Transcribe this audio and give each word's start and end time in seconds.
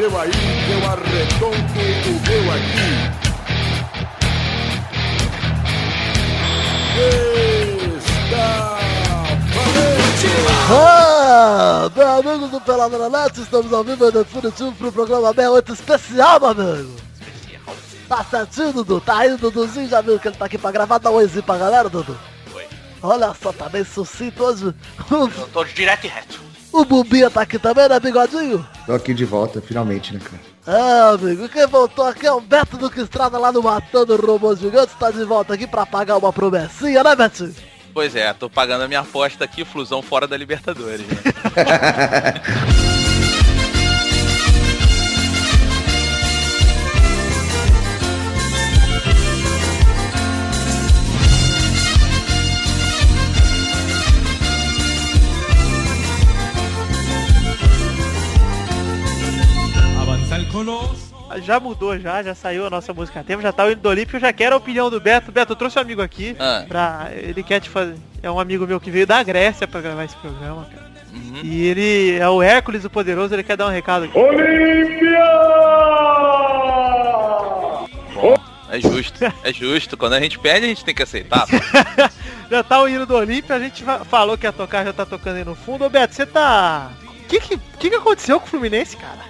seu 0.00 0.18
aí, 0.18 0.30
que 0.30 0.72
eu 0.72 0.90
arredondo 0.90 1.56
o 1.56 2.12
meu 2.26 2.52
aqui. 2.54 2.88
Está 8.24 8.78
valente! 9.54 10.28
Ah, 10.72 11.90
meu 11.94 12.32
amigo 12.32 12.48
do 12.48 12.60
Pelada 12.62 12.96
na 12.96 13.10
Net, 13.10 13.42
estamos 13.42 13.70
ao 13.74 13.84
vivo 13.84 14.08
e 14.08 14.12
definitivo 14.12 14.72
pro 14.72 14.90
programa 14.90 15.34
68 15.34 15.72
especial, 15.74 16.40
meu 16.40 16.48
amigo. 16.48 16.96
Tá 18.08 18.24
certinho, 18.24 18.72
Dudu? 18.72 19.02
Tá 19.02 19.18
aí, 19.18 19.36
Duduzinho? 19.36 19.86
Já 19.86 20.00
viu 20.00 20.18
que 20.18 20.28
ele 20.28 20.36
tá 20.36 20.46
aqui 20.46 20.56
pra 20.56 20.72
gravar? 20.72 20.96
Dá 20.96 21.10
um 21.10 21.14
oizinho 21.14 21.42
pra 21.42 21.58
galera, 21.58 21.90
Dudu. 21.90 22.18
Oi. 22.54 22.66
Olha 23.02 23.34
só, 23.34 23.52
tá 23.52 23.68
bem 23.68 23.84
sucinto 23.84 24.44
hoje. 24.44 24.74
Eu 25.10 25.48
tô 25.52 25.62
direto 25.62 26.06
e 26.06 26.08
reto. 26.08 26.49
O 26.72 26.84
Bubinha 26.84 27.30
tá 27.30 27.42
aqui 27.42 27.58
também, 27.58 27.88
né, 27.88 27.98
bigodinho? 27.98 28.66
Tô 28.86 28.92
aqui 28.92 29.12
de 29.12 29.24
volta, 29.24 29.60
finalmente, 29.60 30.14
né, 30.14 30.20
cara? 30.20 30.40
Ah, 30.66 31.10
amigo, 31.14 31.48
quem 31.48 31.66
voltou 31.66 32.06
aqui 32.06 32.26
é 32.26 32.32
o 32.32 32.40
Beto 32.40 32.76
do 32.76 32.90
que 32.90 33.00
Estrada 33.00 33.38
lá 33.38 33.50
no 33.50 33.62
Matando 33.62 34.14
Robôs 34.14 34.60
Gigantes. 34.60 34.94
Tá 34.94 35.10
de 35.10 35.24
volta 35.24 35.54
aqui 35.54 35.66
pra 35.66 35.84
pagar 35.84 36.16
uma 36.16 36.32
promessinha, 36.32 37.02
né, 37.02 37.16
Betinho? 37.16 37.54
Pois 37.92 38.14
é, 38.14 38.32
tô 38.32 38.48
pagando 38.48 38.84
a 38.84 38.88
minha 38.88 39.00
aposta 39.00 39.44
aqui, 39.44 39.64
Flusão 39.64 40.00
fora 40.00 40.28
da 40.28 40.36
Libertadores. 40.36 41.00
Né? 41.00 41.16
Já 61.42 61.60
mudou 61.60 61.96
já, 61.98 62.22
já 62.22 62.34
saiu 62.34 62.66
a 62.66 62.70
nossa 62.70 62.92
música 62.92 63.22
tema, 63.24 63.40
já 63.40 63.52
tá 63.52 63.64
o 63.64 63.70
hino 63.70 63.80
do 63.80 63.88
Olímpio, 63.88 64.16
eu 64.16 64.20
já 64.20 64.32
quero 64.32 64.54
a 64.54 64.58
opinião 64.58 64.90
do 64.90 65.00
Beto. 65.00 65.30
Beto, 65.30 65.52
eu 65.52 65.56
trouxe 65.56 65.78
um 65.78 65.82
amigo 65.82 66.02
aqui 66.02 66.34
Ah. 66.38 66.64
pra. 66.66 67.08
Ele 67.12 67.42
quer 67.42 67.60
te 67.60 67.68
fazer. 67.70 67.94
É 68.22 68.30
um 68.30 68.38
amigo 68.40 68.66
meu 68.66 68.80
que 68.80 68.90
veio 68.90 69.06
da 69.06 69.22
Grécia 69.22 69.66
pra 69.68 69.80
gravar 69.80 70.04
esse 70.04 70.16
programa, 70.16 70.64
cara. 70.66 70.90
Uhum. 71.12 71.40
E 71.42 71.66
ele 71.66 72.18
é 72.18 72.28
o 72.28 72.42
Hércules 72.42 72.84
o 72.84 72.90
Poderoso, 72.90 73.34
ele 73.34 73.42
quer 73.42 73.56
dar 73.56 73.66
um 73.66 73.70
recado 73.70 74.04
aqui. 74.06 74.18
É 78.72 78.80
justo, 78.80 79.24
é 79.44 79.52
justo. 79.52 79.96
Quando 79.96 80.12
a 80.14 80.20
gente 80.20 80.38
perde, 80.38 80.66
a 80.66 80.68
gente 80.68 80.84
tem 80.84 80.94
que 80.94 81.02
aceitar. 81.02 81.46
Já 82.50 82.62
tá 82.64 82.80
o 82.82 82.88
hino 82.88 83.06
do 83.06 83.14
Olímpio, 83.14 83.54
a 83.54 83.58
gente 83.60 83.84
falou 84.08 84.36
que 84.36 84.44
ia 84.46 84.52
tocar, 84.52 84.84
já 84.84 84.92
tá 84.92 85.06
tocando 85.06 85.36
aí 85.36 85.44
no 85.44 85.54
fundo. 85.54 85.84
Ô 85.84 85.88
Beto, 85.88 86.12
você 86.16 86.26
tá. 86.26 86.90
O 87.04 87.28
que 87.28 87.38
que, 87.38 87.56
que 87.78 87.90
que 87.90 87.94
aconteceu 87.96 88.40
com 88.40 88.46
o 88.46 88.48
Fluminense, 88.48 88.96
cara? 88.96 89.29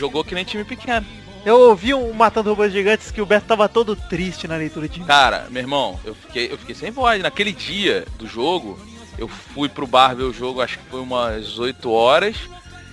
Jogou 0.00 0.24
que 0.24 0.34
nem 0.34 0.44
time 0.44 0.64
pequeno. 0.64 1.04
Eu 1.44 1.58
ouvi 1.60 1.92
um 1.92 2.10
Matando 2.14 2.48
Robôs 2.48 2.72
Gigantes 2.72 3.10
que 3.10 3.20
o 3.20 3.26
Beto 3.26 3.44
tava 3.46 3.68
todo 3.68 3.94
triste 3.94 4.48
na 4.48 4.56
leitura 4.56 4.88
de 4.88 5.00
Cara, 5.00 5.46
meu 5.50 5.60
irmão, 5.60 6.00
eu 6.06 6.14
fiquei, 6.14 6.50
eu 6.50 6.56
fiquei 6.56 6.74
sem 6.74 6.90
voz. 6.90 7.22
Naquele 7.22 7.52
dia 7.52 8.06
do 8.16 8.26
jogo, 8.26 8.80
eu 9.18 9.28
fui 9.28 9.68
pro 9.68 9.86
bar 9.86 10.16
ver 10.16 10.22
o 10.22 10.32
jogo, 10.32 10.62
acho 10.62 10.78
que 10.78 10.84
foi 10.90 11.00
umas 11.00 11.58
8 11.58 11.90
horas. 11.90 12.34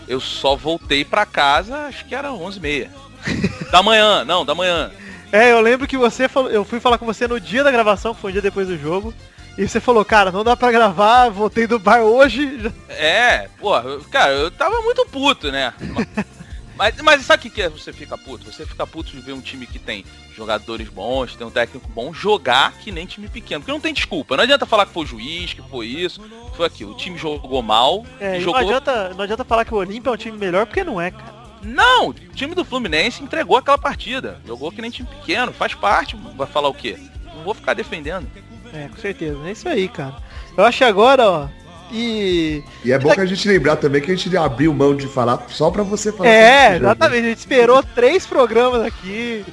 Eu 0.06 0.20
só 0.20 0.58
voltei 0.58 1.06
pra 1.06 1.26
casa, 1.26 1.86
acho 1.88 2.04
que 2.04 2.14
era 2.14 2.34
11 2.34 2.58
e 2.58 2.62
meia. 2.62 2.92
da 3.72 3.82
manhã, 3.82 4.26
não, 4.26 4.44
da 4.44 4.54
manhã. 4.54 4.92
É, 5.32 5.54
eu 5.54 5.62
lembro 5.62 5.88
que 5.88 5.98
você 5.98 6.28
falou, 6.28 6.52
eu 6.52 6.66
fui 6.66 6.82
falar 6.82 6.98
com 6.98 7.06
você 7.06 7.26
no 7.26 7.40
dia 7.40 7.64
da 7.64 7.72
gravação, 7.72 8.14
que 8.14 8.20
foi 8.20 8.32
um 8.32 8.34
dia 8.34 8.42
depois 8.42 8.68
do 8.68 8.78
jogo. 8.78 9.14
E 9.58 9.66
você 9.66 9.80
falou, 9.80 10.04
cara, 10.04 10.30
não 10.30 10.44
dá 10.44 10.58
pra 10.58 10.74
gravar, 10.74 11.30
voltei 11.30 11.68
do 11.68 11.80
bar 11.80 12.02
hoje. 12.02 12.70
É, 12.90 13.48
eu- 13.62 14.02
cara, 14.12 14.34
eu 14.34 14.52
tava 14.52 14.82
muito 14.82 15.06
puto, 15.06 15.50
né? 15.54 15.74
Mas, 16.78 17.02
mas 17.02 17.26
sabe 17.26 17.40
o 17.40 17.42
que, 17.42 17.50
que 17.50 17.62
é 17.62 17.70
você 17.70 17.92
fica 17.92 18.18
puto? 18.18 18.52
Você 18.52 18.66
fica 18.66 18.86
puto 18.86 19.12
de 19.12 19.20
ver 19.20 19.34
um 19.34 19.42
time 19.42 19.66
que 19.66 19.80
tem 19.80 20.06
jogadores 20.36 20.88
bons, 20.88 21.36
tem 21.36 21.46
um 21.46 21.52
técnico 21.52 21.90
bom, 21.90 22.14
jogar 22.14 22.74
que 22.74 22.92
nem 22.92 23.06
time 23.06 23.28
pequeno. 23.28 23.62
Porque 23.62 23.72
não 23.72 23.80
tem 23.80 23.94
desculpa. 23.94 24.38
Não 24.38 24.44
adianta 24.44 24.66
falar 24.66 24.86
que 24.86 24.94
foi 24.94 25.04
o 25.04 25.08
juiz, 25.08 25.54
que 25.54 25.62
foi 25.64 25.88
isso, 25.88 26.22
foi 26.56 26.68
aquilo. 26.68 26.92
O 26.92 26.98
time 26.98 27.18
jogou 27.18 27.62
mal. 27.64 28.06
É, 28.20 28.40
jogou... 28.40 28.62
não, 28.62 28.68
adianta, 28.68 29.10
não 29.16 29.22
adianta 29.24 29.44
falar 29.44 29.66
que 29.66 29.74
o 29.74 29.78
Olímpia 29.78 30.10
é 30.10 30.14
um 30.14 30.18
time 30.18 30.38
melhor, 30.38 30.68
porque 30.68 30.84
não 30.84 31.02
é, 31.02 31.10
cara. 31.10 31.36
Não, 31.64 32.10
o 32.10 32.14
time 32.14 32.54
do 32.54 32.64
Fluminense 32.64 33.24
entregou 33.24 33.58
aquela 33.58 33.78
partida. 33.78 34.40
Jogou 34.46 34.72
que 34.72 34.82
nem 34.82 34.92
time 34.92 35.10
pequeno, 35.10 35.52
faz 35.52 35.74
parte. 35.74 36.16
Vai 36.36 36.48
falar 36.48 36.70
o 36.70 36.74
quê? 36.74 36.98
Não 37.36 37.44
vou 37.44 37.56
ficar 37.56 37.74
defendendo. 37.74 38.28
É, 38.72 38.88
com 38.88 38.98
certeza. 38.98 39.40
É 39.46 39.52
isso 39.52 39.68
aí, 39.68 39.88
cara. 39.88 40.16
Eu 40.56 40.64
acho 40.64 40.78
que 40.78 40.84
agora, 40.84 41.28
ó. 41.28 41.48
E. 41.92 42.64
E 42.84 42.92
é 42.92 43.00
bom 43.00 43.14
que 43.14 43.22
a 43.22 43.26
gente 43.26 43.48
lembrar 43.48 43.78
também 43.78 44.02
que 44.02 44.12
a 44.12 44.16
gente 44.16 44.36
abriu 44.36 44.74
mão 44.74 44.96
de 44.96 45.08
falar 45.08 45.46
só 45.50 45.72
pra 45.72 45.84
você 45.84 46.12
falar. 46.12 46.30
É, 46.30 46.76
exatamente. 46.76 47.26
A 47.26 47.30
gente 47.30 47.38
esperou 47.40 47.82
três 47.82 48.26
programas 48.26 48.82
aqui. 48.82 49.46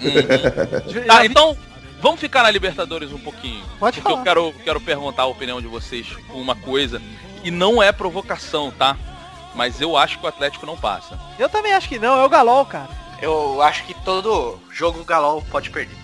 Já 0.86 1.00
Tá, 1.06 1.26
então 1.26 1.56
vamos 2.00 2.20
ficar 2.20 2.42
na 2.42 2.50
Libertadores 2.50 3.12
um 3.12 3.18
pouquinho. 3.18 3.62
Pode 3.78 4.00
porque 4.00 4.10
falar. 4.10 4.20
eu 4.20 4.24
quero, 4.24 4.54
quero 4.64 4.80
perguntar 4.80 5.22
a 5.22 5.26
opinião 5.26 5.60
de 5.60 5.66
vocês 5.66 6.06
com 6.28 6.40
uma 6.40 6.56
coisa. 6.56 7.00
E 7.42 7.50
não 7.50 7.82
é 7.82 7.92
provocação, 7.92 8.70
tá? 8.70 8.96
Mas 9.54 9.80
eu 9.80 9.96
acho 9.96 10.18
que 10.18 10.24
o 10.24 10.28
Atlético 10.28 10.66
não 10.66 10.76
passa. 10.76 11.18
Eu 11.38 11.48
também 11.48 11.72
acho 11.72 11.88
que 11.88 11.98
não, 11.98 12.18
é 12.18 12.24
o 12.24 12.28
Galol, 12.28 12.66
cara. 12.66 12.88
Eu 13.22 13.62
acho 13.62 13.84
que 13.84 13.94
todo 13.94 14.58
jogo 14.70 15.00
o 15.00 15.04
Galol 15.04 15.42
pode 15.50 15.70
perder. 15.70 16.03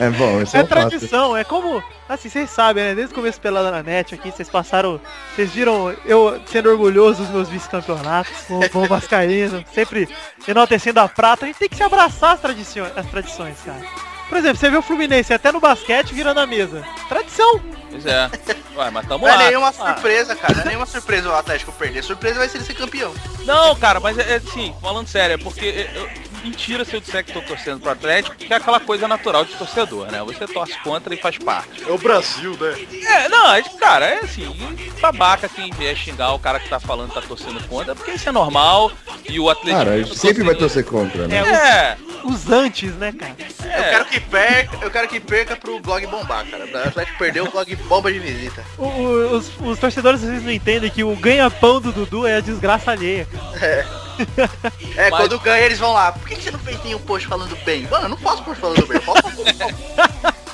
É 0.00 0.10
bom, 0.16 0.42
isso 0.42 0.56
É 0.56 0.60
é 0.60 0.62
um 0.62 0.66
tradição, 0.66 1.36
é 1.36 1.44
como. 1.44 1.82
Assim, 2.08 2.28
vocês 2.28 2.48
sabem, 2.50 2.84
né? 2.84 2.94
Desde 2.94 3.12
o 3.12 3.14
começo 3.14 3.40
pela 3.40 3.70
na 3.70 3.82
net 3.82 4.14
aqui, 4.14 4.30
vocês 4.30 4.48
passaram. 4.48 5.00
Vocês 5.34 5.50
viram 5.52 5.94
eu 6.04 6.40
sendo 6.46 6.70
orgulhoso 6.70 7.22
dos 7.22 7.30
meus 7.32 7.48
vice-campeonatos, 7.48 8.32
com 8.46 8.60
o 8.60 8.68
Bom 8.68 8.86
Vascaíno, 8.86 9.64
sempre 9.74 10.08
enaltecendo 10.46 11.00
a 11.00 11.08
prata. 11.08 11.44
A 11.44 11.48
gente 11.48 11.58
tem 11.58 11.68
que 11.68 11.76
se 11.76 11.82
abraçar 11.82 12.34
as 12.34 12.40
tradições, 12.40 12.92
as 12.96 13.06
tradições, 13.06 13.56
cara. 13.64 13.80
Por 14.28 14.38
exemplo, 14.38 14.56
você 14.56 14.68
vê 14.70 14.76
o 14.76 14.82
Fluminense 14.82 15.32
até 15.32 15.52
no 15.52 15.60
basquete 15.60 16.12
virando 16.12 16.40
a 16.40 16.46
mesa. 16.46 16.84
Tradição! 17.08 17.60
Pois 17.88 18.04
é. 18.04 18.28
Ué, 18.76 18.90
mas 18.90 19.06
tamo 19.06 19.24
Não 19.24 19.32
é 19.32 19.36
lá. 19.36 19.46
nenhuma 19.46 19.68
Ah, 19.68 19.72
surpresa, 19.72 20.34
cara. 20.34 20.54
Não 20.54 20.62
é 20.62 20.66
nenhuma 20.66 20.84
surpresa 20.86 21.28
o 21.30 21.34
Atlético 21.34 21.70
perder. 21.72 22.02
Surpresa 22.02 22.38
vai 22.40 22.48
ser 22.48 22.58
ele 22.58 22.64
ser 22.64 22.74
campeão. 22.74 23.14
Não, 23.44 23.74
cara, 23.76 24.00
mas 24.00 24.18
é, 24.18 24.32
é 24.32 24.36
assim, 24.36 24.74
falando 24.82 25.06
sério, 25.06 25.34
é 25.34 25.38
porque 25.38 25.64
é, 25.64 25.90
eu- 25.94 26.08
mentira 26.46 26.84
se 26.84 26.94
eu 26.94 27.00
disser 27.00 27.24
que 27.24 27.32
tô 27.32 27.40
torcendo 27.42 27.80
pro 27.80 27.90
Atlético, 27.90 28.36
que 28.36 28.52
é 28.52 28.56
aquela 28.56 28.78
coisa 28.80 29.08
natural 29.08 29.44
de 29.44 29.52
torcedor, 29.54 30.10
né? 30.10 30.22
Você 30.24 30.46
torce 30.46 30.78
contra 30.80 31.12
e 31.14 31.16
faz 31.16 31.36
parte. 31.38 31.82
É 31.86 31.90
o 31.92 31.98
Brasil, 31.98 32.56
né? 32.60 32.86
É, 33.04 33.28
não, 33.28 33.52
é, 33.52 33.62
cara, 33.62 34.06
é 34.06 34.20
assim, 34.20 34.54
babaca 35.00 35.48
quem 35.48 35.70
vier 35.72 35.96
xingar 35.96 36.32
o 36.34 36.38
cara 36.38 36.60
que 36.60 36.68
tá 36.68 36.78
falando 36.78 37.08
que 37.08 37.14
tá 37.14 37.22
torcendo 37.22 37.62
contra, 37.68 37.94
porque 37.94 38.12
isso 38.12 38.28
é 38.28 38.32
normal 38.32 38.92
e 39.28 39.38
o 39.40 39.50
Atlético. 39.50 39.78
Cara, 39.84 39.90
a 39.96 40.02
gente 40.02 40.16
sempre 40.18 40.42
vai 40.44 40.54
torcer 40.54 40.84
contra, 40.84 41.26
né? 41.26 41.36
É, 41.36 41.96
Os 42.24 42.48
antes, 42.50 42.92
né, 42.94 43.12
cara? 43.12 43.34
é. 43.64 43.78
Eu 43.78 43.90
quero 43.90 44.04
que 44.06 44.20
perca, 44.20 44.78
eu 44.82 44.90
quero 44.90 45.08
que 45.08 45.20
perca 45.20 45.56
pro 45.56 45.78
blog 45.80 46.06
bombar, 46.06 46.44
cara. 46.46 46.64
O 46.66 46.88
Atlético 46.88 47.18
perdeu 47.18 47.44
o 47.44 47.50
blog 47.50 47.76
bomba 47.76 48.12
de 48.12 48.18
visita. 48.18 48.64
O- 48.78 48.84
o- 48.86 49.36
os, 49.36 49.50
os 49.60 49.78
torcedores 49.78 50.22
às 50.22 50.28
vezes 50.28 50.44
não 50.44 50.52
entendem 50.52 50.90
que 50.90 51.02
o 51.04 51.14
ganha-pão 51.16 51.80
do 51.80 51.92
Dudu 51.92 52.26
é 52.26 52.36
a 52.36 52.40
desgraça 52.40 52.90
alheia, 52.92 53.26
cara. 53.26 53.64
É, 53.66 53.86
Mas- 54.96 55.10
quando 55.10 55.38
ganha 55.40 55.64
eles 55.64 55.78
vão 55.78 55.92
lá. 55.92 56.12
Por 56.12 56.26
que, 56.28 56.36
que 56.36 56.42
você 56.42 56.50
não 56.50 56.58
fez 56.58 56.82
nenhum 56.84 56.98
post 56.98 57.26
falando 57.28 57.56
bem? 57.64 57.82
Mano, 57.88 58.04
eu 58.06 58.08
não 58.10 58.16
posso 58.16 58.42
post 58.42 58.60
falando 58.60 58.86
bem. 58.86 59.00
posso 59.00 59.22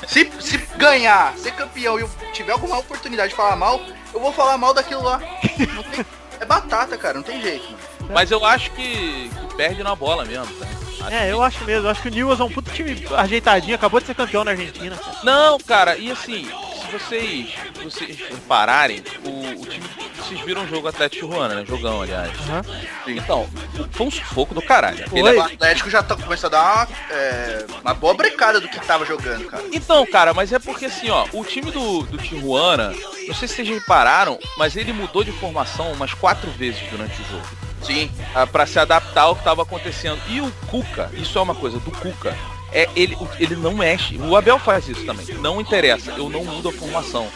se, 0.07 0.29
se 0.39 0.57
ganhar, 0.77 1.33
ser 1.37 1.51
campeão 1.53 1.97
e 1.97 2.01
eu 2.01 2.09
tiver 2.33 2.51
alguma 2.51 2.77
oportunidade 2.77 3.29
de 3.29 3.35
falar 3.35 3.55
mal, 3.55 3.79
eu 4.13 4.19
vou 4.19 4.33
falar 4.33 4.57
mal 4.57 4.73
daquilo 4.73 5.01
lá. 5.03 5.19
Tem- 5.19 6.05
é 6.39 6.45
batata, 6.45 6.97
cara, 6.97 7.13
não 7.15 7.23
tem 7.23 7.41
jeito. 7.41 7.65
Mano. 8.01 8.13
Mas 8.13 8.29
eu 8.31 8.43
acho 8.45 8.71
que, 8.71 9.29
que 9.29 9.55
perde 9.55 9.81
na 9.81 9.95
bola 9.95 10.25
mesmo, 10.25 10.45
tá? 10.55 10.65
Acho 11.01 11.13
É, 11.15 11.21
que- 11.25 11.31
eu 11.31 11.43
acho 11.43 11.63
mesmo. 11.65 11.87
Eu 11.87 11.91
acho 11.91 12.01
que 12.01 12.07
o 12.07 12.11
Newell's 12.11 12.39
é 12.39 12.43
um 12.43 12.51
puto 12.51 12.71
time 12.71 13.05
ajeitadinho, 13.17 13.75
acabou 13.75 13.99
de 13.99 14.05
ser 14.07 14.15
campeão 14.15 14.43
na 14.43 14.51
Argentina. 14.51 14.97
Não, 15.23 15.57
cara, 15.59 15.97
e 15.97 16.11
assim, 16.11 16.45
se 16.45 16.91
vocês, 16.91 17.49
se 17.77 17.83
vocês 17.83 18.17
repararem, 18.29 19.03
o, 19.25 19.61
o 19.61 19.65
time. 19.65 19.83
Vocês 20.17 20.39
viram 20.39 20.63
o 20.63 20.67
jogo 20.67 20.87
Atlético 20.87 21.25
Ruana, 21.27 21.53
né? 21.55 21.65
Jogão, 21.67 22.01
aliás. 22.01 22.31
Aham. 22.47 22.61
Então, 23.07 23.49
foi 23.91 24.07
um 24.07 24.11
sufoco 24.11 24.53
do 24.55 24.61
caralho. 24.61 25.03
Aquele 25.05 25.21
Foi. 25.21 25.37
O 25.37 25.41
Atlético 25.41 25.89
já 25.89 26.01
tá 26.01 26.15
começando 26.15 26.53
a 26.55 26.57
dar 26.57 26.87
uma, 26.87 26.87
é, 27.11 27.65
uma 27.81 27.93
boa 27.93 28.13
brecada 28.13 28.61
do 28.61 28.69
que 28.69 28.79
tava 28.79 29.05
jogando, 29.05 29.45
cara. 29.47 29.63
Então, 29.73 30.05
cara, 30.05 30.33
mas 30.33 30.53
é 30.53 30.59
porque 30.59 30.85
assim, 30.85 31.09
ó, 31.09 31.27
o 31.33 31.43
time 31.43 31.71
do, 31.71 32.03
do 32.03 32.17
Tijuana, 32.17 32.93
não 33.27 33.35
sei 33.35 33.47
se 33.49 33.55
vocês 33.55 33.67
repararam, 33.67 34.39
mas 34.57 34.77
ele 34.77 34.93
mudou 34.93 35.25
de 35.25 35.31
formação 35.33 35.91
umas 35.91 36.13
quatro 36.13 36.49
vezes 36.51 36.79
durante 36.89 37.21
o 37.21 37.25
jogo. 37.25 37.47
Sim. 37.83 38.11
ah, 38.33 38.45
pra 38.47 38.65
se 38.65 38.79
adaptar 38.79 39.23
ao 39.23 39.35
que 39.35 39.43
tava 39.43 39.61
acontecendo. 39.63 40.19
E 40.29 40.41
o 40.41 40.51
Cuca, 40.69 41.09
isso 41.13 41.37
é 41.37 41.41
uma 41.41 41.55
coisa 41.55 41.79
do 41.79 41.91
Cuca, 41.91 42.35
é 42.71 42.89
ele, 42.95 43.17
ele 43.39 43.55
não 43.55 43.73
mexe. 43.75 44.17
O 44.17 44.35
Abel 44.35 44.57
faz 44.59 44.87
isso 44.87 45.05
também. 45.05 45.25
Não 45.39 45.59
interessa, 45.61 46.11
eu 46.11 46.29
não 46.29 46.43
mudo 46.43 46.69
a 46.69 46.73
formação, 46.73 47.27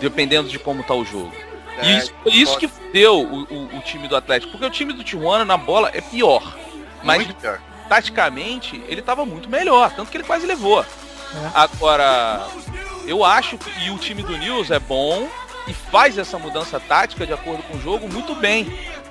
dependendo 0.00 0.48
de 0.48 0.58
como 0.58 0.82
tá 0.82 0.94
o 0.94 1.04
jogo. 1.04 1.32
E 1.82 1.86
É, 1.88 1.98
isso, 1.98 2.12
foi 2.22 2.32
isso 2.32 2.58
que 2.58 2.68
deu 2.92 3.20
o, 3.20 3.42
o- 3.44 3.76
o 3.78 3.80
time 3.82 4.06
do 4.08 4.16
Atlético, 4.16 4.50
porque 4.52 4.66
o 4.66 4.70
time 4.70 4.92
do 4.92 5.02
Tijuana 5.04 5.44
na 5.44 5.56
bola 5.56 5.90
é 5.94 6.00
pior. 6.00 6.56
Mas 7.02 7.18
Muito 7.24 7.34
pior. 7.34 7.58
taticamente 7.88 8.82
ele 8.88 9.00
tava 9.00 9.24
muito 9.24 9.48
melhor, 9.48 9.90
tanto 9.92 10.10
que 10.10 10.16
ele 10.16 10.24
quase 10.24 10.44
levou. 10.46 10.82
É. 10.82 10.86
Agora, 11.54 12.46
eu 13.06 13.24
acho 13.24 13.56
que 13.56 13.70
e 13.86 13.90
o 13.90 13.96
time 13.98 14.22
do 14.22 14.36
News 14.36 14.70
é 14.70 14.78
bom 14.78 15.28
e 15.68 15.72
faz 15.72 16.18
essa 16.18 16.38
mudança 16.38 16.78
tática 16.80 17.26
de 17.26 17.32
acordo 17.32 17.62
com 17.62 17.76
o 17.76 17.80
jogo 17.80 18.08
muito 18.12 18.34
bem. 18.34 18.66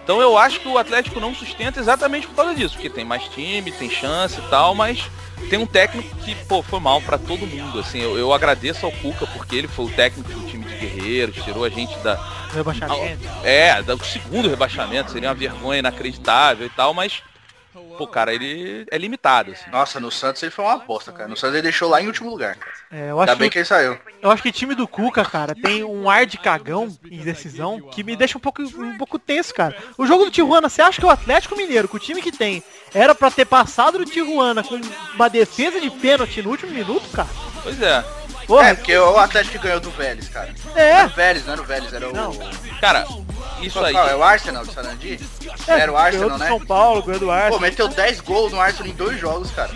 Então 0.10 0.20
eu 0.20 0.40
acho 0.40 0.60
que 0.60 0.68
o 0.68 0.76
Atlético 0.76 1.20
não 1.20 1.36
sustenta 1.36 1.80
exatamente 1.80 2.26
por 2.26 2.36
causa 2.36 2.56
disso, 2.56 2.74
porque 2.74 2.90
tem 2.90 3.06
mais 3.06 3.26
time, 3.26 3.72
tem 3.72 3.88
chance 3.88 4.40
e 4.40 4.50
tal, 4.50 4.74
mas 4.74 5.08
tem 5.52 5.60
um 5.60 5.68
técnico 5.68 6.16
que, 6.26 6.34
pô, 6.46 6.64
foi 6.64 6.80
mal 6.80 7.00
pra 7.00 7.16
todo 7.16 7.46
mundo, 7.46 7.80
assim, 7.80 8.00
eu, 8.00 8.18
eu 8.18 8.34
agradeço 8.34 8.88
ao 8.88 8.92
Cuca 8.92 9.28
porque 9.28 9.56
ele 9.56 9.68
foi 9.68 9.86
o 9.86 9.90
técnico 9.92 10.32
do 10.32 10.48
time 10.48 10.66
de 10.66 10.76
Guerreiros, 10.78 11.44
tirou 11.44 11.64
a 11.64 11.70
gente 11.70 11.96
da, 12.00 12.16
Rebaixamento. 12.52 13.24
é, 13.44 13.84
do 13.84 14.04
segundo 14.04 14.50
rebaixamento, 14.50 15.12
seria 15.12 15.30
uma 15.30 15.36
vergonha 15.36 15.78
inacreditável 15.78 16.66
e 16.66 16.72
tal, 16.72 16.92
mas, 16.92 17.22
pô, 17.98 18.08
cara, 18.08 18.34
ele 18.34 18.86
é 18.90 18.98
limitado, 18.98 19.52
assim. 19.52 19.70
Nossa, 19.70 20.00
no 20.00 20.12
Santos 20.12 20.42
ele 20.42 20.52
foi 20.52 20.66
uma 20.66 20.78
bosta, 20.78 21.12
cara. 21.12 21.28
No 21.28 21.38
Santos 21.38 21.56
ele 21.56 21.64
deixou 21.64 21.90
lá 21.90 22.02
em 22.02 22.08
último 22.08 22.30
lugar, 22.30 22.56
cara. 22.56 22.76
É, 22.92 23.12
eu 23.12 23.20
Ainda 23.20 23.32
acho 23.32 23.40
bem 23.40 23.50
que 23.50 23.58
ele 23.58 23.66
saiu. 23.66 23.98
Eu 24.22 24.32
acho 24.32 24.42
que 24.42 24.50
o 24.50 24.54
time 24.54 24.76
do 24.76 24.88
Cuca, 24.88 25.24
cara, 25.24 25.56
tem 25.56 25.84
um 25.84 26.10
ar 26.10 26.26
de 26.26 26.38
cagão 26.38 26.96
em 27.10 27.20
decisão 27.20 27.82
que 27.82 28.04
me 28.04 28.16
deixa 28.16 28.38
um 28.38 28.42
pouco, 28.42 28.62
um 28.62 28.98
pouco 28.98 29.20
tenso, 29.20 29.54
cara. 29.54 29.76
O 29.98 30.06
jogo 30.06 30.26
do 30.26 30.32
Tijuana, 30.32 30.70
você 30.70 30.82
acha 30.82 31.00
que 31.00 31.06
o 31.06 31.10
Atlético 31.10 31.56
Mineiro, 31.56 31.88
com 31.88 31.98
o 31.98 32.00
time 32.00 32.22
que 32.22 32.32
tem, 32.32 32.64
era 32.94 33.14
pra 33.14 33.32
ter 33.32 33.46
passado 33.46 33.98
do 33.98 34.06
Tijuana 34.06 34.64
com 34.64 34.80
uma 35.16 35.30
defesa 35.30 35.80
de 35.80 35.90
pênalti 35.90 36.42
no 36.42 36.50
último 36.50 36.72
minuto, 36.72 37.10
cara? 37.10 37.30
Pois 37.64 37.82
é. 37.82 38.04
Porra, 38.50 38.70
É, 38.70 38.74
porque 38.74 38.98
o 38.98 39.18
Atlético 39.20 39.60
ganhou 39.60 39.80
do 39.80 39.92
Vélez, 39.92 40.28
cara. 40.28 40.54
É. 40.76 40.90
Era 40.90 41.06
o 41.08 41.10
Vélez, 41.12 41.46
não 41.46 41.54
era 41.54 41.62
o 41.62 41.66
Vélez, 41.66 41.94
era 41.94 42.10
o... 42.10 42.14
Não. 42.14 42.32
Cara, 42.82 43.06
isso 43.62 43.80
aí. 43.80 43.94
qual? 43.94 44.10
É 44.10 44.16
o 44.16 44.24
Arsenal 44.24 44.66
de 44.66 44.74
Sarandi? 44.74 45.20
é, 45.68 45.72
era 45.80 45.92
o 45.92 45.96
ganhou 45.96 45.98
Arsenal, 45.98 46.30
do 46.32 46.38
né? 46.40 46.48
São 46.48 46.60
Paulo, 46.66 47.04
ganhou 47.04 47.20
do 47.20 47.26
Pô, 47.28 47.32
Arsenal. 47.32 47.60
meteu 47.60 47.88
10 47.88 48.22
gols 48.22 48.52
no 48.52 48.60
Arsenal 48.60 48.88
em 48.92 48.96
dois 48.96 49.20
jogos, 49.20 49.52
cara. 49.52 49.70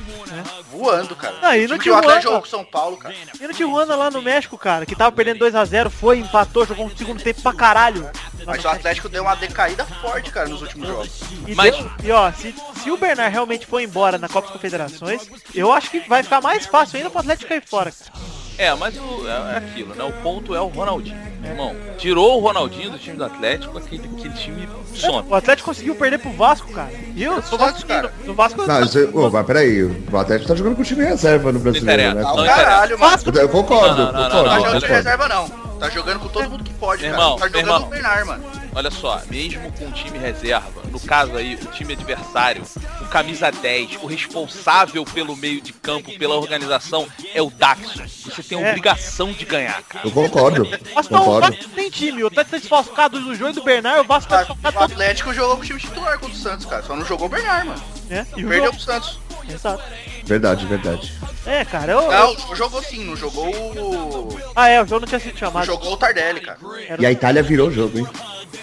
Voando, 0.71 1.15
cara. 1.15 1.35
Aí 1.43 1.65
O 1.65 1.69
no 1.69 1.77
que 1.77 1.89
o 1.91 1.95
Atlético 1.95 2.19
Tijuana- 2.19 2.21
jogou 2.21 2.41
com 2.41 2.47
São 2.47 2.65
Paulo, 2.65 2.97
cara. 2.97 3.13
E 3.39 3.47
no 3.47 3.53
Tijuana 3.53 3.95
lá 3.95 4.09
no 4.09 4.21
México, 4.23 4.57
cara, 4.57 4.87
que 4.87 4.95
tava 4.95 5.11
perdendo 5.11 5.39
2x0, 5.45 5.89
foi, 5.91 6.17
empatou, 6.17 6.65
jogou 6.65 6.87
um 6.87 6.97
segundo 6.97 7.21
tempo 7.21 7.41
pra 7.43 7.53
caralho. 7.53 8.09
Mas 8.45 8.65
o 8.65 8.69
Atlético 8.69 9.07
deu 9.07 9.21
uma 9.21 9.35
decaída 9.35 9.85
forte, 10.01 10.31
cara, 10.31 10.49
nos 10.49 10.61
últimos 10.63 10.87
jogos. 10.87 11.21
E, 11.47 11.53
Mas- 11.53 11.77
deu- 11.77 11.91
e 12.03 12.11
ó, 12.11 12.31
se, 12.31 12.55
se 12.81 12.89
o 12.91 12.97
Bernard 12.97 13.31
realmente 13.31 13.67
for 13.67 13.79
embora 13.79 14.17
na 14.17 14.27
Copa 14.27 14.47
das 14.47 14.51
Confederações, 14.53 15.29
eu 15.53 15.71
acho 15.71 15.91
que 15.91 15.99
vai 16.09 16.23
ficar 16.23 16.41
mais 16.41 16.65
fácil 16.65 16.97
ainda 16.97 17.09
pro 17.11 17.19
Atlético 17.19 17.49
cair 17.49 17.63
fora, 17.65 17.91
cara. 17.91 18.32
É, 18.57 18.73
mas 18.75 18.95
o, 18.97 19.27
é, 19.27 19.53
é 19.53 19.57
aquilo, 19.57 19.95
né? 19.95 20.03
O 20.03 20.11
ponto 20.21 20.55
é 20.55 20.61
o 20.61 20.67
Ronaldinho. 20.67 21.17
Irmão, 21.43 21.75
tirou 21.97 22.37
o 22.37 22.39
Ronaldinho 22.39 22.89
do 22.91 22.97
time 22.97 23.17
do 23.17 23.25
Atlético, 23.25 23.77
aquele, 23.77 24.07
aquele 24.17 24.33
time 24.33 24.67
some. 24.95 25.27
O 25.27 25.35
Atlético 25.35 25.69
conseguiu 25.69 25.93
perder 25.95 26.19
pro 26.19 26.31
Vasco, 26.31 26.71
cara. 26.71 26.89
E 27.15 27.21
eu 27.23 27.41
sou 27.41 27.57
vascaíno. 27.57 27.87
cara. 27.87 28.13
No 28.23 28.33
Vasco 28.33 28.65
Não, 28.65 28.79
você, 28.79 29.09
ô, 29.13 29.29
mas 29.29 29.45
peraí, 29.45 29.83
o 29.83 30.17
Atlético 30.17 30.47
tá 30.47 30.55
jogando 30.55 30.75
com 30.77 30.81
o 30.81 30.85
time 30.85 31.03
reserva 31.03 31.51
no 31.51 31.59
brasileiro, 31.59 32.15
né? 32.15 32.21
Ah, 32.25 32.33
Não 32.35 32.43
o 32.43 32.45
caralho. 32.45 32.97
Vasco 32.97 33.29
Eu 33.29 33.49
concordo, 33.49 33.97
Não, 34.05 34.11
não, 34.11 34.13
não, 34.13 34.29
concordo, 34.29 34.35
Não 34.35 34.43
tá 34.43 34.49
não, 34.49 34.55
jogando 34.55 34.79
de 34.79 34.87
concordo. 34.87 34.93
reserva, 34.93 35.27
não. 35.27 35.62
Tá 35.79 35.89
jogando 35.89 36.19
com 36.21 36.29
todo 36.29 36.49
mundo 36.49 36.63
que 36.63 36.73
pode, 36.73 37.01
Meu 37.01 37.11
cara. 37.11 37.23
irmão, 37.23 37.37
tá 37.37 37.47
jogando 37.47 37.61
irmão. 37.67 37.83
o 37.83 37.85
Bernard, 37.87 38.27
mano. 38.27 38.43
Olha 38.75 38.89
só, 38.91 39.21
mesmo 39.29 39.71
com 39.73 39.85
o 39.87 39.91
time 39.91 40.17
reserva, 40.17 40.81
no 40.89 40.99
caso 40.99 41.35
aí, 41.35 41.55
o 41.55 41.65
time 41.67 41.93
adversário, 41.93 42.63
o 43.01 43.05
camisa 43.05 43.51
10, 43.51 43.97
o 44.01 44.05
responsável 44.07 45.03
pelo 45.05 45.35
meio 45.35 45.59
de 45.61 45.73
campo, 45.73 46.17
pela 46.17 46.35
organização, 46.35 47.07
é 47.35 47.41
o 47.41 47.49
Daxon. 47.51 48.03
Você 48.07 48.41
tem 48.41 48.57
a 48.57 48.65
É. 48.65 48.69
obrigação 48.69 49.31
de 49.33 49.43
ganhar, 49.45 49.81
cara. 49.83 50.07
Eu 50.07 50.11
concordo, 50.11 50.67
Mas 50.95 51.09
não, 51.09 51.21
o 51.21 51.25
concordo. 51.25 51.55
Vasco 51.57 51.69
tem 51.75 51.89
time. 51.89 52.23
O 52.23 52.27
Atlético 52.27 52.51
tá 52.51 52.57
desfalcado 52.59 53.19
do 53.19 53.35
João 53.35 53.51
e 53.51 53.53
do 53.53 53.63
Bernard. 53.63 53.99
O 53.99 54.03
Vasco 54.05 54.29
tá 54.29 54.37
Tá, 54.37 54.43
desfalcado 54.43 54.77
o 54.77 54.79
todo 54.79 54.91
Atlético 54.93 55.33
jogou 55.33 55.55
com 55.57 55.61
o 55.61 55.65
time 55.65 55.79
titular 55.79 56.17
contra 56.19 56.35
o 56.35 56.39
Santos, 56.39 56.65
cara. 56.65 56.81
Só 56.83 56.95
não 56.95 57.05
jogou 57.05 57.27
o 57.27 57.29
Bernard, 57.29 57.67
mano. 57.67 57.83
né? 58.09 58.25
E 58.35 58.43
o 58.45 58.47
Perdeu 58.47 58.65
jogo- 58.65 58.77
pro 58.77 58.85
Santos. 58.85 59.19
Exato. 59.49 59.83
Verdade, 60.25 60.65
verdade. 60.65 61.13
É, 61.45 61.65
cara, 61.65 61.91
eu... 61.91 62.09
Não, 62.09 62.55
jogou 62.55 62.81
sim, 62.81 63.03
não 63.03 63.15
jogou 63.15 63.49
o. 63.49 64.39
Ah, 64.55 64.69
é, 64.69 64.81
o 64.81 64.85
jogo 64.85 65.01
não 65.01 65.07
tinha 65.07 65.19
sido 65.19 65.37
chamado. 65.37 65.65
jogou 65.65 65.93
o 65.93 65.97
Tardelli, 65.97 66.39
cara. 66.41 66.57
Era 66.87 67.01
E 67.01 67.05
a 67.05 67.11
Itália 67.11 67.43
virou 67.43 67.67
o 67.67 67.71
jogo, 67.71 67.99
hein? 67.99 68.07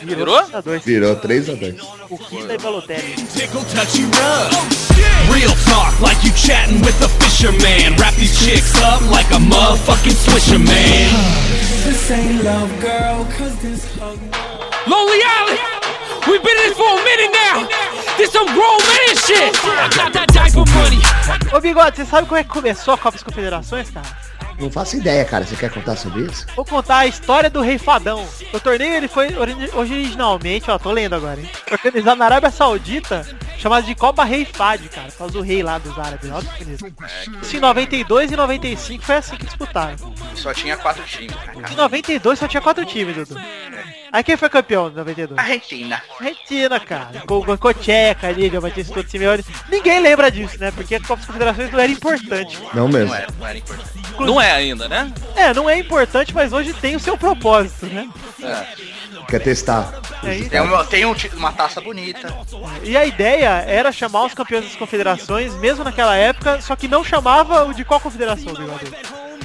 Virou? 0.03 0.41
3 0.41 0.55
a 0.55 0.61
2. 0.63 0.85
Virou 0.85 1.17
3x2. 1.17 1.85
O 2.09 2.19
Kita 2.19 2.55
e 2.55 2.59
Balotelli. 2.59 3.15
Real 5.31 5.55
talk, 5.67 6.01
like 6.01 6.25
you 6.25 6.33
chatting 6.35 6.81
with 6.81 7.01
a 7.03 7.09
fisherman. 7.09 7.97
Wrap 7.99 8.15
these 8.15 8.35
chicks 8.45 8.75
up 8.83 9.03
like 9.11 9.31
a 9.31 9.39
motherfucking 9.39 10.17
swisher 10.17 10.59
man. 10.59 11.11
This 11.85 12.11
ain't 12.11 12.43
love, 12.45 12.71
girl, 12.81 13.25
cause 13.37 13.55
this 13.61 13.85
hug. 13.99 14.19
Lonely 14.87 15.21
Island. 15.23 16.00
We've 16.27 16.43
been 16.43 16.57
in 16.59 16.69
this 16.69 16.77
for 16.77 16.89
a 16.89 17.03
minute 17.03 17.33
now. 17.33 17.69
This 18.17 18.31
some 18.33 18.47
grown 18.47 18.79
man 18.79 19.17
shit. 19.27 19.55
I 19.65 19.89
got 19.97 20.13
that 20.13 20.29
diaper 20.33 20.65
money. 20.75 21.01
Ô, 21.53 21.61
Bigode, 21.61 21.97
você 21.97 22.05
sabe 22.05 22.27
como 22.29 22.39
é 22.39 22.45
que 22.45 22.51
começou 22.51 22.95
a 22.95 22.99
Copa 22.99 23.13
das 23.13 23.23
Confederações, 23.23 23.91
cara? 23.91 24.07
Não 24.61 24.71
faço 24.71 24.97
ideia, 24.97 25.25
cara. 25.25 25.45
Você 25.45 25.57
quer 25.57 25.71
contar 25.71 25.97
sobre 25.97 26.23
isso? 26.23 26.47
Vou 26.55 26.65
contar 26.65 26.99
a 26.99 27.07
história 27.07 27.49
do 27.51 27.61
Rei 27.61 27.79
Fadão. 27.79 28.27
O 28.53 28.61
torneio 28.61 28.95
ele 28.95 29.09
foi 29.09 29.35
ori- 29.37 29.71
originalmente, 29.75 30.71
ó, 30.71 30.79
tô 30.79 30.91
lendo 30.93 31.15
agora, 31.15 31.41
hein? 31.41 31.49
Organizado 31.71 32.17
na 32.19 32.25
Arábia 32.27 32.51
Saudita, 32.51 33.27
chamado 33.59 33.85
de 33.87 33.95
Copa 33.95 34.25
Rei 34.25 34.45
Fad, 34.45 34.81
cara, 34.89 35.09
por 35.09 35.19
causa 35.19 35.33
do 35.33 35.41
rei 35.41 35.63
lá 35.63 35.79
dos 35.79 35.99
árabes. 35.99 36.31
Olha 36.31 36.47
que 36.57 36.65
bonito. 36.65 36.95
Isso 37.43 37.57
em 37.57 37.61
92 37.61 38.31
e 38.33 38.37
95 38.37 39.05
foi 39.05 39.17
assim 39.17 39.37
que 39.37 39.47
disputaram. 39.47 39.97
Só 40.35 40.53
tinha 40.53 40.77
quatro 40.77 41.03
times, 41.05 41.35
cara. 41.37 41.73
Em 41.73 41.77
92 41.77 42.39
só 42.39 42.47
tinha 42.49 42.61
quatro 42.61 42.85
times, 42.85 43.17
Dudu. 43.17 43.41
Aí 44.13 44.25
quem 44.25 44.37
foi 44.37 44.49
campeão 44.49 44.89
em 44.89 44.93
92? 44.95 45.39
Argentina. 45.39 46.03
Argentina, 46.19 46.81
cara. 46.81 47.23
Com 47.27 47.39
o 47.39 47.59
Cocheca, 47.59 48.31
Lívia, 48.33 48.61
Batista 48.61 49.05
Simeone. 49.07 49.45
Ninguém 49.71 50.01
lembra 50.01 50.31
disso, 50.33 50.59
né? 50.59 50.73
Porque 50.73 50.97
a 50.97 51.01
Copa 51.01 51.17
das 51.17 51.27
Confederações 51.27 51.71
não 51.71 51.79
era 51.79 51.93
importante. 51.93 52.59
Não 52.75 52.89
mesmo. 52.89 53.07
Não 53.09 53.15
era, 53.15 53.27
não 53.39 53.47
era 53.47 53.59
importante. 53.59 53.91
Não 54.19 54.41
é 54.51 54.55
ainda, 54.55 54.89
né? 54.89 55.13
É, 55.37 55.55
não 55.55 55.69
é 55.71 55.79
importante, 55.79 56.35
mas 56.35 56.53
hoje 56.53 56.73
tem 56.73 56.97
o 56.97 57.01
seu 57.01 57.17
propósito, 57.17 57.87
né? 57.87 58.09
Quer 59.29 59.41
testar? 59.41 59.93
É 60.25 60.35
isso. 60.35 60.51
Tem, 60.51 60.61
uma, 60.61 60.85
tem 60.85 61.07
um 61.07 61.15
uma 61.35 61.53
taça 61.53 61.81
bonita. 61.81 62.35
E 62.83 62.97
a 62.97 63.07
ideia 63.07 63.65
era 63.67 63.93
chamar 63.93 64.25
os 64.25 64.35
campeões 64.35 64.65
das 64.65 64.77
confederações, 64.77 65.55
mesmo 65.55 65.85
naquela 65.85 66.17
época, 66.17 66.61
só 66.61 66.75
que 66.75 66.89
não 66.89 67.05
chamava 67.05 67.65
o 67.65 67.73
de 67.73 67.85
qual 67.85 68.01
confederação? 68.01 68.53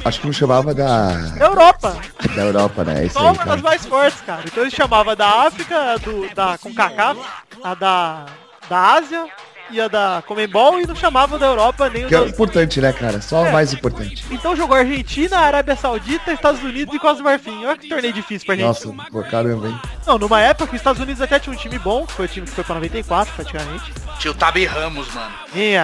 Acho 0.04 0.20
que 0.20 0.26
não 0.26 0.34
chamava 0.34 0.74
da, 0.74 1.12
Da 1.38 1.46
Europa. 1.46 1.98
da 2.36 2.42
Europa, 2.42 2.84
né? 2.84 3.02
É 3.02 3.06
isso 3.06 3.14
Só 3.14 3.32
uma 3.32 3.46
das 3.46 3.62
mais 3.62 3.86
fortes, 3.86 4.22
cara. 4.22 4.42
Então 4.46 4.64
ele 4.64 4.72
chamava 4.72 5.16
da 5.16 5.48
África, 5.48 5.94
a 5.94 5.98
do, 5.98 6.30
da 6.34 6.58
CONCACAF, 6.58 7.20
a 7.64 7.74
da, 7.74 8.26
da 8.70 8.80
Ásia 8.94 9.28
e 9.70 9.80
a 9.82 9.88
da 9.88 10.24
Comembol 10.28 10.80
e 10.80 10.86
não 10.88 10.96
chamava 10.96 11.38
da 11.40 11.46
Europa 11.48 11.90
nem 11.90 12.06
o 12.06 12.08
Que 12.08 12.16
é 12.16 12.20
da... 12.20 12.28
importante, 12.28 12.80
né, 12.80 12.92
cara? 12.94 13.22
Só 13.22 13.44
o 13.44 13.46
É. 13.48 13.52
mais 13.52 13.74
importante. 13.74 14.24
Então 14.32 14.56
jogou 14.56 14.76
Argentina, 14.78 15.40
Arábia 15.40 15.76
Saudita, 15.76 16.32
Estados 16.32 16.62
Unidos 16.64 16.94
e 16.94 17.00
Costa 17.00 17.18
do 17.18 17.24
Marfim. 17.24 17.66
Olha 17.66 17.78
que 17.78 17.88
torneio 17.90 18.14
difícil 18.14 18.46
pra 18.46 18.56
gente. 18.56 18.66
Nossa, 18.66 18.90
pô, 19.12 19.24
caramba, 19.24 19.68
hein? 19.68 19.80
Não, 20.06 20.18
numa 20.18 20.42
época 20.42 20.68
que 20.68 20.76
os 20.76 20.80
Estados 20.82 21.02
Unidos 21.02 21.22
até 21.22 21.40
tinha 21.40 21.54
um 21.54 21.58
time 21.58 21.80
bom, 21.80 22.06
que 22.06 22.14
foi 22.14 22.26
o 22.26 22.30
time 22.30 22.46
que 22.46 22.54
foi 22.54 22.64
pra 22.64 22.76
94 22.76 23.34
praticamente. 23.34 23.94
Tinha 24.20 24.32
o 24.32 24.36
Tabi 24.36 24.66
Ramos, 24.66 25.14
mano. 25.14 25.32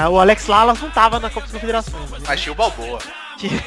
Ah, 0.02 0.10
o 0.10 0.20
Alex 0.20 0.48
Lalas 0.48 0.80
não 0.82 0.90
tava 0.90 1.20
na 1.20 1.30
Copa 1.30 1.42
das 1.42 1.52
Confederações. 1.52 2.12
Né? 2.12 2.18
Mas 2.28 2.40
tinha 2.42 2.54
o 2.54 2.56
Balboa. 2.56 3.00
Tinha. 3.38 3.60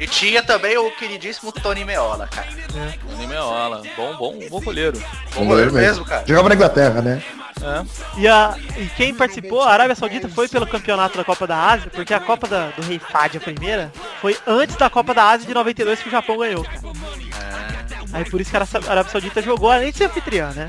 E 0.00 0.06
tinha 0.06 0.42
também 0.42 0.76
o 0.76 0.90
queridíssimo 0.90 1.52
Tony 1.52 1.84
Meola, 1.84 2.26
cara. 2.26 2.48
Meola. 3.28 3.82
Bom, 3.96 4.16
bom, 4.16 4.38
bom 4.50 4.60
goleiro. 4.60 5.00
Bom 5.34 5.44
goleiro 5.46 5.72
mesmo, 5.72 6.04
cara. 6.04 6.24
Jogava 6.26 6.48
na 6.48 6.54
Inglaterra, 6.54 7.00
né? 7.00 7.22
É. 7.62 8.20
E, 8.20 8.28
a, 8.28 8.54
e 8.76 8.86
quem 8.96 9.14
participou, 9.14 9.62
a 9.62 9.70
Arábia 9.72 9.94
Saudita 9.96 10.28
foi 10.28 10.48
pelo 10.48 10.66
campeonato 10.66 11.16
da 11.16 11.24
Copa 11.24 11.46
da 11.46 11.56
Ásia, 11.56 11.90
porque 11.92 12.12
a 12.14 12.20
Copa 12.20 12.46
da- 12.48 12.70
do 12.70 12.82
Rei 12.82 12.98
Fad, 12.98 13.36
a 13.36 13.40
primeira, 13.40 13.92
foi 14.20 14.36
antes 14.46 14.76
da 14.76 14.88
Copa 14.90 15.12
da 15.14 15.24
Ásia 15.30 15.46
de 15.46 15.54
92 15.54 16.00
que 16.00 16.08
o 16.08 16.10
Japão 16.10 16.38
ganhou. 16.38 16.64
cara. 16.64 17.68
Aí 18.12 18.24
por 18.24 18.40
isso 18.40 18.50
que 18.50 18.56
a 18.56 18.60
Ará- 18.60 18.68
a 18.86 18.90
Arábia 18.90 19.12
Saudita 19.12 19.42
jogou, 19.42 19.70
além 19.70 19.90
de 19.92 19.98
ser 19.98 20.04
anfitriã, 20.04 20.50
né? 20.52 20.66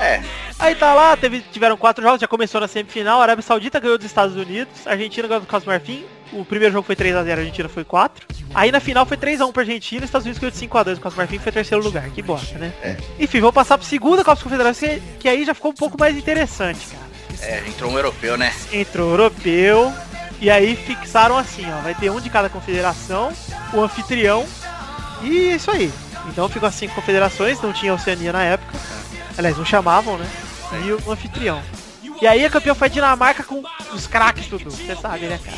É. 0.00 0.22
Aí 0.58 0.74
tá 0.74 0.94
lá, 0.94 1.16
teve, 1.16 1.40
tiveram 1.52 1.76
quatro 1.76 2.02
jogos, 2.02 2.20
já 2.20 2.28
começou 2.28 2.60
na 2.60 2.68
semifinal, 2.68 3.18
a 3.20 3.22
Arábia 3.24 3.42
Saudita 3.42 3.80
ganhou 3.80 3.98
dos 3.98 4.06
Estados 4.06 4.36
Unidos, 4.36 4.86
a 4.86 4.90
Argentina 4.92 5.26
ganhou 5.26 5.40
do 5.40 5.46
Costa 5.48 5.68
Marfim, 5.68 6.04
o 6.32 6.44
primeiro 6.44 6.72
jogo 6.72 6.86
foi 6.86 6.94
3x0, 6.96 7.28
a 7.28 7.40
Argentina 7.40 7.68
foi 7.68 7.84
4. 7.84 8.26
Aí 8.54 8.70
na 8.72 8.78
final 8.80 9.04
foi 9.04 9.16
3x1 9.16 9.52
pra 9.52 9.62
Argentina, 9.62 10.00
os 10.02 10.08
Estados 10.08 10.24
Unidos 10.26 10.38
ganhou 10.40 10.50
de 10.52 10.58
5x2, 10.58 10.98
o 10.98 11.00
Costa 11.00 11.16
Marfim 11.20 11.38
foi 11.40 11.52
terceiro 11.52 11.82
lugar, 11.82 12.08
que 12.10 12.22
bosta, 12.22 12.56
né? 12.58 12.72
É. 12.82 12.96
Enfim, 13.18 13.40
vou 13.40 13.52
passar 13.52 13.76
pro 13.76 13.86
segundo 13.86 14.24
Copa 14.24 14.40
Confederações, 14.42 15.00
que, 15.02 15.18
que 15.20 15.28
aí 15.28 15.44
já 15.44 15.54
ficou 15.54 15.72
um 15.72 15.74
pouco 15.74 15.98
mais 15.98 16.14
interessante, 16.26 16.86
cara. 16.88 17.06
É, 17.40 17.68
entrou 17.68 17.92
um 17.92 17.96
europeu, 17.96 18.36
né? 18.36 18.52
Entrou 18.72 19.08
o 19.08 19.12
europeu, 19.12 19.92
e 20.40 20.50
aí 20.50 20.74
fixaram 20.74 21.38
assim, 21.38 21.64
ó, 21.70 21.80
vai 21.82 21.94
ter 21.94 22.10
um 22.10 22.20
de 22.20 22.28
cada 22.28 22.48
confederação, 22.48 23.32
o 23.72 23.80
anfitrião, 23.80 24.44
e 25.22 25.50
é 25.50 25.54
isso 25.54 25.70
aí. 25.70 25.92
Então 26.28 26.48
ficou 26.48 26.68
as 26.68 26.74
cinco 26.74 26.94
confederações, 26.94 27.60
não 27.60 27.72
tinha 27.72 27.94
Oceania 27.94 28.32
na 28.32 28.42
época. 28.42 28.76
Aliás, 29.38 29.56
não 29.56 29.64
chamavam, 29.64 30.18
né? 30.18 30.28
E 30.84 30.92
o 30.92 31.12
anfitrião. 31.12 31.62
E 32.20 32.26
aí 32.26 32.44
a 32.44 32.50
campeã 32.50 32.74
foi 32.74 32.88
a 32.88 32.90
Dinamarca 32.90 33.44
com 33.44 33.62
os 33.92 34.06
craques 34.06 34.46
tudo. 34.46 34.70
Você 34.70 34.96
sabe, 34.96 35.26
né, 35.26 35.38
cara? 35.44 35.56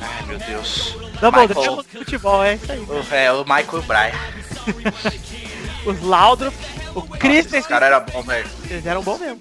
Ai, 0.00 0.22
meu 0.26 0.38
Deus. 0.38 0.96
Não, 1.22 1.30
Michael. 1.30 1.84
futebol, 1.84 2.44
é 2.44 2.54
isso 2.54 2.70
aí. 2.70 2.80
O, 2.80 3.14
é, 3.14 3.32
o 3.32 3.44
Michael 3.44 3.82
Bryan. 3.82 4.12
Os 5.86 6.00
Laudrup, 6.00 6.54
o 6.94 7.02
Christensen, 7.02 7.58
Esse 7.60 7.68
cara 7.68 7.86
era 7.86 8.00
bom, 8.00 8.22
velho. 8.22 8.46
eles 8.70 8.86
eram 8.86 9.02
bons 9.02 9.18
mesmo. 9.20 9.38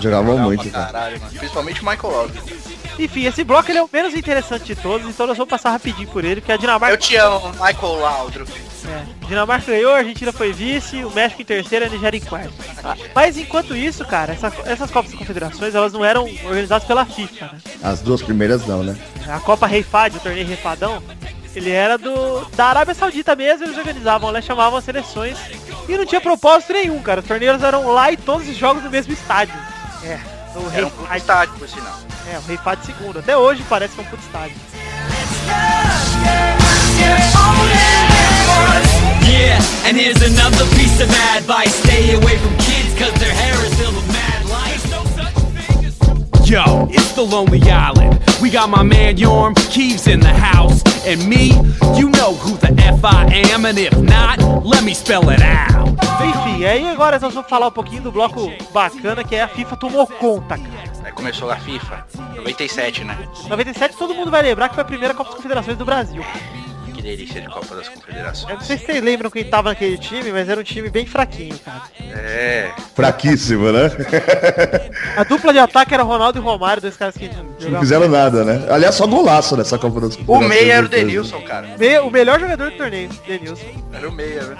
jogava 0.00 0.36
muito. 0.48 0.70
Caralho, 0.70 1.20
mano. 1.20 1.32
Principalmente 1.38 1.82
o 1.82 1.86
Michael 1.88 2.12
Love. 2.12 2.40
Enfim, 2.98 3.24
esse 3.26 3.42
bloco 3.42 3.70
ele 3.70 3.78
é 3.78 3.82
o 3.82 3.88
menos 3.90 4.14
interessante 4.14 4.64
de 4.64 4.76
todos, 4.76 5.08
então 5.08 5.26
nós 5.26 5.36
vamos 5.36 5.50
passar 5.50 5.70
rapidinho 5.70 6.08
por 6.08 6.24
ele, 6.24 6.40
porque 6.40 6.52
a 6.52 6.56
Eu 6.56 6.58
Dinamarca 6.58 6.96
te 6.98 7.16
amo, 7.16 7.50
Michael 7.52 7.94
Laudrup. 8.00 8.50
É, 8.84 9.26
Dinamarca 9.26 9.70
ganhou, 9.72 9.94
a 9.94 9.98
Argentina 9.98 10.32
foi 10.32 10.52
vice, 10.52 11.02
o 11.04 11.10
México 11.10 11.40
em 11.40 11.44
terceiro 11.44 11.84
e 11.84 11.88
a 11.88 11.90
Nigéria 11.90 12.18
em 12.18 12.20
quarto. 12.20 12.52
Ah, 12.84 12.96
Mas 13.14 13.38
enquanto 13.38 13.74
isso, 13.76 14.04
cara, 14.04 14.32
essa- 14.34 14.52
essas 14.66 14.90
Copas 14.90 15.10
das 15.12 15.18
Confederações, 15.18 15.74
elas 15.74 15.92
não 15.92 16.04
eram 16.04 16.24
organizadas 16.44 16.86
pela 16.86 17.06
FIFA, 17.06 17.46
né? 17.46 17.58
As 17.82 18.00
duas 18.00 18.20
primeiras 18.20 18.66
não, 18.66 18.82
né? 18.82 18.94
A 19.26 19.40
Copa 19.40 19.66
Rei 19.66 19.82
Fad, 19.82 20.16
o 20.16 20.20
torneio 20.20 20.46
Rei 20.46 20.56
Fadão, 20.56 21.02
ele 21.54 21.70
era 21.70 21.98
do 21.98 22.44
da 22.56 22.66
Arábia 22.66 22.94
Saudita 22.94 23.36
mesmo, 23.36 23.64
eles 23.64 23.76
organizavam, 23.78 24.32
né? 24.32 24.40
Chamavam 24.40 24.78
as 24.78 24.84
seleções 24.84 25.36
e 25.88 25.96
não 25.96 26.06
tinha 26.06 26.20
propósito 26.20 26.72
nenhum, 26.72 27.00
cara. 27.02 27.20
Os 27.20 27.26
torneios 27.26 27.62
eram 27.62 27.92
lá 27.92 28.10
e 28.12 28.16
todos 28.16 28.48
os 28.48 28.56
jogos 28.56 28.82
no 28.82 28.90
mesmo 28.90 29.12
estádio. 29.12 29.54
É, 30.04 30.18
no 30.54 30.68
Rei 30.68 30.84
um 30.84 30.90
puto 30.90 31.06
Fad. 31.08 31.16
estádio, 31.18 31.54
por 31.58 31.68
sinal. 31.68 31.98
É, 32.32 32.38
o 32.38 32.42
Rei 32.42 32.56
Fad 32.56 32.78
segundo. 32.84 33.18
Até 33.18 33.36
hoje 33.36 33.64
parece 33.68 33.94
que 33.94 34.00
é 34.00 34.04
um 34.04 34.06
puto 34.06 34.22
estádio. 34.22 34.56
Yeah, 39.24 39.58
and 39.86 39.96
here's 39.96 40.20
another 40.22 40.66
piece 40.76 41.00
of 41.00 41.10
advice. 41.34 41.74
Stay 41.82 42.14
away 42.14 42.36
from 42.38 42.56
kids 42.58 42.94
cause 42.98 43.12
their 43.20 43.32
hair 43.32 43.54
is 43.64 43.74
filled 43.78 43.94
with 43.96 44.11
Yo, 46.52 46.86
it's 46.90 47.12
the 47.12 47.22
Lonely 47.22 47.62
Island. 47.62 48.22
We 48.42 48.50
got 48.50 48.68
my 48.68 48.82
man 48.82 49.16
Yorm 49.16 49.54
Keeves 49.70 50.06
in 50.06 50.20
the 50.20 50.28
house. 50.28 50.82
And 51.06 51.26
me, 51.26 51.52
you 51.98 52.10
know 52.10 52.34
who 52.34 52.58
the 52.58 52.74
F 52.78 53.02
I 53.02 53.24
am. 53.50 53.64
And 53.64 53.78
if 53.78 53.98
not, 53.98 54.38
let 54.62 54.84
me 54.84 54.92
spell 54.92 55.30
it 55.30 55.40
out. 55.40 55.88
Enfim, 56.22 56.66
aí 56.66 56.86
agora 56.90 57.18
nós 57.18 57.32
vamos 57.32 57.48
falar 57.48 57.68
um 57.68 57.70
pouquinho 57.70 58.02
do 58.02 58.12
bloco 58.12 58.52
bacana 58.70 59.24
que 59.24 59.34
é 59.34 59.44
a 59.44 59.48
FIFA 59.48 59.76
tomou 59.78 60.06
conta, 60.06 60.58
cara. 60.58 60.92
Aí 61.02 61.12
começou 61.12 61.50
a 61.50 61.56
FIFA, 61.56 62.06
97, 62.36 63.02
né? 63.04 63.16
97 63.48 63.96
todo 63.96 64.14
mundo 64.14 64.30
vai 64.30 64.42
lembrar 64.42 64.68
que 64.68 64.74
foi 64.74 64.82
a 64.82 64.86
primeira 64.86 65.14
Copa 65.14 65.30
das 65.30 65.36
Confederações 65.36 65.78
do 65.78 65.86
Brasil. 65.86 66.22
Delícia 67.02 67.40
de 67.40 67.48
Copa 67.48 67.74
das 67.74 67.86
Eu 67.88 67.92
Confederações. 67.94 68.54
não 68.54 68.60
sei 68.60 68.78
se 68.78 68.86
vocês 68.86 69.02
lembram 69.02 69.28
quem 69.30 69.44
tava 69.44 69.70
naquele 69.70 69.98
time, 69.98 70.30
mas 70.32 70.48
era 70.48 70.60
um 70.60 70.62
time 70.64 70.88
bem 70.88 71.04
fraquinho, 71.04 71.58
cara. 71.58 71.82
É. 72.14 72.70
Fraquíssimo, 72.94 73.72
né? 73.72 73.90
A 75.16 75.24
dupla 75.24 75.52
de 75.52 75.58
ataque 75.58 75.92
era 75.94 76.02
Ronaldo 76.02 76.38
e 76.38 76.42
Romário, 76.42 76.80
dois 76.80 76.96
caras 76.96 77.16
que 77.16 77.28
Não 77.68 77.80
fizeram 77.80 78.08
nada, 78.08 78.44
né? 78.44 78.66
Aliás, 78.70 78.94
só 78.94 79.06
golaço 79.06 79.56
nessa 79.56 79.78
Copa 79.78 80.00
das 80.00 80.14
O 80.14 80.18
Confederações. 80.18 80.48
meia 80.62 80.74
era 80.74 80.86
o? 80.86 80.88
Denilson, 80.88 81.40
cara. 81.42 81.68
Me- 81.78 81.98
O 81.98 82.10
melhor 82.10 82.38
jogador 82.38 82.70
do 82.70 82.76
torneio, 82.76 83.08
Denilson. 83.26 83.66
Era 83.92 84.08
o 84.08 84.12
meia, 84.12 84.42
né? 84.44 84.56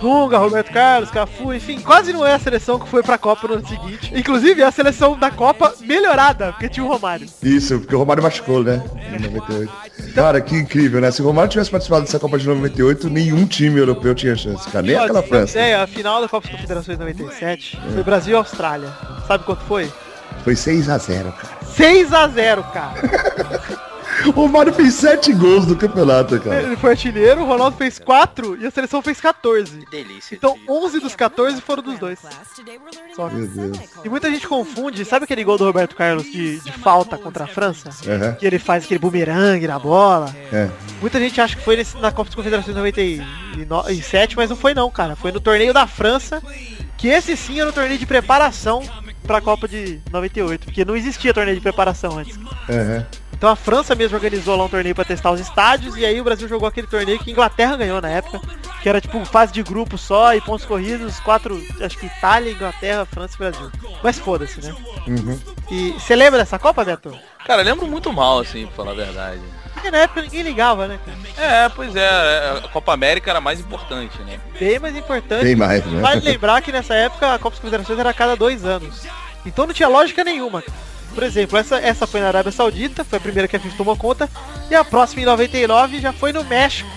Dunga, 0.00 0.38
Roberto 0.38 0.72
Carlos, 0.72 1.10
Cafu, 1.10 1.52
enfim, 1.52 1.80
quase 1.80 2.12
não 2.12 2.26
é 2.26 2.34
a 2.34 2.38
seleção 2.38 2.78
que 2.78 2.88
foi 2.88 3.02
pra 3.02 3.18
Copa 3.18 3.48
no 3.48 3.54
ano 3.54 3.66
seguinte. 3.68 4.12
Inclusive 4.14 4.62
é 4.62 4.64
a 4.64 4.70
seleção 4.72 5.18
da 5.18 5.30
Copa 5.30 5.74
melhorada, 5.80 6.52
porque 6.52 6.68
tinha 6.68 6.84
o 6.84 6.88
Romário. 6.88 7.26
Isso, 7.42 7.78
porque 7.80 7.94
o 7.94 7.98
Romário 7.98 8.22
machucou, 8.22 8.62
né? 8.62 8.82
Em 9.12 9.20
98. 9.20 9.72
Cara, 10.14 10.40
que 10.40 10.56
incrível, 10.56 11.00
né? 11.00 11.10
Se 11.10 11.22
o 11.22 11.24
Romário 11.24 11.50
tivesse 11.50 11.70
participado 11.70 12.04
dessa 12.04 12.18
Copa 12.18 12.38
de 12.38 12.46
98, 12.46 13.08
nenhum 13.10 13.46
time 13.46 13.78
europeu 13.78 14.14
tinha 14.14 14.36
chance, 14.36 14.68
cara. 14.70 14.86
Nem 14.86 14.96
aquela 14.96 15.22
França. 15.22 15.58
ideia, 15.58 15.82
a 15.82 15.86
final 15.86 16.20
da 16.20 16.28
Copa 16.28 16.46
das 16.46 16.56
Confederações 16.56 16.98
97 16.98 17.80
foi 17.94 18.02
Brasil 18.02 18.32
e 18.34 18.36
Austrália. 18.36 18.88
Sabe 19.26 19.44
quanto 19.44 19.62
foi? 19.64 19.90
Foi 20.44 20.54
6x0, 20.54 21.32
cara. 21.32 21.60
6 21.74 22.12
a 22.12 22.28
0 22.28 22.64
cara. 22.64 23.80
O 24.26 24.30
Romário 24.30 24.72
fez 24.72 24.94
7 24.94 25.32
gols 25.32 25.66
no 25.66 25.76
campeonato, 25.76 26.38
cara. 26.40 26.62
Ele 26.62 26.76
foi 26.76 26.90
artilheiro, 26.90 27.42
o 27.42 27.46
Ronaldo 27.46 27.76
fez 27.76 27.98
4 27.98 28.56
e 28.60 28.66
a 28.66 28.70
seleção 28.70 29.00
fez 29.02 29.20
14. 29.20 29.78
Que 29.78 29.90
delícia. 29.90 30.34
Então 30.34 30.54
de- 30.54 30.60
11 30.68 31.00
dos 31.00 31.14
14 31.14 31.60
foram 31.60 31.82
dos 31.82 31.98
dois. 31.98 32.18
Só. 33.16 33.28
Meu 33.28 33.46
Deus. 33.48 33.78
E 34.04 34.08
muita 34.08 34.30
gente 34.30 34.46
confunde, 34.46 35.04
sabe 35.04 35.24
aquele 35.24 35.42
gol 35.44 35.56
do 35.58 35.64
Roberto 35.64 35.94
Carlos 35.96 36.24
de, 36.24 36.60
de 36.60 36.72
falta 36.72 37.16
contra 37.18 37.44
a 37.44 37.46
França? 37.46 37.90
Aham. 38.08 38.32
Que 38.34 38.46
ele 38.46 38.58
faz 38.58 38.84
aquele 38.84 38.98
bumerangue 39.00 39.66
na 39.66 39.78
bola. 39.78 40.34
É. 40.52 40.68
Muita 41.00 41.18
gente 41.18 41.40
acha 41.40 41.56
que 41.56 41.62
foi 41.64 41.76
nesse- 41.76 41.96
na 41.98 42.10
Copa 42.12 42.24
das 42.30 42.34
Confederações 42.34 42.76
97, 42.76 44.36
mas 44.36 44.50
não 44.50 44.56
foi 44.56 44.74
não, 44.74 44.90
cara. 44.90 45.16
Foi 45.16 45.32
no 45.32 45.40
torneio 45.40 45.72
da 45.72 45.86
França, 45.86 46.42
que 46.96 47.08
esse 47.08 47.36
sim 47.36 47.60
era 47.60 47.70
o 47.70 47.72
torneio 47.72 47.98
de 47.98 48.06
preparação 48.06 48.82
pra 49.26 49.40
Copa 49.40 49.66
de 49.68 50.00
98, 50.12 50.64
porque 50.66 50.84
não 50.84 50.96
existia 50.96 51.32
torneio 51.34 51.56
de 51.56 51.62
preparação 51.62 52.18
antes. 52.18 52.38
Aham. 52.68 53.06
Então 53.40 53.48
a 53.48 53.56
França 53.56 53.94
mesmo 53.94 54.16
organizou 54.16 54.54
lá 54.54 54.66
um 54.66 54.68
torneio 54.68 54.94
pra 54.94 55.02
testar 55.02 55.30
os 55.30 55.40
estádios 55.40 55.96
e 55.96 56.04
aí 56.04 56.20
o 56.20 56.24
Brasil 56.24 56.46
jogou 56.46 56.68
aquele 56.68 56.86
torneio 56.86 57.18
que 57.18 57.30
a 57.30 57.32
Inglaterra 57.32 57.74
ganhou 57.74 57.98
na 57.98 58.10
época, 58.10 58.38
que 58.82 58.86
era 58.86 59.00
tipo 59.00 59.24
fase 59.24 59.50
de 59.50 59.62
grupo 59.62 59.96
só 59.96 60.34
e 60.34 60.42
pontos 60.42 60.66
corridos, 60.66 61.18
quatro, 61.20 61.58
acho 61.80 61.96
que 61.96 62.04
Itália, 62.04 62.52
Inglaterra, 62.52 63.06
França 63.06 63.36
e 63.36 63.38
Brasil. 63.38 63.70
Mas 64.02 64.18
foda-se, 64.18 64.60
né? 64.60 64.76
Uhum. 65.08 65.40
E 65.70 65.92
você 65.92 66.14
lembra 66.14 66.38
dessa 66.38 66.58
Copa, 66.58 66.84
Beto? 66.84 67.18
Cara, 67.46 67.62
eu 67.62 67.64
lembro 67.64 67.86
muito 67.86 68.12
mal, 68.12 68.40
assim, 68.40 68.66
pra 68.66 68.76
falar 68.76 68.90
a 68.90 68.94
verdade. 68.94 69.40
Porque 69.72 69.90
na 69.90 69.98
época 70.00 70.20
ninguém 70.20 70.42
ligava, 70.42 70.86
né? 70.86 70.98
É, 71.38 71.66
pois 71.70 71.96
é, 71.96 72.02
é, 72.02 72.60
a 72.62 72.68
Copa 72.68 72.92
América 72.92 73.30
era 73.30 73.40
mais 73.40 73.58
importante, 73.58 74.20
né? 74.22 74.38
Bem 74.58 74.78
mais 74.78 74.94
importante. 74.94 75.44
Bem 75.44 75.56
mais, 75.56 75.82
né? 75.86 75.98
Vale 76.02 76.20
lembrar 76.20 76.60
que 76.60 76.70
nessa 76.70 76.94
época 76.94 77.32
a 77.32 77.38
Copa 77.38 77.52
das 77.52 77.60
Confederações 77.60 77.98
era 77.98 78.10
a 78.10 78.14
cada 78.14 78.36
dois 78.36 78.66
anos. 78.66 79.06
Então 79.46 79.66
não 79.66 79.72
tinha 79.72 79.88
lógica 79.88 80.22
nenhuma. 80.22 80.62
Por 81.14 81.22
exemplo, 81.22 81.58
essa, 81.58 81.76
essa 81.78 82.06
foi 82.06 82.20
na 82.20 82.28
Arábia 82.28 82.52
Saudita, 82.52 83.04
foi 83.04 83.18
a 83.18 83.20
primeira 83.20 83.48
que 83.48 83.56
a 83.56 83.60
FIFA 83.60 83.76
tomou 83.76 83.96
conta, 83.96 84.30
e 84.70 84.74
a 84.74 84.84
próxima 84.84 85.22
em 85.22 85.26
99 85.26 86.00
já 86.00 86.12
foi 86.12 86.32
no 86.32 86.44
México. 86.44 86.88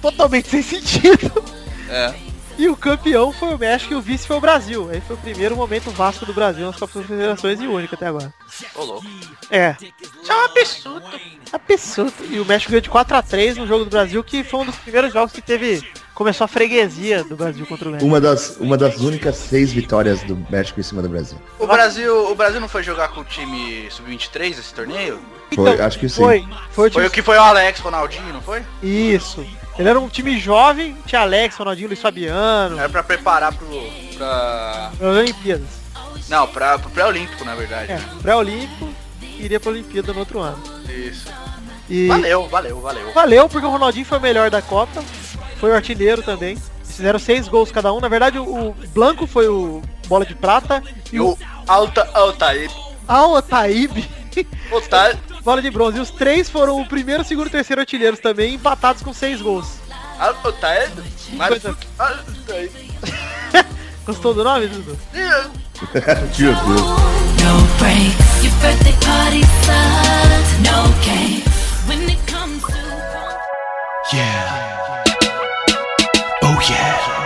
Totalmente 0.00 0.48
sem 0.50 0.62
sentido. 0.62 1.44
É. 1.88 2.14
E 2.58 2.68
o 2.68 2.76
campeão 2.76 3.32
foi 3.32 3.54
o 3.54 3.58
México 3.58 3.92
e 3.92 3.96
o 3.96 4.00
vice 4.00 4.26
foi 4.26 4.36
o 4.36 4.40
Brasil. 4.40 4.88
Aí 4.90 5.00
foi 5.00 5.16
o 5.16 5.18
primeiro 5.18 5.56
momento 5.56 5.90
Vasco 5.90 6.26
do 6.26 6.34
Brasil 6.34 6.66
nas 6.66 6.76
Copas 6.76 6.96
das 6.96 7.06
Confederações 7.06 7.60
e 7.60 7.66
o 7.66 7.72
único 7.72 7.94
até 7.94 8.06
agora. 8.06 8.32
Ô, 8.74 8.84
louco. 8.84 9.06
É, 9.50 9.74
Isso 9.80 10.30
é 10.30 10.36
um 10.36 10.44
absurdo. 10.44 11.02
absurdo. 11.52 12.14
E 12.30 12.40
o 12.40 12.44
México 12.44 12.70
ganhou 12.70 12.82
de 12.82 12.90
4 12.90 13.16
a 13.16 13.22
3 13.22 13.56
no 13.56 13.66
jogo 13.66 13.84
do 13.84 13.90
Brasil, 13.90 14.22
que 14.22 14.44
foi 14.44 14.60
um 14.60 14.66
dos 14.66 14.76
primeiros 14.76 15.12
jogos 15.12 15.32
que 15.32 15.40
teve. 15.40 15.82
Começou 16.14 16.44
a 16.44 16.48
freguesia 16.48 17.24
do 17.24 17.34
Brasil 17.36 17.64
contra 17.66 17.88
o 17.88 17.92
México. 17.92 18.06
Uma 18.06 18.20
das, 18.20 18.56
uma 18.60 18.76
das 18.76 18.98
únicas 19.00 19.34
seis 19.36 19.72
vitórias 19.72 20.22
do 20.22 20.36
México 20.50 20.78
em 20.78 20.82
cima 20.82 21.00
do 21.00 21.08
Brasil. 21.08 21.38
O 21.58 21.66
Brasil, 21.66 22.30
o 22.30 22.34
Brasil 22.34 22.60
não 22.60 22.68
foi 22.68 22.82
jogar 22.82 23.08
com 23.08 23.20
o 23.22 23.24
time 23.24 23.86
sub-23 23.90 24.50
esse 24.58 24.74
torneio? 24.74 25.18
Foi, 25.54 25.80
acho 25.80 25.98
que 25.98 26.08
sim. 26.08 26.22
Foi, 26.22 26.44
foi 26.70 26.88
o 26.88 26.92
Foi 26.92 27.06
o 27.06 27.10
que 27.10 27.22
foi 27.22 27.36
o 27.36 27.40
Alex 27.40 27.80
Ronaldinho, 27.80 28.32
não 28.32 28.42
foi? 28.42 28.62
Isso. 28.82 29.44
Ele 29.78 29.88
era 29.88 29.98
um 29.98 30.08
time 30.08 30.38
jovem, 30.38 30.94
tinha 31.06 31.22
Alex, 31.22 31.56
Ronaldinho, 31.56 31.88
Luiz 31.88 32.00
Fabiano, 32.00 32.78
Era 32.78 32.88
pra 32.90 33.02
preparar 33.02 33.54
pro. 33.54 33.66
pra. 34.16 34.92
Olimpíadas. 35.00 35.66
Não, 36.28 36.46
pra, 36.46 36.78
pro 36.78 36.90
pré-olímpico, 36.90 37.44
na 37.44 37.54
verdade. 37.54 37.92
É, 37.92 38.00
pré-olímpico 38.20 38.88
e 39.22 39.44
iria 39.44 39.58
pra 39.58 39.70
Olimpíada 39.70 40.12
no 40.12 40.20
outro 40.20 40.40
ano. 40.40 40.62
Isso. 40.88 41.26
E 41.88 42.06
Valeu, 42.06 42.48
valeu, 42.48 42.80
valeu. 42.80 43.12
valeu 43.12 43.48
porque 43.48 43.66
o 43.66 43.70
Ronaldinho 43.70 44.04
foi 44.06 44.18
o 44.18 44.20
melhor 44.20 44.50
da 44.50 44.62
Copa, 44.62 45.02
foi 45.62 45.70
o 45.70 45.74
artilheiro 45.76 46.22
também. 46.24 46.58
Fizeram 46.84 47.20
seis 47.20 47.46
gols 47.46 47.70
cada 47.70 47.92
um. 47.92 48.00
Na 48.00 48.08
verdade, 48.08 48.36
o 48.36 48.42
o 48.70 48.74
Blanco 48.92 49.28
foi 49.28 49.46
o 49.46 49.80
bola 50.08 50.26
de 50.26 50.34
prata 50.34 50.82
E 51.12 51.20
o 51.20 51.38
Alta 51.68 52.10
Altair. 52.12 52.68
Al 53.06 53.40
Taib 53.40 53.92
Altair. 54.72 55.16
bola 55.44 55.62
de 55.62 55.70
bronze. 55.70 55.98
E 55.98 56.00
os 56.00 56.10
três 56.10 56.50
foram 56.50 56.80
o 56.80 56.86
primeiro, 56.86 57.22
segundo 57.22 57.46
e 57.46 57.50
terceiro 57.50 57.80
artilheiros 57.80 58.18
também, 58.18 58.54
empatados 58.54 59.04
com 59.04 59.12
seis 59.14 59.40
gols. 59.40 59.68
Altair. 60.18 60.90
Coisa- 61.46 61.76
Altair. 61.96 62.70
Gostou 64.04 64.34
do 64.34 64.42
nome, 64.42 64.66
Dudu? 64.66 64.98
Meu 65.14 65.42
Deus. 66.36 66.58
No 67.38 67.62
yeah. 76.68 77.22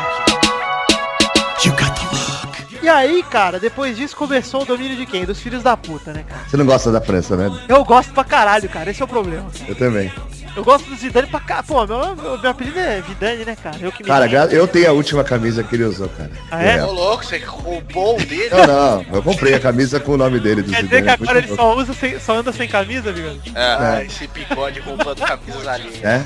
You 1.64 1.72
got 1.72 1.94
the 1.94 2.06
look. 2.12 2.84
E 2.84 2.88
aí, 2.88 3.22
cara, 3.24 3.58
depois 3.58 3.96
disso 3.96 4.16
começou 4.16 4.62
o 4.62 4.64
domínio 4.64 4.96
de 4.96 5.06
quem? 5.06 5.24
Dos 5.24 5.40
filhos 5.40 5.62
da 5.62 5.76
puta, 5.76 6.12
né, 6.12 6.24
cara? 6.28 6.42
Você 6.48 6.56
não 6.56 6.64
gosta 6.64 6.92
da 6.92 7.00
França, 7.00 7.36
né? 7.36 7.50
Eu 7.68 7.84
gosto 7.84 8.12
pra 8.12 8.24
caralho, 8.24 8.68
cara. 8.68 8.90
Esse 8.90 9.02
é 9.02 9.04
o 9.04 9.08
problema. 9.08 9.46
Eu 9.66 9.74
também. 9.74 10.12
Eu 10.56 10.64
gosto 10.64 10.88
do 10.88 10.96
Zidane 10.96 11.26
pra 11.28 11.38
caralho. 11.40 11.66
Pô, 11.66 11.86
meu, 11.86 12.16
meu, 12.16 12.38
meu 12.38 12.50
apelido 12.50 12.78
é 12.78 13.00
Vidane, 13.02 13.44
né, 13.44 13.56
cara? 13.62 13.76
Eu 13.80 13.92
que 13.92 14.02
me. 14.02 14.08
Cara, 14.08 14.26
eu 14.52 14.66
tenho 14.66 14.88
a 14.88 14.92
última 14.92 15.22
camisa 15.22 15.62
que 15.62 15.74
ele 15.76 15.84
usou, 15.84 16.08
cara. 16.08 16.30
Ah, 16.50 16.62
é? 16.62 16.82
Ô 16.82 16.92
louco, 16.92 17.24
você 17.24 17.38
roubou 17.38 18.16
o 18.16 18.24
dele? 18.24 18.48
Não, 18.50 18.66
não. 18.66 19.06
Eu 19.16 19.22
comprei 19.22 19.54
a 19.54 19.60
camisa 19.60 20.00
com 20.00 20.12
o 20.12 20.16
nome 20.16 20.40
dele 20.40 20.62
do 20.62 20.70
Quer 20.72 20.82
dizer 20.84 21.02
que 21.02 21.10
Zidane. 21.10 21.22
agora 21.22 21.38
ele 21.38 21.54
só 21.54 21.76
usa 21.76 21.92
sem, 21.92 22.18
só 22.18 22.36
anda 22.36 22.52
sem 22.52 22.66
camisa, 22.68 23.10
amigo? 23.10 23.38
Ah, 23.54 24.02
esse 24.02 24.26
bigode 24.28 24.80
roubando 24.80 25.20
camisas 25.20 25.66
ali. 25.68 26.00
É? 26.02 26.22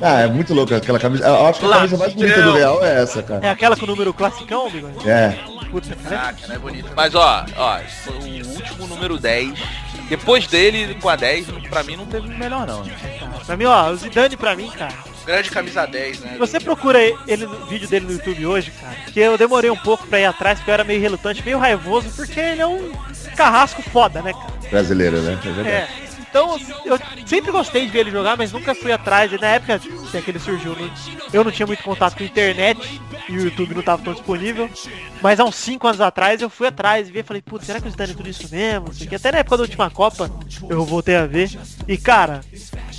Ah, 0.00 0.20
é 0.20 0.26
muito 0.28 0.54
louco 0.54 0.74
aquela 0.74 0.98
camisa. 0.98 1.26
Eu 1.26 1.46
acho 1.46 1.60
que 1.60 1.66
a 1.66 1.70
camisa 1.70 1.96
mais 1.96 2.12
bonita 2.14 2.42
do 2.42 2.52
Real 2.52 2.84
é 2.84 3.02
essa, 3.02 3.18
É 3.18 3.22
cara. 3.22 3.50
aquela 3.50 3.76
com 3.76 3.84
o 3.84 3.88
número 3.88 4.14
classicão, 4.14 4.66
amigo? 4.68 4.88
É. 5.04 5.36
Puta, 5.70 5.96
cara. 5.96 6.16
Caraca, 6.16 6.46
não 6.46 6.54
é 6.54 6.58
bonito. 6.58 6.88
Mas 6.94 7.14
ó, 7.16 7.44
ó, 7.56 7.78
o 8.08 8.48
último 8.54 8.86
número 8.86 9.18
10. 9.18 9.52
Depois 10.08 10.46
dele, 10.46 10.94
com 11.00 11.08
a 11.08 11.16
10, 11.16 11.46
pra 11.70 11.82
mim 11.82 11.96
não 11.96 12.04
teve 12.06 12.28
melhor 12.28 12.66
não. 12.66 12.84
Pra 13.46 13.56
mim, 13.56 13.63
ó, 13.64 13.90
o 13.90 13.96
Zidane 13.96 14.36
pra 14.36 14.54
mim, 14.56 14.70
cara. 14.70 14.94
Grande 15.26 15.50
camisa 15.50 15.86
10, 15.86 16.20
né? 16.20 16.36
Você 16.38 16.60
procura 16.60 16.98
ele 17.26 17.46
no 17.46 17.66
vídeo 17.66 17.88
dele 17.88 18.04
no 18.06 18.12
YouTube 18.12 18.46
hoje, 18.46 18.70
cara, 18.72 18.94
que 19.10 19.18
eu 19.18 19.38
demorei 19.38 19.70
um 19.70 19.76
pouco 19.76 20.06
pra 20.06 20.20
ir 20.20 20.26
atrás, 20.26 20.58
porque 20.58 20.70
eu 20.70 20.74
era 20.74 20.84
meio 20.84 21.00
relutante, 21.00 21.42
meio 21.42 21.58
raivoso, 21.58 22.10
porque 22.14 22.38
ele 22.38 22.60
é 22.60 22.66
um 22.66 22.92
carrasco 23.34 23.82
foda, 23.82 24.20
né, 24.20 24.32
cara? 24.34 24.52
Brasileiro, 24.70 25.22
né? 25.22 25.38
É 25.42 25.50
verdade. 25.50 25.68
É. 25.68 26.03
Então 26.34 26.58
eu 26.84 26.98
sempre 27.26 27.52
gostei 27.52 27.86
de 27.86 27.92
ver 27.92 28.00
ele 28.00 28.10
jogar, 28.10 28.36
mas 28.36 28.50
nunca 28.50 28.74
fui 28.74 28.90
atrás. 28.90 29.32
E 29.32 29.38
na 29.40 29.46
época 29.46 29.80
até 30.08 30.20
que 30.20 30.32
ele 30.32 30.40
surgiu, 30.40 30.74
não- 30.74 30.90
eu 31.32 31.44
não 31.44 31.52
tinha 31.52 31.64
muito 31.64 31.84
contato 31.84 32.16
com 32.16 32.24
a 32.24 32.26
internet 32.26 33.00
e 33.28 33.36
o 33.38 33.42
YouTube 33.44 33.72
não 33.76 33.82
tava 33.82 34.02
tão 34.02 34.12
disponível. 34.12 34.68
Mas 35.22 35.38
há 35.38 35.44
uns 35.44 35.54
5 35.54 35.86
anos 35.86 36.00
atrás 36.00 36.42
eu 36.42 36.50
fui 36.50 36.66
atrás 36.66 37.08
e 37.08 37.12
vi 37.12 37.20
e 37.20 37.22
falei, 37.22 37.40
putz, 37.40 37.66
será 37.66 37.80
que 37.80 37.86
o 37.86 37.90
Zidane 37.90 38.10
é 38.10 38.16
tudo 38.16 38.28
isso 38.28 38.48
mesmo? 38.50 38.90
Quê. 38.90 39.14
Até 39.14 39.30
na 39.30 39.38
época 39.38 39.58
da 39.58 39.62
última 39.62 39.88
Copa 39.90 40.28
eu 40.68 40.84
voltei 40.84 41.14
a 41.14 41.24
ver. 41.24 41.56
E 41.86 41.96
cara, 41.96 42.40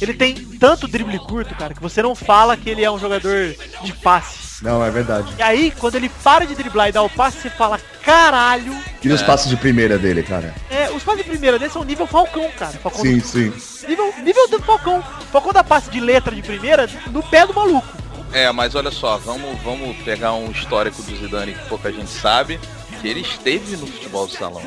ele 0.02 0.14
tem 0.14 0.34
tanto 0.58 0.88
drible 0.88 1.20
curto, 1.20 1.54
cara, 1.56 1.74
que 1.74 1.82
você 1.82 2.02
não 2.02 2.16
fala 2.16 2.56
que 2.56 2.70
ele 2.70 2.86
é 2.86 2.90
um 2.90 2.98
jogador 2.98 3.54
de 3.84 3.92
passe. 3.96 4.46
Não, 4.64 4.82
é 4.84 4.90
verdade. 4.90 5.34
E 5.38 5.44
aí, 5.44 5.72
quando 5.78 5.96
ele 5.96 6.08
para 6.24 6.46
de 6.46 6.56
driblar 6.56 6.88
e 6.88 6.92
dá 6.94 7.02
o 7.04 7.10
passe, 7.10 7.40
você 7.42 7.50
fala, 7.50 7.78
caralho. 8.02 8.74
E 9.04 9.10
os 9.10 9.22
passos 9.22 9.50
de 9.50 9.58
primeira 9.58 9.98
dele, 10.00 10.24
cara? 10.24 10.56
É, 10.70 10.85
os 10.96 11.04
passes 11.04 11.24
de 11.24 11.30
primeira 11.30 11.60
dele 11.60 11.72
são 11.72 11.84
nível 11.84 12.08
Falcão, 12.08 12.50
cara. 12.58 12.72
Falcão 12.74 13.02
Sim, 13.02 13.20
sim. 13.20 13.54
Nível, 13.88 14.14
nível 14.24 14.48
do 14.50 14.60
Falcão. 14.62 15.02
Falcão 15.32 15.54
dá 15.54 15.64
passe 15.64 15.90
de 15.90 16.00
letra 16.00 16.34
de 16.34 16.42
primeira 16.42 16.90
no 17.12 17.22
pé 17.24 17.46
do 17.46 17.54
maluco. 17.54 17.88
É, 18.32 18.52
mas 18.52 18.76
olha 18.76 18.92
só, 18.92 19.18
vamos, 19.18 19.62
vamos 19.62 19.96
pegar 19.98 20.34
um 20.34 20.52
histórico 20.52 21.02
do 21.02 21.16
Zidane 21.16 21.54
que 21.54 21.70
pouca 21.70 21.92
gente 21.92 22.10
sabe, 22.10 22.60
que 23.02 23.08
ele 23.08 23.22
esteve 23.22 23.78
no 23.78 23.88
futebol 23.88 24.28
do 24.28 24.34
salão. 24.34 24.62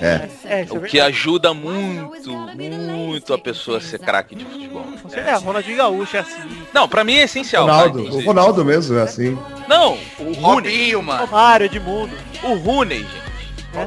É. 0.00 0.28
É, 0.44 0.60
é 0.62 0.66
O 0.68 0.80
que 0.80 0.98
ajuda 0.98 1.54
muito, 1.54 2.32
muito 2.56 3.32
a 3.32 3.38
pessoa 3.38 3.78
a 3.78 3.80
ser 3.80 4.00
craque 4.00 4.34
de 4.34 4.44
futebol. 4.44 4.84
Você 5.04 5.20
é, 5.20 5.34
Ronaldinho 5.34 5.76
Gaúcho 5.76 6.16
é 6.16 6.20
assim. 6.20 6.64
Não, 6.72 6.88
pra 6.88 7.04
mim 7.04 7.14
é 7.14 7.22
essencial. 7.22 7.66
tá, 7.66 7.72
Ronaldo. 7.72 8.16
O. 8.16 8.24
Ronaldo 8.24 8.64
mesmo, 8.64 8.98
é 8.98 9.02
assim. 9.02 9.38
Não, 9.68 9.96
o 10.18 10.32
Rooney. 10.32 10.40
Robinho, 10.40 11.02
mano. 11.02 11.26
Romário, 11.26 11.66
Edmundo. 11.66 12.12
O 12.42 12.54
Rooney, 12.54 12.98
gente. 12.98 13.21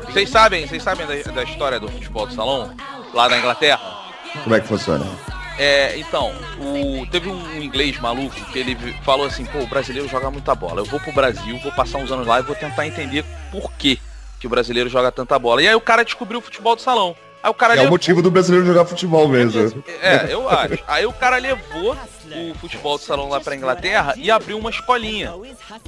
Vocês 0.05 0.29
sabem, 0.29 0.67
vocês 0.67 0.81
sabem 0.81 1.05
da, 1.05 1.31
da 1.31 1.43
história 1.43 1.79
do 1.79 1.87
futebol 1.89 2.25
do 2.25 2.33
salão? 2.33 2.75
Lá 3.13 3.29
na 3.29 3.37
Inglaterra? 3.37 3.79
Como 4.43 4.55
é 4.55 4.59
que 4.59 4.67
funciona? 4.67 5.05
É, 5.57 5.97
então, 5.97 6.33
o, 6.59 7.05
teve 7.07 7.29
um 7.29 7.61
inglês 7.61 7.97
maluco 7.99 8.35
que 8.51 8.59
ele 8.59 8.75
falou 9.03 9.25
assim, 9.25 9.45
pô, 9.45 9.59
o 9.59 9.67
brasileiro 9.67 10.07
joga 10.09 10.29
muita 10.29 10.53
bola. 10.53 10.81
Eu 10.81 10.85
vou 10.85 10.99
pro 10.99 11.13
Brasil, 11.13 11.57
vou 11.59 11.71
passar 11.71 11.99
uns 11.99 12.11
anos 12.11 12.27
lá 12.27 12.39
e 12.39 12.43
vou 12.43 12.55
tentar 12.55 12.85
entender 12.85 13.23
por 13.51 13.71
que, 13.73 13.99
que 14.39 14.47
o 14.47 14.49
brasileiro 14.49 14.89
joga 14.89 15.11
tanta 15.11 15.37
bola. 15.39 15.61
E 15.61 15.67
aí 15.67 15.75
o 15.75 15.79
cara 15.81 16.03
descobriu 16.03 16.39
o 16.39 16.43
futebol 16.43 16.75
do 16.75 16.81
salão. 16.81 17.15
Aí 17.41 17.49
o 17.49 17.53
cara 17.53 17.73
É 17.73 17.77
o 17.77 17.79
levou- 17.81 17.91
motivo 17.91 18.21
do 18.21 18.29
brasileiro 18.31 18.65
jogar 18.65 18.85
futebol 18.85 19.27
mesmo. 19.29 19.81
É, 20.01 20.27
eu 20.33 20.49
acho. 20.49 20.79
Aí 20.87 21.05
o 21.05 21.13
cara 21.13 21.37
levou 21.37 21.95
o 22.51 22.55
futebol 22.55 22.97
do 22.97 23.03
salão 23.03 23.29
lá 23.29 23.39
pra 23.39 23.55
Inglaterra 23.55 24.13
e 24.17 24.29
abriu 24.31 24.57
uma 24.57 24.69
escolinha. 24.69 25.33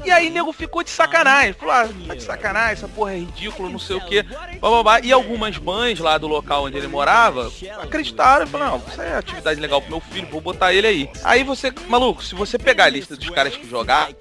E 0.05 0.11
aí 0.11 0.29
nego 0.29 0.51
ficou 0.53 0.83
de 0.83 0.89
sacanagem. 0.89 1.53
Falou, 1.53 1.73
ah, 1.73 1.89
tá 2.07 2.15
de 2.15 2.23
sacanagem, 2.23 2.73
essa 2.73 2.87
porra 2.87 3.13
é 3.13 3.17
ridículo, 3.19 3.69
não 3.69 3.79
sei 3.79 3.95
o 3.97 4.01
quê. 4.05 4.23
Blá, 4.23 4.69
blá, 4.69 4.83
blá. 4.83 4.99
E 5.01 5.11
algumas 5.11 5.57
mães 5.57 5.99
lá 5.99 6.17
do 6.17 6.27
local 6.27 6.65
onde 6.65 6.77
ele 6.77 6.87
morava 6.87 7.51
acreditaram 7.81 8.45
e 8.45 8.49
falaram, 8.49 8.77
não, 8.79 8.87
isso 8.87 9.01
é 9.01 9.15
atividade 9.15 9.59
legal 9.59 9.81
pro 9.81 9.91
meu 9.91 9.99
filho, 9.99 10.27
vou 10.29 10.41
botar 10.41 10.73
ele 10.73 10.87
aí. 10.87 11.09
Aí 11.23 11.43
você, 11.43 11.71
maluco, 11.87 12.23
se 12.23 12.35
você 12.35 12.57
pegar 12.57 12.85
a 12.85 12.89
lista 12.89 13.15
dos 13.15 13.29
caras 13.29 13.55
que 13.55 13.67
jogaram, 13.69 14.13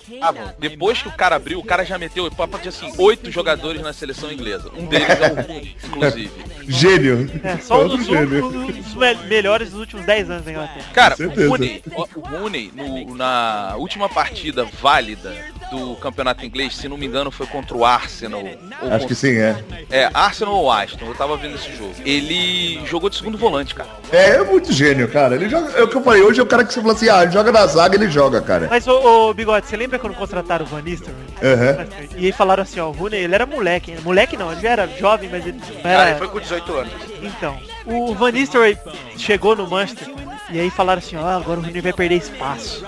depois 0.58 1.02
que 1.02 1.08
o 1.08 1.12
cara 1.12 1.37
abriu, 1.37 1.58
o 1.58 1.64
cara 1.64 1.85
já 1.85 1.99
meteu, 1.99 2.30
papo 2.30 2.58
de 2.58 2.68
assim, 2.68 2.92
oito 2.99 3.30
jogadores 3.30 3.80
na 3.82 3.92
seleção 3.92 4.30
inglesa. 4.32 4.70
Um 4.76 4.87
deles 4.87 5.08
é 5.08 5.32
o 5.32 5.35
Rooney, 5.37 5.76
inclusive. 5.85 6.30
Gênio. 6.68 7.30
É, 7.44 7.58
só 7.58 7.85
um 7.85 7.88
dos, 7.88 8.04
gênio. 8.06 8.46
um 8.46 8.66
dos 8.66 8.94
me- 8.94 9.14
melhores 9.28 9.70
dos 9.70 9.78
últimos 9.80 10.04
10 10.04 10.30
anos 10.30 10.44
da 10.44 10.50
Inglaterra. 10.50 10.87
Cara, 10.92 11.16
o. 11.20 11.49
Rooney, 11.49 11.82
o 12.14 12.20
Rooney 12.20 12.70
no- 12.75 13.14
na 13.16 13.75
última 13.76 14.08
partida 14.08 14.64
válida 14.80 15.34
do 15.70 15.96
campeonato 15.96 16.44
inglês, 16.46 16.76
se 16.76 16.88
não 16.88 16.96
me 16.96 17.06
engano, 17.06 17.30
foi 17.30 17.46
contra 17.46 17.76
o 17.76 17.84
Arsenal. 17.84 18.40
ou 18.40 18.48
Acho 18.48 18.78
contra- 18.90 19.06
que 19.08 19.14
sim, 19.14 19.36
é. 19.36 19.56
É, 19.90 20.10
Arsenal 20.14 20.54
ou 20.54 20.70
Aston, 20.70 21.06
eu 21.06 21.14
tava 21.14 21.36
vendo 21.36 21.56
esse 21.56 21.75
jogo. 21.76 21.92
Ele 22.04 22.80
jogou 22.86 23.10
de 23.10 23.16
segundo 23.16 23.36
volante, 23.36 23.75
cara. 23.75 23.88
É, 24.12 24.36
é 24.36 24.44
muito 24.44 24.72
gênio, 24.72 25.08
cara. 25.08 25.34
Ele 25.34 25.48
joga. 25.48 25.72
É 25.72 25.82
o 25.82 25.88
que 25.88 25.96
eu 25.96 26.02
falei, 26.02 26.22
hoje 26.22 26.38
é 26.38 26.42
o 26.42 26.46
cara 26.46 26.64
que 26.64 26.72
você 26.72 26.80
falou 26.80 26.94
assim, 26.94 27.08
ah, 27.08 27.22
ele 27.25 27.32
joga 27.32 27.50
na 27.50 27.66
zaga, 27.66 27.96
ele 27.96 28.08
joga, 28.08 28.40
cara. 28.40 28.68
Mas, 28.70 28.86
ô, 28.86 29.28
ô, 29.30 29.34
Bigode, 29.34 29.66
você 29.66 29.76
lembra 29.76 29.98
quando 29.98 30.14
contrataram 30.14 30.64
o 30.64 30.68
Van 30.68 30.82
Nistelrooy? 30.82 31.25
Aham. 31.42 31.86
E 32.16 32.26
aí 32.26 32.32
falaram 32.32 32.62
assim, 32.62 32.78
ó, 32.78 32.88
o 32.88 32.92
Rooney, 32.92 33.25
ele 33.25 33.34
era 33.34 33.44
moleque. 33.46 33.90
hein? 33.90 33.98
Moleque 34.04 34.36
não, 34.36 34.52
ele 34.52 34.60
já 34.60 34.70
era 34.70 34.86
jovem, 34.86 35.28
mas 35.30 35.44
ele 35.46 35.58
não 35.58 35.82
Cara, 35.82 35.88
era... 36.02 36.10
ele 36.10 36.19
foi 36.19 36.28
com 36.28 36.38
18 36.40 36.73
anos. 36.76 36.92
Então, 37.23 37.58
o 37.84 38.14
Van 38.14 38.30
Nistelrooy 38.30 38.78
chegou 39.16 39.56
no 39.56 39.66
Manchester 39.69 40.08
e 40.50 40.61
aí 40.61 40.71
falaram 40.71 40.99
assim, 40.99 41.17
ó, 41.17 41.26
agora 41.26 41.59
o 41.61 41.63
Rooney 41.63 41.80
vai 41.80 41.93
perder 41.93 42.17
espaço. 42.17 42.85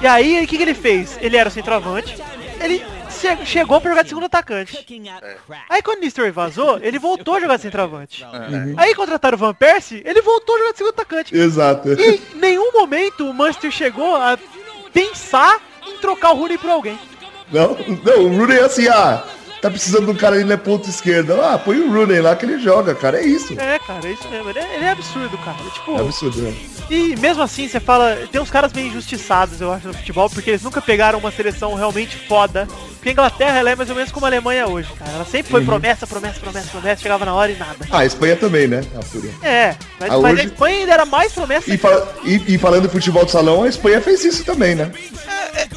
E 0.00 0.06
aí, 0.06 0.42
o 0.44 0.46
que, 0.46 0.56
que 0.56 0.62
ele 0.62 0.74
fez? 0.74 1.18
Ele 1.20 1.36
era 1.36 1.48
o 1.48 1.52
centroavante, 1.52 2.16
ele 2.60 2.84
che- 3.10 3.44
chegou 3.46 3.80
pra 3.80 3.90
jogar 3.90 4.02
de 4.02 4.08
segundo 4.08 4.24
atacante. 4.24 4.84
Aí 5.70 5.82
quando 5.82 5.98
o 5.98 6.00
Nistelrooy 6.02 6.32
vazou, 6.32 6.78
ele 6.82 6.98
voltou 6.98 7.34
a 7.36 7.40
jogar 7.40 7.56
de 7.56 7.62
centroavante. 7.62 8.24
Aí 8.76 8.94
contrataram 8.94 9.36
o 9.36 9.38
Van 9.38 9.54
Persie, 9.54 10.02
ele 10.04 10.20
voltou 10.22 10.56
a 10.56 10.58
jogar 10.58 10.72
de 10.72 10.78
segundo 10.78 10.92
atacante. 10.94 11.36
Exato. 11.36 11.88
E 11.92 12.14
em 12.34 12.38
nenhum 12.38 12.72
momento 12.72 13.28
o 13.28 13.34
Manchester 13.34 13.70
chegou 13.70 14.16
a 14.16 14.38
pensar 14.92 15.60
em 15.86 15.96
trocar 15.98 16.32
o 16.32 16.36
Rooney 16.36 16.58
por 16.58 16.70
alguém. 16.70 16.98
Não, 17.52 17.76
não, 18.04 18.24
o 18.24 18.36
Rooney 18.38 18.58
é 18.58 18.62
assim, 18.64 18.88
ah, 18.88 19.22
tá 19.64 19.70
precisando 19.70 20.04
de 20.04 20.10
um 20.12 20.14
cara 20.14 20.36
ali 20.36 20.44
na 20.44 20.58
ponta 20.58 20.90
esquerda. 20.90 21.34
Ah, 21.52 21.58
põe 21.58 21.80
o 21.80 21.90
Rooney 21.90 22.20
lá 22.20 22.36
que 22.36 22.44
ele 22.44 22.58
joga, 22.58 22.94
cara. 22.94 23.18
É 23.20 23.26
isso. 23.26 23.54
É, 23.58 23.78
cara, 23.78 24.06
é 24.06 24.12
isso 24.12 24.28
mesmo. 24.28 24.50
Ele 24.50 24.58
é, 24.58 24.74
ele 24.76 24.84
é 24.84 24.90
absurdo, 24.90 25.38
cara. 25.38 25.56
Tipo, 25.72 25.96
É 25.96 26.00
absurdo, 26.00 26.42
né? 26.42 26.54
E 26.90 27.16
mesmo 27.16 27.42
assim, 27.42 27.66
você 27.66 27.80
fala, 27.80 28.14
tem 28.30 28.38
uns 28.40 28.50
caras 28.50 28.70
meio 28.74 28.88
injustiçados, 28.88 29.58
eu 29.58 29.72
acho, 29.72 29.88
no 29.88 29.94
futebol, 29.94 30.28
porque 30.28 30.50
eles 30.50 30.62
nunca 30.62 30.82
pegaram 30.82 31.18
uma 31.18 31.30
seleção 31.30 31.74
realmente 31.74 32.14
foda. 32.28 32.68
Porque 32.94 33.08
a 33.08 33.12
Inglaterra, 33.12 33.58
ela 33.58 33.70
é 33.70 33.74
mais 33.76 33.88
ou 33.88 33.96
menos 33.96 34.12
como 34.12 34.26
a 34.26 34.28
Alemanha 34.28 34.66
hoje, 34.66 34.90
cara. 34.98 35.10
Ela 35.12 35.24
sempre 35.24 35.50
foi 35.50 35.64
promessa, 35.64 36.06
promessa, 36.06 36.38
promessa, 36.40 36.68
promessa, 36.70 37.02
chegava 37.02 37.24
na 37.24 37.34
hora 37.34 37.50
e 37.52 37.56
nada. 37.56 37.76
Ah, 37.90 37.98
a 38.00 38.04
Espanha 38.06 38.36
também, 38.36 38.66
né? 38.66 38.82
A 38.98 39.02
fúria. 39.02 39.30
É, 39.42 39.74
mas, 39.98 40.10
Ah, 40.10 40.18
mas 40.18 40.32
hoje- 40.34 40.42
a 40.42 40.44
Espanha 40.44 40.76
ainda 40.80 40.92
era 40.92 41.04
mais 41.06 41.32
promessa. 41.32 41.72
E, 41.72 41.78
fala- 41.78 42.14
e- 42.24 42.42
e 42.54 42.58
falando 42.58 42.84
em 42.86 42.88
futebol 42.90 43.24
de 43.24 43.30
salão, 43.30 43.62
a 43.62 43.68
Espanha 43.68 44.00
fez 44.02 44.22
isso 44.24 44.44
também, 44.44 44.74
né? 44.74 44.90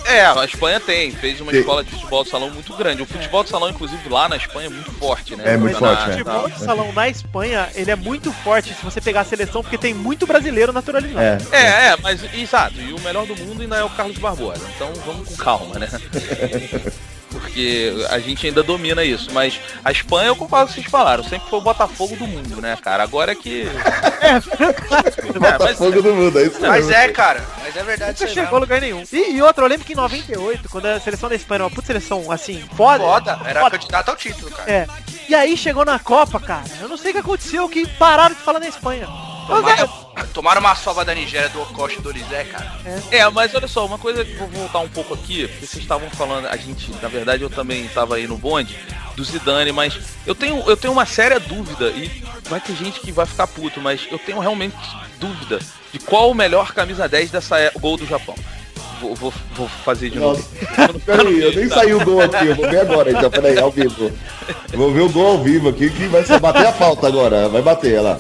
É, 0.06 0.26
a 0.26 0.43
Espanha 0.45 0.80
tem, 0.80 1.12
fez 1.12 1.39
uma 1.41 1.52
escola 1.52 1.84
de 1.84 1.91
futebol 1.91 2.23
de 2.23 2.30
salão 2.30 2.50
muito 2.50 2.73
grande. 2.73 3.02
O 3.02 3.06
futebol 3.06 3.43
de 3.43 3.50
salão, 3.50 3.69
inclusive, 3.78 4.10
lá 4.10 4.28
na 4.28 4.36
Espanha 4.38 4.66
é 4.68 4.70
muito 4.70 4.92
forte, 4.94 5.36
né? 5.36 5.54
É, 5.54 5.58
muito 5.58 5.74
Na- 5.74 5.80
forte, 5.80 6.02
O 6.02 6.10
é. 6.10 6.12
futebol 6.18 6.50
de 6.50 6.60
salão 6.60 6.92
na 6.92 7.08
Espanha, 7.08 7.70
ele 7.76 7.92
é 7.92 7.96
muito 7.96 8.34
forte 8.34 8.74
se 8.74 8.84
você 8.84 9.00
pegar 9.00 9.22
a 9.22 9.26
seleção, 9.26 9.62
porque 9.62 9.78
tem 9.78 9.94
muito 9.94 10.26
brasileiro 10.26 10.74
naturalizado. 10.74 11.20
É. 11.22 11.38
É, 11.52 11.88
é, 11.90 11.98
mas 12.02 12.22
exato. 12.34 12.82
E 12.82 12.92
o 12.92 13.00
melhor 13.02 13.26
do 13.28 13.36
mundo 13.36 13.62
ainda 13.62 13.78
é 13.78 13.84
o 13.84 13.90
Carlos 13.92 14.18
Barbosa. 14.18 14.62
Então 14.76 14.92
vamos 15.06 15.30
com 15.30 15.36
calma, 15.36 15.78
né? 15.80 15.88
Porque 17.30 17.94
a 18.10 18.20
gente 18.20 18.48
ainda 18.48 18.63
domina 18.63 19.04
isso. 19.04 19.30
Mas 19.34 19.60
a 19.84 19.92
Espanha, 19.92 20.28
eu 20.30 20.36
concordo 20.36 20.68
com 20.68 20.74
vocês 20.74 20.88
falaram, 20.88 21.24
sempre 21.24 21.50
foi 21.50 21.60
o 21.60 21.62
Botafogo 21.62 22.16
do 22.16 22.26
mundo, 22.28 22.62
né, 22.62 22.78
cara? 22.82 23.04
Agora 23.04 23.32
é 23.32 23.36
que. 23.36 23.68
É, 24.20 24.34
mas- 24.90 25.16
Botafogo 25.38 26.02
do 26.02 26.13
mundo, 26.13 26.40
é 26.40 26.44
isso 26.44 26.60
Mas 26.60 26.88
mesmo. 26.88 27.02
é, 27.02 27.08
cara. 27.10 27.46
Mas 27.63 27.76
é 27.76 27.84
verdade 27.84 28.20
Nunca 28.20 28.34
chegou 28.34 28.58
a 28.58 28.60
lugar 28.60 28.82
nenhum. 28.82 29.04
E, 29.13 29.32
e 29.36 29.42
outra, 29.42 29.63
eu 29.63 29.70
lembro 29.70 29.86
que 29.86 29.94
em 29.94 29.96
98, 29.96 30.68
quando 30.70 30.86
a 30.88 31.00
seleção 31.00 31.30
da 31.30 31.36
Espanha 31.36 31.58
era 31.58 31.63
uma 31.66 31.70
puta 31.70 31.86
seleção, 31.88 32.32
assim, 32.32 32.63
foda. 32.76 33.04
Foda, 33.04 33.40
era 33.46 33.62
foda. 33.62 33.78
candidato 33.78 34.10
ao 34.10 34.16
título, 34.16 34.50
cara. 34.52 34.70
É. 34.72 34.88
E 35.30 35.36
aí 35.36 35.56
chegou 35.56 35.86
na 35.86 36.00
Copa, 36.00 36.40
cara. 36.40 36.63
Eu 36.82 36.88
não 36.90 36.98
sei 36.98 37.12
o 37.12 37.13
que 37.13 37.20
aconteceu, 37.20 37.70
que 37.70 37.88
pararam 37.88 38.36
de 38.36 38.42
falar 38.42 38.60
na 38.60 38.68
Espanha. 38.68 39.08
Mas 39.48 39.80
é, 39.80 39.90
Tomaram, 40.34 40.62
uma 40.62 40.75
sova 40.75 41.03
da 41.06 41.13
Nigéria 41.13 41.49
do 41.49 41.62
Okoshi 41.62 42.01
do 42.01 42.10
Orizé, 42.10 42.43
cara. 42.45 42.80
É, 43.12 43.27
mas 43.30 43.53
olha 43.53 43.67
só, 43.67 43.86
uma 43.86 43.97
coisa 43.97 44.23
que 44.23 44.34
eu 44.34 44.47
vou 44.47 44.49
voltar 44.49 44.80
um 44.80 44.89
pouco 44.89 45.13
aqui, 45.13 45.47
porque 45.47 45.65
vocês 45.65 45.84
estavam 45.84 46.10
falando, 46.10 46.47
a 46.47 46.58
gente, 46.58 46.91
na 47.01 47.08
verdade 47.08 47.43
eu 47.43 47.49
também 47.49 47.86
estava 47.86 48.15
aí 48.15 48.27
no 48.27 48.38
bonde 48.38 48.77
do 49.15 49.23
Zidane, 49.23 49.71
mas 49.71 49.97
eu 50.25 50.36
tenho, 50.36 50.63
eu 50.67 50.77
tenho 50.77 50.93
uma 50.93 51.06
séria 51.06 51.39
dúvida, 51.39 51.89
e 51.89 52.23
vai 52.49 52.60
ter 52.60 52.75
gente 52.75 52.99
que 52.99 53.12
vai 53.12 53.25
ficar 53.25 53.47
puto, 53.47 53.82
mas 53.82 54.08
eu 54.12 54.19
tenho 54.19 54.39
realmente 54.39 54.75
dúvida 55.19 55.60
de 55.91 55.99
qual 55.99 56.30
o 56.32 56.36
melhor 56.36 56.73
camisa 56.73 57.08
10 57.08 57.32
dessa 57.32 57.60
é- 57.60 57.71
gol 57.80 57.97
do 57.97 58.06
Japão. 58.06 58.36
Vou, 58.99 59.13
vou, 59.15 59.34
vou 59.53 59.67
fazer 59.86 60.10
de 60.10 60.17
novo. 60.19 60.43
Nossa, 60.77 60.99
peraí, 61.06 61.41
eu 61.41 61.53
nem 61.53 61.69
saí 61.69 61.93
o 61.93 62.03
gol 62.03 62.21
aqui, 62.21 62.47
eu 62.47 62.56
vou 62.56 62.69
ver 62.69 62.80
agora, 62.80 63.12
então, 63.12 63.30
peraí, 63.30 63.58
ao 63.60 63.71
vivo. 63.71 64.12
Vou 64.73 64.91
ver 64.91 65.01
o 65.01 65.10
gol 65.10 65.27
ao 65.27 65.43
vivo 65.43 65.69
aqui, 65.69 65.89
que 65.89 66.08
vai 66.08 66.23
ser 66.23 66.39
bater 66.39 66.65
a 66.65 66.73
falta 66.73 67.08
agora, 67.08 67.47
vai 67.47 67.62
bater, 67.62 67.99
olha 67.99 68.01
lá. 68.01 68.19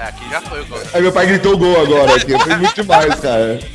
É, 0.00 0.04
aqui 0.04 0.26
já 0.30 0.40
foi 0.40 0.62
o 0.62 0.66
gol. 0.66 0.80
Aí 0.94 1.02
meu 1.02 1.12
pai 1.12 1.26
gritou 1.26 1.58
gol 1.58 1.82
agora 1.82 2.16
aqui, 2.16 2.32
foi 2.38 2.56
muito 2.56 2.74
demais, 2.74 3.20
cara. 3.20 3.60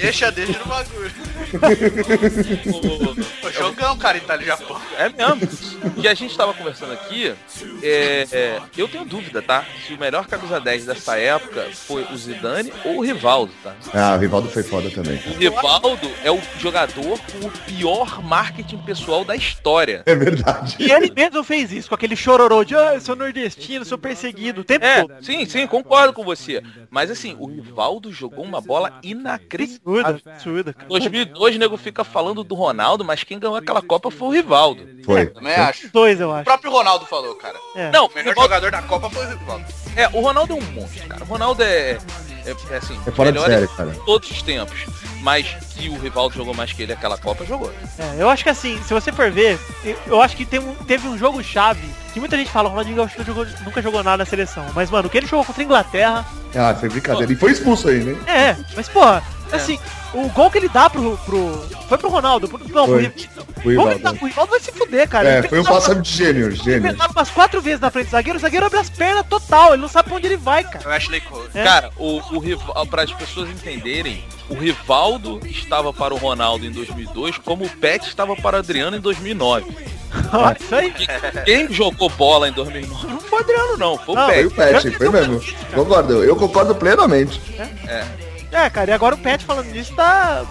Deixa, 0.00 0.32
deixa 0.32 0.58
no 0.58 0.64
bagulho. 0.64 1.12
Jogão, 3.52 3.96
cara, 3.96 4.18
Itália 4.18 4.44
e 4.44 4.46
Japão. 4.46 4.80
É 4.96 5.08
mesmo. 5.08 5.48
E 5.96 6.08
a 6.08 6.14
gente 6.14 6.30
estava 6.30 6.52
conversando 6.52 6.92
aqui, 6.92 7.34
é, 7.82 8.26
é, 8.30 8.60
eu 8.76 8.88
tenho 8.88 9.04
dúvida, 9.04 9.40
tá? 9.40 9.64
Se 9.86 9.94
o 9.94 9.98
melhor 9.98 10.26
camisa 10.26 10.60
10 10.60 10.86
dessa 10.86 11.16
época 11.16 11.68
foi 11.72 12.06
o 12.12 12.16
Zidane 12.16 12.72
ou 12.84 12.98
o 12.98 13.02
Rivaldo, 13.02 13.52
tá? 13.62 13.74
Ah, 13.92 14.14
o 14.16 14.18
Rivaldo 14.18 14.48
foi 14.48 14.62
foda 14.62 14.90
também, 14.90 15.18
cara. 15.18 15.34
O 15.34 15.38
Rivaldo 15.38 16.10
é 16.22 16.30
o 16.30 16.40
jogador 16.58 17.18
com 17.32 17.46
o 17.46 17.50
pior 17.50 18.22
marketing 18.22 18.78
pessoal 18.78 19.24
da 19.24 19.36
história. 19.36 20.02
É 20.06 20.14
verdade. 20.14 20.76
E 20.78 20.90
ele 20.90 21.12
mesmo 21.14 21.42
fez 21.42 21.72
isso, 21.72 21.88
com 21.88 21.94
aquele 21.94 22.16
chororô 22.16 22.64
de 22.64 22.74
ah, 22.74 22.94
eu 22.94 23.00
sou 23.00 23.16
nordestino, 23.16 23.84
sou 23.84 23.98
perseguido, 23.98 24.37
o 24.60 24.64
tempo 24.64 24.84
É, 24.84 25.02
todo. 25.02 25.24
sim, 25.24 25.44
sim, 25.46 25.66
concordo 25.66 26.12
com 26.12 26.24
você. 26.24 26.62
Mas 26.90 27.10
assim, 27.10 27.36
o 27.38 27.46
Rivaldo 27.46 28.12
jogou 28.12 28.44
uma 28.44 28.60
bola 28.60 28.98
inacreditável. 29.02 30.00
Absurda, 30.00 30.30
absurda, 30.32 30.72
cara. 30.74 30.88
2002 30.88 31.38
hoje 31.40 31.56
o 31.56 31.60
nego 31.60 31.76
fica 31.76 32.04
falando 32.04 32.42
do 32.44 32.54
Ronaldo, 32.54 33.04
mas 33.04 33.22
quem 33.24 33.38
ganhou 33.38 33.56
aquela 33.56 33.82
Copa 33.82 34.10
foi 34.10 34.28
o 34.28 34.32
Rivaldo. 34.32 34.86
Foi. 35.04 35.26
Também 35.26 35.54
acho. 35.54 35.86
Os 35.86 35.92
dois, 35.92 36.20
eu 36.20 36.28
O 36.28 36.32
acho. 36.32 36.44
próprio 36.44 36.70
Ronaldo 36.70 37.06
falou, 37.06 37.34
cara. 37.36 37.56
É. 37.74 37.90
Não, 37.90 38.06
O 38.06 38.08
melhor 38.14 38.30
Rivaldo- 38.30 38.42
jogador 38.54 38.70
da 38.70 38.82
Copa 38.82 39.10
foi 39.10 39.26
o 39.26 39.28
Rivaldo. 39.30 39.64
É, 39.96 40.08
o 40.08 40.20
Ronaldo 40.20 40.52
é 40.52 40.56
um 40.56 40.60
monstro, 40.72 41.08
cara. 41.08 41.22
O 41.24 41.26
Ronaldo 41.26 41.62
é, 41.62 41.98
é, 42.50 42.74
é 42.74 42.76
assim, 42.76 42.98
É 43.06 43.10
fora 43.10 43.32
de 43.32 43.38
melhor 43.38 43.50
série, 43.54 43.68
cara. 43.68 43.96
todos 44.04 44.30
os 44.30 44.42
tempos. 44.42 44.86
Mas 45.22 45.46
que 45.74 45.88
o 45.88 45.98
Rivaldo 45.98 46.34
jogou 46.36 46.54
mais 46.54 46.72
que 46.72 46.82
ele 46.82 46.92
aquela 46.92 47.18
Copa, 47.18 47.44
jogou. 47.44 47.72
É, 47.98 48.22
eu 48.22 48.28
acho 48.30 48.44
que 48.44 48.50
assim, 48.50 48.80
se 48.86 48.94
você 48.94 49.10
for 49.12 49.30
ver, 49.30 49.58
eu- 50.06 50.20
acho 50.22 50.36
que 50.36 50.44
tem 50.46 50.60
teve 50.86 51.08
um 51.08 51.18
jogo 51.18 51.42
chave 51.42 51.82
que 52.14 52.20
muita 52.20 52.36
gente 52.36 52.50
fala, 52.50 52.68
o 52.68 52.70
Ronaldinho 52.70 52.96
Gaúcho 52.96 53.22
jogou- 53.24 53.46
nunca 53.64 53.82
jogou 53.82 54.02
nada 54.02 54.18
na 54.18 54.24
seleção. 54.24 54.64
Mas, 54.74 54.90
mano, 54.90 55.08
o 55.08 55.10
que 55.10 55.18
ele 55.18 55.26
jogou 55.26 55.44
contra 55.44 55.62
a 55.62 55.64
Inglaterra, 55.64 56.24
Ah, 56.54 56.74
foi 56.74 56.88
brincadeira. 56.88 57.32
E 57.32 57.36
foi 57.36 57.50
expulso 57.52 57.88
aí, 57.88 57.98
né? 58.02 58.16
é, 58.26 58.56
mas 58.76 58.88
porra, 58.88 59.22
assim, 59.52 59.78
o 60.14 60.28
gol 60.30 60.50
que 60.50 60.58
ele 60.58 60.68
dá 60.68 60.88
pro. 60.88 61.16
pro 61.18 61.78
foi 61.88 61.96
pro 61.98 62.08
Ronaldo, 62.10 62.48
pro, 62.48 62.58
não, 62.68 62.86
Foi. 62.86 63.08
pro, 63.08 63.44
Foi 63.62 63.64
o 63.64 63.68
Rivaldo. 63.70 63.90
ele 63.92 63.98
dá 64.00 64.12
pro 64.12 64.26
Rivaldo 64.26 64.50
vai 64.50 64.60
se 64.60 64.72
fuder, 64.72 65.08
cara. 65.08 65.28
É, 65.28 65.38
Ele 65.38 65.48
foi 65.48 65.60
um 65.60 65.64
passamento 65.64 66.02
de 66.02 66.12
gênio, 66.12 66.46
Ele 66.48 66.56
gênio. 66.56 66.82
pensava 66.82 67.12
umas 67.12 67.30
quatro 67.30 67.62
vezes 67.62 67.80
na 67.80 67.90
frente 67.90 68.06
do 68.08 68.10
zagueiro, 68.10 68.38
o 68.38 68.40
zagueiro 68.42 68.66
abre 68.66 68.78
as 68.78 68.90
pernas 68.90 69.26
total, 69.26 69.72
ele 69.72 69.82
não 69.82 69.88
sabe 69.88 70.08
pra 70.08 70.16
onde 70.18 70.26
ele 70.26 70.36
vai, 70.36 70.64
cara. 70.64 70.94
Ashley 70.94 71.20
Cole. 71.22 71.48
É. 71.54 71.64
Cara, 71.64 71.90
o, 71.96 72.20
o 72.34 72.38
Rival, 72.38 72.86
para 72.86 73.02
as 73.04 73.12
pessoas 73.12 73.48
entenderem, 73.48 74.22
o 74.50 74.54
Rivaldo 74.54 75.40
estava 75.46 75.92
para 75.92 76.12
o 76.12 76.18
Ronaldo 76.18 76.66
em 76.66 76.70
2002, 76.70 77.38
como 77.38 77.64
o 77.64 77.70
Pet 77.70 78.06
estava 78.06 78.36
para 78.36 78.56
o 78.56 78.58
Adriano 78.60 78.96
em 78.96 79.00
2009. 79.00 79.64
Olha 80.32 80.56
isso 80.60 80.74
aí. 80.74 80.92
Quem 81.44 81.72
jogou 81.72 82.08
bola 82.10 82.48
em 82.48 82.52
2009 82.52 83.06
não 83.08 83.20
foi 83.20 83.38
o 83.38 83.42
Adriano, 83.42 83.76
não, 83.78 83.98
foi 83.98 84.14
o 84.14 84.18
Não, 84.18 84.26
Foi 84.26 84.34
Pet. 84.34 84.46
o 84.46 84.50
Pet, 84.50 84.90
foi 84.98 85.08
mesmo. 85.10 85.40
Concordo, 85.74 86.24
eu 86.24 86.36
concordo 86.36 86.74
plenamente. 86.74 87.40
É, 87.86 88.27
cara, 88.70 88.90
e 88.90 88.94
agora 88.94 89.14
o 89.14 89.18
Pet 89.18 89.44
falando 89.44 89.66
nisso 89.70 89.94
tá 89.94 90.44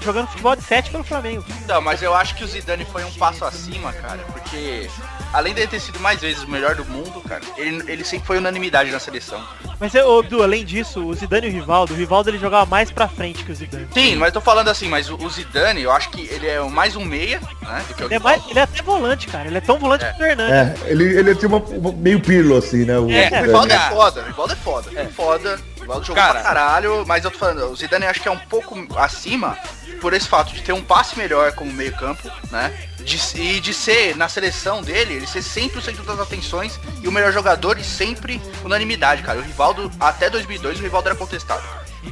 jogando 0.00 0.26
futebol 0.28 0.56
de 0.56 0.62
7 0.62 0.90
pelo 0.90 1.04
Flamengo. 1.04 1.44
Não, 1.68 1.80
mas 1.80 2.02
eu 2.02 2.12
acho 2.12 2.34
que 2.34 2.42
o 2.42 2.46
Zidane 2.46 2.84
foi 2.84 3.04
um 3.04 3.10
passo 3.12 3.44
acima, 3.44 3.92
cara, 3.92 4.18
porque 4.32 4.90
além 5.32 5.54
de 5.54 5.60
ele 5.60 5.68
ter 5.68 5.78
sido 5.78 6.00
mais 6.00 6.20
vezes 6.20 6.42
o 6.42 6.50
melhor 6.50 6.74
do 6.74 6.84
mundo, 6.84 7.20
cara, 7.28 7.42
ele, 7.56 7.84
ele 7.90 8.04
sempre 8.04 8.26
foi 8.26 8.38
unanimidade 8.38 8.90
na 8.90 8.98
seleção. 8.98 9.40
Mas, 9.78 9.94
ô, 9.94 10.18
Abdu, 10.18 10.42
além 10.42 10.64
disso, 10.64 11.04
o 11.04 11.14
Zidane 11.14 11.46
e 11.46 11.50
o 11.50 11.52
Rivaldo, 11.52 11.94
o 11.94 11.96
Rivaldo 11.96 12.30
ele 12.30 12.38
jogava 12.38 12.66
mais 12.66 12.90
pra 12.90 13.06
frente 13.06 13.44
que 13.44 13.52
o 13.52 13.54
Zidane. 13.54 13.86
Sim, 13.94 14.16
mas 14.16 14.32
tô 14.32 14.40
falando 14.40 14.68
assim, 14.68 14.88
mas 14.88 15.08
o, 15.08 15.14
o 15.16 15.30
Zidane, 15.30 15.82
eu 15.82 15.92
acho 15.92 16.10
que 16.10 16.22
ele 16.32 16.48
é 16.48 16.60
mais 16.62 16.96
um 16.96 17.04
meia, 17.04 17.40
né, 17.62 17.84
do 17.88 17.94
que 17.94 18.02
o 18.02 18.06
Ele 18.06 18.14
é, 18.14 18.18
mais, 18.18 18.42
ele 18.48 18.58
é 18.58 18.62
até 18.62 18.82
volante, 18.82 19.28
cara. 19.28 19.46
Ele 19.48 19.58
é 19.58 19.60
tão 19.60 19.78
volante 19.78 20.04
quanto 20.04 20.20
o 20.20 20.24
Hernandes. 20.24 20.82
É, 20.82 20.90
ele, 20.90 21.04
ele 21.16 21.34
tem 21.36 21.48
uma, 21.48 21.58
uma- 21.58 21.92
meio 21.92 22.18
pirlo, 22.20 22.56
assim, 22.56 22.84
né? 22.84 22.98
O 22.98 23.08
É, 23.10 23.28
O. 23.40 23.44
Rivaldo 23.44 23.72
é 23.72 23.78
foda, 23.88 24.20
o 24.22 24.26
Rivaldo 24.26 24.52
é 24.52 24.56
foda, 24.56 24.90
é 25.00 25.04
foda. 25.06 25.71
O 25.82 25.84
Rivaldo 25.84 26.06
jogou 26.06 26.22
Cara. 26.22 26.34
pra 26.34 26.42
caralho, 26.42 27.04
mas 27.06 27.24
eu 27.24 27.30
tô 27.30 27.38
falando, 27.38 27.70
o 27.70 27.76
Zidane 27.76 28.06
acho 28.06 28.20
que 28.20 28.28
é 28.28 28.30
um 28.30 28.38
pouco 28.38 28.86
acima 28.98 29.58
por 30.00 30.12
esse 30.14 30.28
fato 30.28 30.52
de 30.52 30.62
ter 30.62 30.72
um 30.72 30.82
passe 30.82 31.16
melhor 31.18 31.52
como 31.52 31.72
meio 31.72 31.92
campo, 31.96 32.30
né? 32.50 32.72
De- 33.00 33.18
e 33.40 33.60
de 33.60 33.74
ser, 33.74 34.16
na 34.16 34.28
seleção 34.28 34.80
dele, 34.82 35.14
ele 35.14 35.26
ser 35.26 35.42
sempre 35.42 35.78
o 35.78 35.82
centro 35.82 36.02
das 36.04 36.18
atenções 36.20 36.78
e 37.02 37.08
o 37.08 37.12
melhor 37.12 37.32
jogador 37.32 37.78
e 37.78 37.84
sempre 37.84 38.40
unanimidade, 38.64 39.22
cara. 39.22 39.38
O 39.38 39.42
Rivaldo, 39.42 39.90
até 40.00 40.30
2002, 40.30 40.78
o 40.78 40.82
Rivaldo 40.82 41.08
era 41.08 41.16
contestado. 41.16 41.62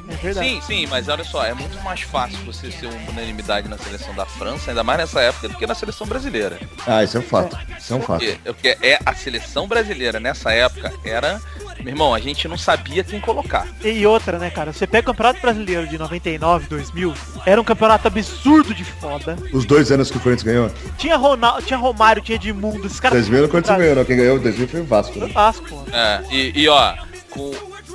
É 0.09 0.15
verdade. 0.17 0.49
Sim, 0.49 0.61
sim, 0.61 0.87
mas 0.87 1.09
olha 1.09 1.25
só, 1.25 1.45
é 1.45 1.53
muito 1.53 1.77
mais 1.83 2.01
fácil 2.03 2.39
você 2.45 2.71
ser 2.71 2.87
uma 2.87 3.11
unanimidade 3.11 3.69
na 3.69 3.77
seleção 3.77 4.15
da 4.15 4.25
França, 4.25 4.71
ainda 4.71 4.85
mais 4.85 4.99
nessa 5.01 5.21
época, 5.21 5.49
do 5.49 5.57
que 5.57 5.67
na 5.67 5.75
seleção 5.75 6.07
brasileira. 6.07 6.61
Ah, 6.87 7.03
isso 7.03 7.17
é 7.17 7.21
um 7.21 7.25
fato. 7.25 7.59
Isso 7.77 7.93
é 7.93 7.97
um 7.97 8.01
fato. 8.03 8.21
Porque, 8.25 8.39
porque 8.45 8.79
é 8.83 9.01
a 9.05 9.15
seleção 9.15 9.67
brasileira 9.67 10.21
nessa 10.21 10.53
época 10.53 10.93
era, 11.05 11.41
meu 11.81 11.93
irmão, 11.93 12.15
a 12.15 12.21
gente 12.21 12.47
não 12.49 12.57
sabia 12.59 13.03
quem 13.03 13.21
colocar. 13.21 13.67
E 13.85 14.07
outra, 14.07 14.39
né, 14.39 14.51
cara? 14.51 14.73
Você 14.73 14.87
pega 14.87 15.11
o 15.11 15.13
Campeonato 15.15 15.41
Brasileiro 15.41 15.87
de 15.87 15.99
99, 15.99 16.67
2000, 16.69 17.15
era 17.47 17.61
um 17.61 17.65
campeonato 17.65 18.07
absurdo 18.09 18.75
de 18.75 18.85
foda. 18.85 19.37
Os 19.53 19.65
dois 19.65 19.91
anos 19.91 20.11
que 20.11 20.17
o 20.17 20.21
Corinthians 20.21 20.45
ganhou. 20.45 20.71
Tinha 20.99 21.17
Ronaldo, 21.17 21.63
tinha 21.63 21.79
Romário, 21.79 22.23
tinha 22.23 22.37
Edmundo, 22.37 22.87
esses 22.87 23.01
caras... 23.01 23.19
2000 23.27 23.45
o 23.45 23.49
Corinthians 23.49 23.79
ganhou, 23.79 23.97
não. 23.97 24.05
Quem 24.05 24.17
ganhou 24.17 24.39
2000 24.39 24.69
foi 24.69 24.81
o 24.81 24.85
Vasco. 24.85 25.13
Foi 25.13 25.23
Né? 25.23 25.29
o 25.29 25.33
Vasco. 25.33 25.87
É, 25.93 26.23
e, 26.31 26.53
e, 26.63 26.69
ó, 26.69 26.95
com, 27.31 27.51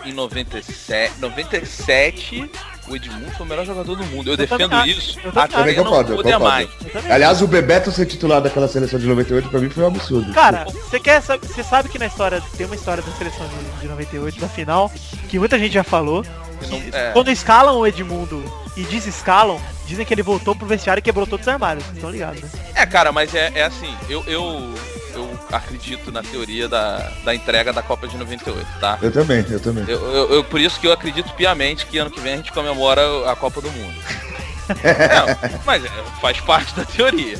em 0.05 0.13
97, 0.13 1.13
97, 1.19 2.49
o 2.87 2.95
Edmundo 2.95 3.31
foi 3.31 3.45
o 3.45 3.49
melhor 3.49 3.65
jogador 3.65 3.95
do 3.95 4.03
mundo. 4.05 4.27
Eu, 4.27 4.33
Eu 4.33 4.37
defendo 4.37 4.69
também 4.69 4.79
acho. 4.91 4.99
isso 4.99 5.19
Eu 5.23 5.31
também 5.31 5.43
até 5.43 5.57
Também 5.57 5.75
eu 5.75 5.83
não 5.83 5.95
eu 5.97 6.03
poder 6.15 6.33
concordo. 6.33 6.43
mais. 6.43 6.69
Aliás, 7.09 7.41
o 7.41 7.47
Bebeto 7.47 7.91
ser 7.91 8.05
titular 8.05 8.41
daquela 8.41 8.67
seleção 8.67 8.99
de 8.99 9.07
98 9.07 9.49
pra 9.49 9.59
mim 9.59 9.69
foi 9.69 9.83
um 9.83 9.87
absurdo. 9.87 10.33
Cara, 10.33 10.65
você 10.65 10.99
quer 10.99 11.21
você 11.21 11.63
sabe 11.63 11.89
que 11.89 11.97
na 11.99 12.05
história 12.07 12.41
tem 12.57 12.65
uma 12.65 12.75
história 12.75 13.01
da 13.03 13.11
seleção 13.13 13.47
de, 13.47 13.81
de 13.81 13.87
98 13.87 14.39
da 14.39 14.47
final 14.47 14.91
que 15.29 15.39
muita 15.39 15.57
gente 15.57 15.73
já 15.73 15.83
falou. 15.83 16.23
que 16.61 16.89
é. 16.93 17.11
Quando 17.11 17.29
escalam 17.31 17.77
o 17.77 17.87
Edmundo 17.87 18.43
e 18.77 18.83
desescalam, 18.83 19.59
dizem 19.87 20.05
que 20.05 20.13
ele 20.13 20.23
voltou 20.23 20.55
pro 20.55 20.65
vestiário 20.67 20.99
e 20.99 21.03
quebrou 21.03 21.25
todos 21.25 21.45
os 21.45 21.51
armários. 21.53 21.85
Estão 21.93 22.09
ligados, 22.09 22.41
né? 22.41 22.49
É, 22.75 22.85
cara, 22.85 23.11
mas 23.11 23.33
é, 23.33 23.51
é 23.55 23.63
assim, 23.63 23.93
eu, 24.09 24.23
eu, 24.27 24.73
eu 25.15 25.39
acredito 25.51 26.11
na 26.11 26.21
teoria 26.21 26.67
da, 26.67 27.11
da 27.23 27.33
entrega 27.33 27.71
da 27.73 27.81
Copa 27.81 28.07
de 28.07 28.17
98, 28.17 28.67
tá? 28.79 28.97
Eu 29.01 29.11
também, 29.11 29.45
eu 29.49 29.59
também. 29.59 29.83
Eu, 29.87 29.99
eu- 30.13 30.33
eu- 30.35 30.43
por 30.43 30.59
isso 30.59 30.79
que 30.79 30.87
eu 30.87 30.91
acredito 30.93 31.33
piamente 31.33 31.85
que 31.85 31.97
ano 31.97 32.11
que 32.11 32.19
vem 32.19 32.33
a 32.33 32.37
gente 32.37 32.51
comemora 32.51 33.01
a 33.31 33.35
Copa 33.35 33.61
do 33.61 33.71
Mundo. 33.71 33.95
Não, 34.67 35.59
mas 35.65 35.83
é, 35.85 35.89
faz 36.21 36.39
parte 36.41 36.73
da 36.75 36.83
teoria. 36.85 37.39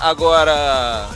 Agora, 0.00 1.08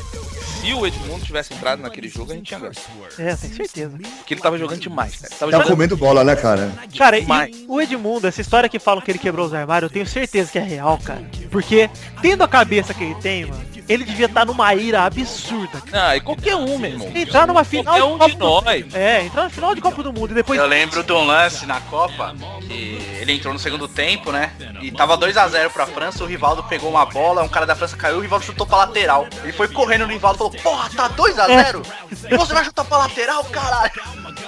se 0.60 0.72
o 0.74 0.86
Edmundo 0.86 1.24
tivesse 1.24 1.54
entrado 1.54 1.80
naquele 1.82 2.08
jogo, 2.08 2.32
a 2.32 2.34
gente 2.34 2.46
tinha 2.46 2.60
ganho. 2.60 2.72
É, 3.18 3.34
tenho 3.36 3.54
certeza. 3.54 3.98
Porque 4.18 4.34
ele 4.34 4.40
tava 4.40 4.58
jogando 4.58 4.80
demais, 4.80 5.16
cara. 5.16 5.28
Ele 5.32 5.38
Tava 5.38 5.52
Tá 5.52 5.58
jogando 5.58 5.70
comendo 5.72 5.96
bola, 5.96 6.24
né, 6.24 6.36
cara? 6.36 6.70
Cara, 6.96 7.20
Demais. 7.20 7.56
e 7.56 7.64
o 7.68 7.80
Edmundo, 7.80 8.26
essa 8.26 8.40
história 8.40 8.68
que 8.68 8.78
falam 8.78 9.00
que 9.02 9.10
ele 9.10 9.18
quebrou 9.18 9.46
os 9.46 9.54
armários, 9.54 9.88
eu 9.90 9.92
tenho 9.92 10.06
certeza 10.06 10.50
que 10.50 10.58
é 10.58 10.62
real, 10.62 10.98
cara. 10.98 11.22
Porque, 11.50 11.88
tendo 12.20 12.42
a 12.42 12.48
cabeça 12.48 12.92
que 12.92 13.04
ele 13.04 13.14
tem, 13.16 13.46
mano, 13.46 13.64
ele 13.88 14.04
devia 14.04 14.26
estar 14.26 14.44
numa 14.44 14.74
ira 14.74 15.02
absurda. 15.04 15.80
cara. 15.80 16.08
Ah, 16.10 16.16
e 16.16 16.20
qualquer 16.20 16.56
um, 16.56 16.78
meu 16.78 16.90
irmão. 16.90 17.10
Entrar 17.14 17.46
numa 17.46 17.64
final 17.64 17.94
Qualquer 17.94 18.04
um 18.04 18.18
Copa 18.18 18.30
de 18.30 18.36
do- 18.36 18.44
nós. 18.44 18.94
É, 18.94 19.22
entrar 19.24 19.44
na 19.44 19.50
final 19.50 19.74
de 19.74 19.80
Copa 19.80 20.02
do 20.02 20.12
Mundo 20.12 20.32
e 20.32 20.34
depois. 20.34 20.58
Eu 20.60 20.66
lembro 20.66 21.02
de 21.02 21.12
um 21.12 21.24
lance 21.24 21.64
na 21.64 21.80
Copa, 21.80 22.34
que 22.60 22.98
ele 23.20 23.32
entrou 23.32 23.52
no 23.54 23.58
segundo 23.58 23.88
tempo, 23.88 24.30
né? 24.30 24.52
E 24.82 24.90
tava 24.92 25.16
2x0 25.16 25.70
pra 25.70 25.86
França, 25.86 26.22
o 26.22 26.26
Rivaldo 26.26 26.62
pegou 26.64 26.90
uma 26.90 27.06
bola, 27.06 27.42
um 27.42 27.48
cara 27.48 27.64
da 27.64 27.74
França 27.74 27.96
caiu, 27.96 28.18
o 28.18 28.20
Rivaldo 28.20 28.44
chutou 28.44 28.66
pra 28.66 28.78
lateral. 28.78 29.26
Ele 29.42 29.52
foi 29.52 29.68
correndo 29.68 30.06
no 30.06 30.12
Rivaldo 30.12 30.36
e 30.36 30.38
falou, 30.50 30.62
porra, 30.62 30.90
tá 30.96 31.10
2x0? 31.10 31.82
E 32.30 32.36
você 32.36 32.52
vai 32.54 32.64
chutar 32.64 32.84
pra 32.84 32.98
lateral, 32.98 33.44
caralho? 33.44 33.92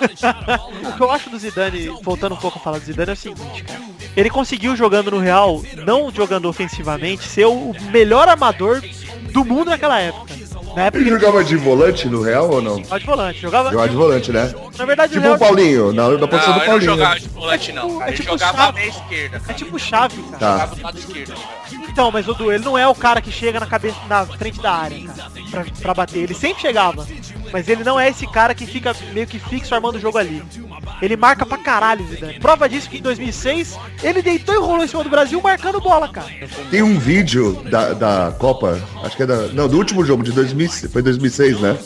O 0.82 0.92
que 0.96 1.02
eu 1.02 1.10
acho 1.10 1.28
do 1.28 1.38
Zidane, 1.38 1.88
voltando 2.02 2.34
um 2.34 2.38
pouco 2.38 2.58
a 2.58 2.62
falar 2.62 2.78
do 2.78 2.84
Zidane, 2.86 3.10
é 3.10 3.12
o 3.12 3.16
seguinte, 3.16 3.62
cara. 3.64 3.80
Ele 4.16 4.30
conseguiu 4.30 4.74
jogando 4.74 5.10
no 5.10 5.18
Real, 5.18 5.62
não 5.84 6.10
jogando 6.10 6.48
ofensivamente, 6.48 7.28
ser 7.28 7.44
o 7.46 7.74
melhor 7.90 8.26
armador 8.28 8.80
do 9.32 9.44
mundo 9.44 9.68
naquela 9.70 10.00
época. 10.00 10.34
Na 10.74 10.82
época 10.84 11.02
Ele 11.02 11.10
ele 11.10 11.18
jogava 11.18 11.42
de 11.44 11.56
volante 11.56 12.08
no 12.08 12.22
Real 12.22 12.48
ou 12.48 12.62
não? 12.62 12.76
jogava 12.78 12.98
de 13.00 13.06
volante, 13.06 13.40
jogava. 13.40 13.70
Jogava 13.70 13.88
de 13.88 13.96
volante, 13.96 14.32
né? 14.32 14.54
Na 14.78 14.84
verdade, 14.84 15.12
Tipo 15.12 15.24
o 15.24 15.28
Real 15.28 15.38
Paulinho, 15.38 15.92
na, 15.92 16.08
na 16.10 16.28
posição 16.28 16.52
Não, 16.52 16.58
do 16.58 16.64
ele 16.64 16.66
não 16.66 16.66
Paulinho. 16.66 16.90
jogava 16.92 17.14
né? 17.14 17.20
de 17.20 17.28
volante 17.28 17.72
não, 17.72 17.98
cara. 17.98 18.04
É 18.04 18.08
Ele 18.08 18.16
tipo 18.16 18.30
jogava 18.30 18.56
chave. 18.58 18.68
a 18.68 18.72
meia 18.72 18.88
esquerda, 18.88 19.36
é 19.36 19.40
cara. 19.40 19.54
tipo 19.54 19.78
chave, 19.78 20.22
cara. 20.22 20.38
Tá. 20.38 20.52
Jogava 20.52 20.76
do 20.76 20.82
lado 20.82 20.98
esquerdo. 20.98 21.34
Então, 21.88 22.10
mas 22.12 22.28
o 22.28 22.34
Du, 22.34 22.52
ele 22.52 22.64
não 22.64 22.78
é 22.78 22.86
o 22.86 22.94
cara 22.94 23.20
que 23.20 23.32
chega 23.32 23.58
na 23.58 23.66
cabeça, 23.66 23.96
na 24.08 24.24
frente 24.24 24.60
da 24.60 24.72
área, 24.72 24.98
cara, 25.08 25.29
pra, 25.50 25.64
pra 25.80 25.94
bater. 25.94 26.18
Ele 26.20 26.34
sempre 26.34 26.60
chegava. 26.62 27.06
Mas 27.52 27.68
ele 27.68 27.82
não 27.82 27.98
é 27.98 28.08
esse 28.08 28.26
cara 28.28 28.54
que 28.54 28.64
fica 28.66 28.94
meio 29.12 29.26
que 29.26 29.38
fixo 29.38 29.74
armando 29.74 29.96
o 29.96 30.00
jogo 30.00 30.16
ali. 30.18 30.42
Ele 31.02 31.16
marca 31.16 31.44
pra 31.44 31.58
caralho, 31.58 32.06
Zidane. 32.06 32.38
Prova 32.38 32.68
disso 32.68 32.88
que 32.88 32.98
em 32.98 33.02
2006, 33.02 33.76
ele 34.02 34.22
deitou 34.22 34.54
e 34.54 34.58
rolou 34.58 34.84
em 34.84 34.86
cima 34.88 35.02
do 35.02 35.10
Brasil 35.10 35.40
marcando 35.42 35.80
bola, 35.80 36.08
cara. 36.08 36.28
Tem 36.70 36.82
um 36.82 36.98
vídeo 36.98 37.54
da, 37.70 37.92
da 37.92 38.34
Copa, 38.38 38.80
acho 39.02 39.16
que 39.16 39.22
é 39.24 39.26
da. 39.26 39.48
Não, 39.48 39.66
do 39.68 39.76
último 39.78 40.04
jogo, 40.04 40.22
de 40.22 40.32
2000, 40.32 40.70
foi 40.90 41.02
2006, 41.02 41.60
né? 41.60 41.76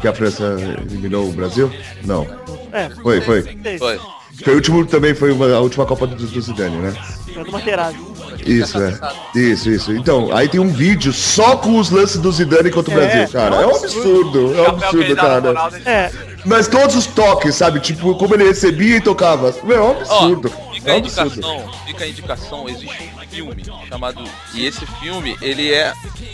Que 0.00 0.08
a 0.08 0.12
França 0.14 0.56
eliminou 0.90 1.28
o 1.28 1.32
Brasil? 1.32 1.70
Não. 2.04 2.26
É, 2.72 2.88
Foi, 2.90 3.20
foi. 3.20 3.42
Foi. 3.78 4.00
Foi 4.44 4.52
o 4.54 4.56
último, 4.56 4.86
também 4.86 5.14
foi 5.14 5.30
uma- 5.30 5.52
a 5.54 5.60
última 5.60 5.84
Copa 5.86 6.06
do, 6.06 6.16
do 6.16 6.40
Zidane, 6.40 6.76
né? 6.76 6.92
Foi 7.34 7.44
do 7.44 7.52
Materazzi. 7.52 7.98
Isso, 8.44 8.78
é. 8.82 8.98
Isso, 9.34 9.70
isso. 9.70 9.92
Então, 9.92 10.34
aí 10.34 10.48
tem 10.48 10.60
um 10.60 10.68
vídeo 10.72 11.12
só 11.12 11.56
com 11.56 11.78
os 11.78 11.90
lances 11.90 12.18
do 12.20 12.30
Zidane 12.32 12.70
contra 12.70 12.94
o 12.94 13.00
É, 13.00 13.06
Brasil, 13.06 13.32
cara. 13.32 13.56
é 13.56 13.58
um 13.58 13.62
É 13.62 13.66
um 13.66 13.76
absurdo, 13.76 14.54
é 14.56 14.62
um 14.62 14.66
absurdo, 14.66 15.16
cara. 15.16 15.54
É, 15.84 16.10
Mas 16.44 16.66
todos 16.68 16.96
os 16.96 17.06
toques, 17.06 17.54
sabe? 17.54 17.80
Tipo, 17.80 18.14
como 18.16 18.34
ele 18.34 18.44
recebia 18.44 18.96
e 18.96 19.00
tocava. 19.00 19.54
Meu, 19.62 19.76
é 19.76 19.80
um 19.80 19.84
Ó, 19.86 20.00
absurdo. 20.00 20.52
fica 20.74 20.90
É 20.90 20.92
a 20.92 20.94
um 20.96 20.98
absurdo. 20.98 21.28
indicação, 21.30 21.70
fica 21.86 22.04
a 22.04 22.08
indicação, 22.08 22.68
existe 22.68 23.10
um 23.14 23.26
filme 23.34 23.64
chamado. 23.88 24.24
E 24.54 24.66
esse 24.66 24.84
filme, 25.00 25.36
ele 25.40 25.72
é 25.72 25.92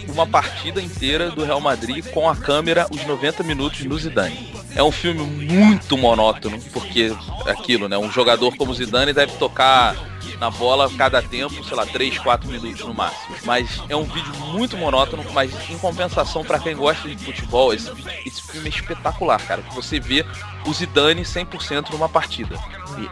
uma 0.08 0.26
partida 0.26 0.80
inteira 0.80 1.30
do 1.30 1.44
Real 1.44 1.60
Madrid 1.60 2.04
com 2.12 2.28
a 2.28 2.34
câmera 2.34 2.86
os 2.90 3.04
90 3.06 3.42
minutos 3.42 3.84
no 3.84 3.98
Zidane. 3.98 4.52
É 4.74 4.82
um 4.82 4.90
filme 4.92 5.20
muito 5.22 5.96
monótono, 5.98 6.58
porque 6.72 7.12
é 7.46 7.50
aquilo, 7.50 7.88
né? 7.88 7.98
Um 7.98 8.10
jogador 8.10 8.54
como 8.56 8.70
o 8.70 8.74
Zidane 8.74 9.12
deve 9.12 9.32
tocar 9.32 9.94
na 10.38 10.50
bola 10.50 10.86
a 10.86 10.90
cada 10.90 11.20
tempo, 11.22 11.62
sei 11.64 11.76
lá, 11.76 11.84
3, 11.86 12.18
4 12.18 12.48
minutos 12.48 12.80
no 12.84 12.94
máximo. 12.94 13.36
Mas 13.44 13.80
é 13.88 13.96
um 13.96 14.04
vídeo 14.04 14.32
muito 14.52 14.76
monótono, 14.76 15.24
mas 15.32 15.52
em 15.70 15.78
compensação 15.78 16.44
para 16.44 16.58
quem 16.58 16.76
gosta 16.76 17.08
de 17.08 17.16
futebol, 17.24 17.72
esse, 17.74 17.90
esse 18.26 18.42
filme 18.42 18.68
é 18.68 18.72
espetacular, 18.72 19.40
cara. 19.46 19.62
Que 19.62 19.74
você 19.74 19.98
vê 20.00 20.24
o 20.66 20.72
Zidane 20.72 21.22
100% 21.22 21.90
numa 21.90 22.08
partida. 22.08 22.56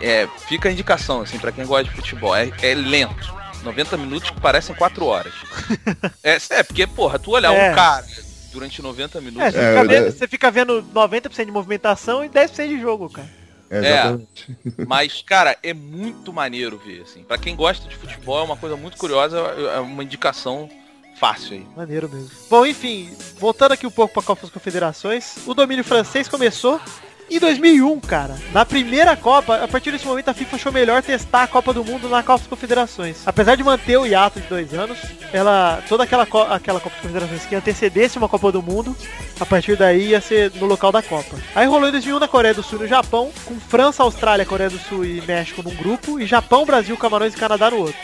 E, 0.01 0.05
é, 0.05 0.29
fica 0.49 0.69
a 0.69 0.73
indicação, 0.73 1.21
assim, 1.23 1.39
para 1.39 1.53
quem 1.53 1.65
gosta 1.67 1.85
de 1.85 1.91
futebol. 1.91 2.35
É, 2.35 2.51
é 2.63 2.75
lento. 2.75 3.35
90 3.63 3.97
minutos 3.97 4.31
que 4.31 4.41
parecem 4.41 4.75
4 4.77 5.05
horas. 5.07 5.33
é, 6.23 6.39
é, 6.51 6.63
porque, 6.63 6.87
porra, 6.87 7.19
tu 7.19 7.33
olhar 7.33 7.53
É. 7.53 7.73
um 7.73 7.75
cara 7.75 8.05
durante 8.53 8.81
90 8.81 9.19
É, 9.19 9.21
minutos. 9.21 9.53
você, 9.53 9.59
É, 9.59 9.69
fica 9.75 9.85
vendo, 9.89 10.13
você 10.13 10.29
fica 10.29 10.51
vendo 10.51 10.83
90% 10.95 11.45
de 11.47 11.51
movimentação 11.53 12.25
e 12.25 12.29
10% 12.29 12.69
de 12.69 12.81
jogo, 12.81 13.11
cara. 13.11 13.29
É, 13.71 13.79
exatamente. 13.79 14.57
Mas, 14.87 15.23
cara, 15.23 15.57
é 15.63 15.75
muito 15.75 16.33
maneiro 16.33 16.79
ver, 16.79 17.03
assim. 17.03 17.23
Pra 17.25 17.39
quem 17.39 17.57
gosta 17.57 17.89
de 17.89 17.97
futebol, 17.97 18.41
é 18.41 18.45
uma 18.45 18.57
coisa 18.57 18.77
muito 18.77 18.97
curiosa, 18.97 19.39
é 19.39 19.81
uma 19.81 20.05
indicação 20.05 20.69
fácil 21.19 21.55
aí. 21.55 21.67
Maneiro 21.77 22.09
mesmo. 22.09 22.31
Bom, 22.49 22.65
enfim, 22.65 23.11
voltando 23.39 23.73
aqui 23.73 23.87
um 23.87 23.91
pouco 23.91 24.15
pra 24.15 24.23
Copa 24.23 24.43
das 24.43 24.51
Confederações, 24.51 25.37
o 25.47 25.55
domínio 25.55 25.85
francês 25.85 26.29
começou 26.29 26.81
em 27.29 27.39
2001, 27.41 28.01
cara. 28.01 28.37
Na 28.53 28.65
primeira 28.65 29.17
Copa, 29.17 29.57
a 29.57 29.69
partir 29.69 29.91
desse 29.91 30.07
momento 30.07 30.29
a 30.29 30.35
FIFA 30.35 30.57
achou 30.57 30.73
melhor 30.73 31.03
testar 31.03 31.43
a 31.43 31.47
Copa 31.47 31.73
do 31.73 31.85
Mundo 31.85 32.09
na 32.09 32.23
Copa 32.23 32.39
das 32.39 32.47
Confederações. 32.47 33.19
Apesar 33.27 33.57
de 33.57 33.65
manter 33.65 33.97
o 33.99 34.07
hiato 34.07 34.41
de 34.41 34.47
dois 34.47 34.73
anos, 34.73 34.99
ela 35.33 35.83
toda 35.89 36.05
aquela, 36.05 36.25
co- 36.27 36.43
aquela 36.43 36.79
Copa 36.81 36.95
das 36.95 37.03
Confederações 37.03 37.45
que 37.47 37.55
antecedesse 37.55 38.19
uma 38.19 38.29
Copa 38.29 38.53
do 38.53 38.63
Mundo, 38.63 38.97
a 39.41 39.45
partir 39.47 39.77
daí 39.77 40.09
ia 40.11 40.21
ser 40.21 40.53
no 40.55 40.67
local 40.67 40.93
da 40.93 41.03
Copa. 41.03 41.37
Aí 41.55 41.67
rolou 41.67 41.89
em 41.89 41.93
2001 41.93 42.19
na 42.21 42.29
Coreia 42.29 42.55
do 42.55 42.63
Sul 42.63 42.79
e 42.79 42.83
no 42.83 42.89
Japão, 42.89 43.31
com 43.45 43.59
França, 43.59 44.03
Austrália, 44.03 44.45
Coreia 44.47 44.71
do 44.71 44.79
Sul 44.79 45.05
e 45.05 45.21
México 45.27 45.63
num 45.63 45.75
grupo, 45.75 46.21
e 46.21 46.27
Japão, 46.27 46.65
Brasil, 46.65 46.97
Camarões 46.97 47.35
e 47.35 47.37
Canadá 47.37 47.71
no 47.71 47.79
outro. 47.79 47.97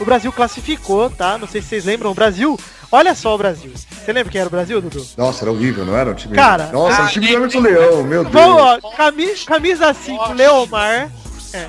O 0.00 0.04
Brasil 0.04 0.32
classificou, 0.32 1.10
tá? 1.10 1.36
Não 1.36 1.48
sei 1.48 1.60
se 1.60 1.68
vocês 1.68 1.84
lembram. 1.84 2.12
O 2.12 2.14
Brasil, 2.14 2.56
olha 2.90 3.14
só 3.14 3.34
o 3.34 3.38
Brasil. 3.38 3.72
Você 3.74 4.12
lembra 4.12 4.30
quem 4.32 4.40
era 4.40 4.48
o 4.48 4.50
Brasil, 4.50 4.80
Dudu? 4.80 5.04
Nossa, 5.16 5.44
era 5.44 5.52
horrível, 5.52 5.84
não 5.84 5.96
era 5.96 6.10
um 6.10 6.14
time. 6.14 6.34
Cara, 6.34 6.66
Nossa, 6.72 6.94
era 6.94 7.02
ah, 7.02 7.06
um 7.06 7.08
time 7.08 7.26
do 7.26 7.28
nem- 7.28 7.36
Emerson 7.36 7.60
Leão, 7.60 8.04
meu 8.04 8.24
Deus. 8.24 8.32
Vamos, 8.32 8.62
ó, 8.62 8.90
camisa, 8.96 9.44
camisa 9.46 9.94
5, 9.94 10.32
Leomar. 10.32 11.10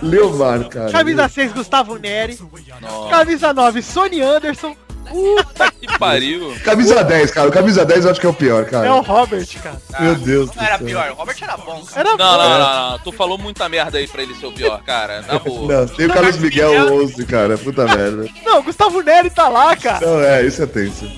Leomar, 0.02 0.68
cara. 0.68 0.92
Camisa 0.92 1.28
6, 1.30 1.54
Gustavo 1.54 1.98
Neri. 1.98 2.38
Nossa, 2.82 3.10
Camisa 3.10 3.54
9, 3.54 3.82
Sony 3.82 4.22
Anderson. 4.22 4.76
Puta 5.10 5.72
que 5.72 5.98
pariu. 6.00 6.56
Camisa 6.64 7.04
10, 7.04 7.32
cara. 7.32 7.52
Camisa 7.52 7.86
10 7.86 8.06
eu 8.06 8.12
acho 8.12 8.20
que 8.20 8.26
é 8.26 8.30
o 8.30 8.34
pior, 8.34 8.66
cara. 8.66 8.88
É 8.88 8.92
o 8.92 9.02
Robert, 9.02 9.48
cara. 9.62 9.82
Meu 10.00 10.16
Deus. 10.16 10.50
Não 10.56 10.64
era 10.64 10.78
céu. 10.78 10.88
pior, 10.88 11.12
o 11.12 11.14
Robert 11.16 11.38
era 11.42 11.58
bom, 11.58 11.84
cara. 11.86 12.00
Era 12.00 12.10
Não, 12.12 12.18
bom. 12.18 12.24
não, 12.38 12.50
não, 12.60 12.90
não. 12.92 13.00
Tu 13.00 13.12
falou 13.12 13.38
muita 13.38 13.68
merda 13.70 13.98
aí 13.98 14.08
pra 14.08 14.22
ele 14.22 14.36
ser 14.36 14.46
o 14.46 14.52
pior, 14.52 14.82
cara. 14.84 15.22
Na 15.24 15.38
boa. 15.40 15.74
Não, 15.82 15.88
tem 15.88 16.06
o 16.06 16.14
Carlos 16.14 16.38
Miguel 16.38 16.94
11, 17.04 17.26
cara. 17.26 17.58
Puta 17.58 17.86
merda. 17.86 18.26
Não, 18.46 18.62
Gustavo 18.64 19.02
Neri 19.02 19.30
tá 19.30 19.48
lá, 19.50 19.76
cara. 19.76 20.06
Não, 20.06 20.20
é, 20.22 20.44
isso 20.46 20.62
é 20.64 20.66
tenso. 20.66 21.10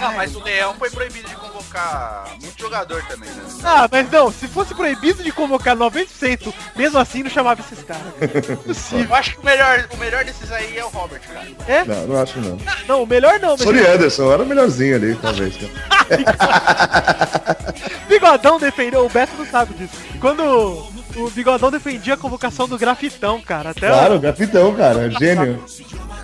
Ah, 0.00 0.12
mas 0.16 0.34
o 0.34 0.42
Leão 0.42 0.74
foi 0.78 0.90
proibido 0.90 1.28
de 1.28 1.34
convocar 1.66 2.26
muito 2.40 2.58
jogador 2.58 3.02
também, 3.04 3.28
né? 3.28 3.42
Ah, 3.64 3.88
mas 3.90 4.10
não, 4.10 4.30
se 4.30 4.48
fosse 4.48 4.74
proibido 4.74 5.22
de 5.22 5.32
convocar 5.32 5.76
90%, 5.76 6.52
mesmo 6.74 6.98
assim 6.98 7.22
não 7.22 7.30
chamava 7.30 7.60
esses 7.60 7.84
caras. 7.84 8.06
Impossível. 8.50 9.06
Eu 9.06 9.14
acho 9.14 9.32
que 9.32 9.40
o 9.40 9.44
melhor, 9.44 9.88
o 9.92 9.96
melhor 9.96 10.24
desses 10.24 10.50
aí 10.50 10.78
é 10.78 10.84
o 10.84 10.88
Robert, 10.88 11.20
cara. 11.20 11.46
É? 11.66 11.84
Não, 11.84 12.06
não 12.06 12.22
acho 12.22 12.40
não. 12.40 12.58
Não, 12.86 13.02
o 13.02 13.06
melhor 13.06 13.38
não, 13.40 13.50
mas 13.50 13.62
Sony 13.62 13.80
Anderson 13.80 14.32
era 14.32 14.42
o 14.42 14.46
melhorzinho 14.46 14.96
ali, 14.96 15.14
talvez. 15.16 15.54
Cara. 15.56 15.72
Bigodão 18.08 18.58
defendeu, 18.58 19.04
o 19.04 19.08
Beto 19.08 19.32
não 19.36 19.46
sabe 19.46 19.74
disso. 19.74 19.96
Quando 20.20 20.95
o 21.16 21.30
Bigodão 21.30 21.70
defendia 21.70 22.14
a 22.14 22.16
convocação 22.16 22.68
do 22.68 22.78
Grafitão, 22.78 23.40
cara, 23.40 23.70
até 23.70 23.88
Claro, 23.88 24.18
grafitão, 24.20 24.74
cara. 24.74 25.10
Gênio. 25.10 25.64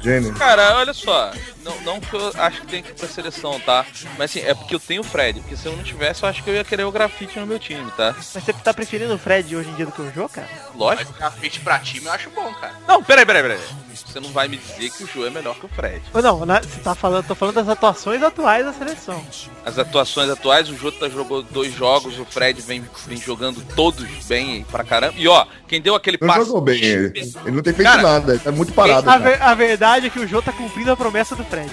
Gênio. 0.02 0.34
Cara, 0.34 0.76
olha 0.78 0.92
só. 0.92 1.32
Não, 1.64 1.80
não 1.82 2.00
que 2.00 2.14
eu 2.14 2.32
acho 2.36 2.60
que 2.62 2.66
tem 2.66 2.82
que 2.82 2.90
ir 2.90 2.94
pra 2.94 3.06
seleção, 3.08 3.58
tá? 3.60 3.86
Mas 4.18 4.30
assim, 4.30 4.40
é 4.40 4.52
porque 4.52 4.74
eu 4.74 4.80
tenho 4.80 5.00
o 5.00 5.04
Fred. 5.04 5.40
Porque 5.40 5.56
se 5.56 5.66
eu 5.66 5.76
não 5.76 5.82
tivesse, 5.84 6.22
eu 6.24 6.28
acho 6.28 6.42
que 6.42 6.50
eu 6.50 6.54
ia 6.54 6.64
querer 6.64 6.82
o 6.84 6.90
grafite 6.90 7.38
no 7.38 7.46
meu 7.46 7.58
time, 7.58 7.88
tá? 7.92 8.12
Mas 8.16 8.26
você 8.44 8.52
tá 8.52 8.74
preferindo 8.74 9.14
o 9.14 9.18
Fred 9.18 9.54
hoje 9.54 9.68
em 9.70 9.74
dia 9.74 9.86
do 9.86 9.92
que 9.92 10.02
o 10.02 10.12
Jô, 10.12 10.28
cara? 10.28 10.48
Mas 10.70 10.76
Lógico. 10.76 11.12
o 11.12 11.14
grafite 11.14 11.60
pra 11.60 11.78
time 11.78 12.06
eu 12.06 12.12
acho 12.12 12.30
bom, 12.30 12.52
cara. 12.54 12.74
Não, 12.86 13.02
peraí, 13.02 13.24
peraí, 13.24 13.42
peraí. 13.42 13.60
Você 13.94 14.20
não 14.20 14.30
vai 14.30 14.48
me 14.48 14.56
dizer 14.56 14.90
que 14.90 15.04
o 15.04 15.06
Joe 15.06 15.26
é 15.26 15.30
melhor 15.30 15.54
que 15.56 15.66
o 15.66 15.68
Fred. 15.68 16.02
Não, 16.14 16.44
na- 16.46 16.60
você 16.60 16.80
tá 16.80 16.94
falando, 16.94 17.26
tô 17.26 17.34
falando 17.34 17.54
das 17.56 17.68
atuações 17.68 18.22
atuais 18.22 18.64
da 18.64 18.72
seleção. 18.72 19.22
As 19.64 19.78
atuações 19.78 20.30
atuais, 20.30 20.68
o 20.68 20.76
Jota 20.76 21.08
jogou 21.10 21.42
dois 21.42 21.74
jogos, 21.74 22.18
o 22.18 22.24
Fred 22.24 22.60
vem, 22.62 22.84
vem 23.06 23.16
jogando 23.18 23.62
todos 23.74 24.06
bem 24.26 24.64
pra 24.70 24.84
caramba. 24.84 25.14
E 25.16 25.26
ó, 25.28 25.46
quem 25.68 25.80
deu 25.80 25.94
aquele 25.94 26.18
Não 26.20 26.28
passe. 26.28 26.46
jogou 26.46 26.60
bem 26.60 26.82
ele. 26.82 27.12
Ele 27.20 27.50
não 27.50 27.62
tem 27.62 27.72
feito 27.72 27.88
Cara, 27.88 28.02
nada, 28.02 28.32
ele 28.32 28.40
tá 28.40 28.52
muito 28.52 28.72
parado. 28.72 29.08
A, 29.08 29.18
ver- 29.18 29.42
a 29.42 29.54
verdade 29.54 30.06
é 30.06 30.10
que 30.10 30.18
o 30.20 30.26
Jô 30.26 30.40
tá 30.42 30.52
cumprindo 30.52 30.90
a 30.90 30.96
promessa 30.96 31.34
do 31.36 31.44
Fred. 31.44 31.70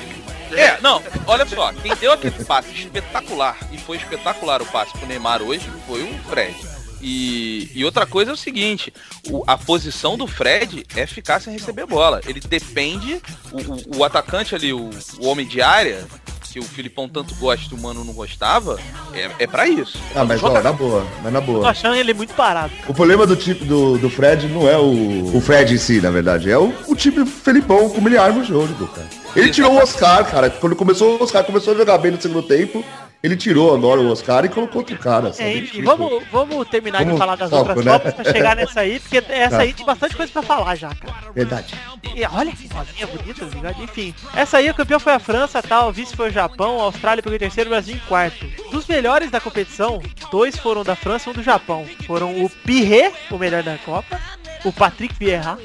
É, 0.51 0.81
não, 0.81 1.01
olha 1.27 1.45
só, 1.45 1.71
quem 1.73 1.95
deu 1.97 2.11
aquele 2.11 2.43
passe 2.43 2.71
espetacular, 2.73 3.55
e 3.71 3.77
foi 3.77 3.97
espetacular 3.97 4.61
o 4.61 4.65
passe 4.65 4.91
pro 4.97 5.05
Neymar 5.07 5.43
hoje, 5.43 5.69
foi 5.87 6.01
o 6.01 6.19
Fred. 6.27 6.55
E, 7.01 7.69
e 7.73 7.85
outra 7.85 8.05
coisa 8.05 8.31
é 8.31 8.33
o 8.33 8.37
seguinte, 8.37 8.93
o- 9.29 9.43
a 9.47 9.57
posição 9.57 10.17
do 10.17 10.27
Fred 10.27 10.85
é 10.95 11.05
ficar 11.05 11.39
sem 11.39 11.53
receber 11.53 11.85
bola. 11.85 12.21
Ele 12.27 12.39
depende, 12.39 13.21
o, 13.51 13.57
o- 13.95 13.97
o 13.99 14.03
atacante 14.03 14.53
ali, 14.55 14.73
o, 14.73 14.89
o 15.19 15.25
homem 15.27 15.47
de 15.47 15.61
área, 15.61 16.05
que 16.51 16.59
o 16.59 16.63
Filipão 16.63 17.07
tanto 17.07 17.35
gosta 17.35 17.67
e 17.73 17.77
o 17.77 17.81
Mano 17.81 18.03
não 18.03 18.11
gostava, 18.11 18.79
é, 19.13 19.29
é 19.37 19.45
pra 19.47 19.67
isso. 19.67 19.99
Ah, 20.15 20.25
mas 20.25 20.41
ó, 20.43 20.59
na 20.61 20.73
boa, 20.73 21.05
mas 21.21 21.31
na 21.31 21.39
Tô 21.41 21.45
boa. 21.53 21.69
achando 21.69 21.95
ele 21.95 22.11
muito 22.11 22.33
parado. 22.33 22.73
O 22.87 22.93
problema 22.93 23.27
do 23.27 23.35
tipo 23.35 23.63
do, 23.65 23.99
do 23.99 24.09
Fred 24.09 24.47
não 24.47 24.67
é 24.67 24.75
o, 24.75 25.37
o 25.37 25.39
Fred 25.41 25.75
em 25.75 25.77
si, 25.77 26.01
na 26.01 26.09
verdade. 26.09 26.49
É 26.49 26.57
o, 26.57 26.73
o 26.87 26.95
time 26.95 27.23
Felipão, 27.23 27.87
como 27.89 28.07
ele 28.09 28.17
arma 28.17 28.41
o 28.41 28.43
jogo, 28.43 28.87
cara. 28.87 29.07
Ele 29.35 29.51
tirou 29.51 29.73
o 29.73 29.77
Oscar, 29.77 30.25
cara. 30.29 30.49
Quando 30.49 30.75
começou 30.75 31.19
o 31.19 31.23
Oscar, 31.23 31.43
começou 31.43 31.75
a 31.75 31.77
jogar 31.77 31.99
bem 31.99 32.11
no 32.13 32.19
segundo 32.19 32.41
tempo. 32.41 32.83
Ele 33.21 33.35
tirou 33.35 33.75
agora 33.75 33.99
o 33.99 34.09
Oscar 34.09 34.45
e 34.45 34.49
colocou 34.49 34.79
outro 34.79 34.97
cara. 34.97 35.33
sabe? 35.33 35.49
É, 35.49 35.57
enfim, 35.57 35.81
vamos, 35.83 36.23
vamos 36.31 36.65
terminar 36.69 36.99
de 36.99 37.05
Vamos 37.05 37.19
falar 37.19 37.35
das 37.35 37.49
foco, 37.49 37.67
outras 37.67 37.85
né? 37.85 37.91
Copas 37.91 38.13
pra 38.13 38.23
chegar 38.31 38.55
nessa 38.57 38.79
aí, 38.79 38.97
porque 38.99 39.17
essa 39.17 39.57
Tá. 39.57 39.61
aí 39.63 39.73
tem 39.73 39.85
bastante 39.85 40.15
coisa 40.15 40.31
pra 40.31 40.41
falar 40.41 40.75
já, 40.75 40.95
cara. 40.95 41.31
Verdade. 41.35 41.75
E 42.15 42.23
olha 42.25 42.51
que 42.53 42.67
rosinha 42.73 43.07
bonita, 43.07 43.45
tá 43.45 43.55
ligado? 43.55 43.83
Enfim, 43.83 44.15
essa 44.33 44.57
aí 44.57 44.69
o 44.69 44.73
campeão 44.73 45.01
foi 45.01 45.11
a 45.13 45.19
França, 45.19 45.61
tal, 45.61 45.89
o 45.89 45.91
vice 45.91 46.15
foi 46.15 46.29
o 46.29 46.31
Japão, 46.31 46.79
a 46.79 46.83
Austrália 46.83 47.21
pegou 47.21 47.35
em 47.35 47.39
terceiro, 47.39 47.69
o 47.69 47.73
Brasil 47.73 47.95
em 47.95 47.99
quarto. 48.07 48.45
Dos 48.71 48.87
melhores 48.87 49.29
da 49.29 49.41
competição, 49.41 50.01
dois 50.31 50.57
foram 50.57 50.83
da 50.85 50.95
França 50.95 51.29
e 51.29 51.31
um 51.31 51.35
do 51.35 51.43
Japão. 51.43 51.85
Foram 52.07 52.41
o 52.43 52.49
Pirret, 52.49 53.13
o 53.29 53.37
melhor 53.37 53.63
da 53.63 53.77
Copa, 53.79 54.17
o 54.63 54.71
Patrick 54.71 55.13
Vieira, 55.19 55.57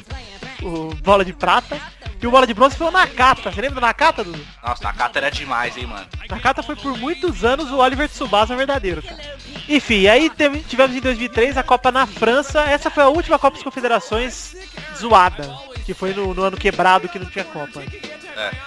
o 0.61 0.93
bola 1.05 1.25
de 1.25 1.33
prata, 1.33 1.79
e 2.25 2.27
o 2.27 2.31
bola 2.31 2.47
de 2.47 2.55
bronze 2.55 2.75
foi 2.75 2.87
o 2.87 2.91
Nakata. 2.91 3.53
Você 3.53 3.61
lembra 3.61 3.75
do 3.75 3.81
Nakata, 3.83 4.25
Dudu? 4.25 4.41
Nossa, 4.63 4.83
Nakata 4.83 5.19
era 5.19 5.31
demais, 5.31 5.77
hein, 5.77 5.87
mano. 5.87 6.07
Nakata 6.31 6.63
foi 6.63 6.75
por 6.75 6.97
muitos 6.97 7.45
anos 7.45 7.71
o 7.71 7.77
Oliver 7.77 8.09
Tsubasa 8.09 8.57
verdadeiro, 8.57 9.03
cara. 9.03 9.37
Enfim, 9.69 10.07
aí 10.07 10.31
tivemos 10.67 10.97
em 10.97 11.01
2003 11.01 11.59
a 11.59 11.63
Copa 11.63 11.93
na 11.93 12.07
França. 12.07 12.63
Essa 12.63 12.91
foi 12.91 13.03
a 13.03 13.09
última 13.09 13.39
Copa 13.39 13.57
das 13.57 13.63
Confederações 13.63 14.57
zoada, 14.97 15.55
que 15.85 15.93
foi 15.93 16.15
no, 16.15 16.33
no 16.33 16.43
ano 16.45 16.57
quebrado 16.57 17.11
que 17.11 17.19
não 17.19 17.27
tinha 17.27 17.45
Copa. 17.45 17.83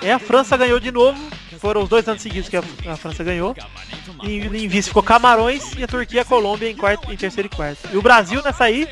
É. 0.03 0.13
a 0.13 0.19
França 0.19 0.55
ganhou 0.55 0.79
de 0.79 0.91
novo. 0.91 1.19
Foram 1.59 1.81
os 1.81 1.89
dois 1.89 2.07
anos 2.07 2.21
seguidos 2.21 2.47
que 2.47 2.57
a, 2.57 2.63
a 2.91 2.95
França 2.95 3.23
ganhou. 3.23 3.55
E 4.21 4.37
em 4.37 4.67
vice 4.67 4.89
ficou 4.89 5.01
Camarões 5.01 5.73
e 5.75 5.83
a 5.83 5.87
Turquia 5.87 6.19
e 6.19 6.21
a 6.21 6.25
Colômbia 6.25 6.69
em, 6.69 6.75
quarto, 6.75 7.11
em 7.11 7.17
terceiro 7.17 7.49
e 7.51 7.55
quarto. 7.55 7.89
E 7.91 7.97
o 7.97 8.03
Brasil 8.03 8.39
nessa 8.43 8.65
aí, 8.65 8.87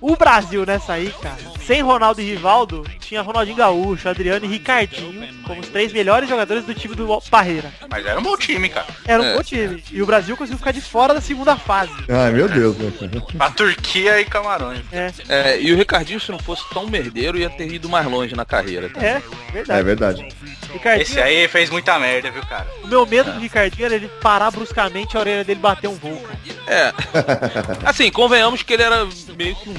o 0.00 0.16
Brasil 0.16 0.64
nessa 0.64 0.92
aí, 0.94 1.12
cara, 1.20 1.36
sem 1.66 1.82
Ronaldo 1.82 2.20
e 2.20 2.24
Rivaldo, 2.24 2.84
tinha 3.00 3.20
Ronaldinho 3.22 3.56
Gaúcho, 3.56 4.08
Adriano 4.08 4.44
e 4.44 4.48
Ricardinho 4.48 5.28
como 5.44 5.60
os 5.60 5.68
três 5.68 5.92
melhores 5.92 6.28
jogadores 6.28 6.64
do 6.64 6.74
time 6.74 6.94
do 6.94 7.20
Parreira. 7.30 7.72
Mas 7.90 8.04
era 8.06 8.18
um 8.18 8.22
bom 8.22 8.36
time, 8.36 8.68
cara. 8.68 8.86
Era 9.06 9.22
um 9.22 9.26
É. 9.26 9.34
bom 9.34 9.42
time. 9.42 9.82
E 9.90 10.00
o 10.02 10.06
Brasil 10.06 10.36
conseguiu 10.36 10.58
ficar 10.58 10.72
de 10.72 10.80
fora 10.80 11.14
da 11.14 11.20
segunda 11.20 11.56
fase. 11.56 11.92
Ai, 12.08 12.30
meu 12.32 12.48
Deus, 12.48 12.76
né? 12.76 12.90
Pra 13.36 13.50
Turquia 13.50 14.20
e 14.20 14.24
Camarões. 14.24 14.80
É, 14.92 15.10
É, 15.28 15.60
e 15.60 15.72
o 15.72 15.76
Ricardinho, 15.76 16.20
se 16.20 16.30
não 16.30 16.38
fosse 16.38 16.62
tão 16.72 16.86
merdeiro, 16.86 17.38
ia 17.38 17.48
ter 17.50 17.70
ido 17.72 17.88
mais 17.88 18.06
longe 18.06 18.34
na 18.36 18.44
carreira. 18.44 18.88
tá? 18.90 19.00
é, 19.02 19.22
É 19.48 19.52
verdade. 19.52 19.82
verdade. 19.84 20.28
Ricardinho, 20.72 21.02
Esse 21.02 21.18
aí 21.20 21.48
fez 21.48 21.70
muita 21.70 21.98
merda, 21.98 22.30
viu, 22.30 22.42
cara? 22.42 22.66
o 22.84 22.86
meu 22.86 23.06
medo 23.06 23.32
do 23.32 23.40
Ricardinho 23.40 23.86
era 23.86 23.94
ele 23.94 24.08
parar 24.20 24.50
bruscamente 24.50 25.16
a 25.16 25.20
orelha 25.20 25.42
dele 25.44 25.60
bater 25.60 25.88
um 25.88 25.94
voo. 25.94 26.22
É. 26.66 26.92
Assim, 27.84 28.10
convenhamos 28.10 28.62
que 28.62 28.74
ele 28.74 28.82
era 28.82 29.06
meio 29.36 29.56
que 29.56 29.70
um 29.70 29.74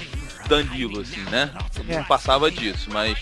Danilo, 0.49 1.01
assim, 1.01 1.21
né? 1.31 1.49
Ele 1.79 1.93
É. 1.93 1.97
Não 1.97 2.03
passava 2.03 2.51
disso, 2.51 2.89
mas 2.91 3.17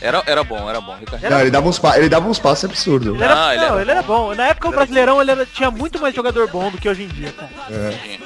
era, 0.00 0.22
era 0.26 0.42
bom, 0.42 0.68
era 0.70 0.80
bom. 0.80 0.96
Não, 1.28 1.40
ele 1.40 1.50
dava 1.50 1.68
uns, 1.68 1.78
pa- 1.78 1.98
ele 1.98 2.08
dava 2.08 2.26
uns 2.28 2.38
passos 2.38 2.64
absurdos. 2.64 3.14
Ele 3.14 3.22
era, 3.22 3.48
Ah, 3.48 3.54
ele 3.54 3.62
não, 3.64 3.72
era 3.72 3.80
ele 3.82 3.90
era 3.90 4.02
bom. 4.02 4.34
Na 4.34 4.46
época 4.46 4.68
o 4.68 4.72
Brasileirão 4.72 5.20
ele 5.20 5.30
era- 5.30 5.44
tinha 5.44 5.70
muito 5.70 6.00
mais 6.00 6.14
jogador 6.14 6.48
bom 6.48 6.70
do 6.70 6.78
que 6.78 6.88
hoje 6.88 7.02
em 7.02 7.08
dia, 7.08 7.30
cara. 7.32 7.50
Hey, 7.70 8.18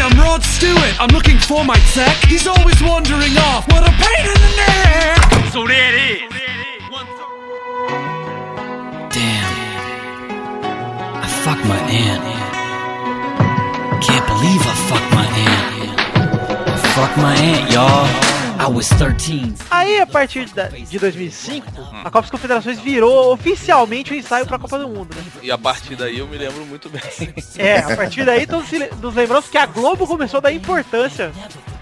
I'm 0.00 0.14
Rod 0.22 0.42
Stewart. 0.42 0.94
I'm 1.00 1.12
looking 1.12 1.38
for 1.40 1.62
my 1.64 1.78
tech. 1.92 2.16
He's 2.32 2.46
always 2.46 2.80
wandering 2.80 3.36
off. 3.38 3.66
What 3.72 3.86
a 3.86 3.92
pain 3.92 4.26
in 4.26 4.34
the 4.34 4.56
neck. 4.56 5.50
So 5.52 5.66
there 5.66 5.94
it 5.96 6.22
is. 6.22 6.28
Damn. 9.10 9.54
I 11.22 11.26
fucked 11.44 11.64
my 11.66 11.76
aunt. 11.76 12.53
Fucked 16.94 17.16
my 17.18 17.34
aunt, 17.34 17.70
y'all. 17.72 18.06
I 18.56 18.68
was 18.72 18.88
13. 18.88 19.54
Aí, 19.70 20.00
a 20.00 20.06
partir 20.06 20.46
da- 20.54 20.68
de 20.68 20.98
2005, 20.98 21.66
a 21.92 22.04
Copa 22.04 22.20
das 22.22 22.30
Confederações 22.30 22.78
virou 22.78 23.32
oficialmente 23.32 24.12
o 24.12 24.16
ensaio 24.16 24.46
pra 24.46 24.58
Copa 24.60 24.78
do 24.78 24.88
Mundo, 24.88 25.14
né? 25.14 25.22
E 25.42 25.50
a 25.50 25.58
partir 25.58 25.96
daí 25.96 26.20
eu 26.20 26.26
me 26.28 26.38
lembro 26.38 26.64
muito 26.64 26.88
bem. 26.88 27.02
É, 27.58 27.78
a 27.78 27.96
partir 27.96 28.24
daí 28.24 28.46
todos 28.46 28.68
nos 29.02 29.14
lembramos 29.14 29.48
que 29.48 29.58
a 29.58 29.66
Globo 29.66 30.06
começou 30.06 30.38
a 30.38 30.40
dar 30.42 30.52
importância 30.52 31.32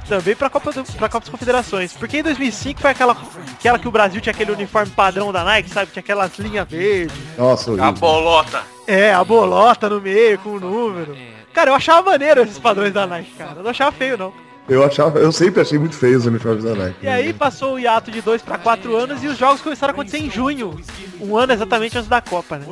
Também 0.08 0.34
pra 0.34 0.50
Copa, 0.50 0.72
do, 0.72 0.82
pra 0.94 1.08
Copa 1.08 1.20
das 1.20 1.28
Confederações. 1.28 1.92
Porque 1.92 2.18
em 2.18 2.22
2005 2.22 2.80
foi 2.80 2.90
aquela, 2.90 3.16
aquela 3.58 3.78
que 3.78 3.86
o 3.88 3.90
Brasil 3.90 4.20
tinha 4.20 4.32
aquele 4.32 4.50
uniforme 4.52 4.90
padrão 4.92 5.30
da 5.32 5.44
Nike, 5.44 5.70
sabe? 5.70 5.92
Tinha 5.92 6.00
aquelas 6.00 6.36
linhas 6.38 6.66
verdes. 6.68 7.16
Nossa, 7.38 7.70
A 7.70 7.74
horrível. 7.74 7.92
bolota. 7.94 8.62
É, 8.86 9.12
a 9.12 9.22
bolota 9.22 9.88
no 9.88 10.00
meio 10.00 10.38
com 10.38 10.50
o 10.50 10.60
número. 10.60 11.16
Cara, 11.54 11.70
eu 11.70 11.74
achava 11.74 12.10
maneiro 12.10 12.42
esses 12.42 12.58
padrões 12.58 12.92
da 12.92 13.06
Nike, 13.06 13.30
cara. 13.38 13.52
Eu 13.58 13.62
não 13.62 13.70
achava 13.70 13.92
feio, 13.92 14.18
não. 14.18 14.32
Eu 14.68 14.84
achava, 14.84 15.18
eu 15.18 15.32
sempre 15.32 15.60
achei 15.60 15.78
muito 15.78 15.96
feio 15.96 16.16
os 16.16 16.24
uniformes 16.24 16.62
da 16.62 16.74
Nike. 16.74 16.96
E 17.02 17.08
aí 17.08 17.32
passou 17.32 17.74
o 17.74 17.78
hiato 17.78 18.10
de 18.10 18.22
2 18.22 18.42
para 18.42 18.58
4 18.58 18.96
anos 18.96 19.22
e 19.22 19.26
os 19.26 19.36
jogos 19.36 19.60
começaram 19.60 19.90
a 19.90 19.94
acontecer 19.94 20.18
em 20.18 20.30
junho. 20.30 20.80
Um 21.20 21.36
ano 21.36 21.52
exatamente 21.52 21.98
antes 21.98 22.08
da 22.08 22.20
Copa, 22.20 22.58
né? 22.58 22.66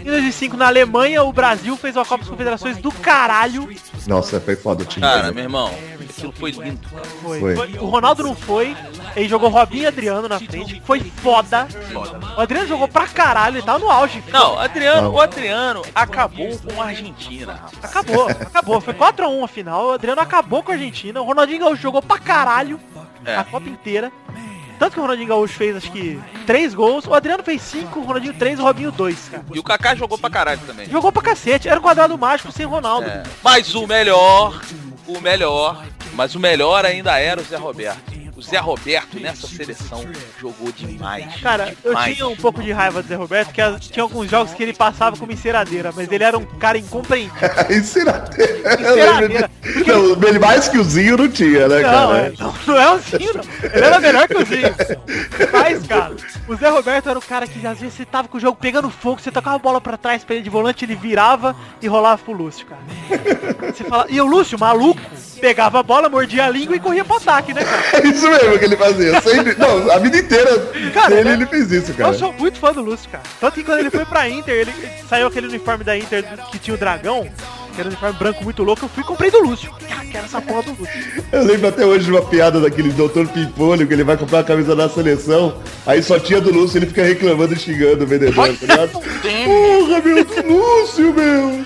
Em 0.00 0.04
2005, 0.04 0.56
na 0.56 0.66
Alemanha, 0.66 1.22
o 1.22 1.32
Brasil 1.32 1.76
fez 1.76 1.96
uma 1.96 2.04
Copa 2.04 2.22
das 2.22 2.30
Confederações 2.30 2.78
do 2.78 2.90
caralho. 2.90 3.68
Nossa, 4.06 4.40
foi 4.40 4.56
foda 4.56 4.82
o 4.82 4.86
time. 4.86 5.02
Cara, 5.02 5.30
meu 5.32 5.44
irmão, 5.44 5.70
aquilo 6.12 6.32
foi 6.32 6.50
lindo, 6.52 6.88
cara. 6.88 7.04
Foi. 7.22 7.40
Foi. 7.56 7.72
O 7.78 7.86
Ronaldo 7.86 8.22
não 8.22 8.34
foi. 8.34 8.76
Ele 9.16 9.28
jogou 9.28 9.48
Robinho 9.50 9.82
e 9.82 9.86
Adriano 9.86 10.28
na 10.28 10.38
frente. 10.38 10.80
Foi 10.84 11.00
foda. 11.00 11.66
O 12.36 12.40
Adriano 12.40 12.66
jogou 12.68 12.88
pra 12.88 13.06
caralho. 13.06 13.56
Ele 13.56 13.66
tava 13.66 13.78
no 13.78 13.90
auge. 13.90 14.22
Não, 14.30 14.58
Adriano, 14.58 15.02
Não. 15.02 15.12
o 15.14 15.20
Adriano 15.20 15.82
acabou 15.94 16.56
com 16.58 16.80
a 16.80 16.86
Argentina, 16.86 17.54
rapaz. 17.54 17.84
Acabou, 17.84 18.28
acabou. 18.28 18.80
Foi 18.80 18.94
4x1 18.94 19.44
a 19.44 19.48
final. 19.48 19.86
O 19.88 19.92
Adriano 19.92 20.20
acabou 20.20 20.62
com 20.62 20.70
a 20.70 20.74
Argentina. 20.74 21.20
O 21.20 21.24
Ronaldinho 21.24 21.60
Gaúcho 21.60 21.82
jogou 21.82 22.00
pra 22.02 22.18
caralho 22.18 22.78
É. 23.24 23.36
a 23.36 23.44
Copa 23.44 23.68
inteira. 23.68 24.10
Tanto 24.78 24.94
que 24.94 24.98
o 24.98 25.02
Ronaldinho 25.02 25.28
Gaúcho 25.28 25.54
fez, 25.54 25.76
acho 25.76 25.92
que, 25.92 26.18
3 26.44 26.74
gols. 26.74 27.06
O 27.06 27.14
Adriano 27.14 27.44
fez 27.44 27.62
5, 27.62 28.00
o 28.00 28.04
Ronaldinho 28.04 28.34
3, 28.34 28.58
o 28.58 28.62
Robinho 28.64 28.90
2, 28.90 29.28
cara. 29.28 29.44
E 29.54 29.58
o 29.58 29.62
Kaká 29.62 29.94
jogou 29.94 30.18
pra 30.18 30.28
caralho 30.28 30.60
também. 30.66 30.88
Jogou 30.90 31.12
pra 31.12 31.22
cacete. 31.22 31.68
Era 31.68 31.78
um 31.78 31.82
quadrado 31.82 32.18
mágico 32.18 32.50
sem 32.50 32.66
Ronaldo. 32.66 33.06
É. 33.08 33.22
Mas 33.44 33.72
o 33.76 33.86
melhor, 33.86 34.60
o 35.06 35.20
melhor, 35.20 35.84
mas 36.14 36.34
o 36.34 36.40
melhor 36.40 36.84
ainda 36.84 37.18
era 37.18 37.40
o 37.40 37.44
Zé 37.44 37.56
Roberto. 37.56 38.12
O 38.36 38.42
Zé 38.42 38.58
Roberto 38.58 39.01
nessa 39.20 39.46
seleção 39.46 40.04
jogou 40.40 40.72
demais. 40.72 41.40
Cara, 41.40 41.74
eu 41.84 41.90
demais. 41.90 42.14
tinha 42.14 42.28
um 42.28 42.36
pouco 42.36 42.62
de 42.62 42.72
raiva 42.72 43.02
do 43.02 43.08
Zé 43.08 43.14
Roberto, 43.14 43.52
que 43.52 43.90
tinha 43.90 44.02
alguns 44.02 44.30
jogos 44.30 44.52
que 44.54 44.62
ele 44.62 44.72
passava 44.72 45.16
como 45.16 45.32
enceradeira, 45.32 45.92
mas 45.94 46.10
ele 46.10 46.24
era 46.24 46.38
um 46.38 46.44
cara 46.44 46.78
incompreendido. 46.78 47.34
Enceradeira. 47.70 49.50
Não, 49.86 50.28
ele 50.28 50.38
mais 50.38 50.68
que 50.68 50.78
o 50.78 50.84
Zinho 50.84 51.16
não 51.16 51.28
tinha, 51.28 51.68
né, 51.68 51.80
Não, 51.80 51.90
cara? 51.90 52.18
é, 52.18 52.32
não, 52.38 52.54
não 52.66 52.80
é 52.80 52.90
o 52.94 52.98
Zinho, 52.98 53.32
não. 53.34 53.44
Ele 53.72 53.84
era 53.84 54.00
melhor 54.00 54.28
que 54.28 54.36
o 54.36 54.44
Zinho. 54.44 54.74
Mas, 55.52 55.86
cara, 55.86 56.16
o 56.48 56.56
Zé 56.56 56.68
Roberto 56.68 57.08
era 57.08 57.18
o 57.18 57.22
cara 57.22 57.46
que 57.46 57.64
às 57.66 57.78
vezes 57.78 57.94
você 57.94 58.04
tava 58.04 58.28
com 58.28 58.38
o 58.38 58.40
jogo 58.40 58.58
pegando 58.60 58.90
fogo, 58.90 59.20
você 59.20 59.30
tocava 59.30 59.56
a 59.56 59.58
bola 59.58 59.80
pra 59.80 59.96
trás 59.96 60.24
pra 60.24 60.34
ele 60.34 60.44
de 60.44 60.50
volante, 60.50 60.84
ele 60.84 60.96
virava 60.96 61.54
e 61.80 61.86
rolava 61.86 62.22
pro 62.22 62.32
Lúcio, 62.32 62.66
cara. 62.66 62.82
Você 63.72 63.84
fala, 63.84 64.06
e 64.08 64.20
o 64.20 64.26
Lúcio, 64.26 64.58
maluco, 64.58 65.00
pegava 65.40 65.80
a 65.80 65.82
bola, 65.82 66.08
mordia 66.08 66.44
a 66.44 66.48
língua 66.50 66.76
e 66.76 66.80
corria 66.80 67.04
pro 67.04 67.16
ataque, 67.16 67.52
né, 67.54 67.64
cara? 67.64 67.82
É 68.02 68.06
isso 68.06 68.28
mesmo 68.28 68.58
que 68.58 68.64
ele 68.64 68.76
fazia. 68.76 69.01
Sempre, 69.22 69.54
não, 69.56 69.90
a 69.90 69.98
vida 69.98 70.18
inteira 70.18 70.58
Cara, 70.92 71.08
dele 71.08 71.28
né? 71.28 71.34
ele 71.34 71.46
fez 71.46 71.70
isso, 71.70 71.94
cara. 71.94 72.10
Eu 72.10 72.18
sou 72.18 72.32
muito 72.32 72.58
fã 72.58 72.72
do 72.72 72.82
Lúcio, 72.82 73.08
cara. 73.10 73.24
Tanto 73.40 73.54
que 73.54 73.64
quando 73.64 73.78
ele 73.78 73.90
foi 73.90 74.04
pra 74.04 74.28
Inter, 74.28 74.54
ele 74.54 74.72
ele 74.72 74.90
saiu 75.08 75.26
aquele 75.26 75.46
uniforme 75.46 75.84
da 75.84 75.96
Inter 75.96 76.24
que 76.50 76.58
tinha 76.58 76.74
o 76.74 76.78
dragão, 76.78 77.28
que 77.72 77.80
era 77.80 77.88
um 77.88 77.92
uniforme 77.92 78.18
branco 78.18 78.44
muito 78.44 78.62
louco, 78.62 78.84
eu 78.84 78.88
fui 78.88 79.02
e 79.02 79.06
comprei 79.06 79.30
do 79.30 79.40
Lúcio. 79.40 79.72
Ah, 79.90 80.04
quero 80.10 80.24
essa 80.24 80.40
porra 80.40 80.62
do 80.62 80.70
Lúcio. 80.70 81.24
Eu 81.32 81.44
lembro 81.44 81.68
até 81.68 81.84
hoje 81.84 82.04
de 82.04 82.10
uma 82.10 82.22
piada 82.22 82.60
daquele 82.60 82.90
doutor 82.92 83.26
Pimpolho, 83.28 83.86
que 83.86 83.92
ele 83.92 84.04
vai 84.04 84.16
comprar 84.16 84.40
a 84.40 84.44
camisa 84.44 84.76
da 84.76 84.88
seleção, 84.88 85.56
aí 85.86 86.02
só 86.02 86.18
tinha 86.18 86.40
do 86.40 86.52
Lúcio, 86.52 86.78
ele 86.78 86.86
fica 86.86 87.02
reclamando 87.02 87.54
e 87.54 87.58
xingando 87.58 88.04
o 88.04 88.06
vendedor, 88.06 88.56
tá 88.56 88.66
ligado? 88.66 88.92
Porra, 88.92 90.00
meu, 90.00 90.24
do 90.24 90.52
Lúcio, 90.52 91.14
meu! 91.14 91.64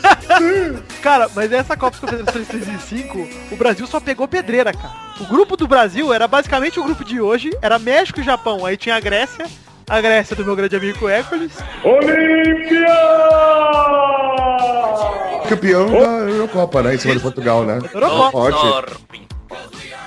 Cara, 1.03 1.29
mas 1.35 1.53
essa 1.53 1.77
Copa 1.77 1.99
das 1.99 2.01
Confederações 2.01 2.49
2005, 2.49 3.29
o 3.51 3.57
Brasil 3.57 3.87
só 3.87 4.01
pegou 4.01 4.27
pedreira, 4.29 4.73
cara. 4.73 4.95
O 5.21 5.25
grupo 5.25 5.57
do 5.57 5.67
Brasil 5.67 6.13
era 6.13 6.29
basicamente 6.29 6.79
o 6.79 6.85
grupo 6.85 7.05
de 7.05 7.21
hoje, 7.21 7.51
era 7.63 7.79
México 7.79 8.21
e 8.21 8.25
Japão. 8.25 8.67
Aí 8.67 8.77
tinha 8.77 8.97
a 8.97 9.01
Grécia, 9.01 9.47
a 9.89 10.01
Grécia 10.01 10.35
do 10.35 10.45
meu 10.45 10.57
grande 10.57 10.77
amigo 10.77 11.09
Hércules. 11.09 11.53
Campeão 15.49 15.87
da 15.91 16.31
Eurocopa, 16.31 16.83
né? 16.83 16.95
Em 16.95 16.99
cima 16.99 17.15
de 17.15 17.21
Portugal, 17.21 17.65
né? 17.65 17.79
Eurocopa. 17.95 18.31
Forte. 18.33 19.07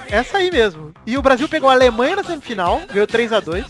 Essa 0.09 0.39
aí 0.39 0.51
mesmo. 0.51 0.91
E 1.05 1.17
o 1.17 1.21
Brasil 1.21 1.47
pegou 1.47 1.69
a 1.69 1.73
Alemanha 1.73 2.17
na 2.17 2.23
semifinal, 2.23 2.81
ganhou 2.91 3.07
3 3.07 3.31
a 3.31 3.39
2 3.39 3.65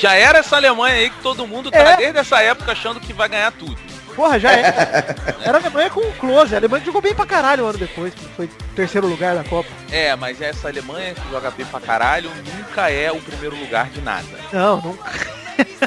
Já 0.00 0.14
era 0.14 0.38
essa 0.38 0.56
Alemanha 0.56 0.94
aí 0.96 1.10
que 1.10 1.20
todo 1.20 1.46
mundo 1.46 1.70
tá 1.70 1.78
É. 1.78 1.96
desde 1.96 2.18
essa 2.18 2.40
época 2.40 2.72
achando 2.72 3.00
que 3.00 3.12
vai 3.12 3.28
ganhar 3.28 3.52
tudo. 3.52 3.76
Porra, 4.14 4.38
já 4.38 4.52
é. 4.52 5.14
Era 5.44 5.58
a 5.58 5.60
Alemanha 5.60 5.90
com 5.90 6.00
o 6.00 6.12
Close. 6.14 6.54
A 6.54 6.58
Alemanha 6.58 6.84
jogou 6.84 7.02
bem 7.02 7.14
pra 7.14 7.26
caralho 7.26 7.64
um 7.64 7.68
ano 7.68 7.78
depois, 7.78 8.14
que 8.14 8.24
foi 8.36 8.48
terceiro 8.76 9.06
lugar 9.06 9.34
da 9.34 9.44
Copa. 9.44 9.68
É, 9.90 10.14
mas 10.16 10.40
essa 10.40 10.68
Alemanha 10.68 11.14
que 11.14 11.30
joga 11.30 11.50
bem 11.50 11.66
pra 11.66 11.80
caralho 11.80 12.30
nunca 12.56 12.90
é 12.90 13.10
o 13.10 13.20
primeiro 13.20 13.56
lugar 13.56 13.88
de 13.90 14.00
nada. 14.00 14.26
Não, 14.52 14.76
não. 14.80 14.98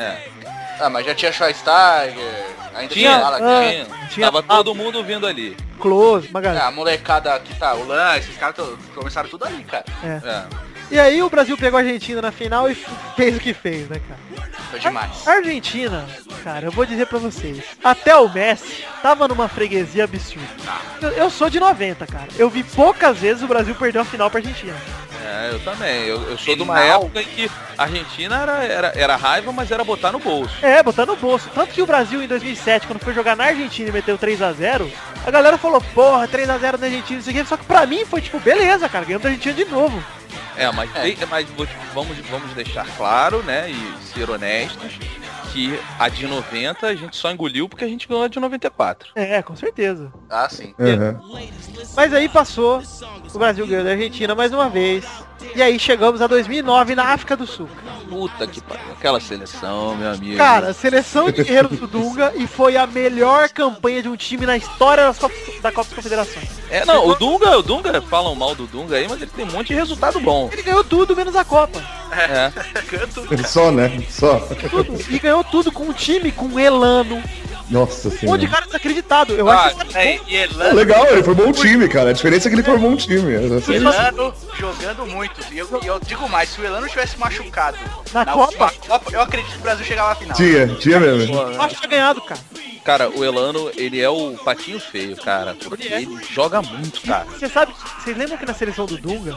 É. 0.02 0.38
Ah, 0.80 0.92
mas 0.92 1.08
já 1.08 1.16
tinha 1.16 1.32
Schweinsteiger, 1.32 2.46
ainda 2.76 2.94
Tinha, 2.94 3.10
tinha, 3.16 3.28
ah, 3.28 3.38
tinha, 3.40 3.88
tinha- 4.12 4.26
Tava 4.28 4.44
todo 4.44 4.76
mundo 4.76 5.04
vindo 5.04 5.26
ali. 5.26 5.58
Close, 5.80 6.28
uma 6.28 6.40
galera. 6.40 6.66
Ah, 6.66 6.68
a 6.68 6.72
molecada 6.72 7.40
que 7.40 7.56
tá, 7.56 7.74
o 7.74 7.88
Lan, 7.88 8.16
esses 8.18 8.38
caras 8.38 8.56
começaram 8.94 9.28
tudo 9.28 9.46
ali, 9.46 9.64
cara. 9.64 9.84
É. 10.04 10.44
E 10.90 11.00
aí 11.00 11.22
o 11.22 11.30
Brasil 11.30 11.58
pegou 11.58 11.78
a 11.78 11.82
Argentina 11.82 12.22
na 12.22 12.32
final 12.32 12.70
e 12.70 12.76
fez 13.16 13.36
o 13.36 13.40
que 13.40 13.54
fez, 13.54 13.90
né, 13.90 14.00
cara? 14.08 14.48
Foi 14.72 14.80
demais. 14.80 15.28
A 15.28 15.32
Argentina, 15.32 16.06
cara, 16.44 16.68
eu 16.68 16.72
vou 16.72 16.86
dizer 16.86 17.08
pra 17.08 17.20
vocês. 17.20 17.64
Até 17.84 18.16
o 18.16 18.30
Messi 18.30 18.84
tava 19.02 19.28
numa 19.28 19.48
freguesia 19.48 20.06
absurda. 20.06 20.48
Eu, 21.02 21.10
eu 21.10 21.30
sou 21.30 21.50
de 21.50 21.60
90, 21.60 22.06
cara. 22.08 22.28
Eu 22.38 22.50
vi 22.50 22.64
poucas 22.64 23.18
vezes 23.18 23.44
o 23.44 23.48
Brasil 23.48 23.76
perder 23.76 24.00
uma 24.00 24.06
final 24.06 24.30
pra 24.30 24.40
Argentina. 24.40 24.76
É, 25.24 25.50
eu 25.54 25.60
também. 25.60 26.04
Eu, 26.04 26.22
eu 26.30 26.38
sou 26.38 26.56
de 26.56 26.62
uma 26.64 26.80
época 26.80 27.22
em 27.22 27.26
que 27.26 27.52
a 27.78 27.84
Argentina 27.84 28.42
era, 28.42 28.64
era, 28.64 28.88
era 28.96 29.16
raiva, 29.16 29.52
mas 29.52 29.72
era 29.72 29.84
botar 29.84 30.12
no 30.12 30.20
bolso. 30.20 30.54
É, 30.62 30.82
botar 30.84 31.06
no 31.06 31.16
bolso. 31.16 31.50
Tanto 31.54 31.74
que 31.74 31.82
o 31.82 31.86
Brasil 31.86 32.22
em 32.22 32.28
2007, 32.28 32.88
quando 32.88 33.00
foi 33.00 33.14
jogar 33.14 33.36
na 33.36 33.46
Argentina 33.46 33.90
e 33.90 33.92
meteu 33.92 34.18
3x0, 34.18 34.90
a 35.26 35.32
galera 35.32 35.58
falou, 35.58 35.82
porra, 35.94 36.28
3x0 36.28 36.78
na 36.78 36.86
Argentina, 36.88 37.20
isso 37.20 37.30
aqui. 37.30 37.46
Só 37.46 37.58
que 37.58 37.66
pra 37.66 37.86
mim 37.86 38.06
foi 38.06 38.22
tipo, 38.22 38.40
beleza, 38.40 38.88
cara, 38.88 39.06
ganhamos 39.06 39.24
da 39.24 39.30
Argentina 39.30 39.54
de 39.56 39.66
novo. 39.66 40.04
É, 40.56 40.72
mas, 40.72 40.90
de- 40.92 41.26
mas 41.28 41.48
vamos, 41.94 42.18
vamos 42.32 42.52
deixar 42.54 42.86
claro, 42.98 43.44
né, 43.44 43.70
e 43.70 43.94
ser 44.14 44.28
honestos, 44.28 44.94
que 45.58 45.80
a 45.98 46.08
de 46.08 46.28
90 46.28 46.86
a 46.86 46.94
gente 46.94 47.18
só 47.18 47.32
engoliu 47.32 47.68
porque 47.68 47.84
a 47.84 47.88
gente 47.88 48.08
ganhou 48.08 48.24
a 48.24 48.28
de 48.28 48.40
94. 48.40 49.10
É, 49.16 49.42
com 49.42 49.56
certeza. 49.56 50.14
Ah, 50.30 50.48
sim. 50.48 50.76
Uhum. 50.78 51.40
Mas 51.96 52.14
aí 52.14 52.30
passou, 52.30 52.80
o 53.34 53.40
Brasil 53.40 53.66
ganhou 53.66 53.84
da 53.84 53.90
Argentina 53.90 54.36
mais 54.36 54.54
uma 54.54 54.70
vez. 54.70 55.04
E 55.56 55.62
aí 55.62 55.80
chegamos 55.80 56.22
a 56.22 56.28
2009 56.28 56.94
na 56.94 57.06
África 57.06 57.36
do 57.36 57.48
Sul. 57.48 57.68
Puta 58.08 58.46
que 58.46 58.62
pariu. 58.62 58.92
Aquela 58.92 59.20
seleção, 59.20 59.96
meu 59.96 60.12
amigo. 60.12 60.38
Cara, 60.38 60.74
seleção 60.74 61.32
de 61.32 61.44
guerreiros 61.44 61.80
do 61.80 61.88
Dunga 61.88 62.34
e 62.36 62.46
foi 62.46 62.78
a 62.78 62.86
melhor 62.86 63.50
campanha 63.50 64.04
de 64.04 64.10
um 64.10 64.16
time 64.16 64.46
na 64.46 64.58
história 64.58 65.06
das 65.06 65.18
Copas, 65.18 65.38
da 65.60 65.72
Copa 65.72 65.90
das 65.90 65.96
Confederações. 65.96 66.50
É, 66.70 66.86
não, 66.86 67.08
o 67.08 67.16
Dunga, 67.16 67.58
o 67.58 67.64
Dunga, 67.64 68.00
falam 68.04 68.36
mal 68.36 68.54
do 68.54 68.68
Dunga 68.68 68.96
aí, 68.96 69.08
mas 69.08 69.20
ele 69.20 69.32
tem 69.32 69.46
um 69.46 69.52
monte 69.52 69.70
de 69.70 69.74
resultado 69.74 70.20
bom. 70.20 70.50
Ele 70.52 70.62
ganhou 70.62 70.84
tudo 70.84 71.16
menos 71.16 71.36
a 71.36 71.44
Copa. 71.44 71.82
É. 72.12 73.44
Só, 73.46 73.72
né? 73.72 74.02
Só. 74.10 74.40
Tudo. 74.70 74.96
E 75.10 75.20
ganhou 75.20 75.44
tudo 75.44 75.72
com 75.72 75.84
um 75.84 75.94
time 75.94 76.32
com 76.32 76.60
Elano. 76.60 77.22
Nossa 77.70 78.08
Um 78.08 78.12
monte 78.12 78.14
de 78.14 78.20
senhora. 78.20 78.48
cara 78.48 78.66
desacreditado. 78.66 79.34
Eu 79.34 79.50
Ah, 79.50 79.66
acho 79.66 79.76
que 79.76 79.98
é, 79.98 80.20
e 80.26 80.36
É 80.38 80.44
Elano, 80.44 80.74
legal, 80.76 81.06
ele 81.08 81.22
formou 81.22 81.48
um 81.48 81.52
time, 81.52 81.90
cara. 81.90 82.12
A 82.12 82.14
diferença 82.14 82.48
é 82.48 82.50
que 82.50 82.56
ele 82.56 82.64
formou 82.64 82.92
um 82.92 82.96
time. 82.96 83.34
É. 83.34 83.74
Elano 83.76 84.34
jogando 84.58 85.06
muito. 85.06 85.42
E 85.52 85.58
eu, 85.58 85.68
e 85.84 85.88
eu 85.88 86.00
digo 86.00 86.30
mais, 86.30 86.50
se 86.50 86.62
o 86.62 86.66
Elano 86.66 86.88
tivesse 86.88 87.20
machucado 87.20 87.78
Na 88.14 88.22
última 88.36 88.70
Copa? 88.70 88.88
Copa, 88.88 89.12
eu 89.12 89.22
acredito 89.22 89.52
que 89.52 89.58
o 89.60 89.62
Brasil 89.64 89.86
chegava 89.86 90.14
à 90.14 90.16
final. 90.16 90.36
Tinha, 90.38 90.68
tinha 90.76 91.00
mesmo. 91.00 91.36
eu 91.36 91.62
acho 91.62 91.76
que 91.76 91.82
tinha 91.82 91.90
ganhado, 91.92 92.22
cara. 92.22 92.40
Cara, 92.86 93.10
o 93.10 93.26
Elano, 93.26 93.70
ele 93.76 94.00
é 94.00 94.10
o 94.10 94.32
patinho 94.46 94.80
feio, 94.80 95.18
cara. 95.18 95.54
Porque 95.62 95.90
ele 95.90 96.08
joga 96.32 96.62
muito, 96.62 97.02
cara. 97.02 97.26
Você 97.26 97.50
sabe, 97.50 97.74
vocês 98.02 98.16
lembram 98.18 98.38
que 98.38 98.46
na 98.46 98.54
seleção 98.54 98.86
do 98.86 98.98
Dunga, 98.98 99.36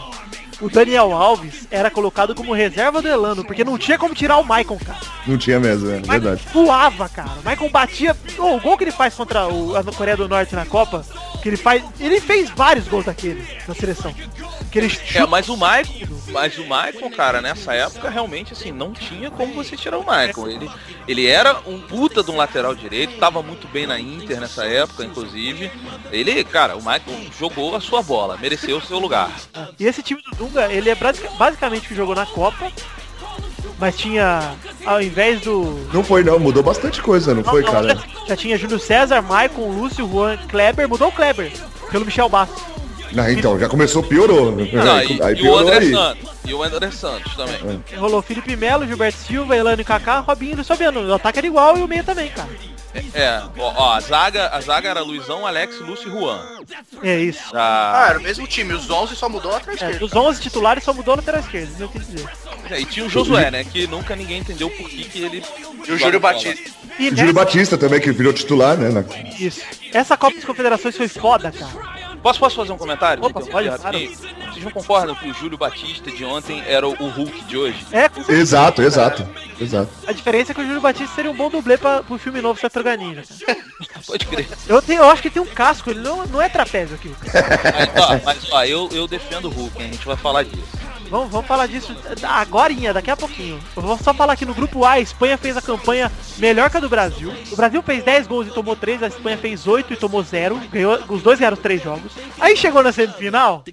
o 0.61 0.69
Daniel 0.69 1.13
Alves 1.13 1.67
era 1.71 1.91
colocado 1.91 2.35
como 2.35 2.53
reserva 2.53 3.01
do 3.01 3.09
Elano, 3.09 3.45
porque 3.45 3.65
não 3.65 3.79
tinha 3.79 3.99
como 3.99 4.15
tirar 4.15 4.37
o 4.39 4.45
Maicon, 4.45 4.79
cara. 4.79 5.01
Não 5.27 5.39
tinha 5.39 5.59
mesmo, 5.59 5.91
é 5.91 6.01
verdade. 6.01 6.43
Voava, 6.53 7.09
cara. 7.09 7.31
O 7.41 7.45
Maicon 7.45 7.71
batia. 7.71 8.17
Ô, 8.39 8.57
o 8.57 8.61
gol 8.61 8.77
que 8.77 8.85
ele 8.85 8.93
faz 8.93 9.15
contra 9.15 9.49
o, 9.49 9.77
a 9.77 9.83
Coreia 9.85 10.17
do 10.17 10.29
Norte 10.29 10.55
na 10.55 10.67
Copa, 10.67 11.05
que 11.43 11.49
ele 11.49 11.57
faz. 11.57 11.83
Ele 11.99 12.21
fez 12.21 12.51
vários 12.51 12.87
gols 12.89 13.07
daquele 13.07 13.43
na 13.67 13.75
seleção. 13.75 14.15
É, 15.15 15.27
mas 15.27 15.49
o 15.49 15.57
Maicon, 15.57 15.93
mas 16.29 16.57
o 16.59 16.65
Maicon, 16.65 17.11
cara, 17.11 17.41
nessa 17.41 17.75
época 17.75 18.09
realmente 18.09 18.53
assim, 18.53 18.71
não 18.71 18.93
tinha 18.93 19.31
como 19.31 19.53
você 19.55 19.77
tirar 19.77 19.99
o 19.99 20.05
Maicon. 20.05 20.47
Ele, 20.49 20.71
ele 21.09 21.27
era 21.27 21.59
um 21.67 21.81
puta 21.81 22.23
de 22.23 22.31
um 22.31 22.37
lateral 22.37 22.75
direito, 22.75 23.19
tava 23.19 23.43
muito 23.43 23.67
bem 23.69 23.87
na 23.87 23.99
Inter 23.99 24.41
nessa 24.41 24.65
época, 24.65 25.05
inclusive. 25.05 25.71
Ele, 26.13 26.43
cara, 26.45 26.77
o 26.77 26.83
Maicon 26.83 27.13
jogou 27.39 27.75
a 27.75 27.81
sua 27.81 28.03
bola, 28.03 28.37
mereceu 28.37 28.79
o 28.79 28.83
seu 28.83 28.99
lugar. 28.99 29.31
E 29.79 29.85
esse 29.87 30.03
time 30.03 30.23
do 30.23 30.37
Dunga, 30.37 30.73
ele 30.73 30.89
é 30.91 30.95
basic- 30.95 31.29
basicamente 31.37 31.87
o 31.87 31.89
que 31.89 31.95
jogou 31.95 32.15
na 32.15 32.27
Copa, 32.27 32.71
mas 33.79 33.97
tinha, 33.97 34.55
ao 34.85 35.01
invés 35.03 35.41
do... 35.41 35.89
Não 35.93 36.05
foi 36.05 36.23
não, 36.23 36.39
mudou 36.39 36.63
bastante 36.63 37.01
coisa, 37.01 37.35
não 37.35 37.43
foi, 37.43 37.63
Não, 37.63 37.73
cara? 37.73 37.99
Já 38.29 38.37
tinha 38.37 38.57
Júlio 38.59 38.79
César, 38.79 39.23
Maicon, 39.23 39.69
Lúcio, 39.73 40.07
Juan, 40.09 40.37
Kleber, 40.49 40.89
mudou 40.89 41.09
o 41.09 41.13
Kleber, 41.13 41.51
pelo 41.91 42.05
Michel 42.05 42.29
Bastos. 42.29 42.63
Não, 43.13 43.31
então, 43.31 43.59
já 43.59 43.69
começou, 43.69 44.03
piorou. 44.03 44.53
Não, 44.53 44.65
e, 45.03 45.23
aí 45.23 45.33
e 45.33 45.33
o 45.35 45.37
piorou 45.37 45.59
André 45.61 45.79
aí. 45.79 45.91
Santos. 45.93 46.31
E 46.47 46.55
o 46.55 46.63
André 46.63 46.91
Santos 46.91 47.35
também. 47.37 47.83
Rolou 47.97 48.23
Felipe 48.23 48.57
Melo, 48.57 48.87
Gilberto 48.87 49.19
Silva, 49.19 49.57
Elano 49.57 49.81
e 49.83 49.85
Kaká, 49.85 50.21
Robinho 50.21 50.61
e 50.61 50.65
Fabiano. 50.65 51.07
O 51.07 51.15
ataque 51.15 51.39
era 51.39 51.47
igual 51.47 51.77
e 51.79 51.83
o 51.83 51.89
meio 51.89 52.05
também, 52.05 52.29
cara. 52.31 52.49
É, 53.15 53.41
ó, 53.57 53.73
ó, 53.77 53.93
a 53.93 54.01
zaga, 54.01 54.49
a 54.49 54.61
zaga 54.61 54.89
era 54.89 55.01
Luizão, 55.01 55.47
Alex, 55.47 55.79
Lúcio 55.81 56.09
e 56.09 56.11
Juan. 56.11 56.41
É 57.05 57.21
isso. 57.21 57.41
Ah, 57.55 58.03
Já... 58.03 58.11
era 58.11 58.19
o 58.19 58.23
mesmo 58.23 58.49
time, 58.49 58.73
os 58.75 58.91
11 58.91 59.15
só 59.15 59.29
mudou 59.29 59.53
a 59.53 59.55
lateral 59.55 59.75
É, 59.75 59.77
esquerda. 59.77 59.99
dos 60.01 60.13
11 60.13 60.41
titulares 60.41 60.83
só 60.83 60.93
mudou 60.93 61.13
a 61.15 61.17
lateral 61.19 61.41
esquerda, 61.41 61.71
isso 61.73 61.83
eu 61.85 61.89
quis 61.89 62.05
dizer. 62.09 62.29
É, 62.69 62.81
e 62.81 62.85
tinha 62.85 63.07
o 63.07 63.09
Josué, 63.09 63.49
né? 63.49 63.63
Que 63.63 63.87
nunca 63.87 64.17
ninguém 64.17 64.39
entendeu 64.41 64.69
por 64.71 64.89
que, 64.89 65.05
que 65.05 65.23
ele. 65.23 65.43
E 65.87 65.93
o 65.93 65.97
Júlio 65.99 66.19
Batista. 66.19 66.71
E 66.99 67.09
O 67.11 67.17
Júlio 67.17 67.33
Batista 67.33 67.79
também, 67.79 68.01
que 68.01 68.11
virou 68.11 68.33
titular, 68.33 68.77
né? 68.77 68.89
na- 68.91 69.05
Isso. 69.39 69.61
Essa 69.93 70.17
Copa 70.17 70.35
das 70.35 70.45
Confederações 70.45 70.97
foi 70.97 71.07
foda, 71.07 71.53
cara. 71.53 72.10
Posso, 72.23 72.39
posso 72.39 72.57
fazer 72.57 72.73
um 72.73 72.77
comentário? 72.79 73.25
Opa, 73.25 73.41
Então, 73.41 73.79
rapidinho? 73.83 74.17
Vocês 74.17 74.65
não 74.65 74.71
concordam 74.71 75.15
que 75.15 75.31
o 75.31 75.35
Júlio 75.35 75.57
Batista 75.57 76.11
de 76.11 76.25
ontem 76.25 76.63
era 76.67 76.87
o 76.87 76.93
Hulk 76.93 77.45
de 77.45 77.57
hoje? 77.57 77.87
É, 77.93 78.09
com 78.09 78.17
certeza. 78.17 78.41
Exato, 78.41 78.83
exato. 78.83 79.29
Exato. 79.59 79.91
A 80.07 80.13
diferença 80.13 80.53
é 80.53 80.55
que 80.55 80.61
o 80.61 80.65
Júlio 80.67 80.81
Batista 80.81 81.15
seria 81.15 81.31
um 81.31 81.35
bom 81.37 81.49
dublê 81.49 81.79
pra, 81.79 82.03
pro 82.03 82.19
filme 82.19 82.41
novo 82.41 82.61
Tartaruga 82.61 82.97
Ninja. 82.97 83.23
Pode 84.07 84.27
crer. 84.27 84.49
Eu, 84.69 84.83
tenho, 84.83 85.03
eu 85.03 85.11
acho 85.11 85.23
que 85.23 85.31
tem 85.31 85.41
um 85.41 85.47
casco, 85.47 85.91
ele 85.91 86.01
não, 86.01 86.27
não 86.27 86.43
é 86.43 86.49
trapézio 86.49 86.95
aqui. 86.97 87.15
Mas, 87.25 88.05
ó, 88.05 88.21
mas, 88.25 88.53
ó, 88.53 88.65
eu, 88.65 88.89
eu 88.93 89.07
defendo 89.09 89.47
o 89.47 89.51
Hulk, 89.51 89.81
hein? 89.83 89.89
a 89.89 89.93
gente 89.93 90.07
vai 90.07 90.17
falar 90.17 90.43
disso. 90.45 90.69
Vamos, 91.11 91.29
vamos 91.29 91.47
falar 91.49 91.67
disso 91.67 91.95
agora, 92.23 92.73
daqui 92.95 93.11
a 93.11 93.17
pouquinho. 93.17 93.61
Eu 93.77 93.83
vou 93.83 93.99
só 93.99 94.15
falar 94.15 94.35
aqui 94.35 94.47
no 94.47 94.55
grupo 94.55 94.85
A, 94.85 94.93
a 94.93 95.01
Espanha 95.01 95.37
fez 95.37 95.57
a 95.57 95.63
campanha 95.63 96.11
melhor 96.39 96.71
que 96.71 96.77
a 96.77 96.81
do 96.81 96.89
Brasil. 96.89 97.35
O 97.51 97.57
Brasil 97.57 97.83
fez 97.83 98.05
10 98.05 98.29
gols 98.29 98.47
e 98.47 98.51
tomou 98.51 98.77
3, 98.77 99.03
a 99.03 99.09
Espanha 99.09 99.37
fez 99.37 99.67
8 99.67 99.93
e 99.93 99.97
tomou 99.97 100.23
0. 100.23 100.61
Ganhou, 100.71 101.01
os 101.09 101.21
dois 101.21 101.41
ganharam 101.41 101.57
os 101.57 101.63
3 101.63 101.83
jogos. 101.83 102.13
Aí 102.39 102.57
chegou 102.57 102.81
na 102.81 102.93
semifinal, 102.93 103.65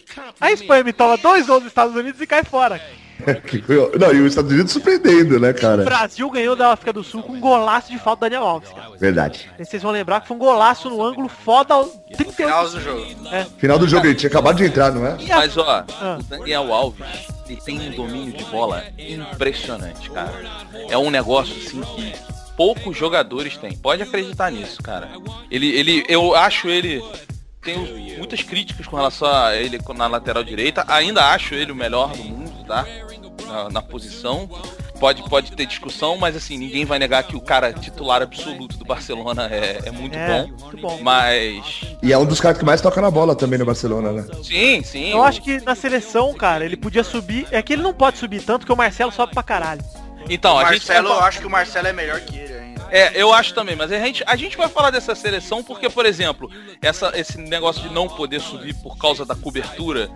a 0.41 0.51
Espanha 0.51 0.83
me 0.83 0.91
toma 0.91 1.15
2 1.15 1.45
gols 1.45 1.59
dos 1.59 1.67
Estados 1.67 1.95
Unidos 1.95 2.19
e 2.19 2.25
cai 2.25 2.43
fora. 2.43 2.81
Não, 3.99 4.13
e 4.13 4.21
os 4.21 4.27
Estados 4.29 4.51
Unidos 4.51 4.71
surpreendendo, 4.71 5.39
né, 5.39 5.51
O 5.51 5.55
cara? 5.55 5.83
Brasil 5.83 6.29
ganhou 6.29 6.55
da 6.55 6.71
África 6.73 6.93
do 6.93 7.03
Sul 7.03 7.23
com 7.23 7.33
um 7.33 7.39
golaço 7.39 7.91
de 7.91 7.97
falta 7.97 8.19
do 8.25 8.29
Daniel 8.29 8.47
Alves, 8.47 8.69
cara. 8.69 8.89
Verdade. 8.99 9.49
E 9.59 9.65
vocês 9.65 9.81
vão 9.81 9.91
lembrar 9.91 10.21
que 10.21 10.27
foi 10.27 10.35
um 10.35 10.39
golaço 10.39 10.89
no 10.89 11.01
ângulo 11.03 11.27
foda 11.27 11.73
ao 11.73 11.85
38. 11.85 12.33
Final 12.35 12.69
do 12.69 12.79
jogo. 12.81 13.05
Final 13.57 13.79
do 13.79 13.87
jogo, 13.87 14.05
ele 14.07 14.15
tinha 14.15 14.29
acabado 14.29 14.57
de 14.57 14.65
entrar, 14.65 14.91
não 14.91 15.05
é? 15.05 15.17
Mas 15.27 15.57
ó, 15.57 15.83
Ah. 15.99 16.17
o 16.19 16.23
Daniel 16.23 16.73
Alves, 16.73 17.05
ele 17.49 17.59
tem 17.61 17.79
um 17.89 17.91
domínio 17.91 18.33
de 18.33 18.43
bola 18.45 18.83
impressionante, 18.97 20.09
cara. 20.11 20.33
É 20.89 20.97
um 20.97 21.09
negócio 21.09 21.55
assim 21.55 21.81
que 21.81 22.13
poucos 22.55 22.95
jogadores 22.97 23.57
têm. 23.57 23.75
Pode 23.75 24.01
acreditar 24.03 24.51
nisso, 24.51 24.81
cara. 24.81 25.09
Ele, 25.49 25.67
ele, 25.69 26.05
eu 26.07 26.35
acho 26.35 26.67
ele 26.67 27.03
tenho 27.61 27.85
muitas 28.17 28.41
críticas 28.41 28.87
com 28.87 28.95
relação 28.95 29.27
a 29.27 29.55
ele 29.55 29.79
na 29.95 30.07
lateral 30.07 30.43
direita. 30.43 30.85
Ainda 30.87 31.25
acho 31.31 31.53
ele 31.53 31.71
o 31.71 31.75
melhor 31.75 32.11
do 32.15 32.23
mundo, 32.23 32.46
tá? 32.67 32.85
Na, 33.47 33.69
na 33.69 33.81
posição. 33.81 34.49
Pode, 34.99 35.21
pode 35.29 35.51
ter 35.51 35.65
discussão, 35.67 36.17
mas 36.17 36.35
assim, 36.35 36.57
ninguém 36.57 36.83
vai 36.83 36.97
negar 36.97 37.21
que 37.23 37.35
o 37.35 37.39
cara 37.41 37.71
titular 37.71 38.21
absoluto 38.23 38.77
do 38.77 38.83
Barcelona 38.83 39.47
é, 39.51 39.79
é 39.85 39.91
muito 39.91 40.17
É, 40.17 40.41
bom. 40.41 40.47
muito 40.47 40.77
bom. 40.77 40.99
Mas. 41.01 41.81
E 42.01 42.11
é 42.11 42.17
um 42.17 42.25
dos 42.25 42.41
caras 42.41 42.57
que 42.57 42.65
mais 42.65 42.81
toca 42.81 42.99
na 42.99 43.11
bola 43.11 43.35
também 43.35 43.59
no 43.59 43.65
Barcelona, 43.65 44.11
né? 44.11 44.25
Sim, 44.43 44.81
sim. 44.83 45.11
Eu 45.11 45.23
acho 45.23 45.41
que 45.43 45.61
na 45.61 45.75
seleção, 45.75 46.33
cara, 46.33 46.65
ele 46.65 46.75
podia 46.75 47.03
subir. 47.03 47.47
É 47.51 47.61
que 47.61 47.73
ele 47.73 47.83
não 47.83 47.93
pode 47.93 48.17
subir 48.17 48.41
tanto 48.41 48.65
que 48.65 48.71
o 48.71 48.75
Marcelo 48.75 49.11
sobe 49.11 49.33
pra 49.33 49.43
caralho. 49.43 49.81
Então, 50.29 50.55
o 50.55 50.57
a 50.59 50.73
gente. 50.73 50.87
Marcelo, 50.87 51.09
vai 51.09 51.17
eu 51.17 51.23
acho 51.23 51.39
que 51.39 51.47
o 51.47 51.49
Marcelo 51.49 51.87
é 51.87 51.93
melhor 51.93 52.19
que. 52.21 52.36
É, 52.91 53.21
eu 53.21 53.33
acho 53.33 53.53
também, 53.53 53.75
mas 53.75 53.91
a 53.91 53.99
gente, 53.99 54.23
a 54.25 54.35
gente 54.35 54.55
vai 54.57 54.67
falar 54.69 54.89
dessa 54.91 55.13
seleção 55.15 55.61
porque, 55.63 55.89
por 55.89 56.05
exemplo, 56.05 56.49
essa, 56.81 57.11
esse 57.15 57.37
negócio 57.37 57.81
de 57.81 57.93
não 57.93 58.07
poder 58.07 58.39
subir 58.39 58.73
por 58.75 58.97
causa 58.97 59.25
da 59.25 59.35
cobertura. 59.35 60.09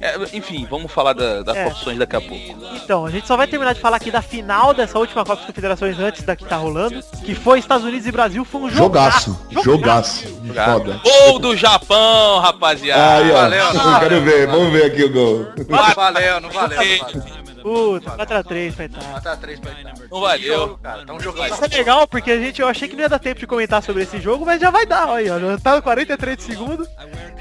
é, 0.00 0.14
enfim, 0.32 0.66
vamos 0.68 0.90
falar 0.92 1.12
da- 1.12 1.42
das 1.42 1.56
É. 1.56 1.66
opções 1.66 1.98
daqui 1.98 2.16
a 2.16 2.20
pouco. 2.20 2.56
Então, 2.76 3.04
a 3.06 3.10
gente 3.10 3.26
só 3.26 3.36
vai 3.36 3.46
terminar 3.46 3.74
de 3.74 3.80
falar 3.80 3.96
aqui 3.96 4.10
da 4.10 4.22
final 4.22 4.72
dessa 4.72 4.98
última 4.98 5.24
Copa 5.24 5.36
das 5.36 5.46
Confederações 5.46 5.98
antes 5.98 6.22
da 6.22 6.34
que 6.36 6.44
tá 6.44 6.56
rolando, 6.56 7.02
que 7.24 7.34
foi 7.34 7.58
Estados 7.58 7.84
Unidos 7.86 8.06
e 8.06 8.12
Brasil, 8.12 8.44
foi 8.44 8.60
um 8.62 8.70
Jogaço. 8.70 9.38
jogaço. 9.62 10.24
Jogaço. 10.44 10.78
Foda. 10.78 11.00
Gol 11.02 11.38
do 11.38 11.56
Japão, 11.56 12.40
rapaziada! 12.40 13.16
Aí, 13.24 13.30
ó. 13.30 13.34
valeu, 13.34 13.64
eu 13.66 13.72
quero 14.00 14.20
ver. 14.22 14.46
Vamos 14.46 14.72
ver 14.72 14.84
aqui 14.86 15.04
o 15.04 15.12
gol. 15.12 15.46
Não 15.68 15.94
valeu, 15.94 16.40
não 16.40 16.50
valeu. 16.50 16.78
Não 16.78 16.98
valeu. 17.20 17.43
Puta, 17.64 18.10
4x3, 18.10 18.76
coitado. 18.76 19.06
Mata 19.08 19.36
três 19.38 19.58
pra 19.58 19.70
ele. 19.72 19.88
Não 20.10 20.20
valeu. 20.20 20.78
Cara. 20.82 21.06
Tão 21.06 21.18
jogando. 21.18 21.50
Isso 21.50 21.64
é 21.64 21.68
legal, 21.78 22.06
porque 22.06 22.30
a 22.30 22.38
gente, 22.38 22.60
eu 22.60 22.68
achei 22.68 22.86
que 22.86 22.94
não 22.94 23.02
ia 23.04 23.08
dar 23.08 23.18
tempo 23.18 23.40
de 23.40 23.46
comentar 23.46 23.82
sobre 23.82 24.02
esse 24.02 24.20
jogo, 24.20 24.44
mas 24.44 24.60
já 24.60 24.70
vai 24.70 24.84
dar, 24.84 25.08
olha 25.08 25.34
aí, 25.34 25.44
ó. 25.44 25.52
Já 25.52 25.58
tá 25.58 25.76
no 25.76 25.82
43 25.82 26.42
segundos 26.42 26.86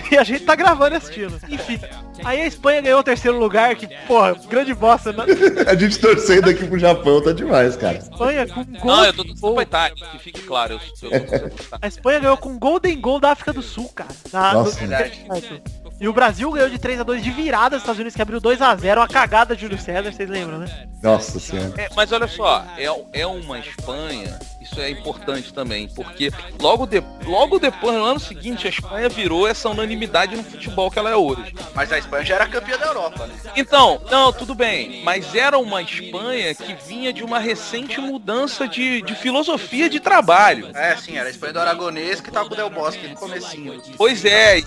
e 0.10 0.18
a 0.18 0.24
gente 0.24 0.46
tá 0.46 0.56
gravando 0.56 0.96
e 0.96 0.98
assistindo. 0.98 1.38
Enfim, 1.50 1.78
aí 2.24 2.40
a 2.42 2.48
Espanha 2.48 2.80
ganhou 2.80 3.02
o 3.02 3.04
terceiro 3.04 3.38
lugar, 3.38 3.76
que, 3.76 3.86
porra, 4.08 4.34
grande 4.48 4.74
bosta, 4.74 5.12
né? 5.12 5.26
A 5.68 5.76
gente 5.76 6.00
torcendo 6.00 6.50
aqui 6.50 6.66
pro 6.68 6.80
Japão 6.80 7.22
tá 7.22 7.34
demais, 7.34 7.76
cara. 7.76 7.98
Espanha 7.98 8.48
com 8.48 8.64
gol. 8.64 8.96
Não, 8.96 9.04
eu 9.06 9.14
tô 9.14 9.24
torcendo 9.26 9.42
gol. 9.42 9.54
pra 9.56 9.64
Itália, 9.64 9.96
que 10.12 10.20
fique 10.20 10.42
claro. 10.44 10.80
Eu, 11.02 11.12
eu. 11.12 11.52
A 11.82 11.88
Espanha 11.88 12.20
ganhou 12.20 12.38
com 12.38 12.58
Golden 12.58 12.98
Goal 13.02 13.20
da 13.20 13.32
África 13.32 13.52
do 13.52 13.62
Sul, 13.62 13.90
cara. 13.94 14.10
Na- 14.32 14.54
Nossa. 14.54 14.80
no- 14.86 15.83
E 16.00 16.08
o 16.08 16.14
Brasil 16.14 16.52
ganhou 16.52 16.70
de 16.70 16.78
3x2 16.78 17.22
de 17.22 17.32
virada, 17.32 17.76
os 17.76 17.82
Estados 17.82 18.00
Unidos 18.00 18.16
que 18.16 18.22
abriu 18.22 18.42
2x0, 18.42 18.98
uma 18.98 19.08
cagada 19.08 19.56
de 19.56 19.62
Júlio 19.62 19.78
César, 19.78 20.12
vocês 20.12 20.30
lembram, 20.30 20.60
né? 20.60 20.88
Nossa 21.02 21.40
senhora. 21.40 21.74
É, 21.78 21.90
mas 21.96 22.12
olha 22.12 22.28
só, 22.28 22.66
é, 22.78 22.86
é 23.22 23.28
uma 23.28 23.60
Espanha, 23.60 24.40
isso 24.62 24.80
é 24.80 24.90
importante 24.90 25.54
também, 25.54 25.88
porque 25.90 26.32
logo, 26.60 26.86
de, 26.86 27.04
logo 27.26 27.60
depois, 27.60 27.96
no 27.96 28.04
ano 28.04 28.20
seguinte, 28.20 28.68
a 28.68 28.70
Espanha 28.70 29.08
virou 29.10 29.48
essa 29.48 29.70
unanimidade 29.70 30.36
no 30.36 30.44
futebol 30.44 30.90
que 30.90 30.98
ela 30.98 31.10
é 31.10 31.16
hoje. 31.16 31.54
Mas 31.76 31.92
a 31.92 31.98
Espanha 31.98 32.26
já 32.26 32.36
era 32.36 32.48
campeã 32.48 32.78
da 32.78 32.88
Europa, 32.88 33.28
né? 33.28 33.36
Então, 33.56 34.02
não, 34.10 34.34
tudo 34.34 34.56
bem, 34.56 35.04
mas 35.04 35.36
era 35.36 35.58
uma 35.58 35.82
Espanha 35.82 36.54
que 36.56 36.74
vinha 36.88 37.14
de 37.14 37.24
uma 37.24 37.40
recente 37.40 38.00
mudança 38.00 38.68
de, 38.68 39.02
de 39.02 39.16
filosofia 39.16 39.90
de 39.90 40.00
trabalho. 40.00 40.70
É, 40.74 40.96
sim, 40.98 41.18
era 41.18 41.28
a 41.28 41.32
Espanha 41.32 41.54
do 41.54 41.60
Aragonês 41.60 42.20
que 42.20 42.32
tava 42.32 42.48
com 42.48 42.54
o 42.54 42.58
Del 42.58 42.70
Bosque 42.70 43.08
no 43.08 43.16
comecinho. 43.16 43.82
Pois 43.98 44.26
é, 44.26 44.60
e, 44.60 44.64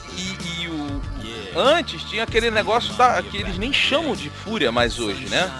e 0.63 0.69
o. 0.69 0.76
Antes 1.57 2.03
tinha 2.05 2.23
aquele 2.23 2.51
negócio 2.51 2.93
da, 2.95 3.23
que 3.23 3.39
eles 3.39 3.57
nem 3.57 3.73
chamam 3.73 4.15
de 4.15 4.29
fúria 4.29 4.71
mais 4.71 4.99
hoje, 4.99 5.27
né? 5.29 5.51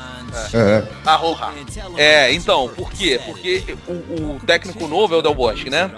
É. 0.53 0.83
Roja. 1.17 1.53
É, 1.97 2.33
então, 2.33 2.69
por 2.69 2.91
quê? 2.91 3.21
Porque 3.25 3.77
o, 3.89 3.93
o 3.93 4.41
técnico 4.47 4.87
novo 4.87 5.15
é 5.15 5.19
o 5.19 5.23
Del 5.23 5.35
Bosque, 5.35 5.71
né? 5.71 5.91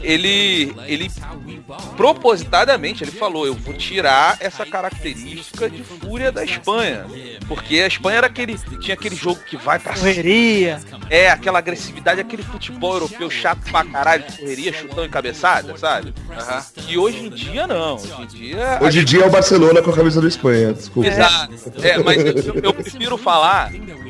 Ele, 0.00 0.74
ele 0.86 1.10
propositadamente, 1.96 3.04
ele 3.04 3.12
falou, 3.12 3.46
eu 3.46 3.54
vou 3.54 3.74
tirar 3.74 4.36
essa 4.40 4.64
característica 4.64 5.68
de 5.68 5.82
fúria 5.82 6.32
da 6.32 6.44
Espanha. 6.44 7.06
Porque 7.46 7.80
a 7.80 7.86
Espanha 7.86 8.18
era 8.18 8.26
aquele, 8.26 8.58
tinha 8.80 8.94
aquele 8.94 9.16
jogo 9.16 9.40
que 9.46 9.56
vai 9.56 9.78
pra 9.78 9.94
cima. 9.94 10.08
Correria. 10.08 10.80
É, 11.08 11.30
aquela 11.30 11.58
agressividade, 11.58 12.20
aquele 12.20 12.42
futebol 12.42 12.94
europeu 12.94 13.28
chato 13.28 13.60
pra 13.70 13.84
caralho, 13.84 14.24
correria, 14.38 14.72
chutão 14.72 15.04
e 15.04 15.08
cabeçada, 15.08 15.76
sabe? 15.76 16.14
Aham. 16.30 16.64
E 16.88 16.96
hoje 16.96 17.26
em 17.26 17.30
dia 17.30 17.66
não, 17.66 17.96
hoje 17.96 18.14
em 18.20 18.26
dia... 18.26 18.78
Hoje 18.80 19.00
em 19.00 19.04
dia 19.04 19.24
é 19.24 19.26
o 19.26 19.30
Barcelona 19.30 19.82
com 19.82 19.90
a 19.90 19.94
camisa 19.94 20.20
do 20.20 20.28
Espanha, 20.28 20.72
desculpa. 20.72 21.08
Exato. 21.08 21.54
É, 21.82 21.98
mas 21.98 22.46
eu, 22.46 22.54
eu 22.62 22.72
prefiro 22.72 23.18
falar, 23.18 23.49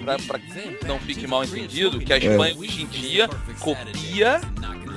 pra, 0.05 0.18
pra 0.26 0.38
que 0.38 0.86
não 0.86 0.99
fique 0.99 1.26
mal 1.26 1.45
entendido, 1.45 1.99
que 2.01 2.12
a 2.12 2.18
Espanha 2.18 2.55
hoje 2.57 2.82
em 2.82 2.86
dia 2.86 3.28
copia 3.59 4.41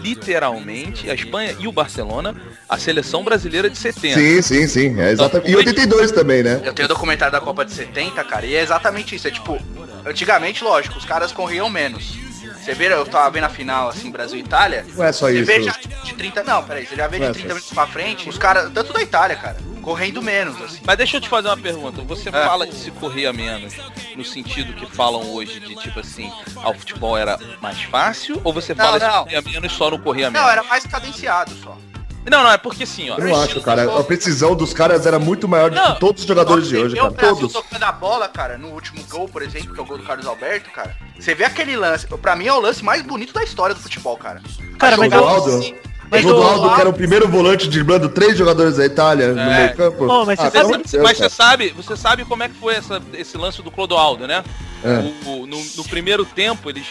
literalmente 0.01 1.09
a 1.09 1.13
Espanha 1.13 1.55
e 1.59 1.67
o 1.67 1.71
Barcelona, 1.71 2.35
a 2.67 2.77
seleção 2.77 3.23
brasileira 3.23 3.69
de 3.69 3.77
70. 3.77 4.19
Sim, 4.19 4.41
sim, 4.41 4.67
sim. 4.67 4.99
É 4.99 5.11
exatamente. 5.11 5.49
E 5.49 5.55
82 5.55 6.11
também, 6.11 6.43
né? 6.43 6.61
Eu 6.63 6.73
tenho 6.73 6.89
documentário 6.89 7.31
da 7.31 7.39
Copa 7.39 7.63
de 7.63 7.71
70, 7.71 8.21
cara, 8.25 8.45
e 8.45 8.53
é 8.53 8.61
exatamente 8.61 9.15
isso. 9.15 9.27
É 9.27 9.31
tipo, 9.31 9.57
antigamente, 10.05 10.63
lógico, 10.63 10.97
os 10.97 11.05
caras 11.05 11.31
corriam 11.31 11.69
menos. 11.69 12.17
Você 12.63 12.73
vê, 12.73 12.87
eu 12.93 13.05
tava 13.05 13.29
vendo 13.29 13.45
a 13.45 13.49
final, 13.49 13.89
assim, 13.89 14.09
Brasil 14.09 14.37
e 14.37 14.41
Itália. 14.41 14.85
Não 14.95 15.03
é 15.03 15.11
só 15.11 15.27
Você 15.27 15.37
isso. 15.39 15.45
vê 15.45 15.63
já 15.63 15.77
de 16.03 16.13
30. 16.13 16.43
Não, 16.43 16.63
peraí, 16.63 16.85
você 16.85 16.95
já 16.95 17.07
vê 17.07 17.19
Não 17.19 17.25
de 17.25 17.31
é 17.31 17.33
30 17.33 17.47
só 17.47 17.53
minutos 17.55 17.73
pra 17.73 17.87
frente, 17.87 18.29
os 18.29 18.37
caras, 18.37 18.71
tanto 18.73 18.93
da 18.93 19.01
Itália, 19.01 19.35
cara, 19.35 19.57
correndo 19.83 20.21
menos, 20.21 20.59
assim. 20.61 20.79
Mas 20.85 20.97
deixa 20.97 21.17
eu 21.17 21.21
te 21.21 21.29
fazer 21.29 21.49
uma 21.49 21.57
pergunta. 21.57 22.01
Você 22.03 22.29
É. 22.29 22.31
fala 22.31 22.65
de 22.65 22.73
se 22.73 22.89
corria 22.91 23.31
menos 23.33 23.73
no 24.15 24.23
sentido 24.23 24.73
que 24.73 24.85
falam 24.87 25.31
hoje 25.33 25.59
de 25.59 25.75
tipo 25.75 25.99
assim, 25.99 26.31
ah, 26.63 26.69
o 26.69 26.73
futebol 26.73 27.17
era 27.17 27.37
mais 27.61 27.81
fácil? 27.83 28.39
Ou 28.43 28.51
você 28.53 28.73
Não, 28.73 28.85
fala 28.85 28.99
se 28.99 29.05
não. 29.05 29.23
corria 29.23 29.41
menos 29.41 29.73
só 29.73 29.91
não 29.91 29.99
corria 29.99 30.31
menos? 30.31 30.41
Não, 30.41 30.49
era 30.51 30.63
mais 30.63 30.85
cadenciado 30.87 31.51
só. 31.63 31.77
Não, 32.25 32.41
não, 32.41 32.51
é 32.53 32.57
porque 32.57 32.83
assim, 32.83 33.09
ó. 33.09 33.17
Eu 33.17 33.25
não 33.27 33.41
acho, 33.43 33.59
cara. 33.61 33.99
A 33.99 34.03
precisão 34.03 34.55
dos 34.55 34.71
caras 34.73 35.05
era 35.05 35.19
muito 35.19 35.45
maior 35.45 35.69
do 35.69 35.75
Não. 35.75 35.93
que 35.95 35.99
todos 35.99 36.21
os 36.21 36.27
jogadores 36.27 36.69
de 36.69 36.77
hoje, 36.77 36.95
cara. 36.95 37.09
Brasil 37.09 37.35
Todos. 37.49 37.51
tocando 37.53 37.83
a 37.83 37.91
bola, 37.91 38.29
cara, 38.29 38.57
no 38.57 38.69
último 38.69 39.03
gol, 39.09 39.27
por 39.27 39.41
exemplo, 39.41 39.73
que 39.73 39.79
é 39.79 39.83
o 39.83 39.85
gol 39.85 39.97
do 39.97 40.05
Carlos 40.05 40.25
Alberto, 40.25 40.71
cara. 40.71 40.95
Você 41.19 41.35
vê 41.35 41.43
aquele 41.43 41.75
lance, 41.75 42.07
pra 42.07 42.33
mim 42.33 42.47
é 42.47 42.53
o 42.53 42.61
lance 42.61 42.81
mais 42.81 43.01
bonito 43.01 43.33
da 43.33 43.43
história 43.43 43.75
do 43.75 43.81
futebol, 43.81 44.15
cara. 44.15 44.41
Cara, 44.79 44.95
mas 44.95 45.11
eu- 45.11 45.19
Ronaldo, 45.19 45.75
Mas 46.13 46.25
o- 46.25 46.75
que 46.75 46.81
era 46.81 46.89
o 46.89 46.93
primeiro 46.93 47.27
volante 47.27 47.67
driblando 47.67 48.07
três 48.09 48.37
jogadores 48.37 48.77
da 48.77 48.85
Itália 48.85 49.33
no 49.33 49.39
É. 49.41 49.65
meio 49.65 49.75
campo. 49.77 50.05
Ô, 50.05 50.25
mas 50.25 50.39
você 50.39 50.47
Ah, 50.47 50.51
sabe- 50.51 50.65
amor 50.65 50.77
de 50.85 50.91
Deus, 50.91 51.03
Mas 51.03 51.17
você 51.17 51.29
sabe, 51.29 51.69
você 51.75 51.95
sabe 51.97 52.25
como 52.25 52.43
é 52.43 52.49
que 52.49 52.55
foi 52.55 52.75
essa- 52.75 53.01
esse 53.13 53.37
lance 53.37 53.61
do 53.61 53.71
Clodoaldo, 53.71 54.27
né? 54.27 54.43
É. 54.83 54.99
O- 55.27 55.41
o- 55.41 55.47
no, 55.47 55.57
no 55.77 55.83
primeiro 55.85 56.25
tempo 56.25 56.69
eles 56.69 56.85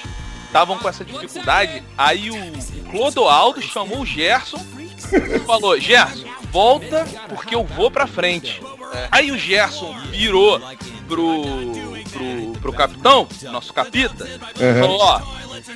estavam 0.47 0.77
com 0.79 0.89
essa 0.89 1.05
dificuldade, 1.05 1.83
aí 1.97 2.31
o 2.31 2.91
Clodoaldo 2.91 3.63
chamou 3.63 4.01
o 4.01 4.07
Gerson 4.07 4.63
e 5.35 5.39
falou, 5.41 5.79
Gerson, 5.81 6.25
volta 6.51 7.07
porque 7.29 7.55
eu 7.55 7.65
vou 7.65 7.91
pra 7.91 8.07
frente. 8.07 8.61
Aí 9.11 9.31
o 9.31 9.39
Gerson 9.39 9.95
virou 10.11 10.61
pro, 11.09 11.45
pro, 12.13 12.53
pro 12.61 12.73
capitão, 12.73 13.27
nosso 13.51 13.73
capita, 13.73 14.29
e 14.59 14.63
Uhum. 14.65 14.81
falou, 14.81 14.99
ó, 15.01 15.21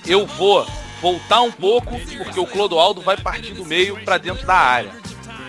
eu 0.06 0.26
vou 0.26 0.66
voltar 1.00 1.40
um 1.42 1.52
pouco 1.52 1.98
porque 2.18 2.40
o 2.40 2.46
Clodoaldo 2.46 3.00
vai 3.00 3.16
partir 3.16 3.52
do 3.54 3.64
meio 3.64 3.98
pra 4.04 4.18
dentro 4.18 4.46
da 4.46 4.54
área. 4.54 4.90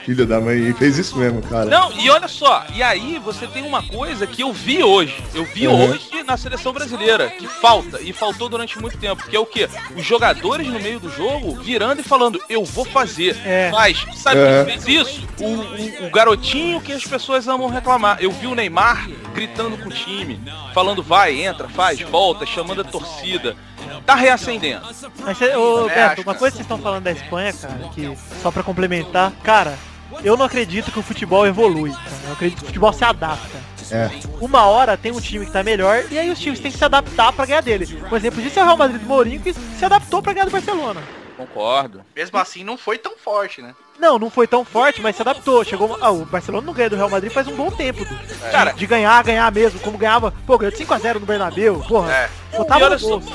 Filho 0.06 0.26
da 0.26 0.40
mãe, 0.40 0.70
e 0.70 0.74
fez 0.74 0.98
isso 0.98 1.18
mesmo, 1.18 1.42
cara. 1.42 1.66
Não, 1.66 1.92
e 1.92 2.10
olha 2.10 2.30
só, 2.30 2.66
e 2.74 2.82
aí 2.82 3.20
você 3.20 3.46
tem 3.46 3.66
uma 3.66 3.84
coisa 3.84 4.26
que 4.26 4.42
eu 4.42 4.54
vi 4.54 4.82
hoje. 4.82 5.14
Eu 5.36 5.44
vi 5.44 5.68
Uhum. 5.68 5.90
hoje 5.92 6.24
na 6.26 6.38
seleção 6.38 6.72
brasileira, 6.72 7.28
que 7.30 7.46
falta, 7.46 8.00
e 8.02 8.14
faltou 8.14 8.48
durante 8.48 8.80
muito 8.80 8.98
tempo, 8.98 9.28
que 9.28 9.36
é 9.36 9.40
o 9.40 9.46
quê? 9.46 9.68
Os 9.98 10.06
jogadores 10.06 10.66
no 10.66 10.80
meio 10.80 10.98
do 11.02 11.10
jogo 11.10 11.60
virando 11.62 12.00
e 12.00 12.04
falando, 12.06 12.42
eu 12.50 12.64
vou 12.64 12.86
fazer. 12.86 13.36
É. 13.46 13.70
Faz. 13.70 14.06
Sabe 14.16 14.40
Uhum. 14.40 14.66
quem 14.66 14.80
fez 14.80 14.88
isso? 15.08 15.28
O, 15.42 15.46
o- 15.46 16.08
o 16.08 16.10
garotinho 16.10 16.80
que 16.80 16.94
as 16.94 17.04
pessoas 17.04 17.46
amam 17.46 17.68
reclamar. 17.68 18.18
Eu 18.22 18.32
vi 18.32 18.48
o 18.48 18.56
Neymar 18.56 19.10
gritando 19.34 19.78
com 19.78 19.90
o 19.90 19.92
time, 19.92 20.40
falando 20.74 21.04
vai, 21.04 21.42
entra, 21.44 21.68
faz, 21.68 22.00
volta, 22.00 22.46
chamando 22.46 22.80
a 22.80 22.86
torcida. 22.86 23.58
Tá 24.06 24.16
reacendendo. 24.16 24.86
Mas, 25.20 25.42
ô, 25.42 25.80
Também 25.82 25.96
Beto, 25.96 26.22
uma 26.22 26.36
coisa 26.36 26.52
que 26.52 26.58
vocês 26.58 26.66
estão 26.66 26.78
falando 26.78 27.04
da 27.04 27.12
Espanha, 27.12 27.54
cara, 27.54 27.90
que 27.94 28.18
só 28.42 28.52
pra 28.52 28.64
complementar, 28.64 29.32
cara, 29.44 29.78
eu 30.24 30.38
não 30.38 30.46
acredito 30.46 30.92
que 30.92 31.00
o 31.00 31.04
futebol 31.04 31.46
evolui, 31.46 31.92
cara. 31.92 32.12
Eu 32.28 32.34
acredito 32.34 32.60
que 32.60 32.64
o 32.64 32.68
futebol 32.68 32.94
se 32.94 33.04
adapta. 33.04 33.58
É. 33.90 34.10
Uma 34.42 34.66
hora 34.66 34.98
tem 34.98 35.12
um 35.12 35.22
time 35.22 35.46
que 35.46 35.52
tá 35.52 35.64
melhor 35.64 36.04
e 36.12 36.20
aí 36.20 36.30
os 36.30 36.40
times 36.40 36.60
têm 36.60 36.72
que 36.72 36.78
se 36.78 36.84
adaptar 36.84 37.32
pra 37.32 37.46
ganhar 37.46 37.62
dele. 37.62 37.88
Um 38.12 38.16
exemplo 38.16 38.42
disso 38.42 38.60
é 38.60 38.62
o 38.62 38.66
Real 38.66 38.78
Madrid 38.78 39.00
do 39.00 39.08
Mourinho 39.08 39.40
que 39.40 39.54
se 39.54 39.86
adaptou 39.86 40.22
pra 40.22 40.34
ganhar 40.34 40.46
do 40.46 40.52
Barcelona. 40.52 41.02
Concordo. 41.38 42.02
Mesmo 42.16 42.38
assim, 42.40 42.64
não 42.64 42.78
foi 42.78 42.98
tão 42.98 43.16
forte, 43.16 43.62
né? 43.62 43.76
Não, 44.00 44.18
não 44.18 44.30
foi 44.30 44.48
tão 44.48 44.66
forte, 44.66 45.02
mas 45.02 45.16
se 45.16 45.22
adaptou. 45.22 45.64
Chegou. 45.64 45.98
Ah, 46.02 46.12
o 46.12 46.26
Barcelona 46.26 46.66
não 46.66 46.74
ganha 46.74 46.90
do 46.90 46.96
Real 46.96 47.10
Madrid 47.10 47.32
faz 47.32 47.48
um 47.48 47.56
bom 47.56 47.70
tempo. 47.70 48.04
Du. 48.04 48.16
Cara, 48.52 48.72
De 48.72 48.86
ganhar, 48.88 49.24
ganhar 49.24 49.52
mesmo, 49.52 49.80
como 49.80 49.98
ganhava. 49.98 50.34
Pô, 50.46 50.58
ganhou 50.58 50.72
de 50.72 50.84
5x0 50.84 51.20
no 51.20 51.26
Bernabéu, 51.26 51.84
porra. 51.88 52.12
É. 52.12 52.30
Botava 52.58 52.90
no 52.90 53.00
só, 53.00 53.08
bolso. 53.08 53.32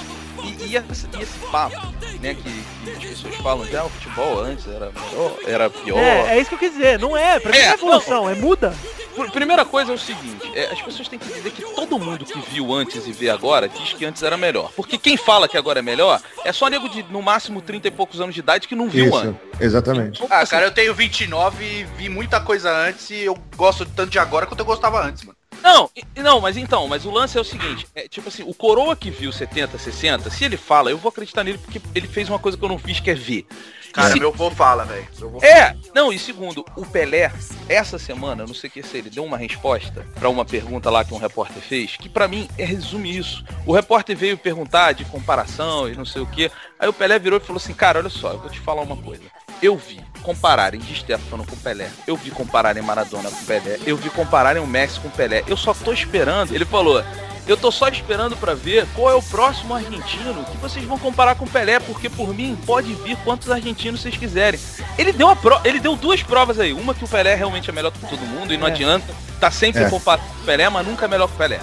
E, 0.60 0.66
e 0.72 0.76
esse, 0.76 1.06
e 1.18 1.22
esse 1.22 1.38
papo, 1.50 1.76
né, 2.20 2.34
que, 2.34 2.42
que 2.84 2.90
as 2.90 3.04
pessoas 3.04 3.34
falam 3.36 3.66
que 3.66 3.76
ah, 3.76 3.84
o 3.84 3.88
futebol 3.90 4.40
antes 4.40 4.66
era 4.66 4.90
melhor, 4.92 5.36
era 5.46 5.70
pior. 5.70 5.98
É, 5.98 6.36
é 6.36 6.40
isso 6.40 6.48
que 6.50 6.54
eu 6.54 6.58
quis 6.58 6.72
dizer. 6.72 6.98
Não 6.98 7.16
é, 7.16 7.38
pra 7.40 7.50
mim 7.52 7.58
É, 7.58 7.64
não 7.66 7.70
é 7.70 7.74
evolução, 7.74 8.30
é 8.30 8.34
muda. 8.34 8.74
Pr- 9.14 9.30
Primeira 9.30 9.64
coisa 9.64 9.92
é 9.92 9.94
o 9.94 9.98
seguinte, 9.98 10.50
é, 10.54 10.72
as 10.72 10.80
pessoas 10.80 11.06
têm 11.06 11.18
que 11.18 11.28
entender 11.30 11.50
que 11.50 11.60
todo 11.62 11.98
mundo 11.98 12.24
que 12.24 12.38
viu 12.50 12.72
antes 12.72 13.06
e 13.06 13.12
vê 13.12 13.28
agora 13.28 13.68
diz 13.68 13.92
que 13.92 14.04
antes 14.06 14.22
era 14.22 14.38
melhor. 14.38 14.70
Porque 14.74 14.96
quem 14.96 15.18
fala 15.18 15.46
que 15.46 15.56
agora 15.58 15.80
é 15.80 15.82
melhor 15.82 16.18
é 16.44 16.52
só 16.52 16.68
nego 16.68 16.88
de 16.88 17.02
no 17.04 17.20
máximo 17.20 17.60
30 17.60 17.88
e 17.88 17.90
poucos 17.90 18.20
anos 18.22 18.34
de 18.34 18.40
idade 18.40 18.66
que 18.66 18.74
não 18.74 18.88
viu 18.88 19.14
antes. 19.14 19.30
Isso, 19.30 19.36
exatamente. 19.60 20.22
Ah, 20.30 20.46
cara, 20.46 20.64
eu 20.66 20.70
tenho 20.70 20.94
29 20.94 21.62
e 21.62 21.84
vi 21.98 22.08
muita 22.08 22.40
coisa 22.40 22.70
antes 22.74 23.10
e 23.10 23.20
eu 23.24 23.36
gosto 23.54 23.84
tanto 23.84 24.10
de 24.10 24.18
agora 24.18 24.46
quanto 24.46 24.60
eu 24.60 24.66
gostava 24.66 25.04
antes, 25.04 25.24
mano. 25.24 25.36
Não, 25.62 25.90
não, 26.16 26.40
mas 26.40 26.56
então, 26.56 26.88
mas 26.88 27.04
o 27.06 27.10
lance 27.10 27.38
é 27.38 27.40
o 27.40 27.44
seguinte, 27.44 27.86
é 27.94 28.08
tipo 28.08 28.28
assim, 28.28 28.42
o 28.42 28.52
coroa 28.54 28.96
que 28.96 29.10
viu 29.10 29.30
70, 29.32 29.78
60, 29.78 30.28
se 30.30 30.44
ele 30.44 30.56
fala, 30.56 30.90
eu 30.90 30.98
vou 30.98 31.08
acreditar 31.10 31.44
nele 31.44 31.58
porque 31.58 31.80
ele 31.94 32.08
fez 32.08 32.28
uma 32.28 32.38
coisa 32.38 32.58
que 32.58 32.64
eu 32.64 32.68
não 32.68 32.78
fiz, 32.78 32.98
que 33.00 33.10
é 33.10 33.14
ver. 33.14 33.46
Cara, 33.92 34.14
Se- 34.14 34.18
meu 34.18 34.30
avô 34.30 34.50
fala, 34.50 34.84
velho. 34.86 35.06
É, 35.42 35.76
não, 35.94 36.10
e 36.10 36.18
segundo, 36.18 36.64
o 36.74 36.86
Pelé, 36.86 37.30
essa 37.68 37.98
semana, 37.98 38.46
não 38.46 38.54
sei 38.54 38.70
o 38.70 38.72
que 38.72 38.82
se 38.82 38.96
ele 38.96 39.10
deu 39.10 39.22
uma 39.22 39.36
resposta 39.36 40.06
pra 40.18 40.30
uma 40.30 40.46
pergunta 40.46 40.88
lá 40.88 41.04
que 41.04 41.12
um 41.12 41.18
repórter 41.18 41.62
fez, 41.62 41.96
que 41.98 42.08
pra 42.08 42.26
mim 42.26 42.48
é 42.56 42.64
resume 42.64 43.14
isso. 43.14 43.44
O 43.66 43.72
repórter 43.74 44.16
veio 44.16 44.38
perguntar 44.38 44.92
de 44.92 45.04
comparação 45.04 45.90
e 45.90 45.94
não 45.94 46.06
sei 46.06 46.22
o 46.22 46.26
que. 46.26 46.50
Aí 46.80 46.88
o 46.88 46.92
Pelé 46.92 47.18
virou 47.18 47.38
e 47.38 47.42
falou 47.42 47.58
assim, 47.58 47.74
cara, 47.74 47.98
olha 47.98 48.08
só, 48.08 48.32
eu 48.32 48.38
vou 48.38 48.48
te 48.50 48.58
falar 48.60 48.80
uma 48.80 48.96
coisa. 48.96 49.22
Eu 49.62 49.76
vi 49.76 50.00
compararem 50.24 50.80
Di 50.80 50.92
Stefano 50.92 51.46
com 51.46 51.56
Pelé, 51.56 51.88
eu 52.04 52.16
vi 52.16 52.32
compararem 52.32 52.82
Maradona 52.82 53.30
com 53.30 53.44
Pelé, 53.44 53.78
eu 53.86 53.96
vi 53.96 54.10
compararem 54.10 54.60
o 54.60 54.66
Messi 54.66 54.98
com 54.98 55.08
Pelé. 55.08 55.44
Eu 55.46 55.56
só 55.56 55.72
tô 55.72 55.92
esperando, 55.92 56.52
ele 56.52 56.64
falou, 56.64 57.02
eu 57.46 57.56
tô 57.56 57.70
só 57.72 57.88
esperando 57.88 58.36
pra 58.36 58.54
ver 58.54 58.86
qual 58.94 59.10
é 59.10 59.14
o 59.14 59.22
próximo 59.22 59.74
argentino 59.74 60.44
que 60.44 60.56
vocês 60.58 60.84
vão 60.84 60.98
comparar 60.98 61.34
com 61.34 61.44
o 61.44 61.48
Pelé, 61.48 61.80
porque 61.80 62.08
por 62.08 62.32
mim 62.34 62.56
pode 62.66 62.94
vir 62.94 63.16
quantos 63.24 63.50
argentinos 63.50 64.00
vocês 64.00 64.16
quiserem. 64.16 64.58
Ele 64.96 65.12
deu, 65.12 65.28
a 65.28 65.34
pro... 65.36 65.60
ele 65.64 65.80
deu 65.80 65.96
duas 65.96 66.22
provas 66.22 66.58
aí. 66.60 66.72
Uma 66.72 66.94
que 66.94 67.04
o 67.04 67.08
Pelé 67.08 67.34
realmente 67.34 67.68
é 67.68 67.72
melhor 67.72 67.90
que 67.90 67.98
todo 68.00 68.20
mundo 68.20 68.52
e 68.54 68.56
não 68.56 68.66
É. 68.68 68.70
adianta. 68.70 69.12
Tá 69.40 69.50
sempre 69.50 69.82
É. 69.82 69.90
comparado 69.90 70.22
com 70.28 70.42
o 70.42 70.44
Pelé, 70.44 70.68
mas 70.68 70.86
nunca 70.86 71.04
é 71.04 71.08
melhor 71.08 71.26
que 71.28 71.34
o 71.34 71.38
Pelé. 71.38 71.60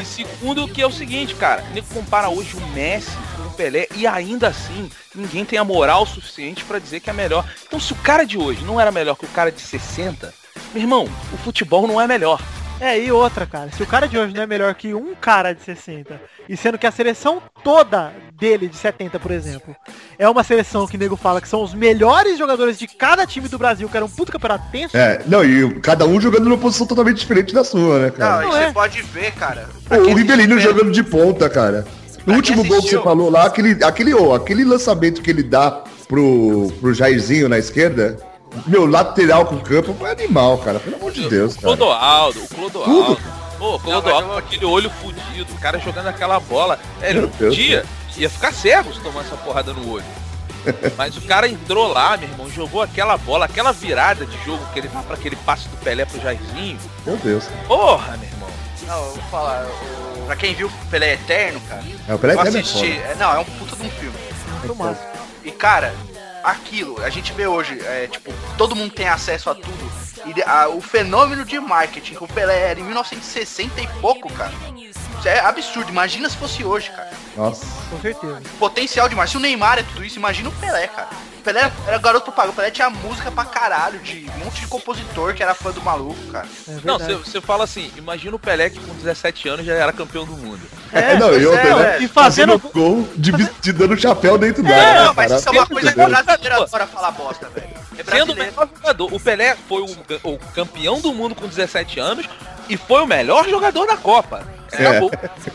E 0.00 0.04
segundo, 0.04 0.68
que 0.68 0.80
é 0.82 0.86
o 0.86 0.92
seguinte, 0.92 1.34
cara, 1.34 1.62
nego 1.72 1.86
compara 1.92 2.28
hoje 2.28 2.56
o 2.56 2.60
Messi 2.68 3.10
com 3.36 3.42
o 3.48 3.50
Pelé 3.52 3.86
e 3.96 4.06
ainda 4.06 4.48
assim 4.48 4.88
ninguém 5.14 5.44
tem 5.44 5.58
a 5.58 5.64
moral 5.64 6.04
suficiente 6.06 6.62
pra 6.64 6.78
dizer 6.78 7.00
que 7.00 7.10
é 7.10 7.12
melhor. 7.12 7.44
Então 7.66 7.80
se 7.80 7.92
o 7.92 7.96
cara 7.96 8.24
de 8.24 8.38
hoje 8.38 8.62
não 8.64 8.80
era 8.80 8.92
melhor 8.92 9.16
que 9.16 9.24
o 9.24 9.28
cara 9.28 9.50
de 9.50 9.60
60, 9.60 10.32
meu 10.74 10.82
irmão, 10.82 11.08
o 11.32 11.36
futebol 11.38 11.86
não 11.86 12.00
é 12.00 12.06
melhor. 12.06 12.40
É, 12.82 12.98
e 12.98 13.12
outra, 13.12 13.46
cara. 13.46 13.70
Se 13.70 13.80
o 13.80 13.86
cara 13.86 14.08
de 14.08 14.18
hoje 14.18 14.34
não 14.34 14.42
é 14.42 14.46
melhor 14.46 14.74
que 14.74 14.92
um 14.92 15.14
cara 15.14 15.52
de 15.52 15.62
60, 15.62 16.20
e 16.48 16.56
sendo 16.56 16.76
que 16.76 16.86
a 16.86 16.90
seleção 16.90 17.40
toda 17.62 18.12
dele, 18.34 18.66
de 18.66 18.76
70, 18.76 19.20
por 19.20 19.30
exemplo, 19.30 19.76
é 20.18 20.28
uma 20.28 20.42
seleção 20.42 20.84
que 20.86 20.96
o 20.96 20.98
nego 20.98 21.14
fala 21.16 21.40
que 21.40 21.48
são 21.48 21.62
os 21.62 21.72
melhores 21.74 22.36
jogadores 22.36 22.76
de 22.76 22.88
cada 22.88 23.24
time 23.24 23.46
do 23.48 23.56
Brasil, 23.56 23.88
que 23.88 23.96
era 23.96 24.04
um 24.04 24.08
puto 24.08 24.32
campeonato 24.32 24.64
tenso. 24.72 24.96
É, 24.96 25.22
não, 25.28 25.44
e 25.44 25.78
cada 25.80 26.04
um 26.06 26.20
jogando 26.20 26.44
numa 26.44 26.58
posição 26.58 26.84
totalmente 26.84 27.18
diferente 27.18 27.54
da 27.54 27.62
sua, 27.62 28.00
né, 28.00 28.06
Não, 28.06 28.16
cara? 28.16 28.42
e 28.42 28.46
Não 28.46 28.52
você 28.52 28.64
é. 28.64 28.72
pode 28.72 29.02
ver, 29.02 29.32
cara. 29.34 29.68
Pô, 29.88 29.94
o 29.96 30.14
Ribelino 30.14 30.58
jogando 30.58 30.90
de 30.90 31.04
ponta, 31.04 31.48
cara. 31.48 31.86
No 32.18 32.24
Pra 32.24 32.34
último 32.34 32.64
gol 32.64 32.82
que 32.82 32.88
você 32.90 33.00
falou 33.00 33.30
lá, 33.30 33.46
aquele, 33.46 33.82
aquele, 33.84 34.12
ô, 34.12 34.34
aquele 34.34 34.64
lançamento 34.64 35.22
que 35.22 35.30
ele 35.30 35.44
dá 35.44 35.84
pro, 36.08 36.72
pro 36.80 36.92
Jairzinho 36.92 37.48
na 37.48 37.58
esquerda, 37.58 38.16
meu, 38.66 38.86
lateral 38.86 39.46
com 39.46 39.56
o 39.56 39.60
campo, 39.60 39.94
foi 39.94 40.10
animal, 40.10 40.58
cara. 40.58 40.78
Pelo 40.80 40.96
amor 40.96 41.12
de 41.12 41.28
Deus, 41.28 41.52
O 41.52 41.60
cara. 41.60 41.66
Clodoaldo, 41.76 42.42
o 42.44 42.48
Clodoaldo. 42.48 43.16
Tudo. 43.16 43.22
Pô, 43.58 43.74
o 43.76 43.80
Clodoaldo 43.80 44.28
com 44.28 44.36
aquele 44.36 44.64
olho 44.64 44.90
fudido, 44.90 45.52
o 45.52 45.58
cara 45.58 45.78
jogando 45.78 46.08
aquela 46.08 46.38
bola. 46.40 46.78
É, 47.00 47.10
ele 47.10 47.20
Meu 47.20 47.28
não 47.30 47.36
Deus, 47.36 47.54
podia, 47.54 47.84
ia 48.16 48.28
ficar 48.30 48.52
cego 48.52 48.92
se 48.92 49.00
tomar 49.00 49.20
essa 49.20 49.36
porrada 49.36 49.72
no 49.72 49.90
olho. 49.92 50.04
Mas 50.96 51.16
o 51.16 51.20
cara 51.22 51.48
entrou 51.48 51.88
lá, 51.92 52.16
meu 52.16 52.28
irmão, 52.28 52.48
jogou 52.50 52.82
aquela 52.82 53.16
bola, 53.16 53.46
aquela 53.46 53.72
virada 53.72 54.24
de 54.24 54.44
jogo 54.44 54.64
que 54.72 54.78
ele 54.78 54.88
dá 54.88 55.00
pra 55.00 55.14
aquele 55.14 55.34
passe 55.36 55.68
do 55.68 55.76
Pelé 55.78 56.04
pro 56.04 56.20
Jairzinho. 56.20 56.78
Meu 57.04 57.16
Deus. 57.16 57.44
Porra, 57.66 58.16
meu 58.16 58.28
irmão. 58.28 58.48
Não, 58.86 58.96
eu 59.06 59.12
vou 59.14 59.22
falar. 59.30 59.66
o- 59.66 60.02
Pra 60.26 60.36
quem 60.36 60.54
viu 60.54 60.70
Pelé 60.88 61.14
Eterno, 61.14 61.60
cara. 61.68 61.82
É, 62.08 62.14
o 62.14 62.18
Pelé 62.18 62.34
eu 62.34 62.38
Eterno 62.40 62.58
é 62.58 62.60
assisti. 62.60 62.92
É, 62.92 63.16
não, 63.18 63.32
é 63.34 63.38
um 63.40 63.44
puta 63.44 63.74
de 63.74 63.82
um 63.82 63.90
filme. 63.90 64.16
Muito 64.60 64.76
massa. 64.76 65.00
E 65.44 65.50
cara, 65.50 65.92
aquilo, 66.44 67.02
a 67.02 67.10
gente 67.10 67.32
vê 67.32 67.46
hoje, 67.46 67.78
é, 67.80 68.06
tipo, 68.06 68.32
todo 68.58 68.74
mundo 68.76 68.92
tem 68.94 69.08
acesso 69.08 69.50
a 69.50 69.54
tudo. 69.54 69.92
E 70.24 70.42
a- 70.44 70.68
o 70.68 70.80
fenômeno 70.80 71.44
de 71.44 71.58
marketing 71.58 72.14
que 72.14 72.24
o 72.24 72.28
Pelé 72.28 72.70
era 72.70 72.78
em 72.80 72.84
1960 72.84 73.80
e 73.80 73.86
pouco, 74.00 74.32
cara. 74.32 74.52
É 75.24 75.38
absurdo. 75.40 75.90
Imagina 75.90 76.28
se 76.28 76.36
fosse 76.36 76.64
hoje, 76.64 76.90
cara. 76.90 77.10
Nossa. 77.36 77.64
Com 77.90 78.00
certeza. 78.00 78.42
Potencial 78.58 79.08
demais. 79.08 79.30
Se 79.30 79.36
o 79.36 79.40
Neymar 79.40 79.78
é 79.78 79.82
tudo 79.82 80.04
isso, 80.04 80.18
imagina 80.18 80.48
o 80.48 80.52
Pelé, 80.52 80.86
cara. 80.88 81.08
O 81.38 81.42
Pelé 81.42 81.72
era 81.86 81.98
garoto 81.98 82.24
propaganda. 82.26 82.52
O 82.52 82.56
Pelé 82.56 82.70
tinha 82.70 82.88
música 82.90 83.30
pra 83.30 83.44
caralho, 83.44 83.98
de 84.00 84.28
um 84.36 84.44
monte 84.44 84.60
de 84.60 84.66
compositor 84.66 85.34
que 85.34 85.42
era 85.42 85.54
fã 85.54 85.70
do 85.70 85.80
maluco, 85.80 86.20
cara. 86.30 86.46
É 86.68 86.78
Não, 86.84 86.98
você 86.98 87.40
fala 87.40 87.64
assim, 87.64 87.90
imagina 87.96 88.34
o 88.36 88.38
Pelé 88.38 88.70
que 88.70 88.78
com 88.78 88.94
17 88.94 89.48
anos 89.48 89.66
já 89.66 89.74
era 89.74 89.92
campeão 89.92 90.24
do 90.24 90.32
mundo. 90.36 90.60
É, 90.92 91.16
não, 91.16 91.28
pois 91.30 91.42
e 91.42 91.46
outra, 91.46 91.60
é, 91.62 91.64
né? 91.68 91.74
ué. 91.74 91.98
E 92.02 92.08
fazendo- 92.08 92.58
gol 92.58 93.08
de, 93.16 93.32
de 93.32 93.72
dando 93.72 93.96
chapéu 93.98 94.36
dentro 94.38 94.62
da 94.62 94.68
Não, 94.68 94.76
área. 94.76 95.02
né, 95.04 95.12
mas 95.16 95.28
cara? 95.28 95.40
isso 95.40 95.48
é 95.48 95.52
uma 95.52 95.66
coisa 95.66 95.88
que 95.92 95.96
brasileiro 96.06 96.62
adora 96.62 96.86
falar 96.86 97.10
bosta, 97.12 97.48
velho. 97.48 97.66
É 97.66 97.96
Sendo 97.96 98.04
o 98.04 98.04
brasileiro. 98.04 98.36
melhor 98.52 98.68
jogador. 98.76 99.14
O 99.14 99.20
Pelé 99.20 99.56
foi 99.68 99.82
o, 99.82 99.96
o 100.30 100.38
campeão 100.54 101.00
do 101.00 101.12
mundo 101.14 101.34
com 101.34 101.46
17 101.46 101.98
anos 101.98 102.28
e 102.68 102.76
foi 102.76 103.02
o 103.02 103.06
melhor 103.06 103.48
jogador 103.48 103.86
da 103.86 103.96
Copa. 103.96 104.46
Acabou. 104.72 105.10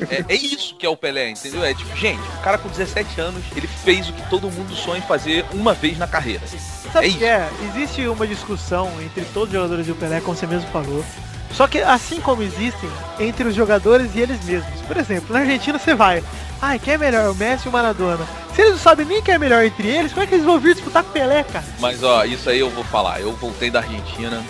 É, 0.09 0.25
é 0.29 0.35
isso 0.35 0.75
que 0.75 0.85
é 0.85 0.89
o 0.89 0.95
Pelé, 0.95 1.31
entendeu? 1.31 1.63
É 1.63 1.73
tipo, 1.73 1.95
gente, 1.97 2.21
o 2.21 2.41
cara 2.43 2.57
com 2.57 2.69
17 2.69 3.19
anos, 3.19 3.43
ele 3.55 3.67
fez 3.67 4.07
o 4.09 4.13
que 4.13 4.29
todo 4.29 4.49
mundo 4.51 4.75
sonha 4.75 4.99
em 4.99 5.07
fazer 5.07 5.43
uma 5.53 5.73
vez 5.73 5.97
na 5.97 6.07
carreira. 6.07 6.45
Sabe 6.93 7.07
É 7.07 7.09
o 7.09 7.13
que 7.13 7.25
é? 7.25 7.49
Existe 7.69 8.07
uma 8.07 8.27
discussão 8.27 8.91
entre 9.01 9.25
todos 9.33 9.49
os 9.49 9.53
jogadores 9.53 9.87
e 9.87 9.91
o 9.91 9.95
Pelé, 9.95 10.21
como 10.21 10.37
você 10.37 10.45
mesmo 10.45 10.69
falou. 10.69 11.03
Só 11.51 11.67
que 11.67 11.79
assim 11.79 12.19
como 12.21 12.43
existem 12.43 12.89
entre 13.19 13.47
os 13.47 13.55
jogadores 13.55 14.11
e 14.13 14.19
eles 14.19 14.43
mesmos. 14.43 14.81
Por 14.81 14.97
exemplo, 14.97 15.33
na 15.33 15.39
Argentina 15.39 15.79
você 15.79 15.95
vai. 15.95 16.23
Ai, 16.61 16.77
quem 16.77 16.95
é 16.95 16.97
melhor, 16.97 17.31
o 17.31 17.35
Messi 17.35 17.67
ou 17.67 17.69
o 17.69 17.73
Maradona? 17.73 18.25
Se 18.53 18.61
eles 18.61 18.73
não 18.73 18.79
sabem 18.79 19.05
nem 19.05 19.21
quem 19.21 19.35
é 19.35 19.37
melhor 19.37 19.63
entre 19.63 19.87
eles, 19.87 20.11
como 20.11 20.23
é 20.23 20.27
que 20.27 20.35
eles 20.35 20.45
vão 20.45 20.59
vir 20.59 20.75
disputar 20.75 21.03
com 21.03 21.09
o 21.09 21.13
Pelé, 21.13 21.43
cara? 21.43 21.65
Mas 21.79 22.03
ó, 22.03 22.25
isso 22.25 22.49
aí 22.49 22.59
eu 22.59 22.69
vou 22.69 22.83
falar. 22.83 23.21
Eu 23.21 23.31
voltei 23.33 23.71
da 23.71 23.79
Argentina 23.79 24.43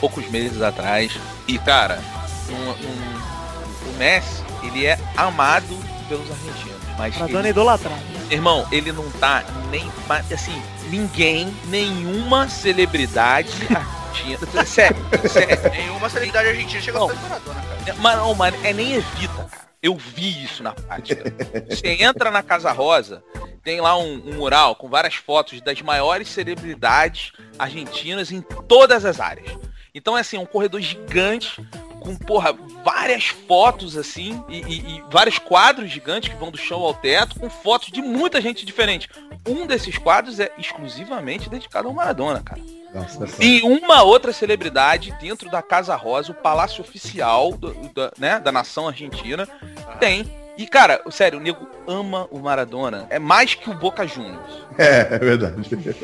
poucos 0.00 0.28
meses 0.30 0.60
atrás. 0.62 1.12
E 1.46 1.58
cara, 1.58 2.00
um- 2.50 2.70
um- 2.70 3.90
o 3.90 3.98
Messi, 3.98 4.42
ele 4.62 4.86
é 4.86 4.98
amado 5.16 5.76
pelos 6.08 6.30
argentinos. 6.30 6.78
Mas 6.98 7.14
Maradona 7.14 7.38
é 7.38 7.42
ele, 7.42 7.48
idolatrado. 7.50 8.00
irmão, 8.30 8.66
ele 8.72 8.90
não 8.92 9.08
tá 9.12 9.44
nem. 9.70 9.90
mas, 10.08 10.32
Assim, 10.32 10.60
ninguém, 10.90 11.54
nenhuma 11.66 12.48
celebridade 12.48 13.52
argentina. 13.70 14.64
Sério, 14.64 14.96
sério. 15.30 15.70
Nenhuma 15.70 16.08
celebridade 16.08 16.48
argentina 16.48 16.80
chegou 16.82 17.00
Não. 17.02 17.08
a 17.08 17.12
ser 17.14 17.22
Maradona, 17.22 17.60
cara. 17.62 17.78
É, 17.86 17.92
Mas 17.94 18.16
não, 18.16 18.34
mano, 18.34 18.56
é 18.64 18.72
nem 18.72 18.94
evita, 18.94 19.44
cara. 19.48 19.68
eu 19.82 19.96
vi 19.96 20.42
isso 20.44 20.62
na 20.62 20.72
prática. 20.72 21.22
Você 21.70 22.02
entra 22.02 22.30
na 22.32 22.42
Casa 22.42 22.72
Rosa, 22.72 23.22
tem 23.62 23.80
lá 23.80 23.96
um, 23.96 24.20
um 24.26 24.34
mural 24.34 24.74
com 24.74 24.88
várias 24.88 25.14
fotos 25.14 25.60
das 25.60 25.80
maiores 25.82 26.28
celebridades 26.28 27.30
argentinas 27.58 28.32
em 28.32 28.40
todas 28.40 29.04
as 29.04 29.20
áreas. 29.20 29.56
Então 29.94 30.16
é 30.16 30.20
assim, 30.20 30.38
um 30.38 30.46
corredor 30.46 30.80
gigante 30.80 31.60
com, 32.00 32.14
porra, 32.16 32.52
várias 32.84 33.26
fotos 33.26 33.96
assim 33.96 34.42
e, 34.48 34.58
e- 34.60 34.96
e 34.98 35.04
vários 35.10 35.38
quadros 35.38 35.90
gigantes 35.90 36.28
que 36.30 36.36
vão 36.38 36.50
do 36.50 36.58
chão 36.58 36.80
ao 36.80 36.94
teto 36.94 37.38
com 37.40 37.50
fotos 37.50 37.90
de 37.90 38.00
muita 38.00 38.40
gente 38.40 38.64
diferente. 38.64 39.08
Um 39.46 39.66
desses 39.66 39.98
quadros 39.98 40.38
é 40.38 40.52
exclusivamente 40.58 41.48
dedicado 41.50 41.88
ao 41.88 41.94
Maradona, 41.94 42.40
cara. 42.40 42.60
Nossa, 42.94 43.24
essa- 43.24 43.44
E 43.44 43.60
uma 43.62 44.02
outra 44.02 44.32
celebridade 44.32 45.12
dentro 45.20 45.50
da 45.50 45.60
Casa 45.62 45.94
Rosa, 45.96 46.32
o 46.32 46.34
palácio 46.34 46.80
oficial 46.82 47.52
do- 47.52 47.74
da, 47.94 48.12
né, 48.18 48.40
da 48.40 48.52
nação 48.52 48.86
argentina, 48.88 49.46
tem. 49.98 50.24
E, 50.58 50.66
cara, 50.66 51.00
sério, 51.10 51.38
o 51.38 51.40
nego 51.40 51.68
ama 51.86 52.26
o 52.32 52.38
Maradona. 52.40 53.06
É 53.10 53.18
mais 53.20 53.54
que 53.54 53.70
o 53.70 53.74
Boca 53.74 54.06
Juniors. 54.06 54.66
É, 54.78 55.08
é 55.14 55.18
verdade. 55.18 55.56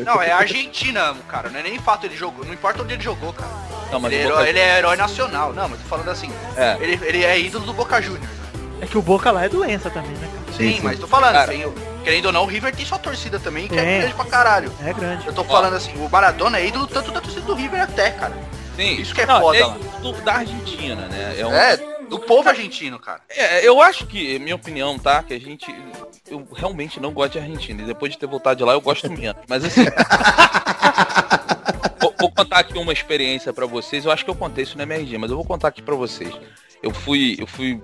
Não, 0.04 0.20
é 0.20 0.32
a 0.32 0.38
Argentina, 0.38 1.14
cara. 1.28 1.48
Não 1.48 1.60
é 1.60 1.62
nem 1.62 1.78
fato 1.78 2.06
ele 2.06 2.16
jogou. 2.16 2.44
Não 2.44 2.52
importa 2.52 2.82
onde 2.82 2.94
ele 2.94 3.02
jogou, 3.02 3.32
cara. 3.32 3.48
Não, 3.92 4.00
mas 4.00 4.12
ele, 4.12 4.22
é 4.22 4.24
herói, 4.24 4.36
Boca- 4.38 4.48
ele 4.50 4.58
é 4.58 4.78
herói 4.78 4.96
nacional. 4.96 5.52
Não, 5.52 5.68
mas 5.68 5.78
tô 5.80 5.86
falando 5.88 6.08
assim. 6.08 6.28
É. 6.56 6.76
Ele, 6.80 6.98
ele 7.06 7.24
é 7.24 7.38
ídolo 7.38 7.66
do 7.66 7.72
Boca 7.72 8.00
Juniors. 8.02 8.26
É 8.80 8.86
que 8.86 8.98
o 8.98 9.02
Boca 9.02 9.30
lá 9.30 9.44
é 9.44 9.48
doença 9.48 9.90
também, 9.90 10.10
né, 10.16 10.26
cara? 10.28 10.56
Sim, 10.56 10.74
sim. 10.76 10.80
mas 10.82 10.98
tô 10.98 11.06
falando, 11.06 11.34
Cara. 11.34 11.52
o- 11.68 11.74
querendo 12.02 12.26
ou 12.26 12.32
não, 12.32 12.42
o 12.42 12.46
River 12.46 12.74
tem 12.74 12.84
sua 12.84 12.98
torcida 12.98 13.38
também, 13.38 13.68
que 13.68 13.78
é 13.78 13.82
Tem. 13.82 13.98
grande 14.00 14.14
pra 14.14 14.24
caralho. 14.24 14.72
É 14.84 14.92
grande. 14.92 15.24
Eu 15.26 15.32
tô 15.32 15.44
falando 15.44 15.74
assim, 15.74 15.92
o 16.04 16.08
Maradona 16.10 16.58
é 16.58 16.66
ídolo 16.66 16.86
tanto 16.88 17.12
da 17.12 17.20
torcida 17.20 17.42
do 17.46 17.54
River 17.54 17.80
até, 17.80 18.10
cara. 18.10 18.34
Sim. 18.74 18.94
Isso 19.00 19.14
que 19.14 19.20
é 19.20 19.26
Não, 19.26 19.40
foda 19.40 19.56
é 19.58 19.64
lá. 19.66 19.76
do- 20.02 20.12
da 20.22 20.32
Argentina, 20.34 21.06
né? 21.06 21.36
É 21.38 21.46
um- 21.46 21.54
É, 21.54 21.78
do 22.08 22.18
povo 22.18 22.48
argentino, 22.48 22.98
cara. 22.98 23.20
É, 23.28 23.66
eu 23.66 23.80
acho 23.80 24.06
que, 24.06 24.38
minha 24.38 24.56
opinião, 24.56 24.98
tá? 24.98 25.22
Que 25.22 25.34
a 25.34 25.40
gente. 25.40 25.74
Eu 26.28 26.46
realmente 26.54 27.00
não 27.00 27.12
gosto 27.12 27.32
de 27.32 27.38
Argentina. 27.38 27.82
E 27.82 27.86
depois 27.86 28.12
de 28.12 28.18
ter 28.18 28.26
voltado 28.26 28.56
de 28.56 28.64
lá, 28.64 28.72
eu 28.72 28.80
gosto 28.80 29.10
menos. 29.10 29.42
Mas 29.48 29.64
assim. 29.64 29.84
vou, 32.00 32.14
vou 32.18 32.32
contar 32.32 32.58
aqui 32.58 32.78
uma 32.78 32.92
experiência 32.92 33.52
pra 33.52 33.66
vocês. 33.66 34.04
Eu 34.04 34.12
acho 34.12 34.24
que 34.24 34.30
eu 34.30 34.34
contei 34.34 34.64
isso 34.64 34.76
no 34.76 34.82
MRG, 34.82 35.18
mas 35.18 35.30
eu 35.30 35.36
vou 35.36 35.44
contar 35.44 35.68
aqui 35.68 35.82
pra 35.82 35.94
vocês. 35.94 36.34
Eu 36.82 36.92
fui, 36.92 37.36
eu 37.38 37.46
fui 37.46 37.80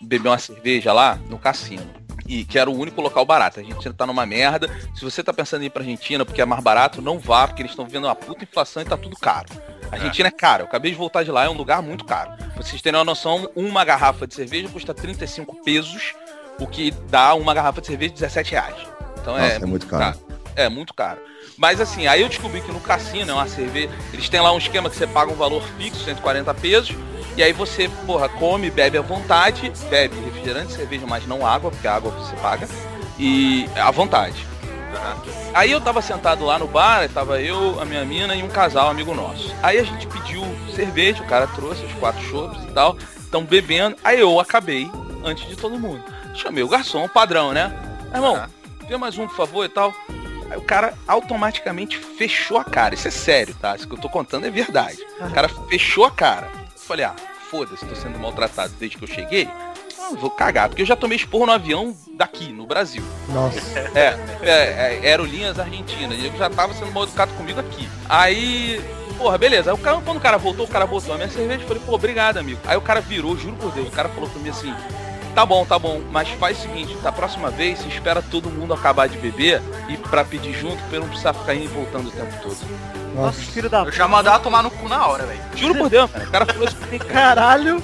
beber 0.00 0.28
uma 0.28 0.38
cerveja 0.38 0.92
lá 0.92 1.18
no 1.28 1.38
cassino. 1.38 1.88
E 2.26 2.44
que 2.44 2.58
era 2.58 2.70
o 2.70 2.78
único 2.78 3.00
local 3.00 3.24
barato. 3.24 3.58
A 3.58 3.62
Argentina 3.62 3.92
tá 3.92 4.06
numa 4.06 4.24
merda. 4.24 4.70
Se 4.94 5.04
você 5.04 5.22
tá 5.22 5.32
pensando 5.32 5.62
em 5.62 5.66
ir 5.66 5.70
pra 5.70 5.82
Argentina 5.82 6.24
porque 6.24 6.40
é 6.40 6.44
mais 6.44 6.62
barato, 6.62 7.02
não 7.02 7.18
vá, 7.18 7.46
porque 7.46 7.62
eles 7.62 7.72
estão 7.72 7.84
vivendo 7.84 8.04
uma 8.04 8.14
puta 8.14 8.44
inflação 8.44 8.82
e 8.82 8.86
tá 8.86 8.96
tudo 8.96 9.16
caro. 9.16 9.48
A 9.90 9.96
Argentina 9.96 10.28
é 10.28 10.30
caro. 10.30 10.62
Eu 10.62 10.66
acabei 10.66 10.90
de 10.90 10.96
voltar 10.96 11.22
de 11.24 11.30
lá, 11.30 11.44
é 11.44 11.48
um 11.48 11.56
lugar 11.56 11.82
muito 11.82 12.04
caro. 12.04 12.32
Pra 12.36 12.62
vocês 12.62 12.80
terem 12.80 12.98
uma 12.98 13.04
noção, 13.04 13.50
uma 13.56 13.84
garrafa 13.84 14.26
de 14.26 14.34
cerveja 14.34 14.68
custa 14.68 14.94
35 14.94 15.62
pesos, 15.62 16.14
o 16.58 16.66
que 16.66 16.90
dá 17.08 17.34
uma 17.34 17.52
garrafa 17.52 17.80
de 17.80 17.88
cerveja 17.88 18.14
de 18.14 18.20
17 18.20 18.50
reais. 18.52 18.76
Então 19.20 19.34
Nossa, 19.36 19.52
é, 19.52 19.56
é 19.56 19.66
muito 19.66 19.86
caro. 19.86 20.18
É 20.56 20.68
muito 20.68 20.94
caro. 20.94 21.20
Mas 21.56 21.80
assim, 21.80 22.06
aí 22.06 22.22
eu 22.22 22.28
descobri 22.28 22.60
que 22.60 22.72
no 22.72 22.80
cassino 22.80 23.30
é 23.30 23.34
uma 23.34 23.48
cerveja. 23.48 23.90
Eles 24.12 24.28
têm 24.28 24.40
lá 24.40 24.52
um 24.52 24.58
esquema 24.58 24.88
que 24.88 24.96
você 24.96 25.06
paga 25.06 25.30
um 25.30 25.36
valor 25.36 25.62
fixo, 25.76 26.04
140 26.04 26.54
pesos. 26.54 26.96
E 27.36 27.42
aí 27.42 27.52
você, 27.52 27.88
porra, 28.06 28.28
come, 28.28 28.70
bebe 28.70 28.98
à 28.98 29.02
vontade, 29.02 29.72
bebe 29.88 30.14
refrigerante, 30.20 30.72
cerveja, 30.72 31.06
mas 31.06 31.26
não 31.26 31.46
água, 31.46 31.70
porque 31.70 31.86
a 31.86 31.94
água 31.94 32.10
você 32.12 32.34
paga. 32.36 32.68
E 33.18 33.68
à 33.76 33.90
vontade. 33.90 34.49
Aí 35.52 35.70
eu 35.70 35.80
tava 35.80 36.00
sentado 36.00 36.44
lá 36.44 36.58
no 36.58 36.66
bar, 36.66 37.08
tava 37.08 37.40
eu, 37.40 37.80
a 37.80 37.84
minha 37.84 38.04
mina 38.04 38.34
e 38.34 38.42
um 38.42 38.48
casal, 38.48 38.88
amigo 38.88 39.14
nosso. 39.14 39.54
Aí 39.62 39.78
a 39.78 39.84
gente 39.84 40.06
pediu 40.06 40.42
cerveja, 40.74 41.22
o 41.22 41.26
cara 41.26 41.46
trouxe 41.48 41.84
os 41.84 41.92
quatro 41.94 42.22
chopps 42.22 42.62
e 42.64 42.72
tal, 42.72 42.96
estão 43.18 43.44
bebendo. 43.44 43.96
Aí 44.02 44.20
eu 44.20 44.38
acabei 44.38 44.90
antes 45.24 45.48
de 45.48 45.56
todo 45.56 45.78
mundo. 45.78 46.02
Chamei 46.34 46.62
o 46.62 46.68
garçom, 46.68 47.08
padrão, 47.08 47.52
né? 47.52 47.72
Irmão, 48.14 48.42
vê 48.88 48.96
mais 48.96 49.18
um, 49.18 49.26
por 49.26 49.36
favor, 49.36 49.64
e 49.64 49.68
tal. 49.68 49.92
Aí 50.50 50.58
o 50.58 50.62
cara 50.62 50.94
automaticamente 51.06 51.98
fechou 51.98 52.58
a 52.58 52.64
cara. 52.64 52.94
Isso 52.94 53.06
é 53.06 53.10
sério, 53.10 53.54
tá? 53.54 53.76
Isso 53.76 53.86
que 53.86 53.94
eu 53.94 54.00
tô 54.00 54.08
contando 54.08 54.46
é 54.46 54.50
verdade. 54.50 54.98
O 55.20 55.30
cara 55.30 55.48
fechou 55.68 56.04
a 56.04 56.10
cara. 56.10 56.48
Eu 56.54 56.80
falei, 56.80 57.04
ah, 57.04 57.14
foda-se, 57.50 57.86
tô 57.86 57.94
sendo 57.94 58.18
maltratado 58.18 58.72
desde 58.78 58.96
que 58.96 59.04
eu 59.04 59.08
cheguei. 59.08 59.48
Vou 60.18 60.30
cagar, 60.30 60.68
porque 60.68 60.82
eu 60.82 60.86
já 60.86 60.96
tomei 60.96 61.16
esporro 61.16 61.46
no 61.46 61.52
avião 61.52 61.94
daqui, 62.16 62.52
no 62.52 62.66
Brasil. 62.66 63.02
Nossa. 63.28 63.78
É, 63.94 64.16
é, 64.42 65.00
é, 65.02 65.08
aerolíneas 65.08 65.58
argentinas. 65.58 66.18
E 66.18 66.26
eu 66.26 66.36
já 66.36 66.50
tava 66.50 66.74
sendo 66.74 66.92
mal 66.92 67.04
educado 67.04 67.32
comigo 67.34 67.60
aqui. 67.60 67.88
Aí, 68.08 68.80
porra, 69.16 69.38
beleza. 69.38 69.70
Aí 69.70 69.74
o 69.74 69.78
cara, 69.78 70.00
quando 70.00 70.18
o 70.18 70.20
cara 70.20 70.36
voltou, 70.36 70.66
o 70.66 70.68
cara 70.68 70.86
botou 70.86 71.14
a 71.14 71.16
minha 71.16 71.30
cerveja. 71.30 71.62
Eu 71.62 71.68
falei, 71.68 71.82
pô, 71.84 71.94
obrigado, 71.94 72.38
amigo. 72.38 72.60
Aí 72.66 72.76
o 72.76 72.82
cara 72.82 73.00
virou, 73.00 73.36
juro 73.36 73.56
por 73.56 73.72
Deus, 73.72 73.88
o 73.88 73.92
cara 73.92 74.08
falou 74.08 74.28
pra 74.28 74.40
mim 74.40 74.50
assim. 74.50 74.74
Tá 75.34 75.46
bom, 75.46 75.64
tá 75.64 75.78
bom, 75.78 76.00
mas 76.10 76.28
faz 76.30 76.58
o 76.58 76.62
seguinte, 76.62 76.92
da 76.96 77.12
próxima 77.12 77.50
vez 77.50 77.78
você 77.78 77.88
espera 77.88 78.20
todo 78.20 78.50
mundo 78.50 78.74
acabar 78.74 79.08
de 79.08 79.16
beber 79.16 79.62
e 79.88 79.96
pra 79.96 80.24
pedir 80.24 80.52
junto, 80.52 80.82
pra 80.84 80.96
eu 80.96 81.02
não 81.02 81.08
precisar 81.08 81.32
ficar 81.32 81.54
indo 81.54 81.66
e 81.66 81.68
voltando 81.68 82.08
o 82.08 82.10
tempo 82.10 82.34
todo. 82.42 82.56
Nossa, 83.14 83.40
filho 83.40 83.70
da 83.70 83.82
Eu 83.82 83.92
já 83.92 84.08
mandava 84.08 84.40
tomar 84.40 84.62
no 84.62 84.70
cu 84.70 84.88
na 84.88 85.06
hora, 85.06 85.24
velho. 85.24 85.40
Juro 85.54 85.74
por 85.76 85.88
Deus, 85.88 86.10
cara. 86.10 86.24
O 86.24 86.30
cara 86.30 86.46
falou 86.46 86.68
cara. 86.98 87.04
Caralho. 87.12 87.82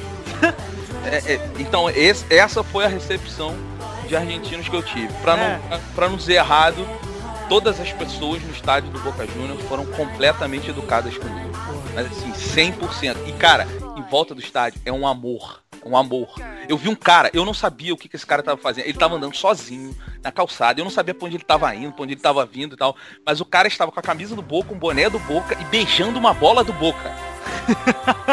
É, 1.06 1.34
é, 1.34 1.40
então, 1.58 1.88
esse- 1.90 2.24
essa 2.32 2.62
foi 2.62 2.84
a 2.84 2.88
recepção 2.88 3.54
de 4.08 4.16
argentinos 4.16 4.68
que 4.68 4.74
eu 4.76 4.82
tive. 4.82 5.12
Pra, 5.22 5.36
É. 5.36 5.60
não, 5.70 5.80
pra 5.94 6.08
não 6.08 6.16
dizer 6.16 6.34
errado, 6.34 6.86
todas 7.48 7.80
as 7.80 7.92
pessoas 7.92 8.42
no 8.42 8.50
estádio 8.52 8.90
do 8.90 8.98
Boca 9.00 9.26
Juniors 9.26 9.62
foram 9.62 9.84
completamente 9.86 10.70
educadas 10.70 11.16
comigo. 11.16 11.50
Mas 11.94 12.06
assim, 12.06 12.32
100%. 12.34 13.16
E 13.26 13.32
cara, 13.32 13.66
em 13.96 14.02
volta 14.02 14.34
do 14.34 14.40
estádio 14.40 14.80
é 14.84 14.92
um 14.92 15.06
amor. 15.06 15.62
É 15.84 15.88
um 15.88 15.96
amor. 15.96 16.28
Eu 16.68 16.76
vi 16.76 16.88
um 16.88 16.94
cara, 16.94 17.30
eu 17.32 17.44
não 17.44 17.54
sabia 17.54 17.94
o 17.94 17.96
que, 17.96 18.08
que 18.08 18.16
esse 18.16 18.26
cara 18.26 18.42
tava 18.42 18.60
fazendo. 18.60 18.84
Ele 18.84 18.98
tava 18.98 19.14
andando 19.14 19.34
sozinho 19.36 19.96
na 20.22 20.30
calçada. 20.32 20.80
Eu 20.80 20.84
não 20.84 20.90
sabia 20.90 21.14
pra 21.14 21.26
onde 21.26 21.36
ele 21.36 21.44
tava 21.44 21.72
indo, 21.74 21.92
pra 21.92 22.02
onde 22.02 22.12
ele 22.14 22.20
tava 22.20 22.44
vindo 22.44 22.74
e 22.74 22.76
tal. 22.76 22.94
Mas 23.24 23.40
o 23.40 23.44
cara 23.44 23.66
estava 23.68 23.90
com 23.92 23.98
a 24.00 24.02
camisa 24.02 24.34
do 24.34 24.42
Boca, 24.42 24.74
um 24.74 24.78
boné 24.78 25.08
do 25.08 25.18
Boca 25.20 25.56
e 25.60 25.64
beijando 25.66 26.18
uma 26.18 26.34
bola 26.34 26.62
do 26.64 26.72
Boca. 26.72 27.12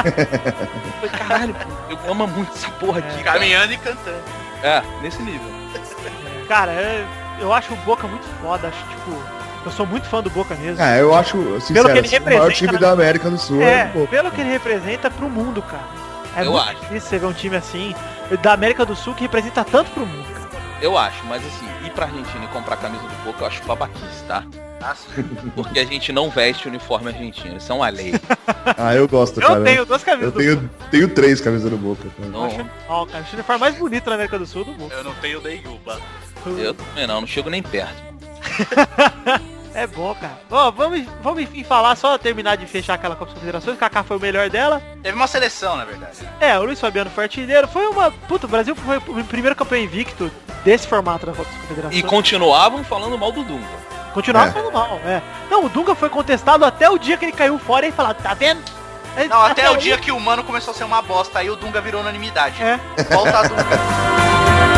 Falei, 0.03 1.09
caralho, 1.17 1.55
eu 1.89 2.11
amo 2.11 2.27
muito 2.27 2.51
essa 2.53 2.69
porra 2.71 2.99
aqui. 2.99 3.23
cara." 3.23 3.39
Caminhando 3.39 3.73
e 3.73 3.77
cantando. 3.77 4.21
É, 4.61 4.81
nesse 5.01 5.21
nível. 5.21 5.47
Cara, 6.47 6.71
é- 6.71 7.05
eu 7.39 7.51
acho 7.53 7.73
o 7.73 7.77
Boca 7.77 8.07
muito 8.07 8.25
foda. 8.41 8.67
Acho, 8.67 8.77
tipo, 8.89 9.21
eu 9.65 9.71
sou 9.71 9.85
muito 9.85 10.07
fã 10.07 10.21
do 10.21 10.29
Boca 10.29 10.55
mesmo. 10.55 10.81
É, 10.81 11.01
eu 11.01 11.13
acho, 11.15 11.37
sincero, 11.61 11.85
que 11.85 11.97
ele 11.97 12.07
assim, 12.07 12.17
o 12.17 12.21
maior 12.23 12.39
representa, 12.41 12.53
time 12.57 12.73
né? 12.73 12.79
da 12.79 12.91
América 12.91 13.29
do 13.29 13.37
Sul 13.37 13.61
É, 13.61 13.65
é, 13.81 13.91
o 13.95 13.99
Boca. 13.99 14.07
pelo 14.07 14.31
que 14.31 14.41
ele 14.41 14.49
representa 14.51 15.09
pro 15.09 15.29
mundo, 15.29 15.61
cara. 15.61 15.83
É 16.35 16.41
Eu 16.41 16.51
muito 16.51 16.67
acho. 16.69 16.79
difícil 16.81 17.01
você 17.09 17.17
ver 17.19 17.25
um 17.25 17.33
time 17.33 17.55
assim, 17.55 17.95
da 18.41 18.53
América 18.53 18.85
do 18.85 18.95
Sul, 18.95 19.13
que 19.13 19.21
representa 19.23 19.63
tanto 19.63 19.91
pro 19.91 20.05
mundo, 20.05 20.25
cara. 20.33 20.43
Eu 20.81 20.97
acho, 20.97 21.23
mas 21.25 21.41
assim, 21.45 21.67
ir 21.85 21.91
pra 21.91 22.05
Argentina 22.05 22.43
e 22.43 22.47
comprar 22.47 22.73
a 22.75 22.77
camisa 22.77 23.03
do 23.03 23.23
Boca 23.23 23.43
eu 23.43 23.47
acho 23.47 23.63
babaquice, 23.63 24.23
tá? 24.27 24.43
Porque 25.55 25.79
a 25.79 25.85
gente 25.85 26.11
não 26.11 26.29
veste 26.29 26.67
uniforme 26.67 27.09
argentino, 27.09 27.57
isso 27.57 27.71
é 27.71 27.75
uma 27.75 27.89
lei. 27.89 28.13
Ah, 28.77 28.95
eu 28.95 29.07
gosto, 29.07 29.41
Eu 29.41 29.47
cara. 29.47 29.63
tenho 29.63 29.85
duas 29.85 30.03
camisas 30.03 30.33
Eu 30.33 30.39
tenho, 30.39 30.69
tenho 30.89 31.09
três 31.09 31.41
camisas 31.41 31.69
do 31.69 31.77
Boca. 31.77 32.07
cara. 32.17 32.29
Não, 32.29 32.69
Ó, 32.87 33.05
cara, 33.05 33.25
o 33.29 33.33
uniforme 33.33 33.59
mais 33.59 33.75
bonito 33.75 34.05
da 34.05 34.13
América 34.15 34.39
do 34.39 34.45
Sul 34.45 34.63
do 34.63 34.71
Boca. 34.73 34.95
Eu 34.95 35.03
não 35.03 35.13
tenho 35.15 35.41
nenhuma. 35.41 35.99
eu 36.45 36.73
também 36.73 37.05
não, 37.05 37.21
não 37.21 37.27
chego 37.27 37.49
nem 37.49 37.61
perto. 37.61 37.93
É 39.75 39.87
bom, 39.87 40.13
cara. 40.13 40.37
Ó, 40.51 40.69
vamos, 40.71 41.03
vamos 41.21 41.41
enfim 41.41 41.63
falar, 41.63 41.95
só 41.95 42.15
terminar 42.17 42.57
de 42.57 42.65
fechar 42.67 42.93
aquela 42.93 43.15
Copa 43.15 43.31
das 43.31 43.33
Confederações. 43.33 43.75
O 43.75 43.79
Kaká 43.79 44.03
foi 44.03 44.17
o 44.17 44.19
melhor 44.19 44.47
dela. 44.49 44.81
Teve 45.01 45.15
uma 45.15 45.25
seleção, 45.25 45.75
na 45.75 45.83
verdade. 45.83 46.19
É, 46.39 46.57
o 46.59 46.63
Luiz 46.63 46.79
Fabiano 46.79 47.09
foi 47.09 47.23
artilheiro. 47.23 47.67
Foi 47.67 47.87
uma. 47.87 48.11
Puta, 48.11 48.45
o 48.45 48.49
Brasil 48.49 48.75
foi 48.75 48.97
o 48.97 49.23
primeiro 49.25 49.55
campeão 49.55 49.81
invicto 49.81 50.31
desse 50.63 50.87
formato 50.87 51.25
da 51.25 51.31
Copa 51.33 51.49
das 51.49 51.61
Confederações. 51.61 51.99
E 51.99 52.03
continuavam 52.03 52.83
falando 52.83 53.17
mal 53.17 53.31
do 53.31 53.43
Dunga. 53.43 53.65
Continuava 54.13 54.47
É. 54.49 54.51
falando 54.51 54.71
mal, 54.71 54.99
é. 55.05 55.21
Não, 55.49 55.65
o 55.65 55.69
Dunga 55.69 55.95
foi 55.95 56.09
contestado 56.09 56.63
até 56.63 56.89
o 56.89 56.97
dia 56.97 57.17
que 57.17 57.25
ele 57.25 57.31
caiu 57.31 57.57
fora 57.59 57.85
e 57.87 57.91
falaram, 57.91 58.15
tá 58.21 58.33
vendo? 58.33 58.61
É, 59.15 59.27
Não, 59.27 59.41
até 59.43 59.69
o 59.69 59.73
aí- 59.73 59.77
dia 59.79 59.97
que 59.97 60.11
o 60.11 60.19
mano 60.19 60.43
começou 60.43 60.71
a 60.73 60.75
ser 60.77 60.83
uma 60.83 61.01
bosta, 61.01 61.39
aí 61.39 61.49
o 61.49 61.55
Dunga 61.55 61.79
virou 61.81 62.01
unanimidade. 62.01 62.61
É. 62.63 62.79
Volta 63.11 63.39
a 63.39 63.43
Dunga. 63.43 63.63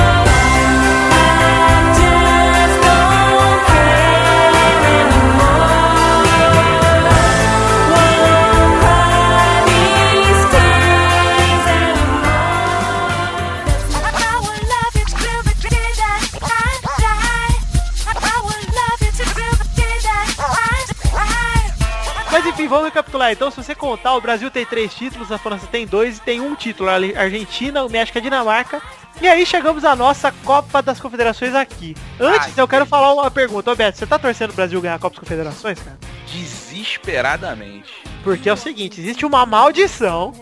Mas 22.66 22.68
enfim, 22.68 22.68
vamos 22.68 22.86
recapitular. 22.86 23.32
Então, 23.32 23.52
se 23.52 23.58
você 23.58 23.76
contar, 23.76 24.16
o 24.16 24.22
Brasil 24.22 24.50
tem 24.50 24.66
três 24.66 24.94
títulos, 24.94 25.32
a 25.32 25.38
França 25.38 25.68
tem 25.68 25.86
dois 25.86 26.18
e 26.18 26.22
tem 26.22 26.42
um 26.42 26.56
título. 26.56 26.90
A 26.90 26.94
Argentina, 26.94 27.84
o 27.84 27.90
México 27.90 28.18
e 28.18 28.20
a 28.20 28.22
Dinamarca. 28.22 28.82
E 29.22 29.28
aí 29.28 29.46
chegamos 29.46 29.86
à 29.86 29.96
nossa 29.96 30.32
Copa 30.44 30.82
das 30.82 31.00
Confederações 31.00 31.54
aqui. 31.56 31.96
Antes, 32.20 32.48
Ai, 32.48 32.54
eu 32.58 32.68
quero 32.68 32.86
falar 32.86 33.14
uma 33.14 33.32
pergunta. 33.32 33.72
Ô 33.72 33.76
Beto, 33.76 33.98
você 33.98 34.06
tá 34.06 34.20
torcendo 34.20 34.50
o 34.50 34.54
Brasil 34.54 34.82
ganhar 34.82 34.96
a 34.96 35.00
Copa 35.00 35.16
das 35.16 35.24
Confederações, 35.24 35.80
cara? 35.80 35.98
Desesperadamente. 36.32 37.94
Porque 38.24 38.50
é 38.50 38.54
o 38.54 38.58
seguinte, 38.58 39.00
existe 39.00 39.26
uma 39.26 39.46
maldição 39.46 40.34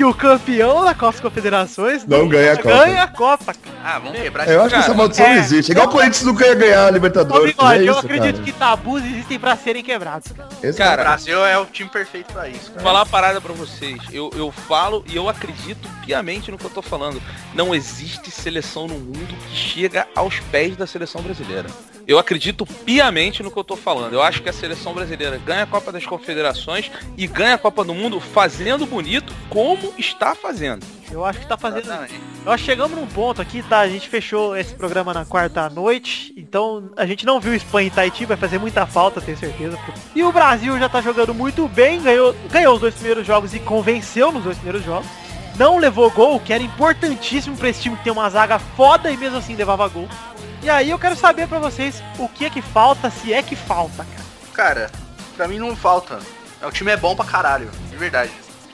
que 0.00 0.04
o 0.04 0.14
campeão 0.14 0.82
da 0.82 0.94
Copa 0.94 1.12
das 1.12 1.20
Confederações 1.20 2.06
Não 2.06 2.26
ganha 2.26 2.54
a 2.54 2.56
Copa. 2.56 2.68
ganha 2.70 3.02
a 3.02 3.06
Copa, 3.06 3.52
cara. 3.52 3.76
Ah, 3.84 3.98
vamos 3.98 4.18
quebrar 4.18 4.48
Eu 4.48 4.62
acho 4.62 4.70
que 4.74 4.80
essa 4.80 4.94
maldição 4.94 5.28
não 5.28 5.36
existe. 5.36 5.72
Igual 5.72 5.88
o 5.88 5.90
Corinthians 5.90 6.22
não 6.22 6.34
quer 6.34 6.56
ganhar 6.56 6.84
a 6.84 6.88
Ô, 6.88 6.90
Libertadores. 6.90 7.50
Bigode, 7.50 7.74
é 7.74 7.88
eu 7.88 7.90
isso, 7.92 7.98
acredito 7.98 8.32
cara. 8.36 8.44
que 8.44 8.52
tabus 8.52 9.04
existem 9.04 9.38
pra 9.38 9.56
serem 9.58 9.82
quebrados, 9.82 10.32
cara. 10.32 10.48
Esse 10.62 10.70
O 10.72 10.76
Cara, 10.78 11.02
Brasil 11.02 11.44
é 11.44 11.58
o 11.58 11.66
time 11.66 11.90
perfeito 11.90 12.32
pra 12.32 12.48
isso. 12.48 12.72
Vou 12.72 12.82
falar 12.82 13.00
uma 13.00 13.06
parada 13.06 13.42
pra 13.42 13.52
vocês. 13.52 13.98
Eu, 14.10 14.30
eu 14.34 14.50
falo 14.50 15.04
e 15.06 15.16
eu 15.16 15.28
acredito 15.28 15.86
piamente 16.06 16.50
no 16.50 16.56
que 16.56 16.64
eu 16.64 16.70
tô 16.70 16.80
falando. 16.80 17.20
Não 17.52 17.74
existe 17.74 18.30
seleção 18.30 18.86
no 18.88 18.94
mundo 18.94 19.36
que 19.50 19.54
chega 19.54 20.06
aos 20.16 20.40
pés 20.50 20.76
da 20.78 20.86
seleção 20.86 21.20
brasileira. 21.20 21.68
Eu 22.06 22.18
acredito 22.18 22.66
piamente 22.66 23.42
no 23.42 23.50
que 23.50 23.58
eu 23.58 23.64
tô 23.64 23.76
falando. 23.76 24.12
Eu 24.12 24.22
acho 24.22 24.42
que 24.42 24.48
a 24.48 24.52
seleção 24.52 24.92
brasileira 24.92 25.38
ganha 25.38 25.62
a 25.62 25.66
Copa 25.66 25.92
das 25.92 26.04
Confederações 26.04 26.90
e 27.16 27.26
ganha 27.26 27.54
a 27.54 27.58
Copa 27.58 27.84
do 27.84 27.94
Mundo 27.94 28.20
fazendo 28.20 28.86
bonito 28.86 29.32
como 29.48 29.92
está 29.96 30.34
fazendo. 30.34 30.84
Eu 31.10 31.24
acho 31.24 31.40
que 31.40 31.46
tá 31.46 31.56
fazendo. 31.56 31.84
Exatamente. 31.84 32.20
Nós 32.44 32.60
chegamos 32.60 32.98
num 32.98 33.06
ponto 33.06 33.42
aqui, 33.42 33.62
tá? 33.62 33.80
A 33.80 33.88
gente 33.88 34.08
fechou 34.08 34.56
esse 34.56 34.74
programa 34.74 35.12
na 35.12 35.24
quarta 35.24 35.68
noite, 35.68 36.32
então 36.36 36.90
a 36.96 37.04
gente 37.04 37.26
não 37.26 37.40
viu 37.40 37.54
Espanha 37.54 37.88
e 37.88 37.90
Tahiti, 37.90 38.24
vai 38.24 38.36
fazer 38.36 38.58
muita 38.58 38.86
falta, 38.86 39.20
tenho 39.20 39.36
certeza. 39.36 39.78
E 40.14 40.22
o 40.22 40.32
Brasil 40.32 40.78
já 40.78 40.88
tá 40.88 41.00
jogando 41.00 41.34
muito 41.34 41.66
bem, 41.68 42.00
ganhou, 42.00 42.34
ganhou 42.50 42.74
os 42.74 42.80
dois 42.80 42.94
primeiros 42.94 43.26
jogos 43.26 43.54
e 43.54 43.58
convenceu 43.58 44.30
nos 44.32 44.44
dois 44.44 44.56
primeiros 44.56 44.84
jogos. 44.84 45.08
Não 45.58 45.78
levou 45.78 46.10
gol, 46.10 46.40
que 46.40 46.52
era 46.52 46.62
importantíssimo 46.62 47.56
pra 47.56 47.68
esse 47.68 47.82
time 47.82 47.96
que 47.96 48.04
tem 48.04 48.12
uma 48.12 48.30
zaga 48.30 48.58
foda 48.58 49.10
e 49.10 49.16
mesmo 49.16 49.36
assim 49.36 49.54
levava 49.54 49.86
gol. 49.88 50.08
E 50.62 50.68
aí 50.68 50.90
eu 50.90 50.98
quero 50.98 51.16
saber 51.16 51.48
pra 51.48 51.58
vocês 51.58 52.02
o 52.18 52.28
que 52.28 52.44
é 52.44 52.50
que 52.50 52.60
falta, 52.60 53.10
se 53.10 53.32
é 53.32 53.42
que 53.42 53.56
falta, 53.56 54.04
cara. 54.04 54.30
Cara, 54.52 54.90
pra 55.36 55.48
mim 55.48 55.58
não 55.58 55.74
falta. 55.74 56.18
O 56.62 56.70
time 56.70 56.90
é 56.90 56.96
bom 56.96 57.16
pra 57.16 57.24
caralho, 57.24 57.70
de 57.88 57.96
verdade. 57.96 58.30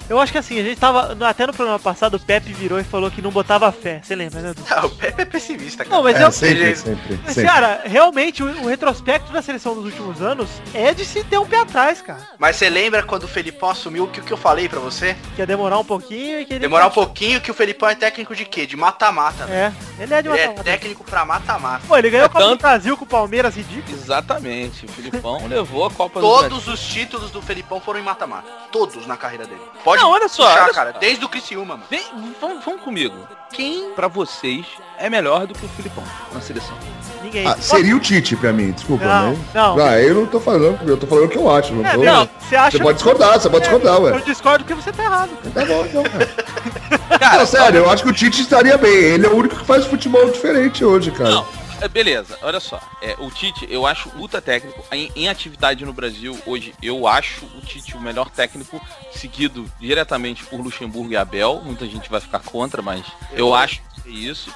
Eu 0.08 0.20
acho 0.20 0.30
que 0.32 0.38
assim, 0.38 0.58
a 0.58 0.62
gente 0.62 0.78
tava. 0.78 1.16
Até 1.28 1.46
no 1.46 1.52
programa 1.52 1.78
passado, 1.78 2.14
o 2.16 2.20
Pepe 2.20 2.52
virou 2.52 2.78
e 2.78 2.84
falou 2.84 3.10
que 3.10 3.20
não 3.22 3.30
botava 3.30 3.70
fé. 3.72 4.00
Você 4.02 4.14
lembra, 4.14 4.40
né? 4.40 4.54
Ah, 4.70 4.86
o 4.86 4.90
Pepe 4.90 5.22
é 5.22 5.24
pessimista, 5.24 5.84
cara. 5.84 5.96
Não, 5.96 6.02
mas 6.02 6.16
É, 6.20 6.24
eu. 6.24 6.32
sempre, 6.32 6.76
sempre, 6.76 7.20
Mas, 7.24 7.34
sempre. 7.34 7.50
cara, 7.50 7.82
realmente 7.84 8.42
o, 8.42 8.46
o 8.62 8.68
retrospecto 8.68 9.32
da 9.32 9.42
seleção 9.42 9.74
dos 9.74 9.84
últimos 9.84 10.22
anos 10.22 10.48
é 10.74 10.92
de 10.94 11.04
se 11.04 11.24
ter 11.24 11.38
um 11.38 11.46
pé 11.46 11.60
atrás, 11.60 12.00
cara. 12.02 12.20
Mas 12.38 12.56
você 12.56 12.68
lembra 12.68 13.02
quando 13.02 13.24
o 13.24 13.28
Felipão 13.28 13.70
assumiu 13.70 14.06
que 14.06 14.20
o 14.20 14.22
que 14.22 14.32
eu 14.32 14.36
falei 14.36 14.68
pra 14.68 14.78
você? 14.80 15.16
Que 15.34 15.42
ia 15.42 15.46
demorar 15.46 15.78
um 15.78 15.84
pouquinho 15.84 16.40
e 16.40 16.44
que 16.44 16.52
ele. 16.54 16.60
Demorar 16.60 16.86
um 16.86 16.90
pouquinho 16.90 17.40
que 17.40 17.50
o 17.50 17.54
Felipão 17.54 17.88
é 17.88 17.94
técnico 17.94 18.34
de 18.34 18.44
quê? 18.44 18.66
De 18.66 18.76
mata-mata. 18.76 19.46
né? 19.46 19.74
É, 19.98 20.02
ele 20.04 20.14
é 20.14 20.22
de 20.22 20.28
Ele 20.28 20.38
é 20.38 20.42
mata-mata. 20.46 20.64
técnico 20.64 21.04
pra 21.04 21.24
mata-mata. 21.24 21.82
Pô, 21.88 21.96
ele 21.96 22.10
ganhou 22.10 22.24
É 22.24 22.26
a 22.26 22.28
Copa 22.28 22.44
do 22.44 22.50
tanto- 22.50 22.60
Brasil 22.62 22.96
com 22.96 23.04
o 23.04 23.08
Palmeiras 23.08 23.56
ridículo. 23.56 23.96
Exatamente. 23.96 24.84
O 24.86 24.88
Filipão 24.88 25.46
levou 25.48 25.86
a 25.86 25.90
Copa 25.90 26.20
do 26.20 26.28
Brasil. 26.28 26.48
Todos 26.50 26.68
os 26.68 26.80
títulos 26.80 27.30
do 27.30 27.42
Felipão 27.42 27.80
foram 27.80 28.00
em 28.00 28.02
mata-mata. 28.02 28.48
Todos 28.70 29.06
na 29.06 29.16
carreira 29.16 29.44
dele. 29.46 29.60
Pode 29.84 29.95
Não, 29.96 30.10
olha 30.10 30.28
só, 30.28 30.46
puxar, 30.46 30.64
olha 30.64 30.72
cara. 30.74 30.92
só. 30.92 30.98
Desde 30.98 31.24
o 31.24 31.28
Criciúma, 31.28 31.74
mano. 31.76 31.82
Vem, 31.90 32.02
vamos, 32.40 32.64
vamos 32.64 32.82
comigo. 32.82 33.16
Quem, 33.52 33.90
pra 33.92 34.08
vocês, 34.08 34.66
é 34.98 35.08
melhor 35.08 35.46
do 35.46 35.54
que 35.54 35.64
o 35.64 35.68
Filipão 35.70 36.04
na 36.32 36.40
seleção? 36.40 36.74
Ninguém. 37.22 37.46
Ah, 37.46 37.56
seria 37.58 37.96
o 37.96 38.00
Tite 38.00 38.36
pra 38.36 38.52
mim, 38.52 38.70
desculpa, 38.72 39.04
Não, 39.04 39.30
né? 39.32 39.38
não. 39.54 39.78
Ah, 39.80 40.00
eu 40.00 40.14
não 40.14 40.26
tô 40.26 40.38
falando, 40.38 40.78
eu 40.88 40.96
tô 40.96 41.06
falando 41.06 41.24
o 41.24 41.28
que 41.28 41.38
eu 41.38 41.50
acho. 41.50 41.72
Não 41.72 41.84
É, 41.86 41.94
tô... 41.94 42.04
não, 42.04 42.28
você 42.40 42.56
acha. 42.56 42.76
Você 42.76 42.82
pode 42.82 42.94
discordar, 42.96 43.40
você 43.40 43.48
pode 43.50 43.64
É, 43.64 43.68
discordar, 43.68 44.00
ué. 44.00 44.12
Eu 44.12 44.20
discordo 44.20 44.64
porque 44.64 44.80
você 44.80 44.92
tá 44.92 45.02
errado. 45.04 45.30
Tá 45.52 45.64
bom, 45.64 45.86
então, 45.86 46.02
cara. 46.04 46.26
Cara, 47.18 47.38
Não, 47.38 47.46
sério, 47.46 47.78
eu 47.78 47.90
acho 47.90 48.02
que 48.02 48.10
o 48.10 48.12
Tite 48.12 48.42
estaria 48.42 48.76
bem. 48.76 48.92
Ele 48.92 49.26
é 49.26 49.28
o 49.28 49.36
único 49.36 49.56
que 49.56 49.64
faz 49.64 49.86
futebol 49.86 50.28
diferente 50.30 50.84
hoje, 50.84 51.10
cara. 51.10 51.30
Não, 51.30 51.46
beleza, 51.90 52.38
olha 52.42 52.60
só. 52.60 52.80
É, 53.02 53.14
o 53.18 53.30
Tite, 53.30 53.66
eu 53.70 53.86
acho 53.86 54.10
ultra 54.16 54.40
técnico. 54.40 54.82
Em, 54.92 55.10
em 55.14 55.28
atividade 55.28 55.84
no 55.84 55.92
Brasil, 55.92 56.38
hoje, 56.46 56.74
eu 56.82 57.06
acho 57.06 57.44
o 57.44 57.60
Tite 57.60 57.96
o 57.96 58.00
melhor 58.00 58.30
técnico, 58.30 58.80
seguido 59.12 59.70
diretamente 59.78 60.44
por 60.44 60.60
Luxemburgo 60.60 61.12
e 61.12 61.16
Abel. 61.16 61.60
Muita 61.64 61.86
gente 61.86 62.08
vai 62.08 62.20
ficar 62.20 62.40
contra, 62.40 62.80
mas 62.82 63.04
eu 63.32 63.54
acho 63.54 63.80
que 64.02 64.08
é 64.08 64.12
isso. 64.12 64.50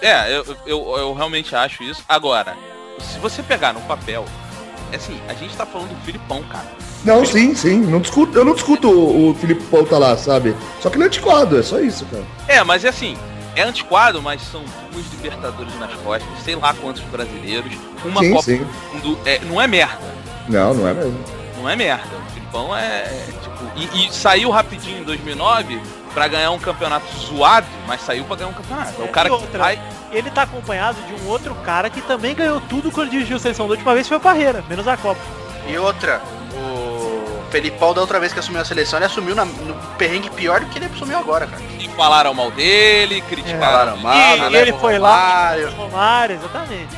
É, 0.00 0.36
eu, 0.36 0.44
eu, 0.66 0.96
eu 0.96 1.14
realmente 1.14 1.54
acho 1.54 1.82
isso. 1.82 2.02
Agora, 2.08 2.56
se 2.98 3.18
você 3.18 3.42
pegar 3.42 3.72
no 3.72 3.80
papel, 3.82 4.24
é 4.90 4.96
assim, 4.96 5.18
a 5.28 5.34
gente 5.34 5.56
tá 5.56 5.64
falando 5.64 5.90
do 5.90 6.04
Filipão, 6.04 6.42
cara. 6.44 6.66
Não, 7.04 7.24
sim, 7.24 7.54
sim. 7.54 7.78
Não 7.80 8.00
discuto, 8.00 8.38
eu 8.38 8.44
não 8.44 8.54
discuto 8.54 8.88
o, 8.88 9.30
o 9.30 9.34
Felipe 9.34 9.62
Paulo 9.64 9.86
tá 9.86 9.98
lá, 9.98 10.16
sabe? 10.16 10.54
Só 10.80 10.88
que 10.88 10.96
ele 10.96 11.04
é 11.04 11.06
antiquado, 11.06 11.58
é 11.58 11.62
só 11.62 11.80
isso, 11.80 12.04
cara. 12.06 12.24
É, 12.46 12.62
mas 12.62 12.84
é 12.84 12.88
assim, 12.88 13.16
é 13.54 13.62
antiquado, 13.62 14.22
mas 14.22 14.42
são 14.42 14.62
duas 14.92 15.06
Libertadores 15.12 15.78
nas 15.78 15.92
costas, 15.94 16.28
sei 16.44 16.56
lá 16.56 16.74
quantos 16.74 17.02
brasileiros, 17.04 17.72
uma 18.04 18.20
sim, 18.20 18.30
Copa 18.30 18.42
sim. 18.42 18.58
do 18.58 19.08
Mundo. 19.08 19.18
É, 19.24 19.38
não 19.40 19.60
é 19.60 19.66
merda. 19.66 19.98
Não, 20.48 20.74
não 20.74 20.88
é 20.88 20.94
mesmo. 20.94 21.24
Não 21.56 21.68
é 21.68 21.76
merda. 21.76 22.16
O 22.16 22.30
Filipão 22.32 22.76
é, 22.76 23.02
é, 23.02 23.26
tipo. 23.42 23.52
E, 23.76 24.06
e 24.06 24.12
saiu 24.12 24.50
rapidinho 24.50 25.00
em 25.00 25.04
2009 25.04 25.80
pra 26.12 26.28
ganhar 26.28 26.50
um 26.50 26.58
campeonato 26.58 27.06
zoado, 27.18 27.66
mas 27.86 28.00
saiu 28.02 28.24
pra 28.24 28.36
ganhar 28.36 28.50
um 28.50 28.54
campeonato. 28.54 29.00
É 29.00 29.04
É, 29.04 29.08
o 29.08 29.08
cara 29.08 29.28
e 29.28 29.38
que 29.38 29.56
vai. 29.56 29.80
Ele 30.10 30.30
tá 30.30 30.42
acompanhado 30.42 30.98
de 31.02 31.22
um 31.22 31.28
outro 31.28 31.54
cara 31.56 31.88
que 31.88 32.02
também 32.02 32.34
ganhou 32.34 32.60
tudo 32.60 32.90
quando 32.90 33.10
dirigiu 33.10 33.36
a 33.36 33.40
seleção 33.40 33.66
da 33.66 33.72
última 33.72 33.94
vez 33.94 34.06
foi 34.06 34.18
o 34.18 34.20
Parreira, 34.20 34.62
menos 34.68 34.86
a 34.86 34.96
Copa. 34.96 35.20
E 35.66 35.78
outra, 35.78 36.20
Felipão 37.52 37.92
da 37.94 38.00
outra 38.00 38.18
vez 38.18 38.32
que 38.32 38.38
assumiu 38.40 38.60
a 38.60 38.64
seleção, 38.64 38.98
ele 38.98 39.06
assumiu 39.06 39.34
na- 39.34 39.44
no 39.44 39.74
perrengue 39.98 40.30
pior 40.30 40.58
do 40.60 40.66
que 40.66 40.78
ele 40.78 40.86
assumiu 40.86 41.18
agora, 41.18 41.46
cara. 41.46 41.62
E 41.78 41.86
falaram 41.90 42.32
mal 42.34 42.50
dele, 42.50 43.20
criticaram 43.20 43.60
Falaram 43.60 43.96
mal, 43.98 44.36
e 44.36 44.40
né, 44.50 44.60
ele 44.62 44.72
com 44.72 44.78
o 44.78 44.80
foi 44.80 44.98
lá, 44.98 45.50
Romário. 45.50 45.70
Romário, 45.72 46.36
exatamente. 46.36 46.96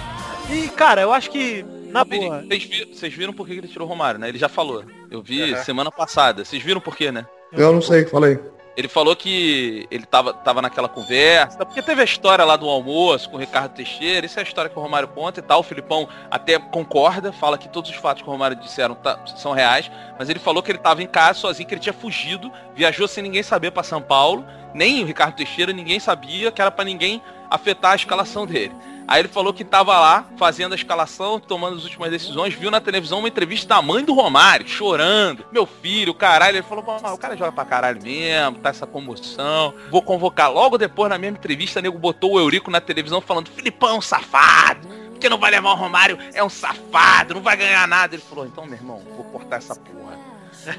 E, 0.49 0.69
cara, 0.69 1.01
eu 1.03 1.13
acho 1.13 1.29
que, 1.31 1.65
na 1.91 2.05
boa, 2.05 2.43
Vocês 2.43 2.65
vi- 2.65 2.85
Vocês 2.95 3.13
viram 3.15 3.33
por 3.33 3.47
que 3.47 3.53
ele 3.55 3.67
tirou 3.69 3.87
o 3.87 3.91
Romário, 3.91 4.21
né? 4.21 4.29
Ele 4.29 4.39
já 4.39 4.49
falou. 4.49 4.85
Eu 5.11 5.21
vi 5.23 5.53
Uhum. 5.55 5.65
semana 5.65 5.91
passada. 5.91 6.45
Vocês 6.45 6.63
viram 6.63 6.81
por 6.81 6.97
quê, 6.97 7.11
né? 7.11 7.27
Eu 7.53 7.73
não 7.73 7.83
sei, 7.83 8.05
falei. 8.07 8.39
Ele 8.77 8.89
falou 8.89 9.15
que 9.15 9.87
ele 9.89 10.05
tava, 10.05 10.35
tava 10.35 10.61
naquela 10.61 10.89
conversa, 10.89 11.65
porque 11.65 11.81
teve 11.81 12.01
a 12.01 12.05
história 12.05 12.45
lá 12.45 12.57
do 12.57 12.69
almoço 12.69 13.31
com 13.31 13.37
o 13.37 13.41
Ricardo 13.41 13.73
Teixeira, 13.73 14.27
isso 14.27 14.39
é 14.39 14.43
a 14.43 14.45
história 14.45 14.69
que 14.69 14.77
o 14.77 14.83
Romário 14.83 15.07
conta 15.09 15.39
e 15.39 15.43
tal. 15.43 15.61
O 15.61 15.63
Filipão 15.63 16.09
até 16.29 16.59
concorda, 16.59 17.33
fala 17.33 17.57
que 17.57 17.69
todos 17.69 17.89
os 17.89 17.97
fatos 17.97 18.23
que 18.23 18.29
o 18.29 18.33
Romário 18.33 18.57
disseram 18.57 18.97
tá- 18.97 19.19
são 19.37 19.53
reais, 19.53 19.89
mas 20.19 20.29
ele 20.29 20.41
falou 20.41 20.61
que 20.61 20.73
ele 20.73 20.79
tava 20.79 21.03
em 21.03 21.07
casa 21.07 21.39
sozinho, 21.39 21.69
que 21.69 21.75
ele 21.75 21.81
tinha 21.81 21.93
fugido, 21.93 22.51
viajou 22.75 23.07
sem 23.07 23.23
ninguém 23.23 23.45
saber 23.45 23.71
pra 23.71 23.85
São 23.85 24.03
Paulo, 24.03 24.45
nem 24.75 25.05
o 25.05 25.07
Ricardo 25.07 25.37
Teixeira, 25.37 25.73
ninguém 25.73 26.01
sabia, 26.01 26.51
que 26.51 26.61
era 26.61 26.71
pra 26.71 26.85
ninguém 26.85 27.23
afetar 27.49 27.93
a 27.93 27.97
escalação 27.97 28.45
dele. 28.45 28.75
Aí 29.07 29.21
ele 29.21 29.29
falou 29.29 29.53
que 29.53 29.65
tava 29.65 29.99
lá 29.99 30.27
fazendo 30.37 30.73
a 30.73 30.77
escalação, 30.77 31.39
tomando 31.39 31.77
as 31.77 31.85
últimas 31.85 32.11
decisões, 32.11 32.55
viu 32.55 32.71
na 32.71 32.81
televisão 32.81 33.19
uma 33.19 33.29
entrevista 33.29 33.69
da 33.69 33.83
mãe 33.83 34.05
do 34.05 34.15
Romário, 34.15 34.67
chorando. 34.67 35.45
Meu 35.53 35.67
filho, 35.67 36.15
caralho. 36.15 36.57
Ele 36.57 36.63
falou, 36.63 36.83
"Pô, 36.83 36.97
mas 37.01 37.13
o 37.13 37.19
cara 37.19 37.37
joga 37.37 37.53
pra 37.53 37.65
caralho 37.65 38.03
mesmo, 38.03 38.59
tá 38.59 38.71
essa 38.71 38.87
comoção. 38.87 39.75
Vou 39.91 40.03
convocar. 40.03 40.51
Logo 40.51 40.79
depois, 40.79 41.11
na 41.11 41.19
mesma 41.19 41.37
entrevista, 41.37 41.83
nego 41.83 41.99
botou 41.99 42.33
o 42.33 42.41
Eurico 42.41 42.71
na 42.71 42.81
televisão 42.81 43.21
falando, 43.21 43.51
Filipão 43.51 44.01
safado. 44.01 44.89
Porque 45.11 45.29
não 45.29 45.39
vai 45.39 45.51
levar 45.51 45.71
o 45.71 45.77
Romário, 45.77 46.19
é 46.35 46.43
um 46.45 46.51
safado, 46.51 47.35
não 47.35 47.41
vai 47.41 47.57
ganhar 47.57 47.87
nada. 47.89 48.15
Ele 48.15 48.23
falou, 48.23 48.47
então, 48.47 48.67
meu 48.67 48.75
irmão, 48.75 49.01
vou 49.17 49.25
cortar 49.25 49.57
essa 49.57 49.75
porra. 49.75 50.04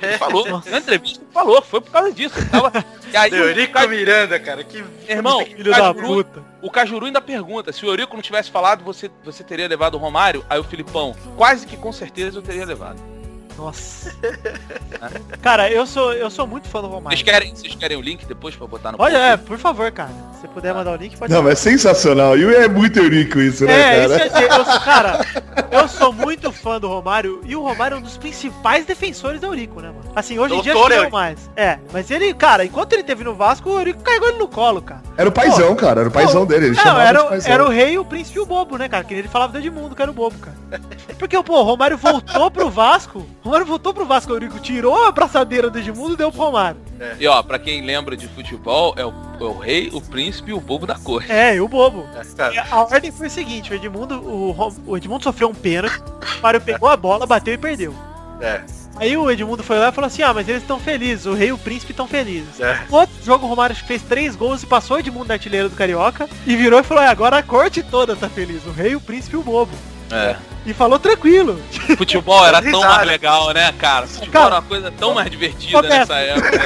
Ele 0.02 0.18
falou, 0.20 0.48
na 0.66 0.78
entrevista, 0.78 1.22
ele 1.24 1.32
falou, 1.34 1.62
foi 1.62 1.82
por 1.82 1.92
causa 1.92 2.12
disso. 2.12 2.36
Tava... 2.50 2.72
E 3.12 3.18
aí, 3.18 3.32
o 3.32 3.36
Eurico 3.36 3.74
Ca- 3.74 3.88
Miranda, 3.88 4.40
cara, 4.40 4.64
que 4.64 4.84
Irmão, 5.08 5.46
filho 5.46 5.62
o 5.62 5.64
da 5.76 5.94
Cajuru, 5.94 6.08
puta. 6.08 6.44
o 6.62 6.70
Cajuru 6.72 7.06
ainda 7.06 7.22
pergunta, 7.22 7.72
se 7.72 7.86
o 7.86 7.90
Eurico 7.90 8.16
não 8.16 8.22
tivesse 8.22 8.52
falado, 8.52 8.84
você, 8.84 9.10
você 9.24 9.44
teria 9.44 9.68
levado 9.68 9.96
o 9.96 9.98
Romário? 9.98 10.46
Aí 10.50 10.60
o 10.60 10.64
Filipão, 10.64 11.16
quase 11.38 11.66
que 11.68 11.78
com 11.78 11.92
certeza 11.92 12.38
eu 12.40 12.42
teria 12.42 12.66
levado. 12.66 13.00
Nossa. 13.58 14.12
cara, 15.42 15.70
eu 15.70 15.86
sou, 15.86 16.14
eu 16.14 16.30
sou 16.30 16.46
muito 16.46 16.68
fã 16.68 16.82
do 16.82 16.88
Romário. 16.88 17.18
Vocês 17.18 17.24
querem, 17.24 17.56
vocês 17.56 17.76
querem 17.76 17.98
o 17.98 18.02
link 18.02 18.26
depois 18.26 18.56
pra 18.56 18.68
botar 18.68 18.92
no 18.92 18.98
Olha, 19.00 19.18
post? 19.18 19.32
é, 19.32 19.38
por 19.38 19.58
favor, 19.58 19.92
cara. 19.92 20.12
Se 20.42 20.48
puder 20.48 20.74
mandar 20.74 20.92
o 20.92 20.96
link, 20.96 21.18
pode 21.18 21.32
Não, 21.34 21.42
mas 21.42 21.54
é 21.54 21.56
sensacional. 21.56 22.38
E 22.38 22.44
é 22.56 22.68
muito 22.68 23.00
eurico 23.00 23.40
isso, 23.40 23.66
né, 23.66 23.74
É, 23.74 24.08
cara? 24.08 24.26
isso 24.26 24.34
dizer, 24.36 24.52
eu 24.52 24.66
sou, 24.66 24.80
cara, 24.82 25.26
eu 25.72 25.88
sou 25.88 26.14
muito 26.14 26.52
fã 26.52 26.80
do 26.80 26.88
Romário 26.88 27.42
e 27.46 27.56
o 27.56 27.62
Romário 27.62 27.96
é 27.96 27.98
um 27.98 28.02
dos 28.02 28.18
principais 28.18 28.86
defensores 28.86 29.40
do 29.40 29.48
Eurico, 29.48 29.80
né, 29.82 29.88
mano? 29.88 30.12
Assim, 30.16 30.38
hoje 30.38 30.56
em 30.56 30.62
dia 30.62 30.74
Doutor 30.74 30.92
acho 30.92 30.92
que 30.92 30.96
não 30.98 31.04
Eurico. 31.04 31.18
mais. 31.18 31.50
É, 31.56 31.80
mas 31.92 32.12
ele, 32.12 32.34
cara, 32.34 32.66
enquanto 32.66 32.94
ele 32.94 33.04
teve 33.04 33.24
no 33.24 33.34
Vasco, 33.34 33.70
o 33.70 33.80
Eurico 33.80 34.04
carregou 34.04 34.30
ele 34.30 34.38
no 34.38 34.48
colo, 34.48 34.82
cara. 34.82 35.02
Era 35.18 35.30
o 35.30 35.32
paizão, 35.32 35.76
cara. 35.76 36.02
Era 36.02 36.10
o 36.10 36.12
paizão 36.12 36.42
Pô, 36.46 36.54
dele. 36.54 36.68
Ele 36.68 36.76
não, 36.84 37.00
era, 37.00 37.38
de 37.40 37.50
era 37.50 37.66
o 37.66 37.70
rei, 37.70 37.98
o 37.98 38.06
príncipe 38.06 38.38
e 38.38 38.42
o 38.42 38.46
bobo, 38.46 38.78
né, 38.78 38.90
cara? 38.90 39.04
Que 39.04 39.14
ele 39.14 39.28
falava 39.28 39.54
do 39.54 39.60
Edmundo, 39.60 39.96
que 39.96 40.02
era 40.02 40.12
o 40.12 40.14
bobo, 40.14 40.36
cara. 40.38 40.82
Porque, 41.18 41.42
pô, 41.42 41.60
o 41.60 41.64
Romário 41.64 41.98
voltou 41.98 42.52
pro 42.52 42.70
Vasco, 42.70 43.26
Romário 43.46 43.66
voltou 43.68 43.94
pro 43.94 44.06
Vasco, 44.06 44.32
Eurico 44.34 44.60
tirou 44.60 45.06
a 45.06 45.12
braçadeira 45.12 45.70
do 45.70 45.78
Edmundo 45.78 46.16
e 46.16 46.18
deu 46.18 46.32
pro 46.32 46.42
Romário. 46.42 46.82
E 47.20 47.28
ó, 47.28 47.44
pra 47.44 47.60
quem 47.60 47.86
lembra 47.86 48.18
de 48.18 48.28
futebol, 48.28 48.96
é 48.98 49.06
o, 49.06 49.14
é 49.40 49.44
o 49.44 49.58
rei, 49.58 49.90
o 49.94 50.02
príncipe 50.02 50.50
e 50.50 50.54
o 50.54 50.60
bobo 50.60 50.88
da 50.88 50.96
corte. 50.96 51.32
É, 51.32 51.56
e 51.56 51.62
o 51.62 51.68
bobo. 51.68 52.08
Cara, 52.36 52.66
a 52.72 52.82
ordem 52.82 53.12
foi 53.12 53.28
o 53.28 53.30
seguinte, 53.30 53.72
o 53.72 53.76
Edmundo, 53.76 54.16
o, 54.20 54.74
o 54.88 54.98
Edmundo 54.98 55.24
sofreu 55.24 55.48
um 55.50 55.54
pênalti, 55.54 55.96
o 56.00 56.36
Romário 56.38 56.60
pegou 56.62 56.90
a 56.90 56.98
bola, 56.98 57.28
bateu 57.28 57.54
e 57.54 57.58
perdeu. 57.58 57.94
é, 58.42 58.62
Aí 58.98 59.16
o 59.18 59.30
Edmundo 59.30 59.62
foi 59.62 59.78
lá 59.78 59.90
e 59.90 59.92
falou 59.92 60.08
assim, 60.08 60.24
ah, 60.24 60.34
mas 60.34 60.48
eles 60.50 60.62
estão 60.64 60.80
felizes, 60.80 61.26
o 61.26 61.34
rei 61.34 61.50
e 61.50 61.52
o 61.54 61.58
príncipe 61.58 61.92
estão 61.92 62.08
felizes. 62.08 62.60
é. 62.62 62.82
Outro 62.90 63.14
jogo 63.24 63.46
o 63.46 63.50
Romário 63.50 63.76
fez 63.76 64.02
três 64.02 64.36
gols 64.36 64.64
e 64.64 64.66
passou 64.66 64.98
o 64.98 65.00
Edmundo 65.02 65.28
na 65.28 65.34
artilheira 65.36 65.70
do 65.70 65.76
Carioca 65.76 66.28
e 66.48 66.56
virou 66.56 66.80
e 66.80 66.84
falou, 66.84 67.04
"É, 67.04 67.08
agora 67.10 67.38
a 67.38 67.44
corte 67.44 67.84
toda 67.84 68.16
tá 68.16 68.28
feliz, 68.30 68.66
o 68.66 68.72
rei, 68.72 68.96
o 68.96 69.02
príncipe 69.02 69.36
e 69.36 69.40
o 69.40 69.44
bobo. 69.44 69.72
É. 70.12 70.36
E 70.66 70.74
falou 70.74 70.98
tranquilo. 70.98 71.62
Futebol 71.98 72.46
era 72.46 72.62
tão 72.62 72.82
mais 72.82 73.08
legal, 73.08 73.54
né, 73.54 73.72
cara? 73.78 74.08
Futebol 74.08 74.32
Cara, 74.32 74.46
era 74.46 74.56
uma 74.56 74.62
coisa 74.64 74.92
tão 74.92 75.14
mais 75.14 75.30
divertida 75.30 75.82
nessa 75.84 76.16
época. 76.16 76.60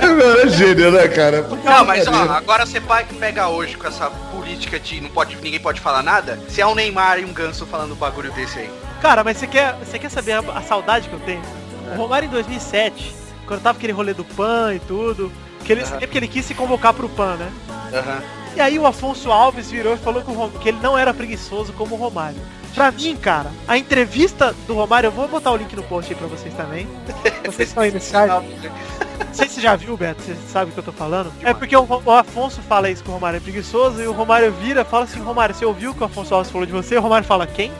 Mano, 0.00 0.40
é 0.40 0.48
gênio, 0.48 0.90
né, 0.90 1.06
cara? 1.08 1.42
Não, 1.42 1.84
mas 1.84 2.06
ó, 2.08 2.32
agora 2.32 2.66
você 2.66 2.80
vai 2.80 3.04
pega 3.04 3.48
hoje 3.48 3.76
com 3.76 3.86
essa 3.86 4.10
política 4.10 4.78
de 4.80 5.00
não 5.00 5.08
pode, 5.08 5.36
ninguém 5.36 5.60
pode 5.60 5.80
falar 5.80 6.02
nada, 6.02 6.38
se 6.48 6.60
é 6.60 6.66
um 6.66 6.74
Neymar 6.74 7.20
e 7.20 7.24
um 7.24 7.32
Ganso 7.32 7.64
falando 7.64 7.92
um 7.92 7.96
bagulho 7.96 8.32
desse 8.32 8.58
aí. 8.58 8.70
Cara, 9.00 9.22
mas 9.22 9.36
você 9.36 9.46
quer, 9.46 9.74
você 9.74 9.98
quer 9.98 10.10
saber 10.10 10.32
a, 10.32 10.40
a 10.40 10.62
saudade 10.62 11.08
que 11.08 11.14
eu 11.14 11.20
tenho? 11.20 11.42
O 11.92 11.96
Romário 11.96 12.26
em 12.26 12.30
2007, 12.30 13.14
quando 13.46 13.62
tava 13.62 13.78
aquele 13.78 13.92
rolê 13.92 14.14
do 14.14 14.24
PAN 14.24 14.74
e 14.74 14.80
tudo, 14.80 15.30
que 15.64 15.72
ele, 15.72 15.82
é 15.82 16.00
porque 16.00 16.18
ele 16.18 16.28
quis 16.28 16.44
se 16.44 16.54
convocar 16.54 16.92
pro 16.92 17.08
PAN, 17.08 17.36
né? 17.36 17.52
Aham. 17.92 18.43
E 18.56 18.60
aí 18.60 18.78
o 18.78 18.86
Afonso 18.86 19.30
Alves 19.32 19.70
virou 19.70 19.94
e 19.94 19.98
falou 19.98 20.22
que, 20.22 20.30
o 20.30 20.34
Rom- 20.34 20.50
que 20.50 20.68
ele 20.68 20.78
não 20.80 20.96
era 20.96 21.12
preguiçoso 21.12 21.72
como 21.72 21.94
o 21.94 21.98
Romário. 21.98 22.40
Pra 22.74 22.90
mim, 22.90 23.16
cara, 23.16 23.50
a 23.68 23.76
entrevista 23.78 24.54
do 24.66 24.74
Romário, 24.74 25.08
eu 25.08 25.12
vou 25.12 25.28
botar 25.28 25.50
o 25.52 25.56
link 25.56 25.74
no 25.76 25.82
post 25.84 26.12
aí 26.12 26.18
pra 26.18 26.26
vocês 26.28 26.52
também. 26.54 26.88
Vocês 27.46 27.68
estão 27.68 27.82
aí 27.82 27.90
nesse 27.92 28.10
site. 28.10 28.30
Não 28.32 29.34
sei 29.34 29.48
se 29.48 29.54
você 29.56 29.60
já 29.60 29.76
viu, 29.76 29.96
Beto, 29.96 30.22
você 30.22 30.34
sabe 30.50 30.70
o 30.70 30.74
que 30.74 30.78
eu 30.80 30.84
tô 30.84 30.92
falando. 30.92 31.30
É 31.42 31.52
porque 31.52 31.76
o, 31.76 31.86
Afonso 32.10 32.62
fala 32.62 32.88
isso 32.90 33.02
que 33.04 33.10
o 33.10 33.12
Romário 33.12 33.36
é 33.36 33.40
preguiçoso 33.40 34.00
e 34.00 34.06
o 34.06 34.12
Romário 34.12 34.50
vira 34.52 34.80
e 34.80 34.84
fala 34.84 35.04
assim, 35.04 35.20
Romário, 35.20 35.54
você 35.54 35.64
ouviu 35.64 35.90
o 35.90 35.94
que 35.94 36.02
o 36.02 36.06
Afonso 36.06 36.34
Alves 36.34 36.50
falou 36.50 36.66
de 36.66 36.72
você? 36.72 36.96
O 36.96 37.00
Romário 37.02 37.26
fala, 37.26 37.46
quem? 37.46 37.70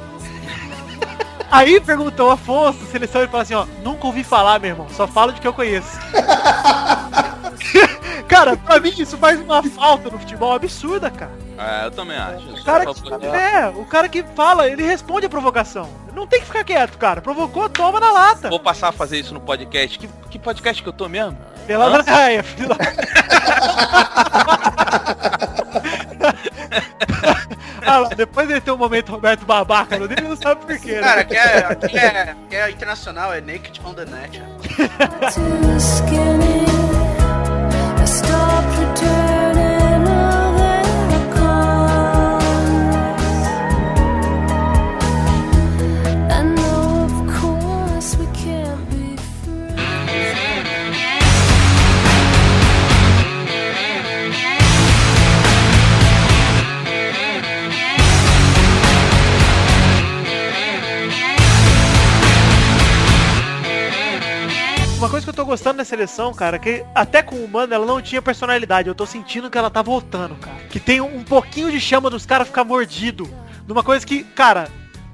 Aí 1.51 1.81
perguntou 1.81 2.29
o 2.29 2.33
Afonso, 2.33 2.79
seleção, 2.93 3.23
ele 3.23 3.31
fala 3.31 3.43
assim, 3.43 3.55
ó, 3.55 3.65
nunca 3.83 4.07
ouvi 4.07 4.23
falar, 4.23 4.61
meu 4.61 4.71
irmão, 4.71 4.87
só 4.91 5.07
falo 5.09 5.33
de 5.33 5.41
que 5.41 5.49
eu 5.49 5.55
conheço. 5.55 5.99
cara, 8.29 8.57
pra 8.57 8.81
mim 8.81 8.93
isso 8.97 9.17
faz 9.17 9.41
uma 9.41 9.63
falta 9.63 10.11
no 10.11 10.19
futebol 10.19 10.53
absurda, 10.53 11.11
cara. 11.11 11.33
É, 11.57 11.87
eu 11.87 11.91
também 11.91 12.17
acho. 12.17 12.51
O 12.51 12.65
cara 12.65 12.85
que, 12.87 13.27
é, 13.27 13.69
o 13.69 13.85
cara 13.85 14.09
que 14.09 14.23
fala, 14.35 14.69
ele 14.69 14.83
responde 14.83 15.27
a 15.27 15.31
provocação. 15.31 15.89
Não 16.13 16.27
tem 16.27 16.41
que 16.41 16.47
ficar 16.47 16.65
quieto, 16.65 16.99
cara. 16.99 17.21
Provocou, 17.21 17.69
toma 17.69 18.01
na 18.01 18.11
lata. 18.11 18.49
Vou 18.49 18.61
passar 18.61 18.89
a 18.89 18.93
fazer 18.93 19.19
isso 19.19 19.35
no 19.35 19.41
podcast. 19.41 19.99
Que, 19.99 20.09
que 20.31 20.39
podcast 20.39 20.83
que 20.83 20.89
eu 20.89 20.93
tô 20.93 21.09
mesmo? 21.09 21.37
Pela? 21.67 22.03
Draia, 22.03 22.43
filho. 22.45 22.69
ah 27.87 27.99
lá, 27.99 28.09
depois 28.11 28.49
ele 28.51 28.61
tem 28.61 28.73
um 28.73 28.77
momento 28.77 29.11
Roberto 29.13 29.45
babaca 29.45 29.99
no 29.99 30.09
dele, 30.09 30.29
não 30.29 30.37
sabe 30.37 30.65
por 30.65 30.79
quê. 30.79 30.95
né? 30.95 31.01
Cara, 31.01 31.21
aqui 31.21 31.37
é, 31.37 31.59
aqui 31.59 31.99
é, 31.99 32.21
aqui 32.31 32.57
é 32.57 32.71
internacional, 32.71 33.33
é 33.33 33.41
Naked 33.41 33.81
on 33.85 33.95
the 33.95 34.05
Net. 34.05 34.43
Uma 65.05 65.11
coisa 65.11 65.27
que 65.27 65.29
eu 65.29 65.35
tô 65.35 65.45
gostando 65.45 65.77
da 65.77 65.85
seleção, 65.85 66.33
cara, 66.33 66.59
que 66.59 66.83
até 66.95 67.23
com 67.23 67.37
o 67.37 67.47
Mano 67.47 67.75
ela 67.75 67.85
não 67.85 68.01
tinha 68.01 68.23
personalidade. 68.23 68.89
Eu 68.89 68.95
tô 68.95 69.05
sentindo 69.05 69.51
que 69.51 69.59
ela 69.59 69.69
tá 69.69 69.83
voltando, 69.83 70.35
cara. 70.37 70.57
Que 70.71 70.81
tem 70.81 71.03
um 71.03 71.23
pouquinho 71.23 71.71
de 71.71 71.79
chama 71.79 72.09
dos 72.09 72.25
caras 72.25 72.49
ficar 72.49 72.65
mordido. 72.65 73.29
Numa 73.69 73.83
coisa 73.83 74.07
que, 74.07 74.25
cara, 74.25 74.67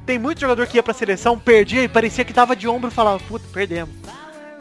tem 0.07 0.17
muito 0.17 0.41
jogador 0.41 0.65
que 0.69 0.77
ia 0.77 0.83
pra 0.83 0.95
seleção, 0.95 1.37
perdia 1.37 1.83
e 1.83 1.89
parecia 1.89 2.25
que 2.25 2.33
tava 2.33 2.55
de 2.55 2.69
ombro 2.69 2.89
e 2.89 2.95
falava, 2.95 3.19
puta, 3.19 3.45
perdemos. 3.53 3.93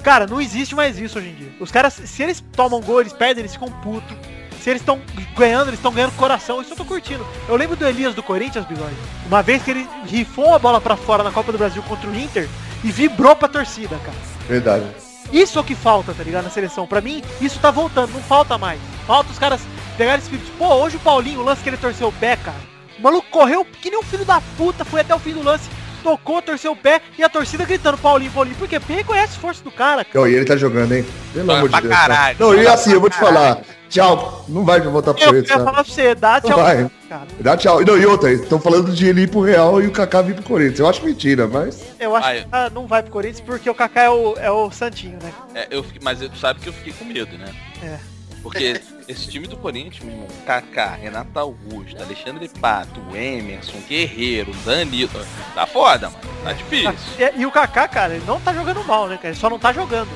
Cara, 0.01 0.25
não 0.25 0.41
existe 0.41 0.73
mais 0.73 0.97
isso 0.97 1.19
hoje 1.19 1.29
em 1.29 1.35
dia. 1.35 1.51
Os 1.59 1.69
caras, 1.69 1.93
se 1.93 2.23
eles 2.23 2.43
tomam 2.53 2.81
gol, 2.81 2.99
eles 2.99 3.13
perdem, 3.13 3.43
eles 3.43 3.53
ficam 3.53 3.69
putos. 3.69 4.17
Se 4.59 4.71
eles 4.71 4.81
estão 4.81 4.99
ganhando, 5.37 5.67
eles 5.67 5.77
estão 5.77 5.93
ganhando 5.93 6.17
coração. 6.17 6.59
Isso 6.59 6.73
eu 6.73 6.77
tô 6.77 6.85
curtindo. 6.85 7.23
Eu 7.47 7.55
lembro 7.55 7.75
do 7.75 7.85
Elias 7.85 8.15
do 8.15 8.23
Corinthians, 8.23 8.65
Bigode. 8.65 8.95
Uma 9.27 9.43
vez 9.43 9.61
que 9.61 9.69
ele 9.69 9.87
rifou 10.07 10.55
a 10.55 10.59
bola 10.59 10.81
pra 10.81 10.97
fora 10.97 11.21
na 11.21 11.31
Copa 11.31 11.51
do 11.51 11.57
Brasil 11.59 11.83
contra 11.83 12.09
o 12.09 12.15
Inter 12.15 12.49
e 12.83 12.91
vibrou 12.91 13.35
pra 13.35 13.47
torcida, 13.47 13.95
cara. 13.99 14.17
Verdade. 14.47 15.08
Isso 15.31 15.57
é 15.57 15.61
o 15.61 15.65
que 15.65 15.75
falta, 15.75 16.13
tá 16.13 16.23
ligado? 16.23 16.45
Na 16.45 16.49
seleção. 16.49 16.87
Pra 16.87 17.01
mim, 17.01 17.23
isso 17.39 17.59
tá 17.59 17.71
voltando, 17.71 18.13
não 18.13 18.21
falta 18.21 18.57
mais. 18.57 18.79
Falta 19.05 19.31
os 19.31 19.39
caras 19.39 19.61
pegarem 19.97 20.19
esse 20.19 20.27
espírito. 20.31 20.51
Pô, 20.57 20.73
hoje 20.75 20.97
o 20.97 20.99
Paulinho, 20.99 21.41
o 21.41 21.43
lance 21.43 21.61
que 21.61 21.69
ele 21.69 21.77
torceu 21.77 22.07
o 22.07 22.13
pé, 22.13 22.35
cara. 22.37 22.57
O 22.97 23.01
maluco 23.01 23.27
correu 23.29 23.65
que 23.65 23.89
nem 23.89 23.99
um 23.99 24.03
filho 24.03 24.25
da 24.25 24.41
puta, 24.57 24.83
foi 24.83 25.01
até 25.01 25.15
o 25.15 25.19
fim 25.19 25.33
do 25.33 25.43
lance, 25.43 25.69
tocou, 26.03 26.41
torceu 26.41 26.71
o 26.71 26.75
pé 26.75 27.01
e 27.17 27.23
a 27.23 27.29
torcida 27.29 27.65
gritando 27.65 27.97
Paulinho, 27.97 28.31
Paulinho. 28.31 28.55
Por 28.55 28.67
quê? 28.67 28.79
Porque 28.79 28.93
reconhece 28.93 29.33
o 29.33 29.35
esforço 29.35 29.63
do 29.63 29.71
cara, 29.71 30.03
cara. 30.03 30.19
Não, 30.19 30.27
e 30.27 30.33
ele 30.33 30.45
tá 30.45 30.57
jogando, 30.57 30.93
hein? 30.93 31.05
Pelo 31.33 31.51
amor 31.51 31.69
de 31.69 31.81
Deus. 31.81 31.93
cara. 31.93 32.15
caralho. 32.15 32.37
Não, 32.39 32.55
e 32.55 32.67
assim, 32.67 32.91
eu 32.91 32.99
vou 32.99 33.09
te 33.09 33.17
falar. 33.17 33.61
Tchau. 33.89 34.45
Não 34.47 34.63
vai 34.63 34.79
voltar 34.79 35.13
pro 35.13 35.23
Eu 35.23 35.27
Corinthians, 35.29 35.49
ia 35.49 35.57
cara. 35.57 35.69
falar 35.71 35.83
pra 35.83 35.93
você, 35.93 36.15
dá 36.15 36.33
Não 36.33 36.49
tchau, 36.49 36.59
vai. 36.59 36.91
cara. 37.09 37.27
Dá 37.39 37.57
tchau. 37.57 37.83
Não, 37.83 37.97
e 37.97 38.05
outra, 38.05 38.31
estão 38.31 38.59
falando 38.59 38.91
de 38.93 39.07
ele 39.07 39.21
ir 39.21 39.29
pro 39.29 39.41
Real 39.41 39.81
e 39.81 39.87
o 39.87 39.91
Kaká 39.91 40.21
vir 40.21 40.35
pro 40.35 40.43
Corinthians. 40.43 40.79
Eu 40.79 40.87
acho 40.87 41.03
mentira, 41.03 41.47
mas. 41.47 41.83
Eu 41.99 42.15
acho 42.15 42.27
Vai. 42.27 42.41
que 42.41 42.47
ah, 42.51 42.69
não 42.69 42.85
vai 42.85 43.01
pro 43.01 43.11
Corinthians 43.11 43.41
porque 43.41 43.69
o 43.69 43.73
Kaká 43.75 44.03
é 44.03 44.09
o, 44.09 44.35
é 44.37 44.51
o 44.51 44.69
Santinho, 44.71 45.17
né? 45.21 45.33
É, 45.55 45.67
eu 45.71 45.83
fiquei, 45.83 45.99
mas 46.03 46.19
tu 46.19 46.37
sabe 46.37 46.59
que 46.59 46.69
eu 46.69 46.73
fiquei 46.73 46.93
com 46.93 47.05
medo, 47.05 47.35
né? 47.37 47.51
É. 47.83 47.97
Porque 48.43 48.79
esse 49.07 49.27
time 49.27 49.47
do 49.47 49.57
Corinthians, 49.57 50.03
meu 50.03 50.13
irmão, 50.13 50.27
Kaká, 50.45 50.91
Renato 50.91 51.37
Augusto, 51.39 52.01
Alexandre 52.01 52.47
Pato, 52.61 53.01
Emerson, 53.13 53.79
Guerreiro, 53.87 54.51
Danilo, 54.63 55.09
tá 55.55 55.65
foda, 55.65 56.09
mano. 56.09 56.23
Tá 56.43 56.53
difícil. 56.53 56.93
E, 57.17 57.41
e 57.41 57.45
o 57.45 57.51
Kaká, 57.51 57.87
cara, 57.87 58.15
ele 58.15 58.23
não 58.25 58.39
tá 58.39 58.53
jogando 58.53 58.83
mal, 58.85 59.07
né, 59.07 59.15
cara? 59.17 59.29
Ele 59.29 59.35
só 59.39 59.49
não 59.49 59.59
tá 59.59 59.73
jogando. 59.73 60.09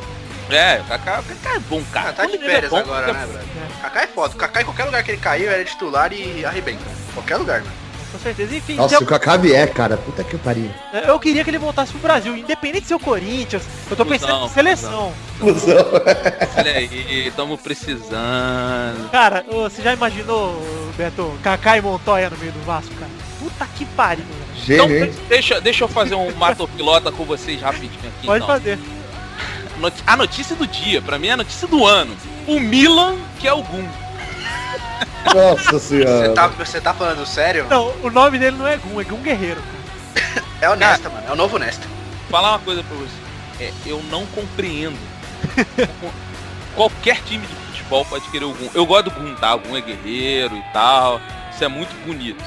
É, 0.50 0.82
o 0.82 0.84
Kaká, 0.86 1.20
o 1.20 1.24
Kaká 1.24 1.56
é 1.56 1.60
bom, 1.60 1.82
cara. 1.92 2.10
Ah, 2.10 2.14
tá 2.14 2.26
de 2.26 2.36
é 2.36 2.40
férias 2.40 2.70
bom, 2.70 2.78
agora, 2.78 3.08
né, 3.14 3.14
brother? 3.14 3.42
Kaká 3.82 4.04
é 4.04 4.08
foda. 4.08 4.34
O 4.36 4.38
Kaká 4.38 4.62
em 4.62 4.66
qualquer 4.66 4.84
lugar 4.86 5.04
que 5.04 5.12
ele 5.12 5.18
caiu, 5.22 5.52
ele 5.52 5.62
é 5.62 5.66
titular 5.66 6.12
e 6.14 6.46
arrebenta. 6.46 6.84
Qualquer 7.14 7.38
lugar, 7.38 7.62
mano. 7.62 7.84
Com 8.12 8.20
certeza. 8.20 8.56
Enfim, 8.56 8.76
Nossa, 8.76 8.90
se 8.90 8.96
eu- 8.96 9.00
se 9.00 9.04
o 9.06 9.08
Kaká 9.08 9.38
vier, 9.38 9.74
cara. 9.74 9.98
Puta 9.98 10.24
que 10.24 10.38
pariu. 10.38 10.70
Eu 11.08 11.20
queria 11.20 11.44
que 11.44 11.50
ele 11.50 11.58
voltasse 11.58 11.92
pro 11.92 12.02
Brasil, 12.02 12.38
independente 12.38 12.82
de 12.84 12.88
ser 12.90 12.94
o 12.96 13.00
Corinthians. 13.00 13.64
Eu 13.90 13.98
tô 13.98 14.06
pensando 14.06 14.30
Não, 14.34 14.46
em 14.46 14.50
seleção. 14.50 15.12
Ilusão. 15.40 15.86
Olha 16.58 16.72
aí, 16.74 17.34
tamo 17.36 17.58
precisando. 17.58 19.10
Cara, 19.12 19.44
você 19.50 19.82
já 19.82 19.94
imaginou, 19.94 20.62
Beto, 20.96 21.34
Kaká 21.42 21.78
e 21.78 21.82
Montoya 21.82 22.30
no 22.30 22.38
meio 22.38 22.52
do 22.52 22.64
Vasco, 22.66 22.94
cara? 22.96 23.12
Puta 23.40 23.66
que 23.76 23.86
pariu, 23.86 24.24
velho. 24.26 24.44
Então, 25.06 25.18
deixa, 25.28 25.60
deixa 25.60 25.84
eu 25.84 25.88
fazer 25.88 26.14
um 26.16 26.32
matopilota 26.38 27.12
com 27.12 27.26
vocês 27.26 27.60
rapidinho 27.62 28.00
aqui. 28.16 28.28
Pode 28.28 28.44
então. 28.44 28.56
fazer. 28.56 28.78
Noti- 29.78 30.04
A 30.06 30.16
notícia 30.16 30.56
do 30.56 30.66
dia, 30.68 31.02
pra 31.02 31.18
mim 31.20 31.28
é 31.28 31.32
a 31.32 31.38
notícia 31.38 31.68
do 31.68 31.86
ano. 31.86 32.16
O 32.48 32.60
Milan, 32.60 33.18
que 33.40 33.48
é 33.48 33.54
o 33.54 33.62
Gum. 33.64 33.88
Nossa 35.34 35.72
Você 35.80 36.04
senhora. 36.06 36.34
tá, 36.34 36.48
você 36.48 36.82
tá 36.82 36.94
falando 36.94 37.26
sério? 37.26 37.66
Não, 37.70 37.88
o 38.04 38.10
nome 38.10 38.38
dele 38.38 38.58
não 38.58 38.68
é 38.68 38.78
Gun, 38.78 39.00
é 39.00 39.04
Gun 39.04 39.18
Guerreiro. 39.22 39.62
É 40.62 40.70
o 40.70 40.76
Nesta, 40.76 41.10
mano. 41.10 41.28
É 41.28 41.32
o 41.32 41.36
novo 41.36 41.58
Nesta. 41.58 41.88
falar 42.30 42.52
uma 42.52 42.60
coisa 42.60 42.84
pra 42.84 42.96
você. 42.98 43.64
É, 43.64 43.72
eu 43.86 44.02
não 44.10 44.26
compreendo. 44.28 44.98
Qualquer 46.76 47.22
time 47.24 47.46
de 47.46 47.54
futebol 47.56 48.06
pode 48.06 48.28
querer 48.30 48.46
o 48.46 48.54
Gum. 48.54 48.70
Eu 48.74 48.86
gosto 48.86 49.06
do 49.10 49.12
Gum, 49.12 49.36
tá? 49.36 49.56
O 49.56 49.60
Gum 49.60 49.78
é 49.78 49.82
guerreiro 49.82 50.56
e 50.56 50.64
tal. 50.74 51.22
Isso 51.54 51.64
é 51.64 51.68
muito 51.68 51.94
bonito. 52.06 52.44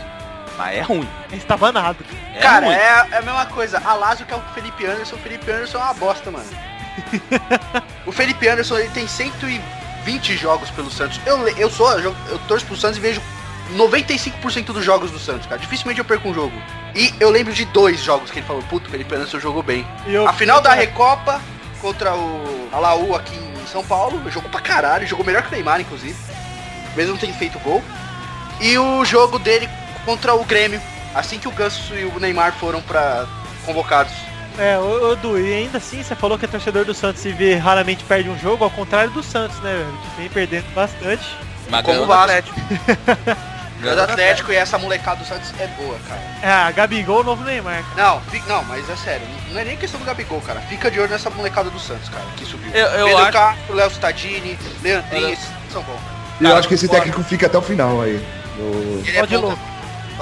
Mas 0.58 0.76
é 0.78 0.80
ruim. 0.80 1.08
Ele 1.30 1.36
está 1.40 1.56
banado. 1.56 1.98
É 2.34 2.38
Cara, 2.40 2.66
ruim. 2.66 2.74
é, 2.74 3.06
é 3.12 3.18
a 3.18 3.22
mesma 3.22 3.46
coisa. 3.46 3.80
A 3.84 3.94
Lazio 3.94 4.26
que 4.26 4.32
é 4.32 4.36
o 4.36 4.42
Felipe 4.54 4.84
Anderson. 4.86 5.16
O 5.16 5.18
Felipe 5.18 5.50
Anderson 5.50 5.78
é 5.78 5.82
uma 5.82 5.94
bosta, 5.94 6.30
mano. 6.30 6.46
o 8.06 8.12
Felipe 8.12 8.48
Anderson, 8.48 8.78
ele 8.78 8.88
tem 8.90 9.06
120 9.06 10.36
jogos 10.36 10.70
pelo 10.70 10.90
Santos. 10.90 11.20
Eu, 11.26 11.46
eu 11.56 11.70
sou, 11.70 11.90
eu, 12.00 12.14
eu 12.28 12.38
torço 12.48 12.64
pro 12.66 12.76
Santos 12.76 12.98
e 12.98 13.00
vejo 13.00 13.20
95% 13.74 14.66
dos 14.66 14.84
jogos 14.84 15.10
do 15.10 15.18
Santos, 15.18 15.46
cara. 15.46 15.60
Dificilmente 15.60 15.98
eu 15.98 16.04
perco 16.04 16.28
um 16.28 16.34
jogo. 16.34 16.52
E 16.94 17.12
eu 17.20 17.30
lembro 17.30 17.52
de 17.52 17.64
dois 17.66 18.00
jogos 18.00 18.30
que 18.30 18.38
ele 18.38 18.46
falou, 18.46 18.62
puto, 18.64 18.88
o 18.88 18.90
Felipe 18.90 19.14
Anderson 19.14 19.38
jogou 19.40 19.62
bem. 19.62 19.86
Eu- 20.06 20.26
A 20.28 20.32
final 20.32 20.60
da 20.60 20.72
Recopa 20.72 21.40
contra 21.80 22.14
o 22.14 22.68
Alaú 22.72 23.14
aqui 23.14 23.36
em 23.36 23.66
São 23.66 23.84
Paulo, 23.84 24.20
jogou 24.30 24.48
pra 24.50 24.60
caralho, 24.60 25.06
jogou 25.06 25.24
melhor 25.24 25.42
que 25.42 25.48
o 25.48 25.52
Neymar, 25.52 25.80
inclusive. 25.80 26.16
Mesmo 26.94 27.12
não 27.12 27.18
tendo 27.18 27.34
feito 27.34 27.58
gol. 27.58 27.82
E 28.60 28.78
o 28.78 29.04
jogo 29.04 29.38
dele 29.38 29.68
contra 30.04 30.34
o 30.34 30.44
Grêmio, 30.44 30.80
assim 31.14 31.38
que 31.38 31.46
o 31.48 31.50
Ganso 31.50 31.94
e 31.94 32.04
o 32.04 32.18
Neymar 32.18 32.52
foram 32.54 32.80
pra 32.80 33.26
convocados. 33.66 34.12
É, 34.58 34.78
ô, 34.78 35.14
Du, 35.16 35.38
e 35.38 35.52
ainda 35.52 35.78
assim 35.78 36.02
você 36.02 36.14
falou 36.14 36.38
que 36.38 36.44
é 36.46 36.48
torcedor 36.48 36.84
do 36.84 36.94
Santos 36.94 37.24
e 37.24 37.32
vê 37.32 37.56
raramente 37.56 38.02
perde 38.04 38.28
um 38.30 38.38
jogo, 38.38 38.64
ao 38.64 38.70
contrário 38.70 39.10
do 39.10 39.22
Santos, 39.22 39.58
né, 39.60 39.74
velho? 39.74 39.98
Que 40.14 40.20
vem 40.20 40.28
perdendo 40.30 40.64
bastante. 40.74 41.24
Mas 41.68 41.84
Como 41.84 42.04
o. 42.06 42.12
Atlético. 42.12 42.58
O 43.84 44.00
Atlético 44.02 44.50
e 44.52 44.56
essa 44.56 44.78
molecada 44.78 45.18
do 45.22 45.26
Santos 45.26 45.52
é 45.60 45.66
boa, 45.66 45.98
cara. 46.08 46.20
É, 46.42 46.48
a 46.50 46.70
Gabigol, 46.70 47.20
o 47.20 47.22
novo 47.22 47.44
Neymar. 47.44 47.84
cara. 47.94 48.08
Não, 48.08 48.22
não, 48.48 48.64
mas 48.64 48.88
é 48.88 48.96
sério, 48.96 49.26
não 49.52 49.60
é 49.60 49.64
nem 49.64 49.76
questão 49.76 50.00
do 50.00 50.06
Gabigol, 50.06 50.40
cara. 50.40 50.60
Fica 50.62 50.90
de 50.90 50.98
olho 50.98 51.10
nessa 51.10 51.28
molecada 51.28 51.68
do 51.68 51.78
Santos, 51.78 52.08
cara, 52.08 52.24
que 52.38 52.46
subiu. 52.46 52.72
Eu- 52.72 52.86
eu 52.86 53.06
Pedro 53.06 53.22
acho- 53.24 53.32
Castro, 53.32 53.74
Léo 53.74 53.90
Cittadini, 53.90 54.58
Leandrinho, 54.82 55.28
esses 55.28 55.46
são 55.70 55.82
bons. 55.82 56.00
E 56.40 56.44
eu 56.44 56.48
Cara, 56.48 56.58
acho 56.58 56.68
que 56.68 56.74
esse 56.74 56.88
técnico 56.88 57.22
fica 57.22 57.46
até 57.46 57.58
o 57.58 57.62
final 57.62 58.00
aí. 58.00 58.26
No- 58.56 59.02
Ele 59.06 59.18
é 59.18 59.36
louco. 59.38 59.58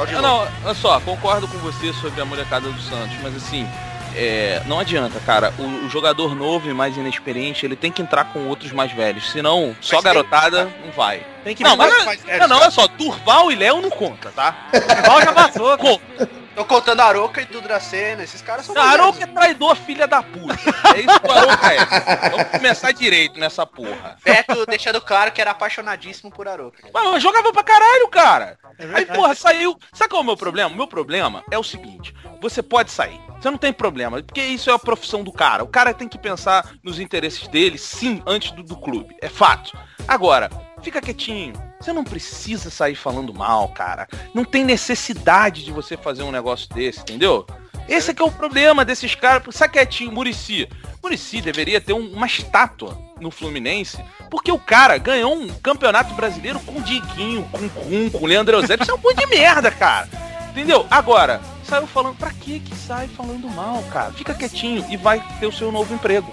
de 0.09 0.17
Ah, 0.17 0.21
Não, 0.21 0.49
olha 0.65 0.75
só, 0.75 0.99
concordo 1.01 1.47
com 1.47 1.57
você 1.59 1.93
sobre 1.93 2.21
a 2.21 2.25
molecada 2.25 2.69
do 2.69 2.83
Santos, 2.83 3.17
mas 3.23 3.37
assim, 3.37 3.69
é, 4.15 4.63
não 4.67 4.79
adianta, 4.79 5.19
cara. 5.21 5.53
O, 5.59 5.87
o 5.87 5.89
jogador 5.91 6.35
novo 6.35 6.69
e 6.71 6.75
mais 6.75 6.97
inexperiente, 6.97 7.65
ele 7.67 7.77
tem 7.77 7.91
que 7.93 8.03
entrar 8.03 8.25
com 8.33 8.47
outros 8.47 8.73
mais 8.73 8.93
velhos. 8.93 9.31
Senão, 9.31 9.75
só 9.81 9.97
tem- 9.97 10.05
garotada 10.05 10.65
não 10.85 10.93
vai. 10.93 11.23
Tem 11.43 11.55
que 11.55 11.63
Não, 11.63 11.77
mas 11.77 12.05
mais 12.05 12.25
não, 12.39 12.49
não, 12.49 12.57
olha 12.59 12.71
só, 12.71 12.87
Durval 12.87 13.53
e 13.53 13.55
Léo 13.55 13.83
não 13.83 13.91
conta, 13.91 14.31
tá? 14.35 14.69
Durval 14.73 15.23
já 15.23 15.33
passou. 15.33 15.77
Conta. 15.79 16.44
Tô 16.55 16.65
contando 16.65 17.01
a 17.01 17.07
Aroca 17.07 17.43
e 17.43 17.45
do 17.47 17.61
Dracena, 17.61 18.23
esses 18.23 18.41
caras 18.41 18.65
são 18.65 18.75
Não, 18.75 18.83
Arouca 18.83 19.25
é 19.25 19.27
traidor, 19.27 19.75
filha 19.77 20.07
da 20.07 20.23
puta. 20.23 20.55
É 20.95 21.01
isso 21.01 21.21
que 21.21 21.27
o 21.27 21.33
Arouca 21.33 21.73
é. 21.73 22.31
Vamos 22.31 22.49
começar 22.49 22.93
direito 22.93 23.41
nessa 23.41 23.67
porra. 23.67 24.17
Beto 24.25 24.65
deixando 24.67 25.01
claro 25.01 25.33
que 25.33 25.41
era 25.41 25.51
apaixonadíssimo 25.51 26.31
por 26.31 26.47
Aroca. 26.47 26.79
Mas 26.93 27.05
eu 27.05 27.21
jogava 27.21 27.53
pra 27.53 27.65
caralho, 27.65 28.09
cara. 28.09 28.57
É 28.79 28.97
Aí, 28.97 29.07
porra, 29.07 29.35
saiu. 29.35 29.77
Sabe 29.93 30.11
qual 30.11 30.21
é 30.21 30.23
o 30.23 30.27
meu 30.27 30.37
problema? 30.37 30.71
O 30.71 30.77
meu 30.77 30.87
problema 30.87 31.43
é 31.51 31.59
o 31.59 31.65
seguinte: 31.65 32.15
você 32.41 32.63
pode 32.63 32.91
sair. 32.91 33.21
Você 33.41 33.51
não 33.51 33.59
tem 33.59 33.73
problema, 33.73 34.23
porque 34.23 34.41
isso 34.41 34.71
é 34.71 34.73
a 34.73 34.79
profissão 34.79 35.25
do 35.25 35.33
cara. 35.33 35.65
O 35.65 35.69
cara 35.69 35.93
tem 35.93 36.09
que 36.09 36.17
pensar 36.17 36.73
nos 36.83 36.99
interesses 36.99 37.49
dele, 37.49 37.77
sim, 37.79 38.23
antes 38.27 38.53
do, 38.53 38.63
do 38.63 38.77
clube. 38.77 39.17
É 39.21 39.29
fato. 39.29 39.77
Agora, 40.07 40.51
fica 40.85 41.01
quietinho. 41.01 41.55
Você 41.81 41.93
não 41.93 42.05
precisa 42.05 42.71
sair 42.71 42.95
falando 42.95 43.33
mal, 43.35 43.69
cara. 43.69 44.07
Não 44.35 44.45
tem 44.45 44.63
necessidade 44.65 45.65
de 45.65 45.73
você 45.73 45.97
fazer 45.97 46.23
um 46.23 46.31
negócio 46.31 46.69
desse, 46.73 47.01
entendeu? 47.01 47.47
Esse 47.89 48.11
é 48.11 48.15
que 48.15 48.23
é 48.23 48.25
o 48.25 48.31
problema 48.31 48.85
desses 48.85 49.15
caras. 49.15 49.43
Sabe 49.55 49.73
quietinho, 49.75 50.13
Murici. 50.13 50.69
Murici 51.03 51.41
deveria 51.43 51.81
ter 51.81 51.93
um- 51.93 52.13
uma 52.15 52.27
estátua 52.27 52.99
no 53.21 53.31
Fluminense, 53.31 54.03
porque 54.31 54.51
o 54.51 54.59
cara 54.59 54.97
ganhou 54.97 55.35
um 55.35 55.49
campeonato 55.49 56.15
brasileiro 56.15 56.61
com 56.61 56.79
o 56.79 56.83
Diguinho, 56.83 57.47
com 57.51 57.59
o 57.59 57.71
Kun, 57.71 58.11
com 58.11 58.25
o 58.25 58.27
Leandro 58.27 58.57
Eusébio. 58.57 58.83
Isso 58.85 58.91
é 58.93 58.95
um 58.95 58.99
monte 58.99 59.17
de 59.17 59.27
merda, 59.27 59.71
cara. 59.71 60.09
Entendeu? 60.51 60.87
Agora, 60.91 61.41
saiu 61.65 61.87
falando, 61.87 62.17
pra 62.17 62.31
que 62.31 62.61
que 62.61 62.75
sai 62.75 63.09
falando 63.09 63.49
mal, 63.51 63.83
cara? 63.93 64.13
Fica 64.13 64.33
quietinho 64.33 64.87
e 64.89 64.97
vai 64.97 65.23
ter 65.41 65.47
o 65.47 65.53
seu 65.53 65.71
novo 65.73 65.93
emprego. 65.93 66.31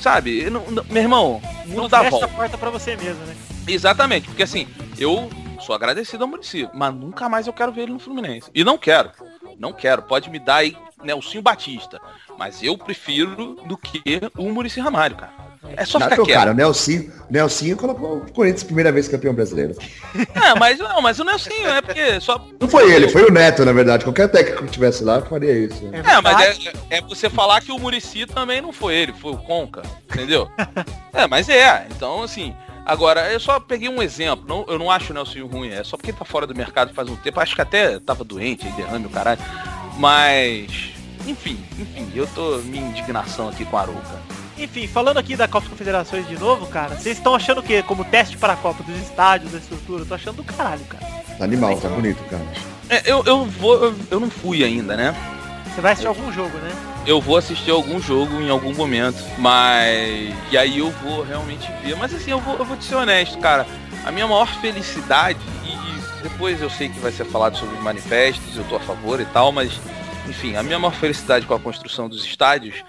Sabe? 0.00 0.48
Não- 0.48 0.64
não- 0.70 0.84
meu 0.88 1.02
irmão, 1.02 1.42
mundo 1.66 1.76
Não 1.82 1.88
dá 1.88 1.98
fecha 1.98 2.10
volta. 2.10 2.26
a 2.26 2.28
porta 2.28 2.56
pra 2.58 2.70
você 2.70 2.96
mesmo, 2.96 3.24
né? 3.26 3.34
Exatamente, 3.68 4.28
porque 4.28 4.42
assim, 4.42 4.66
eu 4.98 5.28
sou 5.60 5.74
agradecido 5.74 6.24
ao 6.24 6.30
Murici, 6.30 6.68
mas 6.74 6.94
nunca 6.94 7.28
mais 7.28 7.46
eu 7.46 7.52
quero 7.52 7.72
ver 7.72 7.82
ele 7.82 7.92
no 7.92 7.98
Fluminense. 7.98 8.50
E 8.54 8.64
não 8.64 8.78
quero. 8.78 9.10
Não 9.58 9.72
quero. 9.72 10.02
Pode 10.02 10.30
me 10.30 10.38
dar 10.38 10.56
aí 10.56 10.76
Nelsinho 11.02 11.42
Batista. 11.42 12.00
Mas 12.38 12.62
eu 12.62 12.76
prefiro 12.78 13.56
do 13.66 13.76
que 13.76 14.02
o 14.36 14.48
Murici 14.50 14.80
Ramalho, 14.80 15.16
cara. 15.16 15.48
É 15.76 15.84
só 15.84 15.98
Não, 15.98 16.08
ficar 16.08 16.22
quieto. 16.22 16.38
cara, 16.38 16.50
o 16.52 16.54
Nelsinho, 16.54 17.12
Nelsinho 17.28 17.76
colocou 17.76 18.18
o 18.18 18.32
Corinthians 18.32 18.62
primeira 18.62 18.92
vez 18.92 19.08
campeão 19.08 19.34
brasileiro. 19.34 19.76
É, 20.34 20.54
mas 20.58 20.78
não, 20.78 21.02
mas 21.02 21.18
o 21.18 21.24
Nelsinho 21.24 21.68
é 21.68 21.82
porque 21.82 22.20
só. 22.20 22.42
Não 22.60 22.68
foi 22.68 22.92
ele, 22.92 23.08
foi 23.08 23.24
o 23.24 23.32
Neto, 23.32 23.64
na 23.64 23.72
verdade. 23.72 24.04
Qualquer 24.04 24.28
técnico 24.28 24.64
que 24.64 24.70
tivesse 24.70 25.02
lá 25.02 25.20
faria 25.20 25.52
isso. 25.52 25.84
né? 25.84 26.02
É, 26.06 26.20
mas 26.22 26.40
é, 26.40 26.72
é 26.98 27.00
você 27.02 27.28
falar 27.28 27.60
que 27.60 27.72
o 27.72 27.78
Murici 27.78 28.24
também 28.24 28.62
não 28.62 28.72
foi 28.72 28.94
ele, 28.94 29.12
foi 29.12 29.32
o 29.32 29.36
Conca, 29.36 29.82
entendeu? 30.10 30.48
é, 31.12 31.26
mas 31.26 31.48
é. 31.48 31.86
Então, 31.90 32.22
assim, 32.22 32.54
agora, 32.88 33.32
eu 33.32 33.38
só 33.38 33.60
peguei 33.60 33.88
um 33.88 34.02
exemplo. 34.02 34.44
Não, 34.48 34.64
eu 34.66 34.78
não 34.78 34.90
acho 34.90 35.12
o 35.12 35.14
Nelson 35.14 35.46
ruim, 35.46 35.68
é 35.68 35.84
só 35.84 35.96
porque 35.96 36.10
ele 36.10 36.18
tá 36.18 36.24
fora 36.24 36.46
do 36.46 36.54
mercado 36.54 36.92
faz 36.94 37.08
um 37.08 37.16
tempo. 37.16 37.38
Acho 37.38 37.54
que 37.54 37.60
até 37.60 38.00
tava 38.00 38.24
doente, 38.24 38.66
aí 38.66 38.72
derrame 38.72 39.06
o 39.06 39.10
caralho. 39.10 39.40
Mas, 39.98 40.92
enfim, 41.26 41.62
enfim, 41.78 42.10
eu 42.14 42.26
tô 42.28 42.58
minha 42.58 42.86
indignação 42.86 43.48
aqui 43.48 43.64
com 43.64 43.76
a 43.76 43.82
Arouca. 43.82 44.20
Enfim, 44.56 44.88
falando 44.88 45.18
aqui 45.18 45.36
da 45.36 45.46
Copa 45.46 45.66
das 45.66 45.70
Confederações 45.70 46.26
de 46.26 46.36
novo, 46.36 46.66
cara, 46.66 46.96
vocês 46.96 47.18
estão 47.18 47.34
achando 47.34 47.58
o 47.58 47.62
quê? 47.62 47.82
Como 47.82 48.04
teste 48.04 48.36
para 48.36 48.54
a 48.54 48.56
Copa, 48.56 48.82
dos 48.82 48.96
estádios, 49.02 49.52
da 49.52 49.58
estrutura? 49.58 50.02
Eu 50.02 50.06
tô 50.06 50.14
achando 50.14 50.36
do 50.36 50.44
caralho, 50.44 50.84
cara. 50.86 51.06
Tá 51.38 51.44
animal, 51.44 51.78
tá 51.78 51.88
bonito, 51.88 52.22
cara. 52.28 52.44
É, 52.88 53.02
eu, 53.04 53.22
eu 53.24 53.44
vou. 53.44 53.84
Eu, 53.84 53.94
eu 54.10 54.20
não 54.20 54.30
fui 54.30 54.64
ainda, 54.64 54.96
né? 54.96 55.14
Você 55.78 55.82
vai 55.82 55.92
assistir 55.92 56.08
algum 56.08 56.32
jogo, 56.32 56.58
né? 56.58 56.70
eu 57.06 57.20
vou 57.20 57.36
assistir 57.36 57.70
algum 57.70 58.00
jogo 58.00 58.40
em 58.40 58.50
algum 58.50 58.74
momento, 58.74 59.22
mas 59.38 60.34
e 60.50 60.58
aí 60.58 60.78
eu 60.78 60.90
vou 60.90 61.22
realmente 61.22 61.70
ver. 61.84 61.94
Mas 61.96 62.12
assim, 62.12 62.32
eu 62.32 62.40
vou, 62.40 62.56
eu 62.56 62.64
vou 62.64 62.76
te 62.76 62.84
ser 62.84 62.96
honesto, 62.96 63.38
cara. 63.38 63.64
A 64.04 64.10
minha 64.10 64.26
maior 64.26 64.48
felicidade 64.60 65.38
e, 65.64 65.68
e 65.68 66.22
depois 66.28 66.60
eu 66.60 66.68
sei 66.68 66.88
que 66.88 66.98
vai 66.98 67.12
ser 67.12 67.26
falado 67.26 67.56
sobre 67.56 67.76
os 67.76 67.80
manifestos, 67.80 68.56
eu 68.56 68.64
tô 68.64 68.74
a 68.74 68.80
favor 68.80 69.20
e 69.20 69.24
tal, 69.26 69.52
mas 69.52 69.80
enfim, 70.26 70.56
a 70.56 70.64
minha 70.64 70.80
maior 70.80 70.94
felicidade 70.96 71.46
com 71.46 71.54
a 71.54 71.60
construção 71.60 72.08
dos 72.08 72.24
estádios 72.24 72.82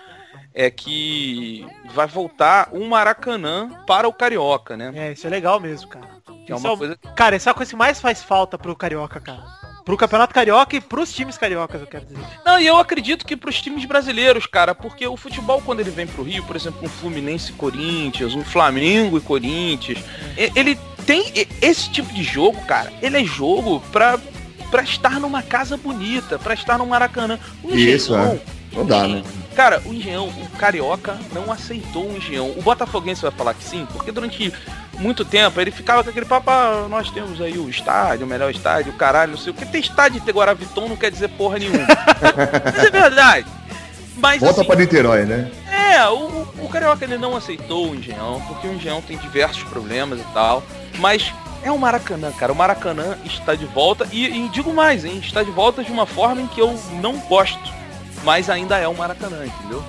é 0.51 0.71
que 0.71 1.67
vai 1.93 2.07
voltar 2.07 2.69
um 2.73 2.87
Maracanã 2.89 3.69
para 3.85 4.07
o 4.07 4.13
Carioca, 4.13 4.75
né? 4.75 4.91
É, 4.95 5.11
isso 5.11 5.27
é 5.27 5.29
legal 5.29 5.59
mesmo, 5.59 5.89
cara. 5.89 6.07
Que 6.43 6.51
é 6.53 6.55
Isso 6.55 6.65
uma 6.65 6.71
é 6.71 6.73
o- 6.73 6.77
coisa 6.77 6.97
Cara, 7.15 7.35
essa 7.35 7.51
é 7.51 7.51
a 7.51 7.53
coisa 7.53 7.69
que 7.71 7.77
mais 7.77 8.01
faz 8.01 8.23
falta 8.23 8.57
pro 8.57 8.75
Carioca, 8.75 9.19
cara. 9.19 9.68
Pro 9.85 9.97
Campeonato 9.97 10.33
Carioca 10.33 10.75
e 10.75 10.81
pros 10.81 11.11
times 11.13 11.37
cariocas, 11.37 11.81
eu 11.81 11.87
quero 11.87 12.05
dizer. 12.05 12.19
Não, 12.45 12.59
e 12.59 12.67
eu 12.67 12.77
acredito 12.77 13.25
que 13.25 13.35
pros 13.35 13.61
times 13.61 13.85
brasileiros, 13.85 14.45
cara, 14.45 14.75
porque 14.75 15.07
o 15.07 15.17
futebol, 15.17 15.61
quando 15.65 15.79
ele 15.79 15.89
vem 15.89 16.05
pro 16.05 16.23
Rio, 16.23 16.43
por 16.43 16.55
exemplo, 16.55 16.79
um 16.83 16.89
Fluminense 16.89 17.51
e 17.51 17.55
Corinthians, 17.55 18.35
um 18.35 18.43
Flamengo 18.43 19.17
e 19.17 19.21
Corinthians, 19.21 19.99
ele 20.55 20.77
tem 21.05 21.33
esse 21.61 21.89
tipo 21.89 22.13
de 22.13 22.23
jogo, 22.23 22.61
cara, 22.65 22.93
ele 23.01 23.17
é 23.17 23.23
jogo 23.23 23.81
pra, 23.91 24.19
pra 24.69 24.83
estar 24.83 25.19
numa 25.19 25.41
casa 25.41 25.75
bonita, 25.75 26.37
pra 26.37 26.53
estar 26.53 26.77
no 26.77 26.85
Maracanã. 26.85 27.39
O 27.63 27.73
Isso, 27.73 28.15
é. 28.15 28.39
Não 28.71 28.85
dá, 28.85 29.07
né? 29.07 29.23
Cara, 29.55 29.81
o 29.85 29.93
Engenhão, 29.93 30.27
o 30.27 30.57
Carioca 30.57 31.19
não 31.33 31.51
aceitou 31.51 32.07
o 32.07 32.15
Engenhão. 32.15 32.51
O 32.55 32.61
Botafoguense 32.61 33.23
vai 33.23 33.31
falar 33.31 33.55
que 33.55 33.63
sim, 33.63 33.87
porque 33.91 34.11
durante 34.11 34.53
muito 34.99 35.25
tempo 35.25 35.59
ele 35.59 35.71
ficava 35.71 36.03
com 36.03 36.09
aquele 36.09 36.25
papo, 36.25 36.49
"Ah, 36.51 36.85
nós 36.89 37.09
temos 37.09 37.41
aí 37.41 37.57
o 37.57 37.69
estádio, 37.69 38.25
o 38.25 38.29
melhor 38.29 38.51
estádio, 38.51 38.91
o 38.91 38.95
caralho, 38.95 39.31
não 39.31 39.37
sei 39.39 39.51
o 39.51 39.55
que. 39.55 39.65
Ter 39.65 39.79
estádio 39.79 40.19
de 40.21 40.31
Guaraviton 40.31 40.87
não 40.89 40.95
quer 40.95 41.09
dizer 41.09 41.29
porra 41.29 41.57
nenhuma. 41.59 41.85
Mas 42.65 42.83
é 42.85 42.91
verdade. 42.91 43.45
Mas 44.17 44.41
Volta 44.41 44.59
assim, 44.61 44.67
pra 44.67 44.75
Niterói, 44.79 45.25
né? 45.25 45.49
é, 45.71 46.05
o, 46.09 46.45
o 46.59 46.69
Carioca 46.69 47.03
ele 47.05 47.17
não 47.17 47.35
aceitou 47.37 47.91
o 47.91 47.95
Engenhão, 47.95 48.41
porque 48.47 48.67
o 48.67 48.73
Engenhão 48.73 49.01
tem 49.01 49.17
diversos 49.17 49.63
problemas 49.63 50.19
e 50.19 50.23
tal. 50.33 50.61
Mas 50.97 51.33
é 51.63 51.71
o 51.71 51.77
Maracanã, 51.79 52.31
cara. 52.33 52.51
O 52.51 52.55
Maracanã 52.55 53.17
está 53.23 53.55
de 53.55 53.65
volta. 53.65 54.05
E, 54.11 54.25
e 54.25 54.49
digo 54.49 54.73
mais, 54.73 55.05
hein? 55.05 55.19
Está 55.23 55.41
de 55.41 55.51
volta 55.51 55.83
de 55.83 55.91
uma 55.91 56.05
forma 56.05 56.41
em 56.41 56.47
que 56.47 56.59
eu 56.59 56.77
não 57.01 57.17
gosto. 57.19 57.73
Mas 58.23 58.49
ainda 58.49 58.77
é 58.77 58.87
o 58.89 58.93
Maracanã, 58.93 59.45
entendeu? 59.45 59.81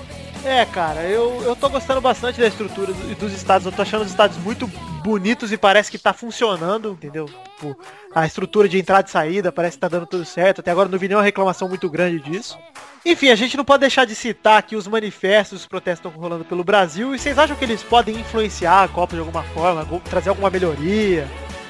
É, 0.43 0.65
cara, 0.65 1.01
eu, 1.03 1.41
eu 1.43 1.55
tô 1.55 1.69
gostando 1.69 2.01
bastante 2.01 2.39
da 2.41 2.47
estrutura 2.47 2.91
do- 2.91 3.15
dos 3.15 3.31
estádios. 3.33 3.65
Eu 3.67 3.71
tô 3.71 3.83
achando 3.83 4.01
os 4.03 4.09
estádios 4.09 4.41
muito 4.43 4.65
bonitos 5.03 5.51
e 5.51 5.57
parece 5.57 5.91
que 5.91 5.99
tá 5.99 6.13
funcionando, 6.13 6.91
entendeu? 6.91 7.25
Tipo, 7.25 7.77
a 8.13 8.25
estrutura 8.25 8.67
de 8.67 8.79
entrada 8.79 9.07
e 9.07 9.11
saída 9.11 9.51
parece 9.51 9.77
que 9.77 9.81
tá 9.81 9.87
dando 9.87 10.07
tudo 10.07 10.25
certo. 10.25 10.59
Até 10.61 10.71
agora 10.71 10.89
não 10.89 10.97
vi 10.97 11.07
nenhuma 11.07 11.23
reclamação 11.23 11.69
muito 11.69 11.87
grande 11.89 12.19
disso. 12.19 12.57
Enfim, 13.05 13.29
a 13.29 13.35
gente 13.35 13.55
não 13.55 13.63
pode 13.63 13.81
deixar 13.81 14.05
de 14.05 14.15
citar 14.15 14.57
aqui 14.57 14.75
os 14.75 14.87
manifestos, 14.87 15.61
os 15.61 15.67
protestos 15.67 16.01
que 16.01 16.07
estão 16.07 16.21
rolando 16.21 16.43
pelo 16.43 16.63
Brasil. 16.63 17.13
E 17.13 17.19
vocês 17.19 17.37
acham 17.37 17.55
que 17.55 17.63
eles 17.63 17.83
podem 17.83 18.15
influenciar 18.19 18.83
a 18.83 18.87
Copa 18.87 19.13
de 19.13 19.19
alguma 19.19 19.43
forma, 19.43 19.87
trazer 20.09 20.29
alguma 20.29 20.49
melhoria? 20.49 21.27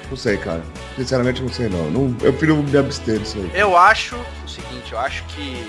Não 0.09 0.15
sei, 0.17 0.38
cara. 0.38 0.63
Sinceramente, 0.95 1.41
não 1.41 1.49
sei, 1.51 1.67
não. 1.67 1.89
não 1.91 2.07
eu 2.22 2.32
prefiro 2.34 2.55
me 2.57 2.78
abster 2.78 3.19
disso 3.19 3.38
aí. 3.38 3.51
Eu 3.53 3.76
acho 3.78 4.15
o 4.45 4.49
seguinte, 4.49 4.93
eu 4.93 4.99
acho 4.99 5.24
que 5.26 5.65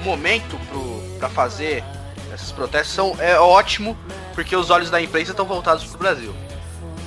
o 0.00 0.04
momento 0.04 0.56
pro, 0.68 1.18
pra 1.18 1.28
fazer 1.28 1.84
esses 2.36 2.52
protestos 2.52 2.94
são, 2.94 3.16
é 3.18 3.38
ótimo, 3.38 3.96
porque 4.34 4.54
os 4.54 4.70
olhos 4.70 4.90
da 4.90 5.00
imprensa 5.00 5.32
estão 5.32 5.44
voltados 5.46 5.84
pro 5.84 5.98
Brasil. 5.98 6.34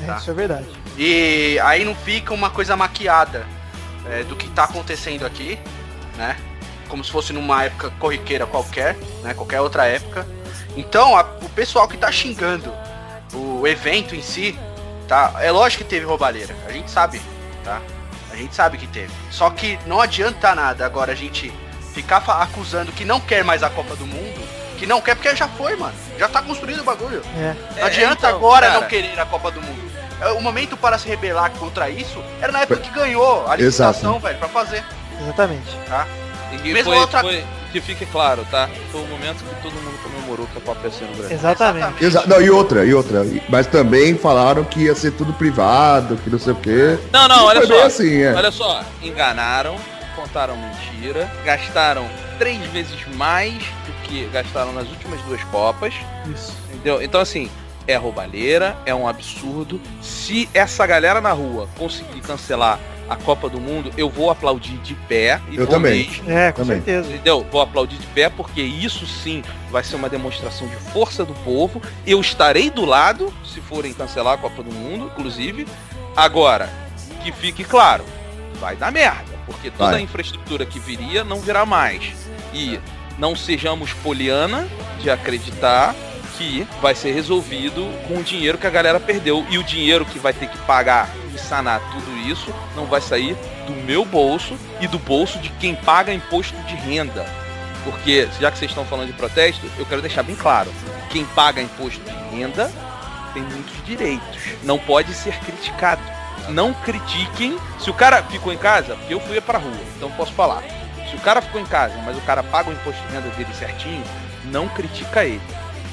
É, 0.04 0.06
Tá. 0.08 0.18
Isso 0.18 0.32
é 0.32 0.34
verdade. 0.34 0.66
E 0.98 1.60
aí 1.64 1.84
não 1.86 1.94
fica 1.96 2.34
uma 2.34 2.50
coisa 2.50 2.76
maquiada 2.76 3.46
é, 4.10 4.24
do 4.24 4.36
que 4.36 4.50
tá 4.50 4.64
acontecendo 4.66 5.26
aqui, 5.26 5.58
né? 6.18 6.36
Como 6.88 7.04
se 7.04 7.12
fosse 7.12 7.32
numa 7.32 7.64
época 7.66 7.92
corriqueira 8.00 8.46
qualquer, 8.46 8.96
né? 9.24 9.34
Qualquer 9.34 9.62
outra 9.62 9.86
época. 9.86 10.26
Então, 10.76 11.16
a- 11.18 11.26
o 11.42 11.50
pessoal 11.50 11.88
que 11.88 11.98
tá 11.98 12.12
xingando 12.12 12.74
o 13.34 13.68
evento 13.68 14.16
em 14.16 14.22
si, 14.22 14.58
tá? 15.08 15.34
É 15.40 15.52
lógico 15.52 15.84
que 15.84 15.90
teve 15.90 16.06
roubalheira, 16.06 16.56
a 16.68 16.72
gente 16.72 16.90
sabe, 16.90 17.22
tá? 17.64 17.82
A 18.32 18.36
gente 18.36 18.56
sabe 18.56 18.78
que 18.78 18.88
teve. 18.88 19.12
Só 19.30 19.50
que 19.50 19.78
não 19.86 20.00
adianta 20.02 20.56
nada 20.56 20.86
agora 20.86 21.12
a 21.12 21.16
gente 21.16 21.52
ficar 21.94 22.18
acusando 22.42 22.92
que 22.92 23.04
não 23.06 23.20
quer 23.20 23.44
mais 23.44 23.62
a 23.64 23.70
Copa 23.70 23.96
do 23.96 24.06
Mundo, 24.08 24.40
que 24.80 24.88
não 24.88 25.02
quer 25.02 25.14
porque 25.16 25.36
já 25.36 25.48
foi, 25.48 25.76
mano. 25.76 25.94
Já 26.18 26.28
tá 26.30 26.42
construído 26.42 26.80
o 26.80 26.84
bagulho. 26.84 27.22
É. 27.38 27.54
Não 27.80 27.86
adianta 27.86 28.14
então, 28.28 28.30
agora 28.38 28.68
cara. 28.68 28.80
não 28.82 28.88
querer 28.88 29.20
a 29.20 29.26
Copa 29.26 29.52
do 29.52 29.62
Mundo. 29.62 29.90
É, 30.22 30.32
O 30.32 30.42
momento 30.42 30.76
para 30.78 30.98
se 30.98 31.08
rebelar 31.08 31.52
contra 31.52 31.90
isso 31.90 32.22
era 32.42 32.52
na 32.52 32.62
época 32.62 32.80
que 32.82 32.90
ganhou 32.90 33.46
a 33.48 33.56
licitação, 33.56 34.20
velho, 34.20 34.38
pra 34.38 34.48
fazer, 34.50 34.84
Exatamente. 35.22 35.78
tá? 35.88 36.08
E 36.52 36.58
Mesmo 36.74 36.92
foi, 36.92 36.98
outra- 37.00 37.22
foi- 37.22 37.44
que 37.72 37.80
fique 37.80 38.06
claro, 38.08 38.46
tá? 38.50 38.68
Foi 38.92 39.02
o 39.02 39.06
momento 39.06 39.38
que 39.44 39.62
todo 39.62 39.74
mundo 39.74 39.98
comemorou 40.02 40.48
que 40.48 40.58
a 40.58 40.62
Copa 40.62 40.80
ia 40.86 40.92
ser 40.92 41.06
no 41.06 41.16
Brasil. 41.16 41.38
Exatamente. 41.38 42.04
Exa 42.04 42.24
não, 42.26 42.42
e 42.42 42.50
outra, 42.50 42.84
e 42.84 42.94
outra. 42.94 43.24
Mas 43.48 43.68
também 43.68 44.18
falaram 44.18 44.64
que 44.64 44.82
ia 44.86 44.96
ser 44.96 45.12
tudo 45.12 45.32
privado, 45.34 46.18
que 46.18 46.30
não 46.32 46.40
sei 46.40 46.54
o 46.54 46.56
quê. 46.56 46.98
Não, 47.14 47.28
não, 47.28 47.46
olha 47.46 47.66
Foi 47.68 47.78
só. 47.80 47.86
assim, 47.86 48.22
é. 48.24 48.34
Olha 48.34 48.52
só, 48.52 48.82
enganaram, 49.04 49.76
contaram 50.16 50.58
mentira, 50.58 51.30
gastaram 51.46 52.08
três 52.40 52.66
vezes 52.68 53.06
mais 53.16 53.54
do 53.86 53.92
que 54.04 54.26
gastaram 54.28 54.74
nas 54.74 54.88
últimas 54.90 55.22
duas 55.24 55.44
Copas. 55.46 55.94
Isso. 56.34 56.58
Entendeu? 56.74 57.02
Então 57.02 57.22
assim, 57.22 57.52
é 57.86 57.96
roubalheira, 57.96 58.76
é 58.86 58.96
um 58.96 59.08
absurdo. 59.08 59.80
Se 60.02 60.50
essa 60.54 60.88
galera 60.88 61.20
na 61.22 61.32
rua 61.34 61.68
conseguir 61.78 62.22
cancelar 62.22 62.80
a 63.10 63.16
Copa 63.16 63.50
do 63.50 63.60
Mundo, 63.60 63.92
eu 63.98 64.08
vou 64.08 64.30
aplaudir 64.30 64.78
de 64.78 64.94
pé. 64.94 65.42
E 65.50 65.56
Eu 65.58 65.66
vou 65.66 65.76
também. 65.76 66.08
mesmo. 66.08 66.30
É, 66.32 66.52
com 66.52 66.62
Também. 66.62 66.78
certeza. 66.78 67.10
Entendeu? 67.10 67.46
Vou 67.52 67.60
aplaudir 67.60 67.98
de 67.98 68.06
pé 68.08 68.30
porque 68.30 68.62
isso 68.62 69.06
sim 69.08 69.44
vai 69.72 69.84
ser 69.84 69.96
uma 69.96 70.08
demonstração 70.08 70.68
de 70.68 70.76
força 70.76 71.26
do 71.26 71.34
povo. 71.44 71.82
Eu 72.06 72.22
estarei 72.22 72.70
do 72.70 72.86
lado, 72.86 73.34
se 73.44 73.60
forem 73.62 73.94
cancelar 73.94 74.36
a 74.36 74.38
Copa 74.38 74.62
do 74.62 74.72
Mundo, 74.72 75.08
inclusive. 75.12 75.66
Agora, 76.16 76.70
que 77.24 77.32
fique 77.32 77.64
claro, 77.64 78.06
vai 78.60 78.76
dar 78.76 78.92
merda. 78.92 79.39
Porque 79.50 79.72
toda 79.72 79.92
Vai. 79.92 80.00
a 80.00 80.04
infraestrutura 80.04 80.66
que 80.66 80.80
viria 80.80 81.24
não 81.24 81.42
virá 81.42 81.66
mais. 81.66 82.14
E 82.54 82.80
não 83.18 83.36
sejamos 83.36 83.92
poliana 83.94 84.68
de 85.02 85.10
acreditar 85.10 85.96
que 86.38 86.66
vai 86.82 86.96
ser 86.96 87.12
resolvido 87.12 87.86
com 88.08 88.20
o 88.20 88.24
dinheiro 88.24 88.58
que 88.58 88.68
a 88.68 88.70
galera 88.70 89.00
perdeu. 89.00 89.46
E 89.50 89.58
o 89.58 89.64
dinheiro 89.64 90.06
que 90.06 90.20
vai 90.20 90.32
ter 90.32 90.48
que 90.48 90.58
pagar 90.60 91.10
e 91.34 91.38
sanar 91.38 91.82
tudo 91.92 92.18
isso 92.30 92.54
não 92.76 92.86
vai 92.86 93.02
sair 93.02 93.36
do 93.66 93.74
meu 93.86 94.06
bolso 94.06 94.56
e 94.80 94.88
do 94.88 95.00
bolso 95.00 95.40
de 95.40 95.50
quem 95.50 95.76
paga 95.76 96.14
imposto 96.14 96.56
de 96.64 96.76
renda. 96.76 97.26
Porque, 97.84 98.28
já 98.40 98.52
que 98.52 98.58
vocês 98.58 98.72
estão 98.72 98.86
falando 98.86 99.08
de 99.08 99.14
protesto, 99.14 99.66
eu 99.78 99.86
quero 99.86 100.02
deixar 100.02 100.24
bem 100.24 100.36
claro: 100.36 100.72
quem 101.10 101.26
paga 101.26 101.62
imposto 101.62 102.00
de 102.04 102.36
renda 102.38 102.72
tem 103.34 103.42
muitos 103.44 103.86
direitos. 103.86 104.38
Não 104.64 104.78
pode 104.78 105.14
ser 105.14 105.38
criticado. 105.40 106.02
Não 106.50 106.74
critiquem. 106.74 107.58
Se 107.80 107.90
o 107.90 107.94
cara 107.94 108.24
ficou 108.24 108.52
em 108.52 108.58
casa, 108.58 108.96
porque 108.96 109.14
eu 109.14 109.20
fui 109.20 109.40
pra 109.42 109.58
rua, 109.58 109.72
então 109.96 110.12
posso 110.12 110.34
falar. 110.34 110.64
Se 111.10 111.16
o 111.16 111.20
cara 111.20 111.42
ficou 111.42 111.60
em 111.60 111.66
casa, 111.66 111.96
mas 112.06 112.18
o 112.18 112.22
cara 112.22 112.44
paga 112.44 112.70
o 112.70 112.74
imposto 112.74 113.02
de 113.08 113.14
renda 113.14 113.30
dele 113.30 113.54
certinho, 113.54 114.04
não 114.46 114.68
critica 114.70 115.26
ele. 115.26 115.42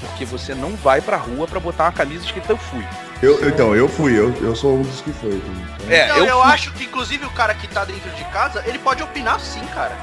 Porque 0.00 0.24
você 0.24 0.54
não 0.54 0.76
vai 0.76 1.00
pra 1.00 1.16
rua 1.16 1.46
pra 1.46 1.58
botar 1.58 1.84
uma 1.84 1.92
camisa 1.92 2.24
escrita 2.24 2.52
eu 2.52 2.58
fui. 2.58 2.84
Eu, 3.22 3.48
então, 3.48 3.74
eu 3.74 3.88
fui, 3.88 4.18
eu, 4.18 4.34
eu 4.42 4.54
sou 4.54 4.76
um 4.78 4.82
dos 4.82 5.00
que 5.00 5.10
foi. 5.12 5.30
Então, 5.30 5.90
É, 5.90 6.08
Não, 6.08 6.18
eu, 6.18 6.26
eu, 6.26 6.42
acho 6.42 6.70
que 6.72 6.84
inclusive 6.84 7.24
o 7.24 7.30
cara 7.30 7.54
que 7.54 7.66
tá 7.66 7.84
dentro 7.84 8.10
de 8.10 8.24
casa, 8.24 8.62
ele 8.66 8.78
pode 8.78 9.02
opinar 9.02 9.40
sim, 9.40 9.64
cara. 9.74 9.96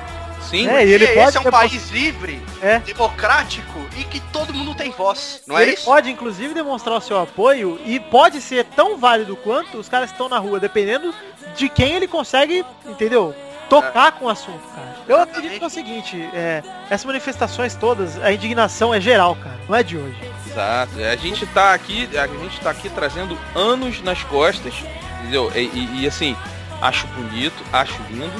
Sim, 0.50 0.68
É, 0.68 0.86
e 0.86 0.91
ele 0.91 1.08
pode 1.08 1.28
esse 1.30 1.38
é 1.38 1.39
um 1.39 1.44
ter- 1.44 1.52
país 1.52 1.89
livre, 1.89 2.41
É. 2.62 2.80
democrático 2.80 3.80
e 3.98 4.04
que 4.04 4.20
todo 4.32 4.54
mundo 4.54 4.76
tem 4.76 4.91
voz, 4.91 5.41
não 5.48 5.58
é 5.58 5.64
ele 5.64 5.74
isso? 5.74 5.86
pode, 5.86 6.10
inclusive, 6.12 6.54
demonstrar 6.54 6.98
o 6.98 7.02
seu 7.02 7.20
apoio 7.20 7.80
e 7.86 8.00
pode 8.00 8.41
ser 8.41 8.66
tão 8.66 8.98
válido 8.98 9.36
quanto 9.38 9.78
os 9.78 9.88
caras 9.89 10.10
que 10.10 10.16
estão 10.16 10.30
na 10.30 10.38
rua, 10.39 10.60
dependendo 10.60 11.14
de 11.56 11.70
quem 11.70 11.94
ele 11.96 12.08
consegue, 12.08 12.66
entendeu? 12.86 13.36
Tocar 13.70 14.12
com 14.14 14.26
o 14.26 14.30
assunto, 14.30 14.62
cara. 14.76 14.94
Eu 15.08 15.20
acredito 15.22 15.58
que 15.58 15.64
é 15.64 15.68
o 15.68 15.70
seguinte, 15.70 16.22
é, 16.34 16.62
essas 16.89 17.06
manifestações 17.06 17.74
todas, 17.76 18.22
a 18.22 18.32
indignação 18.32 18.94
é 18.94 19.02
geral, 19.02 19.36
cara. 19.36 19.58
Não 19.68 19.76
é 19.76 19.82
de 19.82 19.98
hoje. 19.98 20.18
Exato. 20.48 20.91
A 21.00 21.16
gente 21.16 21.46
tá 21.48 21.74
aqui, 21.74 22.08
a 22.16 22.28
gente 22.28 22.60
tá 22.60 22.70
aqui 22.70 22.89
trazendo 22.89 23.38
anos 23.56 24.02
nas 24.02 24.22
costas, 24.24 24.74
entendeu? 25.22 25.52
E, 25.56 25.60
e- 25.62 26.02
e, 26.04 26.08
assim, 26.08 26.36
acho 26.82 27.08
bonito, 27.08 27.64
acho 27.72 27.96
lindo, 28.12 28.32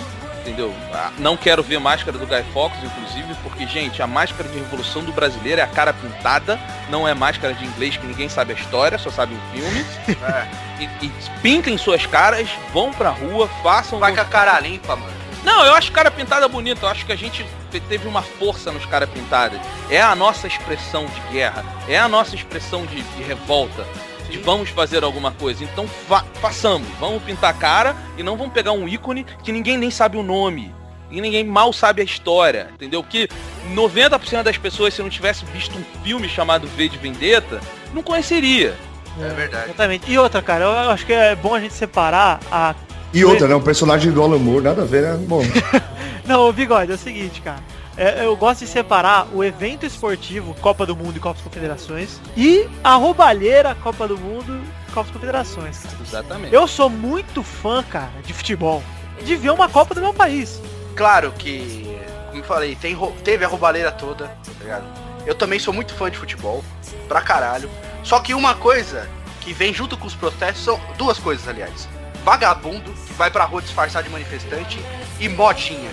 entendeu? 0.44 0.74
Ah, 0.94 1.12
Não 1.18 1.36
quero 1.38 1.64
ver 1.64 1.80
máscara 1.80 2.18
do 2.18 2.28
Guy 2.28 2.44
Fawkes, 2.54 2.84
inclusive, 2.84 3.34
porque, 3.42 3.66
gente, 3.66 4.02
a 4.02 4.08
máscara 4.08 4.48
de 4.50 4.58
revolução 4.60 5.04
do 5.04 5.12
brasileiro 5.12 5.62
é 5.62 5.64
a 5.64 5.68
cara 5.68 5.94
pintada, 5.94 6.60
não 6.90 7.08
é 7.08 7.14
máscara 7.14 7.54
de 7.54 7.66
inglês 7.66 7.96
que 7.98 8.06
ninguém 8.06 8.28
sabe 8.30 8.54
a 8.54 8.56
história, 8.56 8.98
só 8.98 9.10
sabe 9.10 9.34
o 9.34 9.56
filme. 9.56 9.86
É. 10.24 10.84
E, 10.84 11.06
e 11.06 11.12
pintem 11.42 11.78
suas 11.78 12.06
caras, 12.06 12.50
vão 12.74 12.92
pra 12.92 13.10
rua, 13.10 13.48
façam. 13.62 14.00
Vai 14.00 14.14
com 14.14 14.22
a 14.22 14.26
cara 14.26 14.60
limpa, 14.60 14.96
mano. 14.96 15.14
Não, 15.44 15.66
eu 15.66 15.74
acho 15.76 15.92
cara 15.92 16.10
pintada 16.10 16.48
bonita. 16.48 16.86
Eu 16.86 16.90
acho 16.90 17.06
que 17.06 17.12
a 17.12 17.16
gente 17.18 17.46
te- 17.70 17.80
teve 17.82 18.08
uma 18.08 18.22
força 18.22 18.72
nos 18.72 18.86
cara 18.86 19.06
pintadas. 19.06 19.60
É 19.90 20.02
a 20.02 20.16
nossa 20.16 20.48
expressão 20.48 21.06
de 21.06 21.20
guerra. 21.34 21.64
É 21.88 21.98
a 22.00 22.08
nossa 22.08 22.36
expressão 22.36 22.86
de, 22.86 23.02
de 23.02 23.24
revolta. 23.24 23.86
De 24.34 24.40
vamos 24.40 24.70
fazer 24.70 25.04
alguma 25.04 25.32
coisa. 25.32 25.64
Então 25.64 25.88
fa 25.88 26.26
façamos. 26.42 26.88
Vamos 27.00 27.22
pintar 27.22 27.52
a 27.52 27.54
cara 27.54 27.96
e 28.18 28.24
não 28.24 28.36
vamos 28.36 28.52
pegar 28.52 28.72
um 28.72 28.88
ícone 28.88 29.26
que 29.44 29.52
ninguém 29.52 29.78
nem 29.78 29.92
sabe 29.92 30.18
o 30.18 30.24
nome. 30.24 30.74
E 31.12 31.22
ninguém 31.22 31.44
mal 31.44 31.72
sabe 31.72 32.02
a 32.02 32.04
história. 32.04 32.70
Entendeu? 32.74 33.04
Que 33.04 33.30
90% 33.76 34.42
das 34.42 34.58
pessoas, 34.58 34.96
se 34.96 35.04
não 35.04 35.10
tivesse 35.10 35.46
visto 35.46 35.78
um 35.78 36.04
filme 36.04 36.28
chamado 36.28 36.68
V 36.68 36.90
de 36.90 36.98
Vendetta, 36.98 37.62
não 37.94 38.02
conheceria. 38.02 38.76
É 39.22 39.30
verdade. 39.30 39.66
Exatamente. 39.66 40.12
E 40.12 40.18
outra, 40.18 40.42
cara, 40.42 40.66
eu 40.66 40.90
acho 40.90 41.06
que 41.06 41.14
é 41.14 41.36
bom 41.36 41.54
a 41.54 41.60
gente 41.60 41.76
separar 41.76 42.40
a. 42.52 42.74
E 43.14 43.24
outra, 43.24 43.48
né? 43.48 43.54
Um 43.54 43.62
personagem 43.62 44.12
do 44.12 44.24
Alan 44.24 44.40
Moore, 44.40 44.64
nada 44.64 44.82
a 44.82 44.86
ver, 44.86 45.04
né? 45.04 45.26
Bom, 45.28 45.44
Não, 46.26 46.50
o 46.50 46.54
bigode, 46.54 46.92
é 46.92 46.96
o 46.96 46.98
seguinte, 46.98 47.40
cara. 47.42 47.60
É, 47.96 48.26
eu 48.26 48.36
gosto 48.36 48.62
de 48.62 48.68
separar 48.68 49.28
o 49.34 49.44
evento 49.44 49.86
esportivo, 49.86 50.56
Copa 50.56 50.86
do 50.86 50.96
Mundo 50.96 51.18
e 51.18 51.20
Copas 51.20 51.42
Confederações, 51.42 52.20
e 52.36 52.68
a 52.84 52.96
roubalheira 52.96 53.76
Copa 53.76 54.08
do 54.08 54.18
Mundo 54.18 54.60
e 54.88 54.92
Copas 54.92 55.12
Confederações, 55.12 55.80
cara. 55.80 55.98
Exatamente. 56.02 56.54
Eu 56.54 56.68
sou 56.68 56.90
muito 56.90 57.44
fã, 57.44 57.84
cara, 57.84 58.12
de 58.26 58.34
futebol. 58.34 58.82
De 59.24 59.36
ver 59.36 59.52
uma 59.52 59.70
Copa 59.70 59.94
do 59.94 60.02
meu 60.02 60.14
país. 60.14 60.60
Claro 60.96 61.32
que, 61.34 61.98
como 62.28 62.40
eu 62.40 62.44
falei, 62.44 62.76
tem, 62.76 62.98
teve 63.24 63.46
a 63.46 63.48
roubalheira 63.48 63.92
toda, 63.92 64.28
tá 64.28 64.52
ligado? 64.60 64.86
Eu 65.26 65.36
também 65.36 65.60
sou 65.60 65.74
muito 65.74 65.94
fã 65.94 66.10
de 66.10 66.18
futebol, 66.18 66.64
pra 67.08 67.22
caralho. 67.22 67.70
Só 68.04 68.20
que 68.20 68.34
uma 68.34 68.56
coisa 68.56 69.08
que 69.42 69.54
vem 69.54 69.74
junto 69.74 69.96
com 69.98 70.08
os 70.08 70.16
protestos 70.16 70.64
são 70.64 70.82
duas 70.98 71.20
coisas, 71.20 71.48
aliás. 71.48 71.88
Vagabundo, 72.24 72.92
que 72.92 73.14
vai 73.14 73.30
pra 73.30 73.46
rua 73.46 73.62
disfarçar 73.62 74.02
de 74.02 74.10
manifestante, 74.10 74.80
e 75.20 75.30
modinha, 75.30 75.92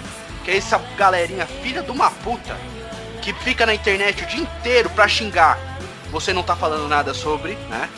que 0.50 0.54
é 0.54 0.56
essa 0.56 0.78
galerinha 0.96 1.46
filha 1.46 1.80
de 1.80 1.90
uma 1.92 2.10
puta, 2.10 2.56
que 3.22 3.32
fica 3.32 3.64
na 3.64 3.72
internet 3.72 4.24
o 4.24 4.26
dia 4.26 4.40
inteiro 4.40 4.90
pra 4.90 5.06
xingar. 5.06 5.56
Você 6.10 6.32
não 6.32 6.42
tá 6.42 6.56
falando 6.56 6.88
nada 6.88 7.14
sobre, 7.14 7.52
né? 7.68 7.88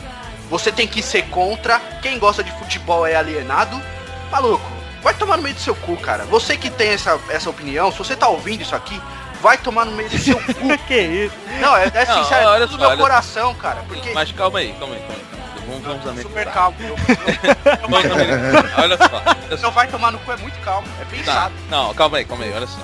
Você 0.49 0.71
tem 0.71 0.85
que 0.87 1.01
ser 1.01 1.23
contra. 1.29 1.79
Quem 2.01 2.19
gosta 2.19 2.43
de 2.43 2.51
futebol 2.59 3.07
é 3.07 3.15
alienado. 3.15 3.81
Maluco, 4.31 4.69
vai 5.01 5.15
tomar 5.15 5.37
no 5.37 5.43
meio 5.43 5.55
do 5.55 5.61
seu 5.61 5.73
cu, 5.73 5.97
cara. 5.97 6.25
Você 6.25 6.55
que 6.55 6.69
tem 6.69 6.89
essa, 6.89 7.19
essa 7.29 7.49
opinião, 7.49 7.91
se 7.91 7.97
você 7.97 8.15
tá 8.15 8.27
ouvindo 8.27 8.61
isso 8.61 8.75
aqui, 8.75 9.01
vai 9.41 9.57
tomar 9.57 9.85
no 9.85 9.93
meio 9.93 10.09
do 10.09 10.17
seu 10.19 10.35
cu. 10.53 10.77
que 10.87 10.95
isso? 10.99 11.35
Não, 11.59 11.75
é, 11.75 11.85
é 11.91 12.05
Não, 12.05 12.23
sincero, 12.23 12.49
olha 12.49 12.63
é 12.65 12.67
do 12.67 12.77
meu 12.77 12.89
olha- 12.89 12.97
coração, 12.97 13.55
cara. 13.55 13.81
Porque 13.87 14.11
Mas 14.11 14.31
calma 14.31 14.59
aí, 14.59 14.75
calma 14.79 14.93
aí, 14.93 15.01
calma 15.01 15.15
aí. 15.15 15.42
Vamos, 15.81 15.87
vamos 15.87 16.03
também. 16.03 16.23
super 16.23 16.45
calmo. 16.51 16.77
Olha 18.77 18.97
só. 18.97 19.57
Não 19.61 19.71
vai 19.71 19.87
tomar 19.87 20.11
no 20.11 20.19
cu, 20.19 20.31
é 20.31 20.37
muito 20.37 20.59
calmo. 20.61 20.87
É 20.99 21.03
Tá, 21.03 21.09
pensado. 21.11 21.53
não, 21.69 21.93
calma 21.93 22.17
aí, 22.17 22.25
calma 22.25 22.43
aí, 22.43 22.51
olha 22.53 22.67
só. 22.67 22.79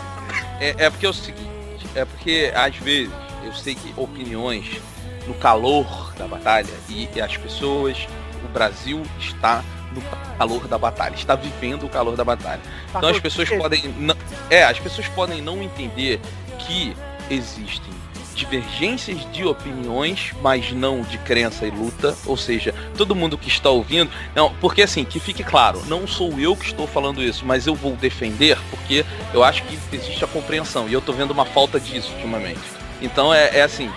É, 0.59 0.75
é 0.85 0.89
porque 0.89 1.05
é 1.05 1.09
o 1.09 1.13
seguinte, 1.13 1.49
é 1.95 2.05
porque 2.05 2.51
às 2.55 2.75
vezes 2.77 3.11
eu 3.43 3.53
sei 3.53 3.75
que 3.75 3.93
opiniões 3.97 4.79
no 5.27 5.33
calor 5.35 6.13
da 6.17 6.27
batalha 6.27 6.67
e, 6.87 7.09
e 7.13 7.21
as 7.21 7.35
pessoas, 7.37 8.07
o 8.43 8.47
Brasil 8.49 9.01
está 9.19 9.63
no 9.93 10.01
calor 10.37 10.67
da 10.67 10.77
batalha, 10.77 11.15
está 11.15 11.35
vivendo 11.35 11.85
o 11.85 11.89
calor 11.89 12.15
da 12.15 12.23
batalha. 12.23 12.61
Tá 12.91 12.99
Então 12.99 13.09
as 13.09 13.19
pessoas 13.19 13.49
podem 13.49 13.87
não, 13.97 14.15
é, 14.49 14.63
as 14.63 14.79
pessoas 14.79 15.07
podem 15.09 15.41
não 15.41 15.61
entender 15.63 16.19
que 16.59 16.95
existem 17.29 17.93
divergências 18.39 19.19
de 19.31 19.45
opiniões, 19.45 20.33
mas 20.41 20.71
não 20.71 21.01
de 21.01 21.17
crença 21.19 21.67
e 21.67 21.69
luta, 21.71 22.15
ou 22.25 22.37
seja, 22.37 22.73
todo 22.97 23.15
mundo 23.15 23.37
que 23.37 23.47
está 23.49 23.69
ouvindo, 23.69 24.09
não, 24.35 24.53
porque 24.55 24.81
assim, 24.81 25.03
que 25.03 25.19
fique 25.19 25.43
claro, 25.43 25.83
não 25.87 26.07
sou 26.07 26.39
eu 26.39 26.55
que 26.55 26.65
estou 26.65 26.87
falando 26.87 27.21
isso, 27.21 27.45
mas 27.45 27.67
eu 27.67 27.75
vou 27.75 27.95
defender 27.95 28.57
porque 28.69 29.05
eu 29.33 29.43
acho 29.43 29.63
que 29.63 29.77
existe 29.91 30.23
a 30.23 30.27
compreensão 30.27 30.87
e 30.89 30.93
eu 30.93 31.01
tô 31.01 31.13
vendo 31.13 31.31
uma 31.31 31.45
falta 31.45 31.79
disso 31.79 32.11
ultimamente. 32.15 32.59
Então 33.01 33.33
é, 33.33 33.57
é 33.59 33.61
assim, 33.61 33.89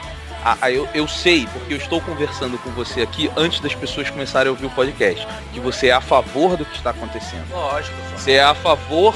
a- 0.44 0.56
a- 0.62 0.70
eu, 0.70 0.88
eu 0.94 1.06
sei, 1.08 1.46
porque 1.52 1.72
eu 1.74 1.78
estou 1.78 2.00
conversando 2.00 2.58
com 2.58 2.70
você 2.70 3.02
aqui 3.02 3.30
antes 3.36 3.60
das 3.60 3.74
pessoas 3.74 4.10
começarem 4.10 4.48
a 4.48 4.50
ouvir 4.50 4.66
o 4.66 4.70
podcast, 4.70 5.26
que 5.52 5.60
você 5.60 5.88
é 5.88 5.92
a 5.92 6.00
favor 6.00 6.56
do 6.56 6.64
que 6.64 6.76
está 6.76 6.90
acontecendo. 6.90 7.44
Lógico. 7.50 7.96
Você 8.16 8.32
é 8.32 8.42
a 8.42 8.54
favor 8.54 9.14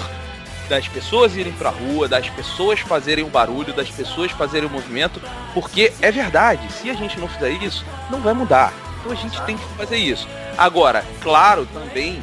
das 0.68 0.88
pessoas 0.88 1.36
irem 1.36 1.52
pra 1.52 1.70
rua, 1.70 2.08
das 2.08 2.28
pessoas 2.30 2.80
fazerem 2.80 3.24
o 3.24 3.28
barulho, 3.28 3.72
das 3.72 3.90
pessoas 3.90 4.30
fazerem 4.32 4.68
o 4.68 4.72
movimento, 4.72 5.20
porque 5.54 5.92
é 6.00 6.10
verdade, 6.10 6.70
se 6.72 6.90
a 6.90 6.94
gente 6.94 7.18
não 7.18 7.28
fizer 7.28 7.50
isso, 7.50 7.84
não 8.10 8.20
vai 8.20 8.34
mudar. 8.34 8.72
Então 9.00 9.12
a 9.12 9.14
gente 9.14 9.40
tem 9.42 9.56
que 9.56 9.64
fazer 9.76 9.96
isso. 9.96 10.26
Agora, 10.58 11.04
claro 11.20 11.66
também 11.66 12.22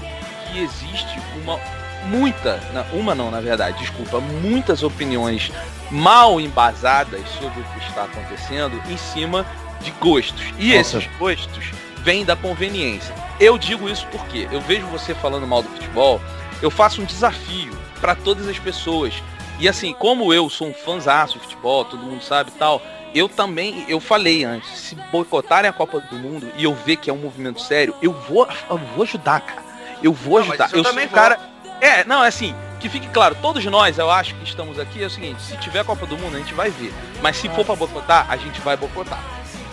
que 0.51 0.59
existe 0.59 1.19
uma 1.41 1.59
muita, 2.05 2.59
uma 2.91 3.15
não, 3.15 3.31
na 3.31 3.39
verdade, 3.39 3.79
desculpa, 3.79 4.19
muitas 4.19 4.83
opiniões 4.83 5.51
mal 5.89 6.39
embasadas 6.39 7.21
sobre 7.39 7.61
o 7.61 7.63
que 7.63 7.87
está 7.87 8.03
acontecendo 8.03 8.81
em 8.89 8.97
cima 8.97 9.45
de 9.81 9.91
gostos. 9.91 10.43
E 10.57 10.75
Nossa. 10.75 10.97
esses 10.97 11.09
gostos 11.17 11.71
vêm 11.99 12.25
da 12.25 12.35
conveniência. 12.35 13.13
Eu 13.39 13.57
digo 13.57 13.89
isso 13.89 14.05
porque 14.11 14.47
eu 14.51 14.61
vejo 14.61 14.85
você 14.87 15.13
falando 15.13 15.47
mal 15.47 15.63
do 15.63 15.69
futebol, 15.69 16.21
eu 16.61 16.69
faço 16.69 17.01
um 17.01 17.05
desafio 17.05 17.73
para 18.03 18.15
todas 18.15 18.49
as 18.49 18.59
pessoas. 18.59 19.13
E 19.59 19.69
assim, 19.69 19.93
como 19.93 20.33
eu 20.33 20.49
sou 20.49 20.67
um 20.67 20.73
fãzaço 20.73 21.35
de 21.35 21.39
futebol, 21.45 21.85
todo 21.85 22.03
mundo 22.03 22.21
sabe 22.21 22.51
e 22.53 22.59
tal, 22.59 22.81
eu 23.15 23.29
também, 23.29 23.85
eu 23.87 24.01
falei 24.01 24.43
antes, 24.43 24.69
se 24.77 24.95
boicotarem 25.09 25.69
a 25.69 25.73
Copa 25.73 26.01
do 26.01 26.17
Mundo 26.17 26.51
e 26.57 26.65
eu 26.65 26.75
ver 26.75 26.97
que 26.97 27.09
é 27.09 27.13
um 27.13 27.17
movimento 27.17 27.61
sério, 27.61 27.95
eu 28.01 28.11
vou, 28.11 28.45
eu 28.69 28.77
vou 28.77 29.03
ajudar, 29.03 29.39
cara. 29.39 29.63
Eu 30.03 30.11
vou 30.11 30.39
Não, 30.41 30.47
ajudar. 30.49 30.69
eu 30.73 30.79
Eu, 30.79 30.83
sou 30.83 30.91
também 30.91 31.05
um 31.05 31.09
cara. 31.09 31.39
É, 31.79 32.03
não, 32.03 32.21
é 32.21 32.27
assim, 32.27 32.53
que 32.77 32.89
fique 32.89 33.07
claro, 33.07 33.37
todos 33.41 33.63
nós, 33.63 33.97
eu 33.97 34.11
acho 34.11 34.35
que 34.35 34.43
estamos 34.43 34.77
aqui, 34.77 35.01
é 35.01 35.05
o 35.05 35.09
seguinte, 35.09 35.41
se 35.41 35.55
tiver 35.57 35.85
Copa 35.85 36.05
do 36.05 36.17
Mundo, 36.17 36.35
a 36.35 36.39
gente 36.39 36.53
vai 36.53 36.69
ver. 36.71 36.93
Mas 37.21 37.37
se 37.37 37.47
for 37.47 37.63
pra 37.63 37.75
boicotar, 37.77 38.25
a 38.29 38.35
gente 38.35 38.59
vai 38.59 38.75
boicotar. 38.75 39.19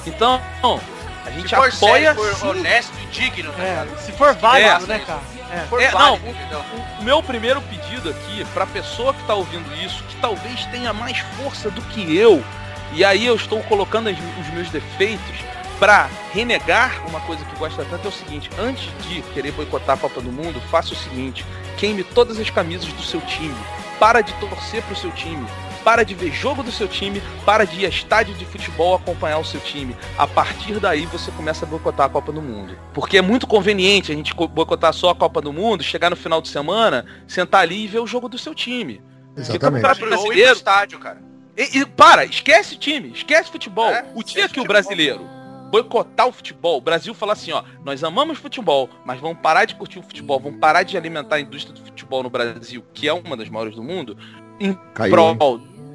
Então, 0.07 0.41
a 1.27 1.31
gente 1.31 1.49
Se 1.49 1.57
for 1.57 1.69
apoia 1.69 2.15
sério, 2.15 2.15
for 2.15 2.35
sim. 2.37 2.49
honesto 2.61 2.93
e 3.03 3.07
digno, 3.07 3.53
tá 3.53 3.63
É, 3.63 3.71
ligado? 3.83 3.99
se 4.01 4.13
for 4.13 4.35
válido, 4.35 4.85
É, 4.85 4.87
né, 4.87 4.99
cara? 5.05 5.21
For 5.69 5.81
É, 5.81 5.91
não, 5.93 6.15
o-? 6.15 7.01
O 7.01 7.03
meu 7.05 7.23
primeiro 7.23 7.61
pedido 7.63 8.11
aqui, 8.11 8.45
pra 8.55 8.67
pessoa 8.67 9.13
que 9.15 9.23
tá 9.25 9.35
ouvindo 9.35 9.73
isso, 9.85 10.03
que 10.05 10.17
talvez 10.17 10.65
tenha 10.67 10.93
mais 10.93 11.19
força 11.39 11.71
do 11.71 11.81
que 11.83 12.17
eu, 12.17 12.43
e 12.93 13.05
aí 13.05 13.25
eu 13.27 13.35
estou 13.37 13.63
colocando 13.65 14.09
as- 14.09 14.17
os 14.41 14.53
meus 14.53 14.69
defeitos 14.71 15.37
pra 15.79 16.09
renegar 16.35 17.03
uma 17.09 17.21
coisa 17.21 17.45
que 17.45 17.57
gosta 17.57 17.85
tanto, 17.87 18.07
é 18.07 18.09
o 18.09 18.13
seguinte, 18.13 18.51
antes 18.59 18.91
de 19.09 19.23
querer 19.33 19.53
boicotar 19.53 19.97
a 19.97 19.99
Copa 19.99 20.21
do 20.21 20.31
Mundo, 20.31 20.61
faça 20.71 20.93
o 20.93 20.97
seguinte, 20.97 21.45
queime 21.79 22.05
todas 22.05 22.39
as 22.39 22.51
camisas 22.51 22.93
do 22.93 23.03
seu 23.03 23.21
time, 23.23 23.57
para 23.99 24.21
de 24.21 24.33
torcer 24.35 24.83
pro 24.83 24.95
seu 24.97 25.11
time, 25.13 25.47
para 25.85 26.05
de 26.05 26.15
ver 26.15 26.31
jogo 26.33 26.63
do 26.63 26.71
seu 26.73 26.87
time, 26.89 27.23
para 27.45 27.65
de 27.65 27.81
ir 27.81 27.87
a 27.87 27.89
estádio 27.89 28.35
de 28.35 28.45
futebol 28.45 28.95
acompanhar 28.95 29.39
o 29.39 29.45
seu 29.45 29.61
time. 29.61 29.97
A 30.19 30.27
partir 30.27 30.79
daí 30.79 31.07
você 31.07 31.31
começa 31.33 31.65
a 31.65 31.69
boicotar 31.69 32.07
a 32.07 32.09
Copa 32.09 32.31
do 32.33 32.41
Mundo. 32.43 32.77
Porque 32.93 33.17
é 33.19 33.23
muito 33.23 33.47
conveniente 33.47 34.13
a 34.13 34.15
gente 34.15 34.35
co- 34.35 34.49
boicotar 34.49 34.93
só 34.93 35.11
a 35.11 35.15
Copa 35.15 35.41
do 35.41 35.53
Mundo, 35.53 35.83
chegar 35.83 36.11
no 36.11 36.17
final 36.17 36.41
de 36.41 36.49
semana, 36.49 37.05
sentar 37.27 37.63
ali 37.63 37.85
e 37.85 37.87
ver 37.87 37.99
o 38.01 38.07
jogo 38.07 38.29
do 38.29 38.39
seu 38.39 38.55
time. 38.55 39.01
Exatamente. 39.37 39.83
Porque 39.87 40.03
o 40.05 40.07
Ou 40.07 40.07
ir 40.07 40.09
brasileiro, 40.11 40.49
pro 40.51 40.57
estádio, 40.59 40.99
cara. 40.99 41.23
e, 41.57 41.79
e- 41.79 41.87
para, 41.87 42.25
esquece 42.25 42.77
time, 42.77 43.13
esquece 43.15 43.51
futebol. 43.51 43.91
É, 43.91 44.05
o 44.15 44.23
dia 44.23 44.49
que 44.49 44.61
o 44.61 44.65
brasileiro 44.65 45.29
boicotar 45.71 46.27
o 46.27 46.33
futebol, 46.33 46.79
o 46.79 46.81
Brasil 46.81 47.15
falar 47.15 47.35
assim, 47.35 47.53
ó, 47.53 47.63
nós 47.85 48.03
amamos 48.03 48.39
futebol, 48.39 48.91
mas 49.05 49.21
vamos 49.21 49.39
parar 49.41 49.65
de 49.67 49.77
curtir 49.77 50.01
o 50.01 50.03
futebol, 50.03 50.41
vamos 50.41 50.59
parar 50.59 50.83
de 50.83 50.97
alimentar 50.97 51.37
a 51.37 51.41
indústria 51.41 51.73
do 51.73 51.81
futebol 51.81 52.25
no 52.25 52.29
Brasil, 52.29 52.85
que 52.93 53.07
é 53.07 53.13
uma 53.13 53.37
das 53.37 53.49
maiores 53.49 53.77
do 53.77 53.83
mundo, 53.85 54.19
em 54.59 54.77
Caiu, 54.93 55.13
prol 55.13 55.31
hein? 55.31 55.37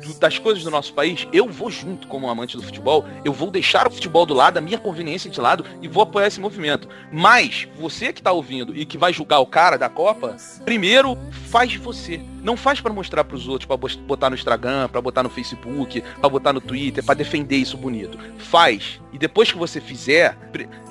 Do- 0.03 0.13
das 0.19 0.37
coisas 0.37 0.63
do 0.63 0.71
nosso 0.71 0.93
país, 0.93 1.27
eu 1.31 1.47
vou 1.49 1.69
junto 1.69 2.07
como 2.07 2.29
amante 2.29 2.57
do 2.57 2.63
futebol, 2.63 3.05
eu 3.23 3.33
vou 3.33 3.49
deixar 3.51 3.87
o 3.87 3.91
futebol 3.91 4.25
do 4.25 4.33
lado, 4.33 4.57
a 4.57 4.61
minha 4.61 4.77
conveniência 4.77 5.29
de 5.29 5.39
lado 5.39 5.65
e 5.81 5.87
vou 5.87 6.03
apoiar 6.03 6.27
esse 6.27 6.39
movimento. 6.39 6.87
Mas 7.11 7.67
você 7.77 8.11
que 8.13 8.21
tá 8.21 8.31
ouvindo 8.31 8.75
e 8.75 8.85
que 8.85 8.97
vai 8.97 9.11
julgar 9.13 9.39
o 9.39 9.45
cara 9.45 9.77
da 9.77 9.89
Copa, 9.89 10.35
primeiro 10.63 11.17
faz 11.49 11.71
de 11.71 11.77
você. 11.77 12.19
Não 12.41 12.55
faz 12.55 12.79
pra 12.79 12.93
mostrar 12.93 13.23
pros 13.23 13.47
outros, 13.47 13.65
pra 13.65 13.75
bos- 13.75 13.95
botar 13.95 14.29
no 14.29 14.35
Instagram, 14.35 14.87
pra 14.87 15.01
botar 15.01 15.23
no 15.23 15.29
Facebook, 15.29 16.01
pra 16.19 16.29
botar 16.29 16.53
no 16.53 16.61
Twitter, 16.61 17.03
pra 17.03 17.15
defender 17.15 17.57
isso 17.57 17.75
bonito. 17.75 18.19
Faz. 18.37 18.99
E 19.11 19.17
depois 19.17 19.51
que 19.51 19.57
você 19.57 19.81
fizer, 19.81 20.37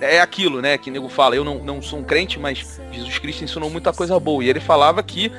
é 0.00 0.20
aquilo, 0.20 0.60
né, 0.60 0.76
que 0.76 0.90
o 0.90 0.92
nego 0.92 1.08
fala, 1.08 1.36
eu 1.36 1.44
não, 1.44 1.62
não 1.62 1.80
sou 1.80 2.00
um 2.00 2.02
crente, 2.02 2.38
mas 2.40 2.80
Jesus 2.90 3.18
Cristo 3.18 3.44
ensinou 3.44 3.70
muita 3.70 3.92
coisa 3.92 4.18
boa. 4.18 4.42
E 4.42 4.48
ele 4.48 4.58
falava 4.60 5.00
que 5.02 5.30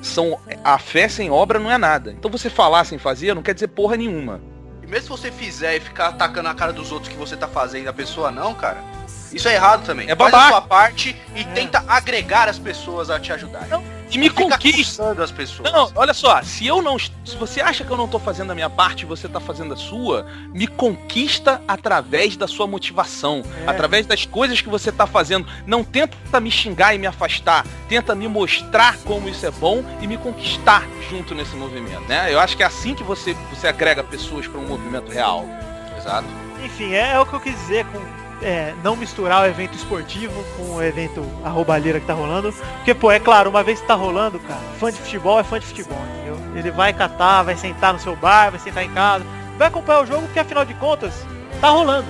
são 0.00 0.38
a 0.62 0.78
fé 0.78 1.08
sem 1.08 1.30
obra 1.30 1.58
não 1.58 1.70
é 1.70 1.78
nada. 1.78 2.12
Então 2.12 2.30
você 2.30 2.50
falar 2.50 2.84
sem 2.84 2.98
fazer 2.98 3.34
não 3.34 3.42
quer 3.42 3.54
dizer 3.54 3.68
porra 3.68 3.96
nenhuma. 3.96 4.40
E 4.82 4.86
mesmo 4.86 5.02
se 5.04 5.08
você 5.08 5.30
fizer 5.32 5.76
e 5.76 5.80
ficar 5.80 6.08
atacando 6.08 6.48
a 6.48 6.54
cara 6.54 6.72
dos 6.72 6.92
outros 6.92 7.10
que 7.10 7.18
você 7.18 7.36
tá 7.36 7.48
fazendo 7.48 7.88
a 7.88 7.92
pessoa 7.92 8.30
não, 8.30 8.54
cara, 8.54 8.82
isso 9.32 9.48
é 9.48 9.54
errado 9.54 9.84
também. 9.84 10.10
É 10.10 10.14
Faz 10.14 10.30
babaca. 10.30 10.44
a 10.44 10.50
sua 10.50 10.62
parte 10.62 11.16
e 11.34 11.44
tenta 11.46 11.82
agregar 11.88 12.48
as 12.48 12.58
pessoas 12.58 13.08
a 13.10 13.18
te 13.18 13.32
ajudar. 13.32 13.66
E 14.14 14.18
me 14.18 14.30
conquista. 14.30 15.10
as 15.22 15.32
pessoas. 15.32 15.72
Não, 15.72 15.90
olha 15.96 16.14
só, 16.14 16.40
se 16.42 16.64
eu 16.66 16.80
não. 16.80 16.96
Se 16.98 17.36
você 17.38 17.60
acha 17.60 17.84
que 17.84 17.90
eu 17.90 17.96
não 17.96 18.06
tô 18.06 18.18
fazendo 18.18 18.52
a 18.52 18.54
minha 18.54 18.70
parte 18.70 19.02
e 19.02 19.06
você 19.06 19.28
tá 19.28 19.40
fazendo 19.40 19.74
a 19.74 19.76
sua, 19.76 20.26
me 20.52 20.68
conquista 20.68 21.60
através 21.66 22.36
da 22.36 22.46
sua 22.46 22.66
motivação. 22.66 23.42
É. 23.64 23.68
Através 23.68 24.06
das 24.06 24.24
coisas 24.24 24.60
que 24.60 24.68
você 24.68 24.92
tá 24.92 25.06
fazendo. 25.06 25.46
Não 25.66 25.82
tenta 25.82 26.38
me 26.38 26.50
xingar 26.50 26.94
e 26.94 26.98
me 26.98 27.08
afastar. 27.08 27.66
Tenta 27.88 28.14
me 28.14 28.28
mostrar 28.28 28.96
como 28.98 29.28
isso 29.28 29.44
é 29.44 29.50
bom 29.50 29.84
e 30.00 30.06
me 30.06 30.16
conquistar 30.16 30.86
junto 31.10 31.34
nesse 31.34 31.56
movimento, 31.56 32.06
né? 32.08 32.32
Eu 32.32 32.38
acho 32.38 32.56
que 32.56 32.62
é 32.62 32.66
assim 32.66 32.94
que 32.94 33.02
você, 33.02 33.34
você 33.52 33.66
agrega 33.66 34.04
pessoas 34.04 34.46
para 34.46 34.60
um 34.60 34.66
movimento 34.66 35.10
real. 35.10 35.44
Exato. 35.98 36.28
Enfim, 36.64 36.92
é, 36.92 37.14
é 37.14 37.20
o 37.20 37.26
que 37.26 37.34
eu 37.34 37.40
quis 37.40 37.54
dizer 37.54 37.84
com 37.86 38.23
é, 38.42 38.74
não 38.82 38.96
misturar 38.96 39.42
o 39.42 39.46
evento 39.46 39.74
esportivo 39.76 40.44
com 40.56 40.74
o 40.76 40.82
evento 40.82 41.24
arrobalheira 41.44 42.00
que 42.00 42.06
tá 42.06 42.12
rolando. 42.14 42.52
Porque, 42.52 42.94
pô, 42.94 43.10
é 43.10 43.18
claro, 43.20 43.50
uma 43.50 43.62
vez 43.62 43.80
que 43.80 43.86
tá 43.86 43.94
rolando, 43.94 44.38
cara, 44.40 44.60
fã 44.78 44.90
de 44.90 44.98
futebol 44.98 45.38
é 45.40 45.44
fã 45.44 45.58
de 45.58 45.66
futebol, 45.66 45.98
entendeu? 46.14 46.38
Ele 46.56 46.70
vai 46.70 46.92
catar, 46.92 47.42
vai 47.42 47.56
sentar 47.56 47.92
no 47.92 47.98
seu 47.98 48.14
bar, 48.16 48.50
vai 48.50 48.60
sentar 48.60 48.84
em 48.84 48.90
casa, 48.90 49.24
vai 49.58 49.68
acompanhar 49.68 50.02
o 50.02 50.06
jogo, 50.06 50.22
porque 50.22 50.38
afinal 50.38 50.64
de 50.64 50.74
contas, 50.74 51.12
tá 51.60 51.68
rolando. 51.68 52.06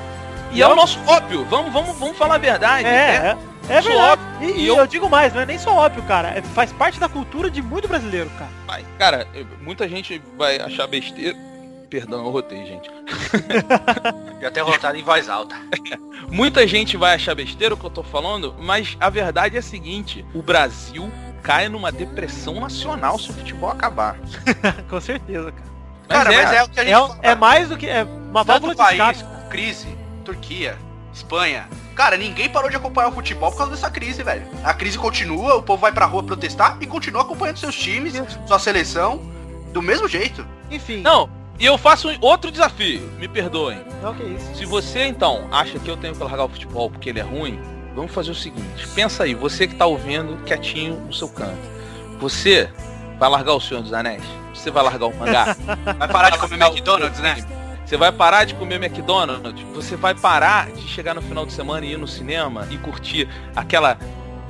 E 0.52 0.62
é 0.62 0.68
o 0.68 0.76
nosso 0.76 0.98
óbvio, 1.06 1.44
vamos, 1.46 1.72
vamos, 1.72 1.96
vamos 1.98 2.16
falar 2.16 2.36
a 2.36 2.38
verdade. 2.38 2.86
É, 2.86 3.36
é, 3.68 3.76
é 3.76 3.82
só 3.82 3.88
verdade. 3.88 4.12
óbvio. 4.12 4.50
E, 4.50 4.60
E 4.62 4.66
eu- 4.68 4.76
eu... 4.76 4.86
digo 4.86 5.08
mais, 5.10 5.32
não 5.34 5.40
é 5.40 5.46
nem 5.46 5.58
só 5.58 5.74
óbvio, 5.74 6.02
cara. 6.04 6.28
É, 6.28 6.42
faz 6.42 6.70
parte 6.72 7.00
da 7.00 7.08
cultura 7.08 7.50
de 7.50 7.60
muito 7.60 7.88
brasileiro, 7.88 8.30
cara. 8.38 8.50
Cara, 8.98 9.26
muita 9.60 9.88
gente 9.88 10.22
vai 10.36 10.60
achar 10.60 10.86
besteira. 10.86 11.36
Perdão, 11.90 12.24
eu 12.24 12.30
rotei, 12.30 12.64
gente. 12.66 12.90
E 14.40 14.46
até 14.46 14.60
rotado 14.60 14.98
em 14.98 15.02
voz 15.02 15.28
alta. 15.28 15.56
Muita 16.28 16.66
gente 16.66 16.96
vai 16.98 17.14
achar 17.14 17.34
besteira 17.34 17.72
o 17.74 17.76
que 17.78 17.84
eu 17.86 17.90
tô 17.90 18.02
falando, 18.02 18.54
mas 18.58 18.94
a 19.00 19.08
verdade 19.08 19.56
é 19.56 19.60
a 19.60 19.62
seguinte: 19.62 20.24
o 20.34 20.42
Brasil 20.42 21.10
cai 21.42 21.68
numa 21.68 21.90
depressão 21.90 22.60
nacional 22.60 23.18
se 23.18 23.30
o 23.30 23.32
futebol 23.32 23.70
acabar. 23.70 24.16
com 24.90 25.00
certeza, 25.00 25.50
cara. 25.52 25.74
Cara, 26.06 26.30
mas 26.32 26.52
é 26.52 26.62
o 26.62 26.68
que 26.68 26.80
a 26.80 26.84
gente 26.84 26.92
É, 26.92 26.98
fala. 26.98 27.18
é 27.22 27.34
mais 27.34 27.68
do 27.70 27.76
que. 27.78 27.88
É 27.88 28.02
uma 28.04 28.44
válvula 28.44 28.74
de 28.74 28.78
país, 28.78 29.16
escape. 29.16 29.48
crise, 29.48 29.88
Turquia, 30.24 30.76
Espanha. 31.12 31.66
Cara, 31.94 32.16
ninguém 32.18 32.50
parou 32.50 32.68
de 32.68 32.76
acompanhar 32.76 33.08
o 33.08 33.12
futebol 33.12 33.50
por 33.50 33.56
causa 33.58 33.72
dessa 33.72 33.88
crise, 33.90 34.22
velho. 34.22 34.46
A 34.62 34.74
crise 34.74 34.98
continua, 34.98 35.54
o 35.54 35.62
povo 35.62 35.80
vai 35.80 35.92
pra 35.92 36.04
rua 36.04 36.22
protestar 36.22 36.76
e 36.80 36.86
continua 36.86 37.22
acompanhando 37.22 37.56
seus 37.58 37.74
times, 37.76 38.14
sua 38.46 38.58
seleção, 38.58 39.22
do 39.72 39.80
mesmo 39.80 40.06
jeito. 40.08 40.44
Enfim, 40.70 41.00
Não, 41.02 41.30
e 41.58 41.66
eu 41.66 41.78
faço 41.78 42.08
outro 42.20 42.50
desafio, 42.50 43.00
me 43.18 43.28
perdoem. 43.28 43.80
não 44.02 44.14
que 44.14 44.22
isso. 44.22 44.54
Se 44.54 44.64
você 44.64 45.04
então 45.04 45.48
acha 45.52 45.78
que 45.78 45.88
eu 45.88 45.96
tenho 45.96 46.14
que 46.14 46.22
largar 46.22 46.44
o 46.44 46.48
futebol 46.48 46.90
porque 46.90 47.10
ele 47.10 47.20
é 47.20 47.22
ruim, 47.22 47.60
vamos 47.94 48.12
fazer 48.12 48.30
o 48.30 48.34
seguinte: 48.34 48.86
pensa 48.94 49.24
aí, 49.24 49.34
você 49.34 49.66
que 49.66 49.74
tá 49.74 49.86
ouvindo 49.86 50.42
quietinho 50.44 50.96
no 50.96 51.12
seu 51.12 51.28
canto. 51.28 51.74
Você 52.18 52.70
vai 53.18 53.28
largar 53.28 53.54
o 53.54 53.60
Senhor 53.60 53.82
dos 53.82 53.92
Anéis? 53.92 54.22
Você 54.52 54.70
vai 54.70 54.82
largar 54.82 55.06
o 55.06 55.16
mangá? 55.16 55.56
Vai 55.98 56.08
parar 56.08 56.30
de 56.30 56.38
comer 56.38 56.60
McDonald's, 56.60 57.20
né? 57.20 57.36
Você 57.84 57.98
vai 57.98 58.10
parar 58.10 58.44
de 58.44 58.54
comer 58.54 58.82
McDonald's? 58.82 59.62
Você 59.74 59.94
vai 59.94 60.14
parar 60.14 60.70
de 60.70 60.88
chegar 60.88 61.12
no 61.12 61.20
final 61.20 61.44
de 61.44 61.52
semana 61.52 61.84
e 61.84 61.92
ir 61.92 61.98
no 61.98 62.08
cinema 62.08 62.66
e 62.70 62.78
curtir 62.78 63.28
aquela 63.54 63.98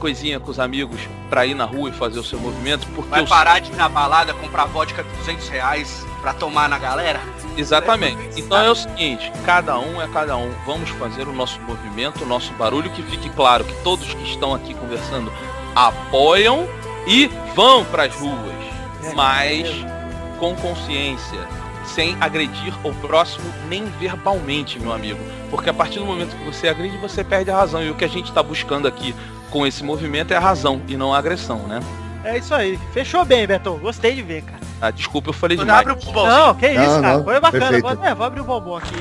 coisinha 0.04 0.38
com 0.38 0.50
os 0.50 0.60
amigos 0.60 1.00
pra 1.30 1.46
ir 1.46 1.54
na 1.54 1.64
rua 1.64 1.88
e 1.88 1.92
fazer 1.94 2.18
o 2.18 2.22
seu 2.22 2.38
movimento? 2.38 2.86
Porque 2.94 3.08
Vai 3.08 3.20
eu- 3.20 3.26
parar 3.26 3.58
de 3.58 3.72
ir 3.72 3.74
na 3.74 3.88
balada, 3.88 4.34
comprar 4.34 4.66
vodka 4.66 5.02
de 5.02 5.08
200 5.16 5.48
reais 5.48 6.06
pra 6.20 6.34
tomar 6.34 6.68
na 6.68 6.78
galera? 6.78 7.18
Exatamente. 7.56 8.38
Então 8.38 8.58
é 8.58 8.70
o 8.70 8.74
seguinte, 8.74 9.32
cada 9.46 9.78
um 9.78 10.02
é 10.02 10.06
cada 10.08 10.36
um. 10.36 10.52
Vamos 10.66 10.90
fazer 10.90 11.26
o 11.26 11.32
nosso 11.32 11.58
movimento, 11.62 12.22
o 12.22 12.26
nosso 12.26 12.52
barulho, 12.52 12.90
que 12.90 13.02
fique 13.02 13.30
claro 13.30 13.64
que 13.64 13.72
todos 13.82 14.12
que 14.12 14.24
estão 14.24 14.52
aqui 14.54 14.74
conversando 14.74 15.32
apoiam 15.74 16.68
e 17.06 17.30
vão 17.54 17.82
para 17.86 18.02
as 18.04 18.14
ruas, 18.14 18.34
mas 19.14 19.66
com 20.38 20.54
consciência, 20.56 21.38
sem 21.86 22.14
agredir 22.20 22.74
o 22.86 22.92
próximo 22.96 23.50
nem 23.70 23.86
verbalmente, 23.98 24.78
meu 24.78 24.92
amigo. 24.92 25.20
Porque 25.50 25.70
a 25.70 25.74
partir 25.74 25.98
do 25.98 26.04
momento 26.04 26.36
que 26.36 26.44
você 26.44 26.68
agride, 26.68 26.98
você 26.98 27.24
perde 27.24 27.50
a 27.50 27.56
razão. 27.56 27.82
E 27.82 27.88
o 27.90 27.94
que 27.94 28.04
a 28.04 28.08
gente 28.08 28.28
está 28.28 28.42
buscando 28.42 28.86
aqui 28.86 29.14
com 29.54 29.64
esse 29.64 29.84
movimento 29.84 30.32
é 30.32 30.36
a 30.36 30.40
razão 30.40 30.82
e 30.88 30.96
não 30.96 31.14
a 31.14 31.18
agressão, 31.18 31.58
né? 31.68 31.78
É 32.24 32.38
isso 32.38 32.52
aí. 32.52 32.76
Fechou 32.92 33.24
bem, 33.24 33.46
Beto. 33.46 33.74
Gostei 33.76 34.12
de 34.16 34.20
ver, 34.20 34.42
cara. 34.42 34.58
Ah, 34.80 34.90
desculpa, 34.90 35.28
eu 35.28 35.32
falei 35.32 35.56
demais. 35.56 35.78
abre 35.78 35.92
o 35.92 35.96
bombom. 35.96 36.26
Não, 36.26 36.54
que 36.56 36.66
isso, 36.66 36.80
Não, 36.80 37.00
cara. 37.00 37.16
não, 37.18 37.24
Foi 37.24 37.40
bacana. 37.40 37.68
perfeito. 37.68 37.96
Vou, 37.96 38.04
é, 38.04 38.14
vou 38.16 38.26
abrir 38.26 38.40
o 38.40 38.44
bombom 38.44 38.76
aqui. 38.76 38.96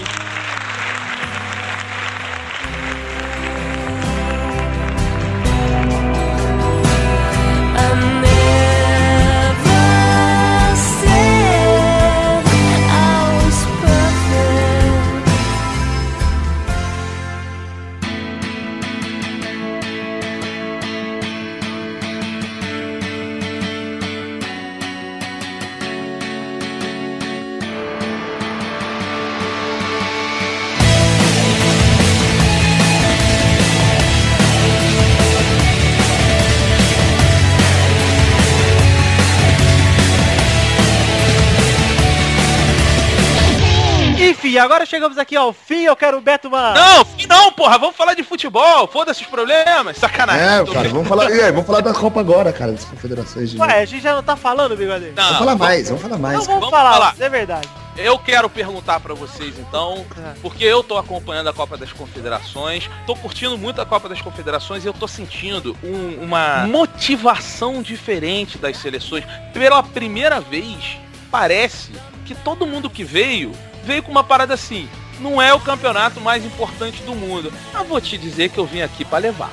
Chegamos 44.93 45.17
aqui 45.17 45.35
ao 45.35 45.51
fim, 45.51 45.85
eu 45.85 45.95
quero 45.95 46.19
o 46.19 46.21
Beto 46.21 46.47
uma... 46.47 46.71
Não, 46.71 47.03
fim 47.03 47.25
não, 47.25 47.51
porra, 47.51 47.79
vamos 47.79 47.95
falar 47.95 48.13
de 48.13 48.21
futebol, 48.21 48.85
foda-se 48.85 49.21
os 49.23 49.27
problemas, 49.27 49.97
sacanagem. 49.97 50.43
É, 50.69 50.71
cara, 50.71 50.87
vamos 50.89 51.07
falar, 51.07 51.25
aí, 51.29 51.51
vamos 51.51 51.65
falar 51.65 51.81
da 51.81 51.91
Copa 51.93 52.19
agora, 52.19 52.53
cara, 52.53 52.73
das 52.73 52.85
confederações 52.85 53.49
de 53.49 53.57
Ué, 53.59 53.81
a 53.81 53.85
gente 53.85 54.03
já 54.03 54.13
não 54.13 54.21
tá 54.21 54.35
falando, 54.35 54.77
bigode? 54.77 55.11
Não, 55.15 55.23
Vamos 55.23 55.37
falar 55.39 55.55
mais, 55.55 55.87
vamos 55.89 56.03
falar 56.03 56.17
mais. 56.19 56.37
Não, 56.37 56.43
vamos, 56.45 56.59
vamos 56.59 56.69
falar, 56.69 56.93
falar. 56.93 57.15
é 57.19 57.27
verdade. 57.29 57.67
Eu 57.97 58.19
quero 58.19 58.47
perguntar 58.51 58.99
pra 58.99 59.15
vocês 59.15 59.57
então, 59.57 60.05
É. 60.17 60.33
porque 60.43 60.63
eu 60.63 60.83
tô 60.83 60.95
acompanhando 60.95 61.49
a 61.49 61.53
Copa 61.53 61.75
das 61.75 61.91
Confederações, 61.91 62.87
tô 63.07 63.15
curtindo 63.15 63.57
muito 63.57 63.81
a 63.81 63.85
Copa 63.87 64.07
das 64.07 64.21
Confederações 64.21 64.83
e 64.83 64.87
eu 64.87 64.93
tô 64.93 65.07
sentindo 65.07 65.75
um- 65.83 66.23
uma 66.23 66.67
motivação 66.67 67.81
diferente 67.81 68.59
das 68.59 68.77
seleções. 68.77 69.23
Pela 69.53 69.81
primeira 69.81 70.39
vez, 70.39 70.97
parece 71.31 71.91
que 72.25 72.35
todo 72.35 72.65
mundo 72.67 72.89
que 72.91 73.03
veio, 73.03 73.51
veio 73.83 74.03
com 74.03 74.11
uma 74.11 74.23
parada 74.23 74.53
assim. 74.53 74.87
Não 75.19 75.41
é 75.41 75.53
o 75.53 75.59
campeonato 75.59 76.19
mais 76.19 76.43
importante 76.43 77.01
do 77.03 77.13
mundo. 77.15 77.53
Mas 77.71 77.87
vou 77.87 78.01
te 78.01 78.17
dizer 78.17 78.49
que 78.49 78.57
eu 78.57 78.65
vim 78.65 78.81
aqui 78.81 79.05
pra 79.05 79.19
levar. 79.19 79.51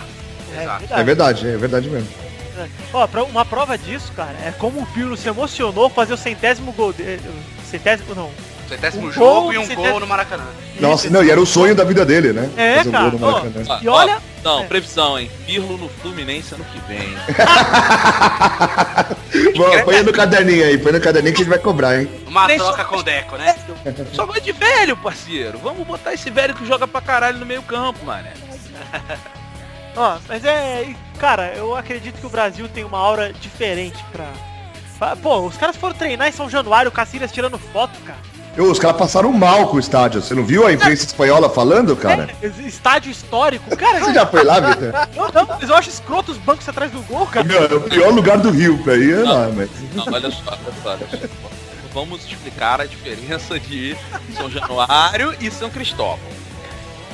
É 0.56 0.62
Exato. 0.62 0.84
É 0.94 1.02
verdade, 1.04 1.48
é 1.48 1.56
verdade 1.56 1.88
mesmo. 1.88 2.08
Ó, 2.92 3.06
pra- 3.06 3.22
uma 3.24 3.44
prova 3.44 3.78
disso, 3.78 4.12
cara, 4.16 4.36
é 4.44 4.52
como 4.58 4.80
o 4.80 4.86
Pirlo 4.86 5.16
se 5.16 5.28
emocionou 5.28 5.88
fazer 5.88 6.12
o 6.14 6.16
centésimo 6.16 6.72
gol 6.72 6.92
dele. 6.92 7.22
Centésimo, 7.70 8.14
não. 8.14 8.30
Centésimo 8.70 9.08
Um 9.08 9.12
jogo 9.12 9.26
gol, 9.42 9.52
e 9.52 9.58
um 9.58 9.62
centésimo- 9.66 9.90
gol 9.90 10.00
no 10.00 10.06
Maracanã. 10.06 10.44
Nossa, 10.80 11.10
não, 11.10 11.22
e 11.22 11.30
era 11.30 11.38
o 11.40 11.44
sonho 11.44 11.74
da 11.74 11.84
vida 11.84 12.06
dele, 12.06 12.32
né? 12.32 12.48
É, 12.56 12.76
Fazer 12.76 12.88
um 12.88 12.92
gol 12.92 13.00
cara, 13.00 13.10
no 13.12 13.18
Maracanã. 13.18 13.64
Ó, 13.68 13.78
E 13.82 13.88
olha- 13.88 14.18
não, 14.42 14.60
é. 14.60 14.64
previsão, 14.64 15.18
hein? 15.18 15.30
Pirlo 15.44 15.76
no 15.76 15.88
Fluminense 15.88 16.54
ano 16.54 16.64
que 16.64 16.80
vem. 16.88 17.14
Bom, 19.56 19.84
põe 19.84 20.02
no 20.02 20.12
caderninho 20.12 20.64
aí, 20.64 20.78
põe 20.78 20.92
no 20.92 21.00
caderninho 21.00 21.34
que 21.34 21.42
a 21.42 21.44
gente 21.44 21.50
vai 21.50 21.58
cobrar, 21.58 22.00
hein? 22.00 22.10
Uma 22.26 22.46
Nem 22.46 22.58
troca 22.58 22.82
só- 22.82 22.88
com 22.88 22.96
o 22.96 23.02
Deco, 23.02 23.36
né? 23.36 23.54
Só 24.12 24.26
vai 24.26 24.40
de 24.40 24.52
velho, 24.52 24.96
parceiro. 24.96 25.58
Vamos 25.58 25.86
botar 25.86 26.14
esse 26.14 26.30
velho 26.30 26.54
que 26.54 26.66
joga 26.66 26.86
pra 26.88 27.00
caralho 27.00 27.38
no 27.38 27.46
meio 27.46 27.62
campo, 27.62 28.04
mano. 28.04 28.26
Ó, 29.96 30.18
mas 30.28 30.44
é. 30.44 30.88
Cara, 31.18 31.52
eu 31.56 31.76
acredito 31.76 32.18
que 32.18 32.26
o 32.26 32.30
Brasil 32.30 32.68
tem 32.68 32.84
uma 32.84 32.98
aura 32.98 33.32
diferente 33.32 34.02
pra. 34.12 34.26
pra- 34.98 35.16
Pô, 35.16 35.40
os 35.40 35.56
caras 35.56 35.76
foram 35.76 35.94
treinar 35.94 36.28
em 36.28 36.32
São 36.32 36.48
Januário, 36.48 36.88
o 36.88 36.92
Cacilhas 36.92 37.32
tirando 37.32 37.58
foto, 37.58 37.98
cara. 38.06 38.18
Ô, 38.58 38.62
os 38.64 38.78
caras 38.78 38.96
passaram 38.96 39.32
mal 39.32 39.68
com 39.68 39.76
o 39.76 39.80
estádio. 39.80 40.20
Você 40.20 40.34
não 40.34 40.44
viu 40.44 40.66
a 40.66 40.72
imprensa 40.72 41.06
espanhola 41.06 41.48
falando, 41.48 41.96
cara? 41.96 42.28
É, 42.42 42.46
estádio 42.66 43.10
histórico, 43.10 43.76
cara. 43.76 44.00
Você 44.00 44.12
já 44.12 44.26
foi 44.26 44.44
lá, 44.44 44.60
Vitor? 44.60 44.92
Eu 45.16 45.32
não, 45.32 45.46
mas 45.46 45.68
eu 45.68 45.76
acho 45.76 45.88
escroto 45.88 46.32
os 46.32 46.38
bancos 46.38 46.68
atrás 46.68 46.90
do 46.90 47.00
gol, 47.02 47.26
cara. 47.26 47.46
Meu, 47.46 47.64
é 47.64 47.74
o 47.74 47.80
pior 47.80 48.12
lugar 48.12 48.38
do 48.38 48.50
Rio 48.50 48.78
pra 48.82 48.96
ir, 48.96 49.14
é 49.14 49.22
lá, 49.22 49.48
mas... 49.54 49.70
Não, 49.94 50.04
olha 50.12 50.30
só, 50.30 50.50
olha 50.50 50.74
só, 50.82 50.90
olha 50.90 51.06
só. 51.10 51.28
Vamos 51.92 52.24
explicar 52.24 52.80
a 52.80 52.86
diferença 52.86 53.58
de 53.58 53.96
São 54.36 54.50
Januário 54.50 55.34
e 55.40 55.50
São 55.50 55.70
Cristóvão. 55.70 56.18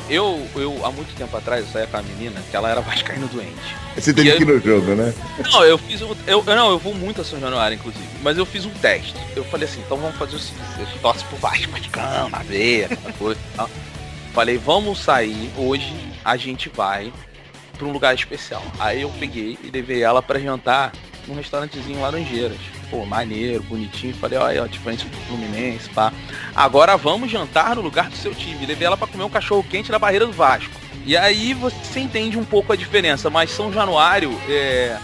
Eu, 0.08 0.46
eu, 0.54 0.86
há 0.86 0.92
muito 0.92 1.14
tempo 1.16 1.36
atrás, 1.36 1.64
eu 1.64 1.72
saía 1.72 1.86
com 1.86 1.96
a 1.96 2.02
menina 2.02 2.40
que 2.48 2.56
ela 2.56 2.70
era 2.70 2.80
vascaíno 2.82 3.26
doente. 3.28 3.76
Você 3.96 4.12
teve 4.12 4.36
que 4.36 4.42
ir 4.42 4.46
no 4.46 4.60
jogo, 4.60 4.94
né? 4.94 5.12
Não, 5.52 5.64
eu 5.64 5.78
fiz 5.78 6.00
um. 6.02 6.14
Eu, 6.26 6.44
não, 6.44 6.70
eu 6.70 6.78
vou 6.78 6.94
muito 6.94 7.20
a 7.20 7.24
São 7.24 7.40
Januário, 7.40 7.74
inclusive. 7.74 8.06
Mas 8.22 8.38
eu 8.38 8.46
fiz 8.46 8.64
um 8.64 8.70
teste. 8.70 9.14
Eu 9.34 9.44
falei 9.44 9.68
assim, 9.68 9.80
então 9.80 9.96
vamos 9.96 10.16
fazer 10.16 10.36
o 10.36 10.38
seguinte, 10.38 10.64
eu 10.78 11.00
torço 11.00 11.24
pro 11.26 11.36
Vasco, 11.38 11.70
Vascão, 11.70 12.28
na 12.28 12.38
veia, 12.38 12.86
aquela 12.86 13.12
coisa 13.14 13.40
e 13.40 13.56
tal. 13.56 13.70
Falei, 14.32 14.58
vamos 14.58 14.98
sair, 14.98 15.50
hoje 15.56 15.94
a 16.24 16.36
gente 16.36 16.68
vai 16.68 17.12
pra 17.76 17.86
um 17.86 17.92
lugar 17.92 18.14
especial. 18.14 18.62
Aí 18.78 19.02
eu 19.02 19.10
peguei 19.18 19.58
e 19.62 19.70
levei 19.70 20.02
ela 20.02 20.22
pra 20.22 20.38
jantar 20.38 20.92
num 21.26 21.34
restaurantezinho 21.34 22.00
Laranjeiras. 22.00 22.58
Pô, 22.90 23.04
maneiro, 23.04 23.62
bonitinho. 23.64 24.14
Falei, 24.14 24.38
olha, 24.38 24.62
ó, 24.62 24.66
diferente 24.66 25.06
do 25.06 25.16
Fluminense, 25.26 25.88
pá. 25.90 26.12
Agora 26.54 26.96
vamos 26.96 27.30
jantar 27.30 27.76
no 27.76 27.82
lugar 27.82 28.08
do 28.08 28.16
seu 28.16 28.34
time. 28.34 28.66
Levei 28.66 28.86
ela 28.86 28.96
pra 28.96 29.06
comer 29.06 29.24
um 29.24 29.30
cachorro 29.30 29.64
quente 29.64 29.90
na 29.90 29.98
barreira 29.98 30.26
do 30.26 30.32
Vasco. 30.32 30.74
E 31.04 31.16
aí 31.16 31.54
você 31.54 32.00
entende 32.00 32.36
um 32.36 32.44
pouco 32.44 32.72
a 32.72 32.76
diferença, 32.76 33.30
mas 33.30 33.52
São 33.52 33.72
Januário, 33.72 34.36
é, 34.48 34.98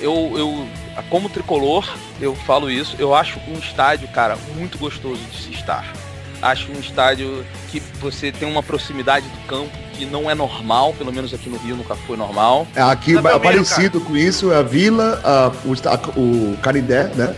eu, 0.00 0.32
eu, 0.36 0.68
como 1.08 1.28
tricolor, 1.28 1.84
eu 2.20 2.36
falo 2.36 2.70
isso, 2.70 2.94
eu 3.00 3.12
acho 3.14 3.40
um 3.48 3.58
estádio, 3.58 4.06
cara, 4.08 4.36
muito 4.54 4.78
gostoso 4.78 5.20
de 5.20 5.36
se 5.36 5.50
estar. 5.52 5.92
Acho 6.40 6.70
um 6.70 6.78
estádio 6.78 7.44
que 7.68 7.80
você 8.00 8.30
tem 8.30 8.48
uma 8.48 8.62
proximidade 8.62 9.26
do 9.28 9.46
campo 9.46 9.76
que 10.00 10.06
não 10.06 10.30
é 10.30 10.34
normal, 10.34 10.94
pelo 10.94 11.12
menos 11.12 11.32
aqui 11.34 11.48
no 11.50 11.58
Rio 11.58 11.76
nunca 11.76 11.94
foi 11.94 12.16
normal. 12.16 12.66
É, 12.74 12.80
Aqui, 12.82 13.14
Também, 13.14 13.38
parecido 13.38 14.00
com 14.00 14.16
isso, 14.16 14.50
é 14.52 14.56
a 14.56 14.62
Vila, 14.62 15.20
a- 15.22 15.52
o, 15.64 15.72
esta- 15.74 15.94
o 16.16 16.56
Canindé, 16.62 17.04
né? 17.14 17.36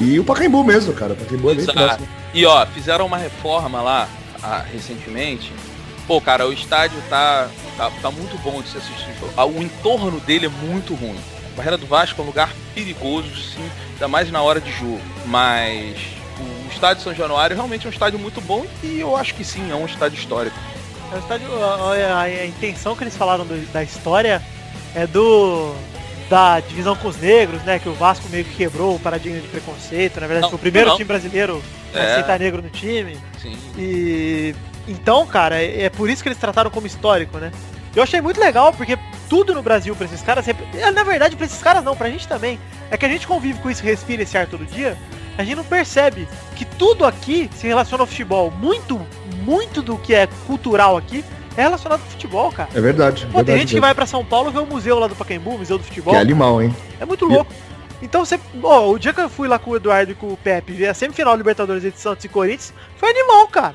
E 0.00 0.18
o 0.20 0.24
Pacaembu 0.24 0.62
mesmo, 0.62 0.92
cara. 0.92 1.14
O 1.14 1.16
Pacaembu 1.16 1.50
é 1.50 1.54
bem 1.54 1.66
próximo. 1.66 2.08
E 2.32 2.44
ó, 2.46 2.64
fizeram 2.66 3.06
uma 3.06 3.16
reforma 3.16 3.80
lá 3.80 4.08
ah, 4.42 4.62
recentemente. 4.72 5.52
Pô, 6.06 6.20
cara, 6.20 6.46
o 6.46 6.52
estádio 6.52 6.98
tá, 7.10 7.48
tá, 7.76 7.90
tá 8.00 8.10
muito 8.10 8.36
bom 8.42 8.62
de 8.62 8.68
se 8.68 8.76
assistir. 8.78 9.10
Ah, 9.36 9.44
O 9.44 9.60
entorno 9.62 10.20
dele 10.20 10.46
é 10.46 10.48
muito 10.48 10.94
ruim. 10.94 11.16
A 11.52 11.56
Barreira 11.56 11.76
do 11.78 11.86
Vasco 11.86 12.20
é 12.20 12.22
um 12.22 12.26
lugar 12.26 12.50
perigoso, 12.74 13.34
sim, 13.34 13.68
ainda 13.94 14.06
mais 14.06 14.30
na 14.30 14.42
hora 14.42 14.60
de 14.60 14.70
jogo. 14.70 15.00
Mas 15.24 15.96
o 16.38 16.72
estádio 16.72 17.02
São 17.02 17.14
Januário 17.14 17.56
realmente 17.56 17.86
é 17.86 17.88
um 17.88 17.92
estádio 17.92 18.18
muito 18.18 18.40
bom 18.42 18.64
e 18.84 19.00
eu 19.00 19.16
acho 19.16 19.34
que 19.34 19.42
sim, 19.44 19.70
é 19.70 19.74
um 19.74 19.86
estádio 19.86 20.18
histórico. 20.18 20.56
É 21.14 21.18
estádio, 21.18 21.64
a, 21.64 21.92
a- 22.20 22.22
a 22.22 22.46
intenção 22.46 22.96
que 22.96 23.04
eles 23.04 23.16
falaram 23.16 23.44
do- 23.46 23.72
da 23.72 23.82
história 23.82 24.42
é 24.94 25.06
do 25.06 25.74
da 26.28 26.58
divisão 26.58 26.96
com 26.96 27.06
os 27.06 27.16
negros, 27.20 27.62
né? 27.62 27.78
Que 27.78 27.88
o 27.88 27.94
Vasco 27.94 28.28
meio 28.30 28.44
que 28.44 28.54
quebrou 28.56 28.96
o 28.96 28.98
paradigma 28.98 29.38
de 29.38 29.46
preconceito. 29.46 30.20
Na 30.20 30.26
verdade, 30.26 30.42
Não, 30.42 30.48
foi 30.50 30.56
o 30.56 30.60
primeiro 30.60 30.88
não. 30.88 30.96
time 30.96 31.06
brasileiro 31.06 31.62
a 31.94 31.98
É. 31.98 32.12
aceitar 32.14 32.38
negro 32.40 32.60
no 32.60 32.68
time. 32.68 33.16
Sim. 33.40 33.56
E 33.78 34.52
então, 34.88 35.24
cara, 35.26 35.62
é 35.62 35.84
é 35.84 35.90
por 35.90 36.10
isso 36.10 36.22
que 36.24 36.28
eles 36.28 36.38
trataram 36.38 36.68
como 36.70 36.86
histórico, 36.86 37.38
né? 37.38 37.52
Eu 37.94 38.02
achei 38.02 38.20
muito 38.20 38.40
legal, 38.40 38.72
porque 38.72 38.98
tudo 39.28 39.54
no 39.54 39.62
Brasil 39.62 39.94
pra 39.94 40.04
esses 40.06 40.20
caras, 40.20 40.46
é, 40.48 40.90
na 40.90 41.02
verdade, 41.04 41.36
pra 41.36 41.46
esses 41.46 41.62
caras 41.62 41.82
não, 41.84 41.94
pra 41.96 42.10
gente 42.10 42.26
também. 42.26 42.58
É 42.90 42.96
que 42.96 43.06
a 43.06 43.08
gente 43.08 43.26
convive 43.26 43.60
com 43.60 43.70
isso, 43.70 43.82
respira 43.84 44.22
esse 44.24 44.36
ar 44.36 44.46
todo 44.48 44.66
dia, 44.66 44.98
a 45.38 45.44
gente 45.44 45.56
não 45.56 45.64
percebe 45.64 46.28
que 46.54 46.64
tudo 46.64 47.04
aqui 47.04 47.50
se 47.54 47.66
relaciona 47.66 48.02
ao 48.02 48.06
futebol. 48.06 48.50
Muito, 48.50 49.00
muito 49.42 49.82
do 49.82 49.96
que 49.98 50.14
é 50.14 50.26
cultural 50.46 50.96
aqui 50.96 51.24
é 51.56 51.62
relacionado 51.62 52.00
ao 52.02 52.06
futebol, 52.06 52.50
cara. 52.52 52.68
É 52.74 52.80
verdade. 52.80 53.22
Pô, 53.26 53.32
tem 53.32 53.36
verdade 53.44 53.58
gente 53.60 53.68
que 53.68 53.74
mesmo. 53.74 53.86
vai 53.86 53.94
pra 53.94 54.06
São 54.06 54.24
Paulo 54.24 54.50
ver 54.50 54.58
o 54.60 54.66
museu 54.66 54.98
lá 54.98 55.06
do 55.06 55.14
Pacaembu, 55.16 55.50
o 55.54 55.58
museu 55.58 55.78
do 55.78 55.84
futebol. 55.84 56.12
Que 56.12 56.18
é 56.18 56.20
animal, 56.22 56.60
hein? 56.62 56.74
É 57.00 57.04
muito 57.04 57.24
louco. 57.24 57.52
Então 58.02 58.24
você. 58.24 58.38
Ó, 58.62 58.90
o 58.90 58.98
dia 58.98 59.12
que 59.14 59.20
eu 59.22 59.28
fui 59.30 59.48
lá 59.48 59.58
com 59.58 59.70
o 59.70 59.76
Eduardo 59.76 60.12
e 60.12 60.14
com 60.14 60.28
o 60.32 60.36
Pepe 60.36 60.72
ver 60.72 60.88
a 60.88 60.94
semifinal 60.94 61.32
da 61.32 61.38
Libertadores 61.38 61.82
entre 61.84 61.98
Santos 62.00 62.24
e 62.24 62.28
Corinthians, 62.28 62.74
foi 62.98 63.08
animal, 63.10 63.48
cara. 63.48 63.74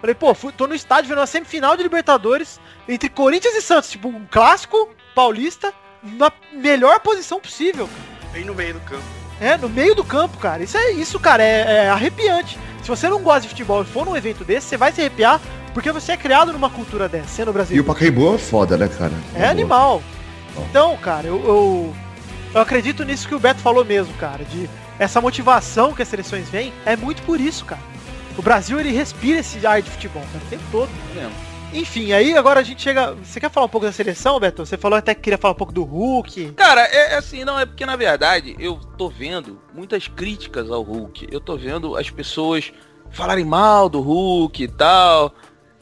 Falei, 0.00 0.14
pô, 0.14 0.34
fui- 0.34 0.52
tô 0.52 0.66
no 0.66 0.74
estádio 0.74 1.08
vendo 1.08 1.20
a 1.22 1.26
semifinal 1.26 1.76
de 1.76 1.82
Libertadores 1.82 2.60
entre 2.88 3.08
Corinthians 3.08 3.54
e 3.54 3.62
Santos, 3.62 3.90
tipo, 3.90 4.08
um 4.08 4.26
clássico 4.30 4.88
paulista 5.14 5.72
na 6.02 6.30
melhor 6.52 7.00
posição 7.00 7.40
possível. 7.40 7.86
cara. 7.88 8.30
Bem 8.32 8.44
no 8.44 8.54
meio 8.54 8.74
do 8.74 8.80
campo. 8.80 9.02
É, 9.42 9.56
no 9.56 9.68
meio 9.68 9.94
do 9.94 10.04
campo, 10.04 10.38
cara. 10.38 10.62
Isso 10.62 10.76
é 10.76 10.92
isso, 10.92 11.18
cara, 11.18 11.42
é, 11.42 11.86
é 11.86 11.88
arrepiante. 11.88 12.56
Se 12.80 12.88
você 12.88 13.08
não 13.08 13.20
gosta 13.20 13.42
de 13.42 13.48
futebol 13.48 13.82
e 13.82 13.84
for 13.84 14.06
num 14.06 14.16
evento 14.16 14.44
desse, 14.44 14.68
você 14.68 14.76
vai 14.76 14.92
se 14.92 15.00
arrepiar 15.00 15.40
porque 15.74 15.90
você 15.90 16.12
é 16.12 16.16
criado 16.16 16.52
numa 16.52 16.70
cultura 16.70 17.08
dessa, 17.08 17.28
sendo 17.28 17.48
E 17.48 17.50
o 17.50 17.52
brasileiro. 17.52 17.84
Pacaembu 17.84 18.34
é 18.34 18.38
foda, 18.38 18.76
né, 18.76 18.88
cara? 18.88 19.12
É 19.34 19.46
animal. 19.46 20.02
Então, 20.70 20.96
cara, 20.98 21.26
eu, 21.26 21.42
eu, 21.44 21.94
eu 22.54 22.60
acredito 22.60 23.04
nisso 23.04 23.26
que 23.26 23.34
o 23.34 23.40
Beto 23.40 23.60
falou 23.60 23.84
mesmo, 23.84 24.12
cara. 24.14 24.44
De 24.44 24.68
essa 24.98 25.20
motivação 25.20 25.92
que 25.92 26.02
as 26.02 26.08
seleções 26.08 26.48
vêm 26.48 26.72
é 26.84 26.94
muito 26.94 27.22
por 27.22 27.40
isso, 27.40 27.64
cara. 27.64 27.82
O 28.36 28.42
Brasil 28.42 28.78
ele 28.78 28.92
respira 28.92 29.40
esse 29.40 29.66
ar 29.66 29.82
de 29.82 29.90
futebol, 29.90 30.22
cara, 30.32 30.44
o 30.44 30.48
tempo 30.48 30.62
todo. 30.70 30.90
Enfim, 31.72 32.12
aí 32.12 32.36
agora 32.36 32.60
a 32.60 32.62
gente 32.62 32.82
chega. 32.82 33.14
Você 33.14 33.40
quer 33.40 33.50
falar 33.50 33.66
um 33.66 33.68
pouco 33.68 33.86
da 33.86 33.92
seleção, 33.92 34.38
Beto? 34.38 34.64
Você 34.64 34.76
falou 34.76 34.98
até 34.98 35.14
que 35.14 35.22
queria 35.22 35.38
falar 35.38 35.52
um 35.52 35.56
pouco 35.56 35.72
do 35.72 35.82
Hulk. 35.84 36.52
Cara, 36.52 36.82
é 36.82 37.12
é 37.12 37.16
assim, 37.16 37.44
não, 37.44 37.58
é 37.58 37.64
porque 37.64 37.86
na 37.86 37.96
verdade 37.96 38.54
eu 38.58 38.76
tô 38.96 39.08
vendo 39.08 39.58
muitas 39.74 40.06
críticas 40.06 40.70
ao 40.70 40.82
Hulk. 40.82 41.28
Eu 41.30 41.40
tô 41.40 41.56
vendo 41.56 41.96
as 41.96 42.10
pessoas 42.10 42.72
falarem 43.10 43.44
mal 43.44 43.88
do 43.88 44.00
Hulk 44.00 44.62
e 44.62 44.68
tal. 44.68 45.34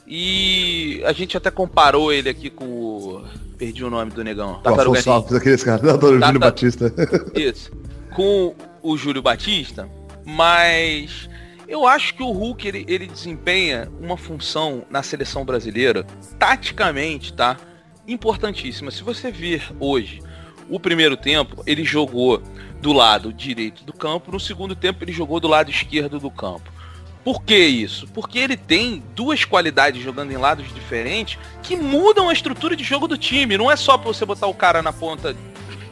E 0.07 1.03
a 1.05 1.13
gente 1.13 1.37
até 1.37 1.51
comparou 1.51 2.13
ele 2.13 2.29
aqui 2.29 2.51
com 2.51 2.65
o. 2.65 3.25
Perdi 3.57 3.85
o 3.85 3.91
nome 3.91 4.11
do 4.11 4.25
negão. 4.25 4.61
Tartaruga 4.65 4.99
Ninja. 4.99 5.37
Aqueles 5.37 5.63
caras. 5.63 5.83
Tá, 5.83 6.07
Júlio. 6.07 6.41
Batista. 6.41 6.93
Isso. 7.35 7.71
Com 8.15 8.55
o 8.83 8.97
Júlio 8.97 9.23
Batista, 9.23 9.89
mas 10.25 11.29
eu 11.71 11.87
acho 11.87 12.15
que 12.15 12.23
o 12.23 12.33
Hulk 12.33 12.67
ele, 12.67 12.85
ele 12.89 13.07
desempenha 13.07 13.89
uma 14.01 14.17
função 14.17 14.85
na 14.91 15.05
seleção 15.05 15.45
brasileira, 15.45 16.05
taticamente, 16.37 17.33
tá? 17.33 17.57
Importantíssima. 18.09 18.91
Se 18.91 19.05
você 19.05 19.31
vir 19.31 19.73
hoje 19.79 20.21
o 20.69 20.81
primeiro 20.81 21.17
tempo, 21.17 21.63
ele 21.65 21.85
jogou 21.85 22.43
do 22.81 22.93
lado 22.93 23.33
direito 23.33 23.85
do 23.85 23.93
campo, 23.93 24.33
no 24.33 24.41
segundo 24.41 24.75
tempo 24.75 25.05
ele 25.05 25.13
jogou 25.13 25.39
do 25.39 25.47
lado 25.47 25.71
esquerdo 25.71 26.19
do 26.19 26.31
campo. 26.31 26.73
Por 27.23 27.45
que 27.45 27.57
isso? 27.57 28.09
Porque 28.09 28.41
ele 28.41 28.57
tem 28.57 29.01
duas 29.15 29.45
qualidades 29.45 30.03
jogando 30.03 30.33
em 30.33 30.37
lados 30.37 30.75
diferentes 30.75 31.39
que 31.63 31.77
mudam 31.77 32.29
a 32.29 32.33
estrutura 32.33 32.75
de 32.75 32.83
jogo 32.83 33.07
do 33.07 33.17
time. 33.17 33.57
Não 33.57 33.71
é 33.71 33.77
só 33.77 33.97
pra 33.97 34.09
você 34.09 34.25
botar 34.27 34.49
o 34.49 34.55
cara 34.55 34.83
na 34.83 34.93
ponta 34.93 35.37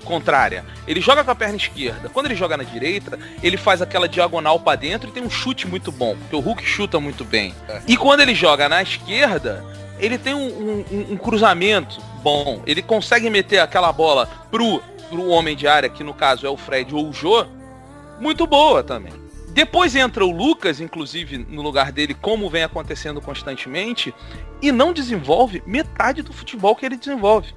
contrária. 0.09 0.65
Ele 0.87 1.01
joga 1.01 1.23
com 1.23 1.31
a 1.31 1.35
perna 1.35 1.57
esquerda. 1.57 2.09
Quando 2.09 2.27
ele 2.27 2.35
joga 2.35 2.57
na 2.57 2.65
direita, 2.65 3.19
ele 3.43 3.59
faz 3.59 3.83
aquela 3.83 4.09
diagonal 4.09 4.59
pra 4.59 4.75
dentro 4.75 5.11
e 5.11 5.13
tem 5.13 5.23
um 5.23 5.29
chute 5.31 5.69
muito 5.69 5.93
bom, 5.93 6.17
porque 6.17 6.35
o 6.35 6.41
Hulk 6.41 6.65
chuta 6.65 6.99
muito 6.99 7.25
bem. 7.25 7.55
E 7.87 7.97
quando 7.97 8.21
ele 8.21 8.35
joga 8.35 8.69
na 8.69 8.83
esquerda, 8.83 9.63
ele 10.01 10.17
tem 10.17 10.33
um, 10.35 10.47
um- 10.91 11.13
um- 11.13 11.17
cruzamento 11.17 12.01
bom. 12.23 12.63
Ele 12.67 12.81
consegue 12.83 13.29
meter 13.29 13.59
aquela 13.59 13.93
bola 13.93 14.27
pro, 14.51 14.83
pro 15.11 15.29
homem 15.29 15.55
de 15.55 15.69
área, 15.69 15.89
que 15.89 16.03
no 16.03 16.15
caso 16.15 16.47
é 16.47 16.51
o 16.51 16.57
Fred 16.57 16.95
ou 16.95 17.09
o 17.09 17.13
Jô, 17.13 17.45
muito 18.19 18.47
boa 18.47 18.83
também. 18.83 19.13
Depois 19.51 19.95
entra 19.97 20.25
o 20.25 20.31
Lucas, 20.31 20.81
inclusive, 20.81 21.39
no 21.39 21.63
lugar 21.63 21.91
dele, 21.93 22.15
como 22.15 22.49
vem 22.49 22.63
acontecendo 22.63 23.21
constantemente, 23.21 24.15
e 24.63 24.71
não 24.71 24.93
desenvolve 24.93 25.63
metade 25.67 26.23
do 26.23 26.33
futebol 26.33 26.77
que 26.77 26.87
ele 26.87 26.97
desenvolve. 26.97 27.53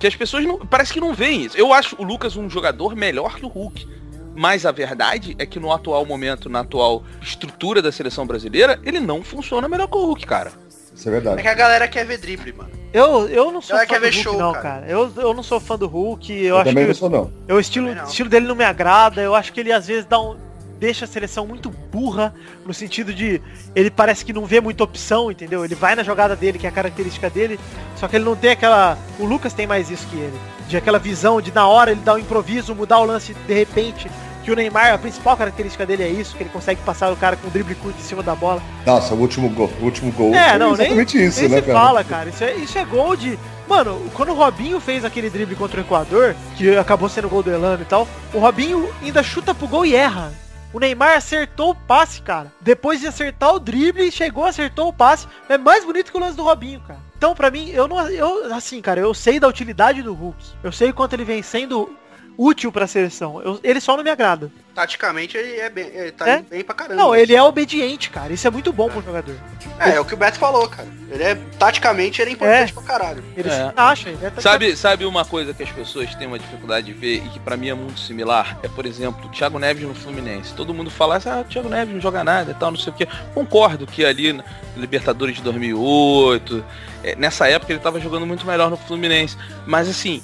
Que 0.00 0.06
as 0.06 0.16
pessoas 0.16 0.44
não. 0.44 0.58
Parece 0.58 0.92
que 0.92 1.00
não 1.00 1.14
veem 1.14 1.44
isso. 1.44 1.56
Eu 1.56 1.72
acho 1.72 1.94
o 1.98 2.02
Lucas 2.02 2.34
um 2.36 2.48
jogador 2.50 2.96
melhor 2.96 3.36
que 3.36 3.44
o 3.44 3.48
Hulk. 3.48 3.86
Mas 4.34 4.64
a 4.64 4.72
verdade 4.72 5.36
é 5.38 5.44
que 5.44 5.60
no 5.60 5.70
atual 5.72 6.06
momento, 6.06 6.48
na 6.48 6.60
atual 6.60 7.04
estrutura 7.20 7.82
da 7.82 7.92
seleção 7.92 8.26
brasileira, 8.26 8.80
ele 8.82 8.98
não 8.98 9.22
funciona 9.22 9.68
melhor 9.68 9.86
que 9.88 9.96
o 9.96 10.00
Hulk, 10.06 10.26
cara. 10.26 10.52
Isso 10.94 11.08
é 11.08 11.12
verdade. 11.12 11.38
É 11.40 11.42
que 11.42 11.48
a 11.48 11.54
galera 11.54 11.86
quer 11.86 12.06
ver 12.06 12.18
drible, 12.18 12.52
mano. 12.52 12.70
Eu, 12.92 13.28
eu 13.28 13.52
não 13.52 13.60
sou 13.60 13.76
Ela 13.76 13.86
fã 13.86 13.88
quer 13.94 13.98
do 14.00 14.02
ver 14.02 14.10
Hulk, 14.14 14.22
show, 14.22 14.38
não, 14.38 14.52
cara. 14.52 14.62
cara. 14.62 14.86
Eu, 14.88 15.12
eu 15.16 15.34
não 15.34 15.42
sou 15.42 15.60
fã 15.60 15.76
do 15.76 15.86
Hulk. 15.86 16.32
Eu, 16.32 16.38
Eu, 16.46 16.56
acho 16.56 16.64
também 16.70 16.84
que 16.84 16.88
não 16.88 16.94
sou, 16.94 17.10
não. 17.10 17.32
eu, 17.46 17.56
o 17.56 17.60
estilo, 17.60 17.94
não. 17.94 18.04
estilo 18.04 18.28
dele 18.30 18.46
não 18.46 18.54
me 18.56 18.64
agrada. 18.64 19.20
Eu 19.20 19.34
acho 19.34 19.52
que 19.52 19.60
ele 19.60 19.72
às 19.72 19.86
vezes 19.86 20.06
dá 20.06 20.18
um, 20.18 20.36
deixa 20.80 21.04
a 21.04 21.08
seleção 21.08 21.46
muito 21.46 21.68
burra, 21.68 22.34
no 22.64 22.72
sentido 22.72 23.12
de 23.12 23.40
ele 23.76 23.90
parece 23.90 24.24
que 24.24 24.32
não 24.32 24.46
vê 24.46 24.60
muita 24.60 24.82
opção, 24.82 25.30
entendeu? 25.30 25.62
Ele 25.64 25.74
vai 25.74 25.94
na 25.94 26.02
jogada 26.02 26.34
dele, 26.34 26.58
que 26.58 26.66
é 26.66 26.70
a 26.70 26.72
característica 26.72 27.28
dele, 27.28 27.60
só 27.96 28.08
que 28.08 28.16
ele 28.16 28.24
não 28.24 28.34
tem 28.34 28.52
aquela. 28.52 28.96
O 29.18 29.26
Lucas 29.26 29.52
tem 29.52 29.66
mais 29.66 29.90
isso 29.90 30.06
que 30.06 30.16
ele. 30.16 30.40
De 30.66 30.76
aquela 30.76 30.98
visão 30.98 31.40
de 31.40 31.52
na 31.52 31.68
hora 31.68 31.90
ele 31.90 32.00
dar 32.00 32.14
um 32.14 32.18
improviso, 32.18 32.74
mudar 32.74 32.98
o 32.98 33.04
lance 33.04 33.34
de 33.46 33.54
repente. 33.54 34.10
Que 34.42 34.50
o 34.50 34.56
Neymar, 34.56 34.94
a 34.94 34.96
principal 34.96 35.36
característica 35.36 35.84
dele 35.84 36.02
é 36.02 36.08
isso, 36.08 36.34
que 36.34 36.42
ele 36.42 36.48
consegue 36.48 36.80
passar 36.80 37.12
o 37.12 37.16
cara 37.16 37.36
com 37.36 37.48
um 37.48 37.50
drible 37.50 37.74
curto 37.74 38.00
em 38.00 38.02
cima 38.02 38.22
da 38.22 38.34
bola. 38.34 38.62
Nossa, 38.86 39.12
o 39.12 39.18
último 39.18 39.50
gol. 39.50 39.70
O 39.78 39.84
último 39.84 40.10
gol 40.12 40.34
É, 40.34 40.58
não, 40.58 40.68
nem, 40.68 40.86
exatamente 40.86 41.22
isso, 41.22 41.40
nem 41.40 41.50
né, 41.50 41.56
se 41.56 41.62
cara? 41.66 41.78
fala, 41.78 42.04
cara. 42.04 42.30
Isso 42.30 42.42
é, 42.42 42.54
isso 42.54 42.78
é 42.78 42.84
gol 42.86 43.14
de. 43.14 43.38
Mano, 43.68 44.00
quando 44.14 44.30
o 44.30 44.34
Robinho 44.34 44.80
fez 44.80 45.04
aquele 45.04 45.28
drible 45.28 45.54
contra 45.56 45.78
o 45.78 45.84
Equador, 45.84 46.34
que 46.56 46.74
acabou 46.74 47.06
sendo 47.10 47.28
gol 47.28 47.42
do 47.42 47.52
Elano 47.52 47.82
e 47.82 47.84
tal, 47.84 48.08
o 48.32 48.38
Robinho 48.38 48.88
ainda 49.02 49.22
chuta 49.22 49.54
pro 49.54 49.68
gol 49.68 49.84
e 49.84 49.94
erra. 49.94 50.32
O 50.72 50.78
Neymar 50.78 51.16
acertou 51.16 51.70
o 51.70 51.74
passe, 51.74 52.22
cara. 52.22 52.52
Depois 52.60 53.00
de 53.00 53.06
acertar 53.06 53.54
o 53.54 53.58
drible, 53.58 54.10
chegou, 54.12 54.44
acertou 54.44 54.88
o 54.88 54.92
passe. 54.92 55.26
É 55.48 55.58
mais 55.58 55.84
bonito 55.84 56.12
que 56.12 56.16
o 56.16 56.20
lance 56.20 56.36
do 56.36 56.44
Robinho, 56.44 56.80
cara. 56.80 57.00
Então, 57.16 57.34
pra 57.34 57.50
mim, 57.50 57.68
eu 57.70 57.88
não. 57.88 58.08
Eu, 58.08 58.54
assim, 58.54 58.80
cara, 58.80 59.00
eu 59.00 59.12
sei 59.12 59.40
da 59.40 59.48
utilidade 59.48 60.02
do 60.02 60.14
Hulk. 60.14 60.38
Eu 60.62 60.72
sei 60.72 60.92
quanto 60.92 61.14
ele 61.14 61.24
vem 61.24 61.42
sendo 61.42 61.94
útil 62.42 62.72
pra 62.72 62.86
seleção. 62.86 63.42
Eu- 63.42 63.60
ele 63.62 63.80
só 63.80 63.96
não 63.96 64.02
me 64.02 64.08
agrada. 64.08 64.50
Taticamente 64.74 65.36
ele 65.36 65.58
é 65.60 65.68
bem, 65.68 65.86
ele 65.92 66.12
tá 66.12 66.26
É? 66.26 66.40
bem 66.42 66.64
pra 66.64 66.74
caramba. 66.74 66.94
Não, 67.02 67.14
ele 67.14 67.34
é 67.34 67.42
obediente, 67.42 68.08
cara. 68.08 68.32
Isso 68.32 68.46
é 68.46 68.50
muito 68.50 68.72
bom 68.72 68.88
pro 68.88 69.02
jogador. 69.02 69.34
É, 69.78 69.90
é 69.96 70.00
o 70.00 70.04
que 70.06 70.14
o 70.14 70.16
Beto 70.16 70.38
falou, 70.38 70.66
cara. 70.68 70.88
Ele 71.10 71.22
é, 71.22 71.34
taticamente, 71.58 72.22
ele 72.22 72.30
é 72.30 72.32
importante 72.34 72.72
pra 72.72 72.82
caralho. 72.82 73.22
Ele 73.36 73.48
É. 73.48 73.52
se 73.52 73.72
acha, 73.76 74.08
ele 74.08 74.24
é 74.24 74.40
Sabe, 74.40 74.74
sabe 74.76 75.04
uma 75.04 75.24
coisa 75.24 75.52
que 75.52 75.62
as 75.62 75.70
pessoas 75.70 76.14
têm 76.14 76.26
uma 76.28 76.38
dificuldade 76.38 76.86
de 76.86 76.92
ver 76.94 77.16
e 77.16 77.28
que 77.28 77.38
pra 77.40 77.56
mim 77.58 77.68
é 77.68 77.74
muito 77.74 78.00
similar? 78.00 78.58
É, 78.62 78.68
por 78.68 78.86
exemplo, 78.86 79.26
o 79.26 79.28
Thiago 79.30 79.58
Neves 79.58 79.82
no 79.86 79.94
Fluminense. 79.94 80.54
Todo 80.54 80.72
mundo 80.72 80.90
fala 80.90 81.16
assim, 81.16 81.28
ah, 81.28 81.40
o 81.40 81.44
Thiago 81.44 81.68
Neves 81.68 81.92
não 81.94 82.00
joga 82.00 82.24
nada 82.24 82.52
e 82.52 82.54
tal, 82.54 82.70
não 82.70 82.78
sei 82.78 82.92
o 82.92 82.96
quê. 82.96 83.06
Concordo 83.34 83.86
que 83.86 84.02
ali 84.04 84.32
na 84.32 84.44
Libertadores 84.76 85.36
de 85.36 85.42
2008, 85.42 86.64
é, 87.04 87.14
nessa 87.16 87.48
época 87.48 87.72
ele 87.72 87.80
tava 87.80 88.00
jogando 88.00 88.24
muito 88.24 88.46
melhor 88.46 88.70
no 88.70 88.76
Fluminense. 88.76 89.36
Mas 89.66 89.88
assim, 89.88 90.22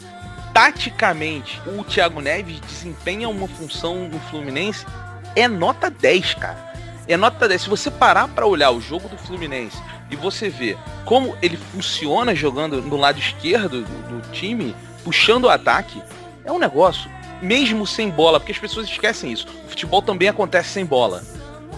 taticamente, 0.57 1.61
o 1.67 1.85
Thiago 1.85 2.19
Neves 2.23 2.59
desempenha 2.61 3.29
uma 3.29 3.47
função 3.47 4.09
no 4.09 4.19
Fluminense 4.21 4.87
é 5.35 5.47
nota 5.47 5.91
10, 5.91 6.33
cara. 6.33 6.73
É 7.07 7.15
nota 7.15 7.47
10. 7.47 7.61
Se 7.61 7.69
você 7.69 7.91
parar 7.91 8.27
pra 8.29 8.47
olhar 8.47 8.71
o 8.71 8.81
jogo 8.81 9.07
do 9.07 9.19
Fluminense 9.19 9.77
e 10.11 10.17
você 10.17 10.49
ver 10.49 10.79
como 11.05 11.37
ele 11.43 11.59
funciona 11.59 12.35
jogando 12.35 12.81
no 12.81 12.97
lado 12.97 13.19
esquerdo 13.19 13.83
do, 13.83 14.19
do 14.23 14.31
time, 14.33 14.75
puxando 15.05 15.45
o 15.45 15.51
ataque, 15.51 16.03
é 16.43 16.51
um 16.51 16.59
negócio. 16.59 17.11
Mesmo 17.43 17.87
sem 17.87 18.09
bola, 18.09 18.41
porque 18.41 18.53
as 18.53 18.59
pessoas 18.59 18.87
esquecem 18.89 19.31
isso. 19.31 19.47
O 19.67 19.69
futebol 19.69 20.01
também 20.01 20.27
acontece 20.27 20.71
sem 20.71 20.87
bola. 20.87 21.23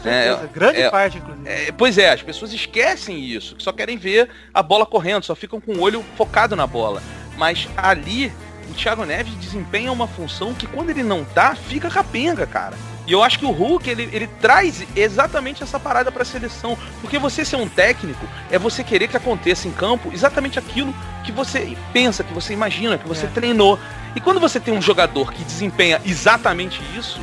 Certeza, 0.01 0.45
É, 0.45 0.47
grande 0.55 0.81
é- 0.83 0.89
parte, 0.89 1.19
inclusive. 1.19 1.49
É, 1.49 1.73
pois 1.73 1.99
é, 1.99 2.11
as 2.11 2.23
pessoas 2.23 2.53
esquecem 2.53 3.19
isso, 3.19 3.57
que 3.57 3.63
só 3.65 3.73
querem 3.73 3.99
ver 3.99 4.31
a 4.55 4.63
bola 4.63 4.87
correndo, 4.87 5.25
só 5.25 5.35
ficam 5.35 5.61
com 5.61 5.73
o 5.73 5.81
olho 5.81 6.05
focado 6.17 6.55
na 6.55 6.65
bola. 6.65 7.03
Mas 7.37 7.69
ali, 7.77 8.33
Thiago 8.79 9.05
Neves 9.05 9.35
desempenha 9.39 9.93
uma 9.93 10.07
função 10.07 10.55
que 10.55 10.67
quando 10.67 10.91
ele 10.91 11.03
não 11.03 11.25
tá, 11.25 11.55
fica 11.55 11.91
capenga, 11.91 12.47
cara. 12.47 12.77
E 13.07 13.13
eu 13.13 13.23
acho 13.23 13.39
que 13.39 13.45
o 13.47 13.51
Hulk, 13.51 13.89
ele, 13.89 14.09
ele 14.13 14.27
traz 14.27 14.85
exatamente 14.95 15.63
essa 15.63 15.81
parada 15.81 16.13
pra 16.13 16.25
seleção. 16.27 16.77
Porque 17.01 17.19
você 17.19 17.43
ser 17.45 17.57
um 17.57 17.67
técnico 17.69 18.27
é 18.51 18.59
você 18.59 18.85
querer 18.85 19.09
que 19.09 19.17
aconteça 19.17 19.67
em 19.67 19.73
campo 19.73 20.11
exatamente 20.13 20.59
aquilo 20.59 20.95
que 21.25 21.33
você 21.33 21.75
pensa, 21.93 22.23
que 22.23 22.35
você 22.35 22.53
imagina, 22.53 22.99
que 22.99 23.09
você 23.09 23.25
É. 23.25 23.31
treinou. 23.31 23.79
E 24.15 24.21
quando 24.21 24.39
você 24.39 24.61
tem 24.61 24.75
um 24.75 24.83
jogador 24.83 25.33
que 25.33 25.43
desempenha 25.43 26.01
exatamente 26.05 26.83
isso, 26.99 27.19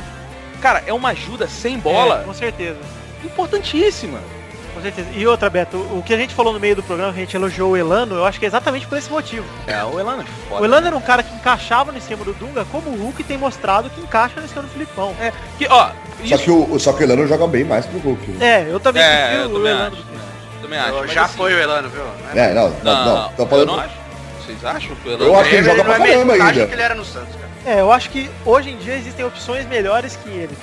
cara, 0.60 0.82
é 0.86 0.92
uma 0.92 1.10
ajuda 1.10 1.46
sem 1.46 1.78
bola 1.78 2.20
É, 2.22 2.24
com 2.24 2.34
certeza. 2.34 2.80
importantíssima. 3.24 4.18
Com 4.76 4.82
certeza. 4.82 5.08
E 5.14 5.26
outra, 5.26 5.48
Beto, 5.48 5.78
o 5.78 6.02
que 6.04 6.12
a 6.12 6.18
gente 6.18 6.34
falou 6.34 6.52
no 6.52 6.60
meio 6.60 6.76
do 6.76 6.82
programa, 6.82 7.10
que 7.12 7.18
a 7.18 7.22
gente 7.22 7.34
elogiou 7.34 7.70
o 7.70 7.76
Elano, 7.78 8.14
eu 8.16 8.26
acho 8.26 8.38
que 8.38 8.44
é 8.44 8.48
exatamente 8.48 8.86
por 8.86 8.98
esse 8.98 9.10
motivo. 9.10 9.46
É, 9.66 9.82
o 9.82 9.98
Elano 9.98 10.20
é 10.20 10.24
foda. 10.48 10.60
O 10.60 10.64
Elano 10.66 10.86
era 10.86 10.96
um 10.96 11.00
cara 11.00 11.22
que 11.22 11.34
encaixava 11.34 11.90
no 11.90 11.96
esquema 11.98 12.22
do 12.26 12.34
Dunga, 12.34 12.66
como 12.66 12.90
o 12.90 12.94
Hulk 13.04 13.24
tem 13.24 13.38
mostrado 13.38 13.88
que 13.88 14.00
encaixa 14.02 14.38
no 14.38 14.44
esquema 14.44 14.64
do 14.66 14.72
Filipão. 14.72 15.14
É, 15.18 15.32
que, 15.56 15.66
ó, 15.70 15.88
Só 16.26 16.36
que 16.36 16.50
o, 16.50 16.78
só 16.78 16.92
que 16.92 17.02
o 17.02 17.06
Elano 17.06 17.26
joga 17.26 17.46
bem 17.46 17.64
mais 17.64 17.86
que 17.86 17.96
o 17.96 18.00
Hulk. 18.00 18.30
né? 18.32 18.66
É, 18.68 18.70
eu 18.70 18.78
também 18.78 19.02
É, 19.02 19.16
prefiro 19.28 19.42
eu 19.44 19.48
o 19.48 19.52
também 19.54 19.72
Elano. 19.72 19.96
acho. 19.96 20.06
Também 20.60 20.78
acho. 20.78 20.92
mas 20.94 21.12
já 21.12 21.24
assim, 21.24 21.36
foi 21.38 21.54
o 21.54 21.58
Elano, 21.58 21.88
viu? 21.88 22.02
Não 22.34 22.42
É, 22.42 22.52
não, 22.54 22.68
não, 22.68 22.76
Não, 22.84 23.04
não. 23.22 23.28
Tô 23.32 23.42
eu 23.44 23.46
falando. 23.48 23.66
não 23.68 23.80
acho. 23.80 23.94
Vocês 24.44 24.64
acham 24.64 24.94
que 24.96 25.08
o 25.08 25.12
Elano... 25.12 25.24
Eu 25.24 25.40
acho 25.40 25.48
que 25.50 25.56
ele 25.56 25.64
joga 25.64 25.84
pra 25.84 25.94
é 25.94 25.98
caramba 25.98 26.32
metade 26.34 26.50
ainda. 26.50 26.66
que 26.66 26.72
ele 26.74 26.82
era 26.82 26.94
no 26.94 27.04
Santos, 27.04 27.34
cara. 27.34 27.46
É, 27.76 27.80
eu 27.80 27.90
acho 27.90 28.10
que 28.10 28.30
hoje 28.44 28.70
em 28.70 28.76
dia 28.76 28.94
existem 28.94 29.24
opções 29.24 29.66
melhores 29.66 30.16
que 30.16 30.28
ele. 30.28 30.56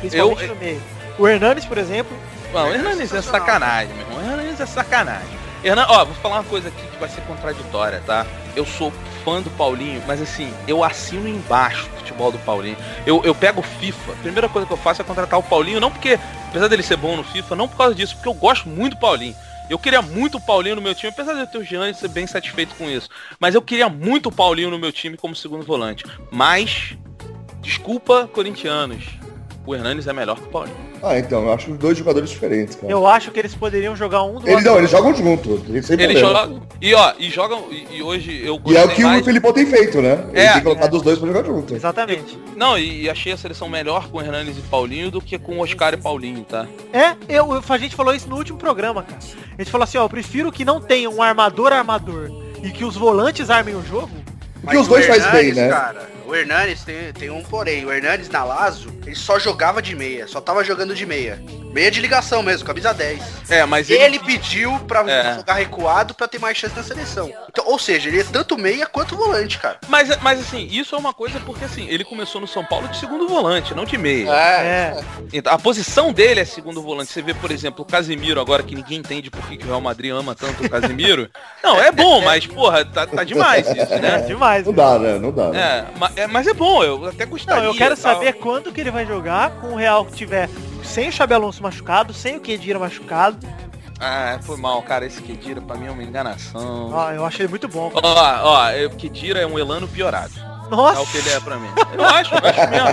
Principalmente 0.00 0.42
Eu- 0.42 0.48
no 0.48 0.56
meio. 0.56 0.82
O 1.18 1.28
Hernanes, 1.28 1.64
por 1.64 1.78
exemplo, 1.78 2.16
Não, 2.52 2.68
o 2.68 2.74
Hernandes 2.74 3.00
é 3.00 3.06
sensacional. 3.06 3.40
sacanagem, 3.40 3.94
meu 3.94 4.06
irmão. 4.06 4.18
O 4.18 4.30
Hernandes 4.30 4.60
é 4.60 4.66
sacanagem. 4.66 5.40
Hernan... 5.62 5.86
Ó, 5.88 6.04
vou 6.04 6.14
falar 6.16 6.36
uma 6.36 6.44
coisa 6.44 6.68
aqui 6.68 6.86
que 6.86 6.98
vai 6.98 7.08
ser 7.08 7.20
contraditória, 7.22 8.02
tá? 8.06 8.26
Eu 8.56 8.64
sou 8.64 8.92
fã 9.24 9.40
do 9.40 9.50
Paulinho, 9.50 10.02
mas 10.06 10.20
assim, 10.20 10.52
eu 10.66 10.82
assino 10.82 11.28
embaixo 11.28 11.86
o 11.86 11.98
futebol 11.98 12.32
do 12.32 12.38
Paulinho. 12.38 12.76
Eu, 13.06 13.22
eu 13.24 13.34
pego 13.34 13.60
o 13.60 13.62
FIFA, 13.62 14.12
a 14.12 14.16
primeira 14.16 14.48
coisa 14.48 14.66
que 14.66 14.72
eu 14.72 14.76
faço 14.76 15.02
é 15.02 15.04
contratar 15.04 15.38
o 15.38 15.42
Paulinho, 15.42 15.80
não 15.80 15.90
porque, 15.90 16.18
apesar 16.48 16.68
dele 16.68 16.82
ser 16.82 16.96
bom 16.96 17.16
no 17.16 17.24
FIFA, 17.24 17.56
não 17.56 17.68
por 17.68 17.76
causa 17.76 17.94
disso, 17.94 18.14
porque 18.14 18.28
eu 18.28 18.34
gosto 18.34 18.68
muito 18.68 18.96
do 18.96 19.00
Paulinho. 19.00 19.36
Eu 19.68 19.78
queria 19.78 20.02
muito 20.02 20.38
o 20.38 20.40
Paulinho 20.40 20.76
no 20.76 20.82
meu 20.82 20.94
time, 20.94 21.12
apesar 21.12 21.34
de 21.34 21.40
eu 21.40 21.46
ter 21.46 21.58
o 21.58 21.64
Jean 21.64 21.88
e 21.90 21.94
ser 21.94 22.08
bem 22.08 22.26
satisfeito 22.26 22.74
com 22.74 22.90
isso. 22.90 23.08
Mas 23.38 23.54
eu 23.54 23.62
queria 23.62 23.88
muito 23.88 24.28
o 24.28 24.32
Paulinho 24.32 24.70
no 24.70 24.78
meu 24.78 24.90
time 24.90 25.16
como 25.16 25.36
segundo 25.36 25.64
volante. 25.64 26.04
Mas, 26.28 26.96
desculpa, 27.60 28.28
corintianos, 28.32 29.04
o 29.64 29.72
Hernandes 29.72 30.08
é 30.08 30.12
melhor 30.12 30.36
que 30.36 30.46
o 30.46 30.50
Paulinho. 30.50 30.89
Ah, 31.02 31.18
então, 31.18 31.44
eu 31.44 31.52
acho 31.52 31.70
dois 31.72 31.96
jogadores 31.96 32.28
diferentes, 32.30 32.76
cara. 32.76 32.92
eu 32.92 33.06
acho 33.06 33.30
que 33.30 33.38
eles 33.38 33.54
poderiam 33.54 33.96
jogar 33.96 34.22
um 34.22 34.38
do 34.38 34.48
Eles 34.48 34.62
não, 34.64 34.76
eles 34.78 34.90
jogam 34.90 35.14
junto. 35.14 35.62
Eles 35.68 35.86
sem 35.86 35.98
Eles 36.00 36.18
jogam. 36.20 36.62
E 36.80 36.94
ó, 36.94 37.12
e 37.18 37.30
jogam. 37.30 37.64
E, 37.70 37.96
e 37.96 38.02
hoje 38.02 38.42
eu 38.44 38.60
E 38.66 38.76
é 38.76 38.84
o 38.84 38.88
que 38.88 39.02
mais- 39.02 39.22
o 39.22 39.24
Felipão 39.24 39.52
tem 39.52 39.64
feito, 39.66 40.02
né? 40.02 40.24
Ele 40.32 40.40
É. 40.40 40.52
tem 40.54 40.62
colocado 40.62 40.94
os 40.94 41.02
dois 41.02 41.18
pra 41.18 41.26
jogar 41.28 41.44
junto. 41.44 41.74
Exatamente. 41.74 42.38
Não, 42.56 42.76
e, 42.78 43.02
e 43.02 43.10
achei 43.10 43.32
a 43.32 43.36
seleção 43.36 43.68
melhor 43.68 44.08
com 44.08 44.20
Hernandes 44.20 44.58
e 44.58 44.60
Paulinho 44.62 45.10
do 45.10 45.20
que 45.20 45.38
com 45.38 45.58
Oscar 45.60 45.94
e 45.94 45.96
Paulinho, 45.96 46.44
tá? 46.44 46.66
É, 46.92 47.16
eu, 47.28 47.52
eu- 47.54 47.62
a 47.68 47.78
gente 47.78 47.96
falou 47.96 48.14
isso 48.14 48.28
no 48.28 48.36
último 48.36 48.58
programa, 48.58 49.02
cara. 49.02 49.18
A 49.58 49.62
gente 49.62 49.70
falou 49.70 49.84
assim, 49.84 49.96
ó, 49.98 50.04
eu 50.04 50.08
prefiro 50.10 50.52
que 50.52 50.64
não 50.64 50.80
tenha 50.80 51.08
um 51.08 51.22
armador 51.22 51.72
armador 51.72 52.30
e 52.62 52.70
que 52.70 52.84
os 52.84 52.94
volantes 52.96 53.48
armem 53.50 53.74
o 53.74 53.82
jogo. 53.84 54.10
Porque 54.62 54.76
os 54.76 54.88
dois 54.88 55.04
o 55.04 55.08
faz 55.08 55.22
bem, 55.32 55.48
Hernanes, 55.48 55.56
né? 55.56 55.68
Cara, 55.68 56.10
o 56.26 56.34
Hernanes 56.34 56.84
tem, 56.84 57.12
tem 57.12 57.30
um 57.30 57.42
porém. 57.42 57.84
O 57.84 57.92
Hernanes 57.92 58.28
na 58.28 58.44
Lazo, 58.44 58.92
ele 59.06 59.16
só 59.16 59.38
jogava 59.38 59.80
de 59.82 59.94
meia. 59.96 60.26
Só 60.28 60.40
tava 60.40 60.62
jogando 60.64 60.94
de 60.94 61.04
meia. 61.06 61.42
Meia 61.72 61.88
de 61.88 62.00
ligação 62.00 62.42
mesmo, 62.42 62.66
camisa 62.66 62.92
10. 62.92 63.22
É, 63.48 63.64
mas 63.64 63.88
Ele, 63.88 64.02
ele. 64.02 64.18
pediu 64.18 64.76
pra 64.88 65.08
É. 65.08 65.34
jogar 65.36 65.54
recuado 65.54 66.14
pra 66.14 66.26
ter 66.26 66.40
mais 66.40 66.56
chance 66.58 66.74
na 66.74 66.82
seleção. 66.82 67.32
Então, 67.48 67.64
ou 67.64 67.78
seja, 67.78 68.08
ele 68.08 68.20
é 68.20 68.24
tanto 68.24 68.58
meia 68.58 68.86
quanto 68.86 69.16
volante, 69.16 69.56
cara. 69.56 69.78
Mas, 69.88 70.16
mas 70.20 70.40
assim, 70.40 70.66
isso 70.68 70.96
é 70.96 70.98
uma 70.98 71.14
coisa 71.14 71.38
porque 71.46 71.64
assim, 71.64 71.86
ele 71.88 72.04
começou 72.04 72.40
no 72.40 72.48
São 72.48 72.64
Paulo 72.64 72.88
de 72.88 72.96
segundo 72.98 73.28
volante, 73.28 73.72
não 73.72 73.84
de 73.84 73.96
meia. 73.96 74.28
É, 74.32 75.00
Então, 75.32 75.52
a 75.52 75.58
posição 75.58 76.12
dele 76.12 76.40
é 76.40 76.44
segundo 76.44 76.82
volante. 76.82 77.12
Você 77.12 77.22
vê, 77.22 77.34
por 77.34 77.52
exemplo, 77.52 77.82
o 77.84 77.86
Casemiro 77.88 78.40
agora, 78.40 78.64
que 78.64 78.74
ninguém 78.74 78.98
entende 78.98 79.30
por 79.30 79.46
que 79.46 79.56
que 79.56 79.64
o 79.64 79.68
Real 79.68 79.80
Madrid 79.80 80.10
ama 80.12 80.34
tanto 80.34 80.64
o 80.64 80.68
Casemiro. 80.68 81.30
Não, 81.62 81.80
é 81.80 81.92
bom, 81.92 82.20
mas, 82.20 82.46
porra, 82.48 82.84
tá, 82.84 83.06
tá 83.06 83.22
demais 83.22 83.64
isso, 83.68 83.92
é 83.94 83.98
né? 84.00 84.18
Demais. 84.58 84.66
Não 84.66 84.72
dá, 84.72 84.98
né? 84.98 85.18
Não 85.18 85.32
dá. 85.32 85.48
né? 85.50 85.86
É, 86.16 86.22
é, 86.22 86.26
mas 86.26 86.46
é 86.46 86.54
bom, 86.54 86.82
eu 86.82 87.06
até 87.06 87.24
gostaria. 87.26 87.62
Não, 87.62 87.70
eu 87.70 87.74
quero 87.74 87.96
tal. 87.96 88.14
saber 88.14 88.34
quando 88.34 88.72
que 88.72 88.80
ele 88.80 88.90
vai 88.90 89.06
jogar 89.06 89.50
com 89.60 89.68
o 89.68 89.76
Real 89.76 90.04
que 90.04 90.12
tiver 90.12 90.48
sem 90.82 91.08
o 91.08 91.12
Xabi 91.12 91.34
Alonso 91.34 91.62
machucado, 91.62 92.12
sem 92.12 92.36
o 92.36 92.40
Kedira 92.40 92.78
machucado. 92.78 93.38
Ah, 94.00 94.38
foi 94.42 94.56
mal, 94.56 94.80
cara. 94.82 95.04
Esse 95.04 95.20
Kedira 95.20 95.60
pra 95.60 95.76
mim 95.76 95.86
é 95.86 95.90
uma 95.90 96.02
enganação. 96.02 96.90
Ó, 96.92 97.10
eu 97.12 97.24
achei 97.24 97.46
muito 97.46 97.68
bom. 97.68 97.90
Ó, 97.94 98.00
ó, 98.02 98.70
o 98.86 98.96
Kedira 98.96 99.40
é 99.40 99.46
um 99.46 99.58
Elano 99.58 99.86
piorado. 99.86 100.49
Nossa. 100.70 101.00
É 101.00 101.02
o 101.02 101.06
que 101.06 101.18
ele 101.18 101.30
é 101.30 101.40
pra 101.40 101.56
mim. 101.56 101.68
Eu 101.92 102.04
acho, 102.04 102.34
eu 102.34 102.48
acho 102.48 102.70
mesmo. 102.70 102.88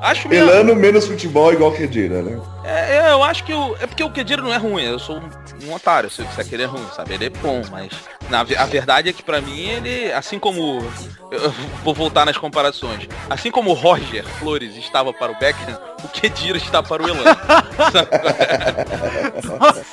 Acho 0.00 0.28
mesmo. 0.28 0.50
Elano 0.50 0.76
menos 0.76 1.06
futebol 1.06 1.52
igual 1.52 1.72
Kedira, 1.72 2.22
né? 2.22 2.40
É, 2.64 2.96
é, 2.96 3.10
eu 3.10 3.22
acho 3.22 3.44
que 3.44 3.52
o. 3.52 3.74
É 3.80 3.86
porque 3.86 4.04
o 4.04 4.10
Kedira 4.10 4.42
não 4.42 4.52
é 4.52 4.56
ruim, 4.56 4.84
eu 4.84 4.98
sou 4.98 5.16
um, 5.16 5.28
um 5.66 5.74
otário, 5.74 6.10
se 6.10 6.22
você 6.22 6.44
querer 6.44 6.64
é 6.64 6.66
ruim, 6.66 6.86
sabe? 6.94 7.14
Ele 7.14 7.26
é 7.26 7.30
bom, 7.30 7.62
mas. 7.70 7.90
Na, 8.28 8.40
a 8.40 8.66
verdade 8.66 9.08
é 9.08 9.12
que 9.12 9.22
pra 9.22 9.40
mim 9.40 9.68
ele. 9.68 10.12
Assim 10.12 10.38
como. 10.38 10.84
Eu 11.30 11.50
vou 11.82 11.94
voltar 11.94 12.26
nas 12.26 12.36
comparações. 12.36 13.08
Assim 13.28 13.50
como 13.50 13.70
o 13.70 13.74
Roger 13.74 14.24
Flores 14.38 14.76
estava 14.76 15.12
para 15.12 15.32
o 15.32 15.38
Beckham, 15.38 15.78
o 16.04 16.08
Kedira 16.08 16.58
está 16.58 16.82
para 16.82 17.02
o 17.02 17.08
Elano. 17.08 17.24
Nossa, 19.58 19.84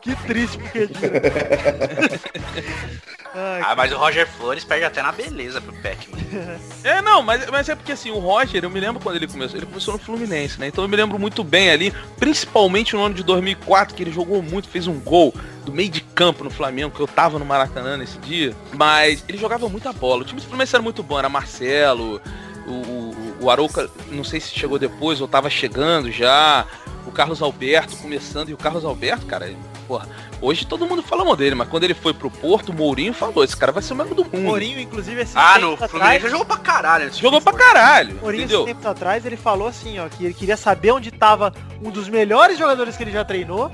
que, 0.00 0.14
que 0.14 0.26
triste 0.26 0.58
porque 0.58 0.88
Ai, 3.34 3.62
Ah, 3.64 3.74
mas 3.76 3.92
o 3.92 3.96
Roger 3.96 4.28
Flores 4.28 4.64
perde 4.64 4.84
até 4.84 5.02
na 5.02 5.12
beleza 5.12 5.60
pro 5.60 5.72
Beckman. 5.72 6.20
É, 6.84 7.00
não, 7.00 7.22
mas, 7.22 7.48
mas 7.48 7.68
é 7.68 7.76
porque 7.76 7.92
assim, 7.92 8.10
o 8.10 8.18
Roger, 8.18 8.64
eu 8.64 8.68
me 8.70 8.80
lembro 8.80 9.00
quando 9.00 9.14
ele 9.14 9.28
começou, 9.28 9.56
ele 9.56 9.66
começou 9.66 9.94
no 9.94 10.00
Fluminense, 10.00 10.58
né? 10.58 10.66
Então 10.66 10.82
eu 10.82 10.88
me 10.88 10.96
lembro 10.96 11.16
muito 11.16 11.44
bem 11.44 11.70
ali, 11.70 11.94
principalmente 12.18 12.96
no 12.96 13.04
ano 13.04 13.14
de 13.14 13.22
2004, 13.22 13.94
que 13.94 14.02
ele 14.02 14.10
jogou 14.10 14.42
muito, 14.42 14.68
fez 14.68 14.88
um 14.88 14.98
gol 14.98 15.32
do 15.64 15.72
meio 15.72 15.88
de 15.88 16.00
campo 16.00 16.42
no 16.42 16.50
Flamengo, 16.50 16.90
que 16.92 17.00
eu 17.00 17.06
tava 17.06 17.38
no 17.38 17.44
Maracanã 17.44 17.96
nesse 17.96 18.18
dia, 18.18 18.52
mas 18.74 19.24
ele 19.28 19.38
jogava 19.38 19.68
muita 19.68 19.92
bola. 19.92 20.22
O 20.22 20.24
time 20.24 20.40
do 20.40 20.46
Fluminense 20.46 20.74
era 20.74 20.82
muito 20.82 21.04
bom, 21.04 21.18
era 21.20 21.28
Marcelo, 21.28 22.20
o, 22.66 22.70
o, 22.72 23.36
o 23.42 23.50
Arouca, 23.50 23.88
não 24.10 24.24
sei 24.24 24.40
se 24.40 24.48
chegou 24.52 24.76
depois 24.76 25.20
ou 25.20 25.28
tava 25.28 25.48
chegando 25.48 26.10
já, 26.10 26.66
o 27.06 27.12
Carlos 27.12 27.40
Alberto 27.40 27.96
começando, 27.98 28.48
e 28.48 28.54
o 28.54 28.56
Carlos 28.56 28.84
Alberto, 28.84 29.24
cara, 29.26 29.52
porra, 29.86 30.08
hoje 30.42 30.66
todo 30.66 30.86
mundo 30.86 31.02
fala 31.02 31.24
mal 31.24 31.34
dele, 31.36 31.54
mas 31.54 31.68
quando 31.68 31.84
ele 31.84 31.94
foi 31.94 32.12
pro 32.12 32.30
Porto, 32.30 32.70
o 32.70 32.74
Mourinho 32.74 33.14
falou, 33.14 33.42
esse 33.44 33.56
cara 33.56 33.72
vai 33.72 33.82
ser 33.82 33.94
o 33.94 33.96
melhor 33.96 34.12
do 34.14 34.24
mundo. 34.24 34.38
Mourinho, 34.40 34.78
inclusive, 34.80 35.22
esses 35.22 35.34
Ah, 35.36 35.58
no 35.58 35.72
atrás- 35.74 35.90
Fluminense 35.90 36.28
jogou 36.28 36.44
pra 36.44 36.56
caralho. 36.58 37.10
Jogou 37.14 37.38
de 37.38 37.44
pra 37.44 37.52
caralho, 37.54 38.16
Mourinho, 38.20 38.44
esses 38.44 38.52
entendeu? 38.54 38.64
tempos 38.66 38.84
atrás, 38.86 39.24
ele 39.24 39.36
falou 39.36 39.68
assim, 39.68 39.98
ó, 39.98 40.08
que 40.08 40.24
ele 40.26 40.34
queria 40.34 40.56
saber 40.56 40.90
onde 40.90 41.10
tava 41.10 41.52
um 41.82 41.90
dos 41.90 42.08
melhores 42.08 42.58
jogadores 42.58 42.96
que 42.96 43.02
ele 43.04 43.12
já 43.12 43.24
treinou, 43.24 43.70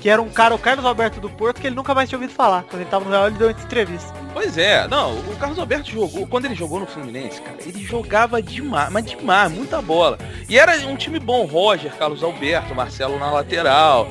que 0.00 0.08
era 0.08 0.20
um 0.22 0.30
cara, 0.30 0.54
o 0.54 0.58
Carlos 0.58 0.84
Alberto 0.86 1.20
do 1.20 1.28
Porto, 1.28 1.60
que 1.60 1.66
ele 1.66 1.76
nunca 1.76 1.94
mais 1.94 2.08
tinha 2.08 2.16
ouvido 2.18 2.32
falar. 2.34 2.62
Quando 2.62 2.80
ele 2.80 2.90
tava 2.90 3.04
no 3.04 3.10
Real, 3.10 3.26
ele 3.26 3.36
deu 3.36 3.48
uma 3.48 3.52
entrevista. 3.62 4.10
Pois 4.32 4.56
é, 4.56 4.88
não, 4.88 5.12
o 5.18 5.36
Carlos 5.36 5.58
Alberto 5.58 5.90
jogou, 5.90 6.26
quando 6.26 6.46
ele 6.46 6.54
jogou 6.54 6.80
no 6.80 6.86
Fluminense, 6.86 7.40
cara, 7.42 7.58
ele 7.66 7.84
jogava 7.84 8.40
demais, 8.40 8.90
mas 8.90 9.04
demais, 9.04 9.52
muita 9.52 9.82
bola. 9.82 10.18
E 10.48 10.58
era 10.58 10.72
um 10.88 10.96
time 10.96 11.18
bom, 11.18 11.44
Roger, 11.44 11.92
Carlos 11.96 12.22
Alberto, 12.22 12.74
Marcelo 12.74 13.18
na 13.18 13.30
lateral. 13.30 14.08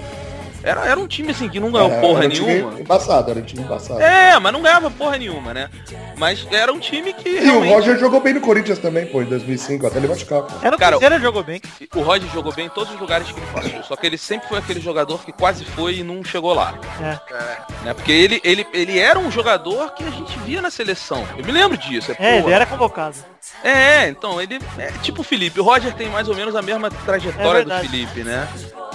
Era, 0.70 0.86
era 0.86 1.00
um 1.00 1.08
time 1.08 1.32
assim 1.32 1.50
que 1.50 1.60
não 1.60 1.72
ganhou 1.72 1.90
Era- 1.92 2.02
porra 2.02 2.20
era 2.20 2.28
um 2.28 2.30
time 2.32 2.48
nenhuma. 2.54 2.80
Embaçado, 2.80 3.32
era 3.32 3.40
um 3.40 3.44
time 3.44 3.64
embaçado. 3.64 4.02
É, 4.02 4.38
mas 4.40 4.54
não 4.54 4.62
ganhava 4.62 4.92
porra 4.92 5.18
nenhuma, 5.18 5.54
né? 5.54 5.70
Mas 6.18 6.46
era 6.52 6.72
um 6.72 6.80
time 6.80 7.14
que 7.14 7.30
E 7.30 7.40
o 7.40 7.44
realmente... 7.44 7.74
Roger 7.74 7.98
jogou 8.00 8.20
bem 8.22 8.34
no 8.34 8.42
Corinthians 8.42 8.78
também, 8.80 9.06
pô, 9.08 9.22
em 9.22 9.26
2005, 9.26 9.88
até 9.88 9.98
ele 9.98 10.08
machucar. 10.08 10.44
pô. 10.44 10.54
Era 10.62 10.72
no 10.72 10.78
Cara, 10.78 11.20
jogou 11.20 11.44
bem. 11.44 11.62
O 11.96 12.02
Roger 12.02 12.30
jogou 12.32 12.54
bem 12.54 12.68
em 12.68 12.70
todos 12.70 12.94
os 12.94 13.00
lugares 13.00 13.28
que 13.32 13.40
ele 13.40 13.48
passou. 13.54 13.84
Só 13.84 13.96
que 13.96 14.06
ele 14.06 14.18
sempre 14.18 14.48
foi 14.48 14.60
aquele 14.60 14.80
jogador 14.80 15.24
que 15.24 15.32
quase 15.32 15.66
foi 15.66 15.96
e 15.98 16.04
não 16.04 16.24
chegou 16.24 16.54
lá. 16.54 16.74
É. 17.02 17.86
Né? 17.86 17.94
Porque 17.94 18.12
ele, 18.12 18.40
ele, 18.44 18.66
ele 18.74 19.00
era 19.00 19.18
um 19.20 19.32
jogador 19.32 19.92
que 19.94 20.04
a 20.04 20.10
gente 20.10 20.38
via 20.40 20.62
na 20.62 20.70
seleção. 20.70 21.28
Eu 21.38 21.44
me 21.46 21.52
lembro 21.52 21.78
disso. 21.78 22.12
É, 22.12 22.16
porra. 22.16 22.28
ele 22.38 22.52
era 22.54 22.66
convocado. 22.66 23.16
É, 23.64 24.08
então, 24.08 24.42
ele 24.42 24.60
é 24.78 24.92
tipo 25.02 25.22
o 25.22 25.24
Felipe. 25.24 25.60
O 25.60 25.64
Roger 25.64 25.94
tem 25.94 26.10
mais 26.10 26.28
ou 26.30 26.36
menos 26.36 26.56
a 26.56 26.62
mesma 26.62 26.90
trajetória 26.90 27.62
É 27.62 27.66
do. 27.66 27.80
Felipe, 27.90 28.24
né? 28.24 28.48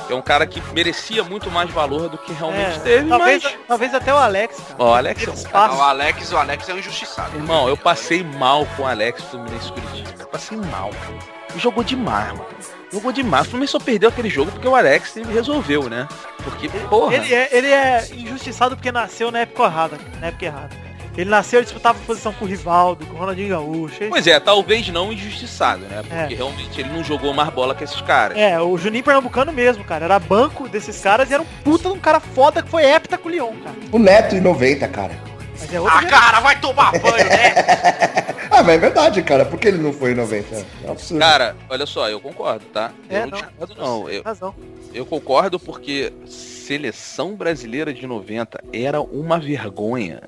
É 0.08 0.14
um 0.14 0.22
cara 0.22 0.46
que 0.46 0.60
merecia 0.72 1.24
muito 1.24 1.50
mais 1.50 1.70
valor 1.70 2.08
do 2.08 2.18
que 2.18 2.32
realmente 2.32 2.76
É, 2.76 2.80
teve, 2.80 3.08
talvez, 3.08 3.42
mas... 3.42 3.56
talvez 3.66 3.94
até 3.94 4.12
o 4.12 4.16
Alex, 4.16 4.56
cara. 4.58 4.74
Ó, 4.78 4.90
o 4.90 4.94
Alex 4.94 5.26
é 5.26 5.30
um 5.30 5.42
cara-. 5.44 5.74
O 5.74 5.82
Alex, 5.82 6.32
o 6.32 6.36
Alex 6.36 6.68
é 6.68 6.74
um 6.74 6.78
injustiçado. 6.78 7.36
Irmão, 7.36 7.68
eu 7.68 7.76
passei 7.76 8.22
mal 8.22 8.66
com 8.76 8.82
o 8.82 8.86
Alex 8.86 9.22
Fluminense 9.24 9.72
Curitiba. 9.72 10.10
Eu 10.20 10.26
passei 10.26 10.58
mal, 10.58 10.90
cara. 10.90 11.34
Ele 11.50 11.60
jogou 11.60 11.84
demais, 11.84 12.28
mano. 12.32 12.46
Jogou 12.92 13.12
demais. 13.12 13.46
O 13.46 13.50
Fluminense 13.50 13.72
só 13.72 13.78
perdeu 13.80 14.08
aquele 14.08 14.28
jogo 14.28 14.50
porque 14.50 14.68
o 14.68 14.74
Alex 14.74 15.14
resolveu, 15.14 15.88
né? 15.88 16.06
Porque, 16.42 16.68
porra... 16.68 17.14
Ele 17.14 17.34
é, 17.34 17.48
ele 17.50 17.68
é 17.68 18.06
injustiçado 18.12 18.76
porque 18.76 18.92
nasceu 18.92 19.30
na 19.30 19.40
época 19.40 19.64
errada, 19.64 19.98
na 20.20 20.26
época 20.26 20.44
errada. 20.44 20.93
Ele 21.16 21.30
nasceu 21.30 21.60
e 21.60 21.64
disputava 21.64 21.98
posição 22.06 22.32
com 22.32 22.44
o 22.44 22.48
Rivaldo, 22.48 23.06
com 23.06 23.14
o 23.14 23.16
Ronaldinho 23.18 23.50
Gaúcho. 23.50 24.02
Ele- 24.02 24.10
Pois 24.10 24.26
é, 24.26 24.38
talvez 24.40 24.88
não 24.88 25.12
injustiçado, 25.12 25.82
né? 25.86 26.02
Porque 26.02 26.34
É. 26.34 26.36
realmente 26.36 26.80
ele 26.80 26.90
não 26.90 27.04
jogou 27.04 27.32
mais 27.32 27.50
bola 27.50 27.74
que 27.74 27.84
esses 27.84 28.00
caras. 28.00 28.36
É, 28.36 28.60
o 28.60 28.76
Juninho 28.76 29.04
Pernambucano 29.04 29.52
mesmo, 29.52 29.84
cara. 29.84 30.04
Era 30.06 30.18
banco 30.18 30.68
desses 30.68 31.00
caras 31.00 31.30
e 31.30 31.34
era 31.34 31.42
um 31.42 31.46
puta 31.62 31.88
de 31.88 31.94
um 31.94 32.00
cara 32.00 32.18
foda 32.18 32.62
que 32.62 32.68
foi 32.68 32.84
hepta 32.84 33.16
com 33.16 33.28
o 33.28 33.32
Leon, 33.32 33.52
cara. 33.62 33.76
O 33.92 33.98
Neto 33.98 34.34
em 34.34 34.40
90, 34.40 34.88
cara. 34.88 35.12
Mas 35.60 35.72
é 35.72 35.80
outro 35.80 35.96
Ah, 35.96 36.02
cara, 36.04 36.40
vai 36.40 36.60
tomar 36.60 36.90
banho, 36.92 37.28
né? 37.28 37.54
Ah, 38.50 38.62
mas 38.62 38.76
é 38.76 38.78
verdade, 38.78 39.20
cara. 39.22 39.44
Por 39.44 39.58
que 39.58 39.66
ele 39.66 39.78
não 39.78 39.92
foi 39.92 40.12
em 40.12 40.14
90? 40.14 40.54
É 40.54 40.86
um 40.86 40.92
absurdo. 40.92 41.18
Cara, 41.20 41.56
olha 41.68 41.86
só, 41.86 42.08
eu 42.08 42.20
concordo, 42.20 42.64
tá? 42.66 42.92
É, 43.08 43.22
eu 43.22 43.26
não, 43.26 43.30
não. 43.30 43.38
discordo, 43.38 43.74
não. 43.76 44.08
Eu, 44.08 44.22
razão. 44.22 44.54
eu 44.92 45.04
concordo 45.06 45.58
porque 45.58 46.12
seleção 46.26 47.34
brasileira 47.34 47.92
de 47.92 48.06
90 48.06 48.62
era 48.72 49.00
uma 49.00 49.38
vergonha. 49.40 50.20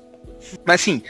Mas 0.65 0.81
assim, 0.81 1.01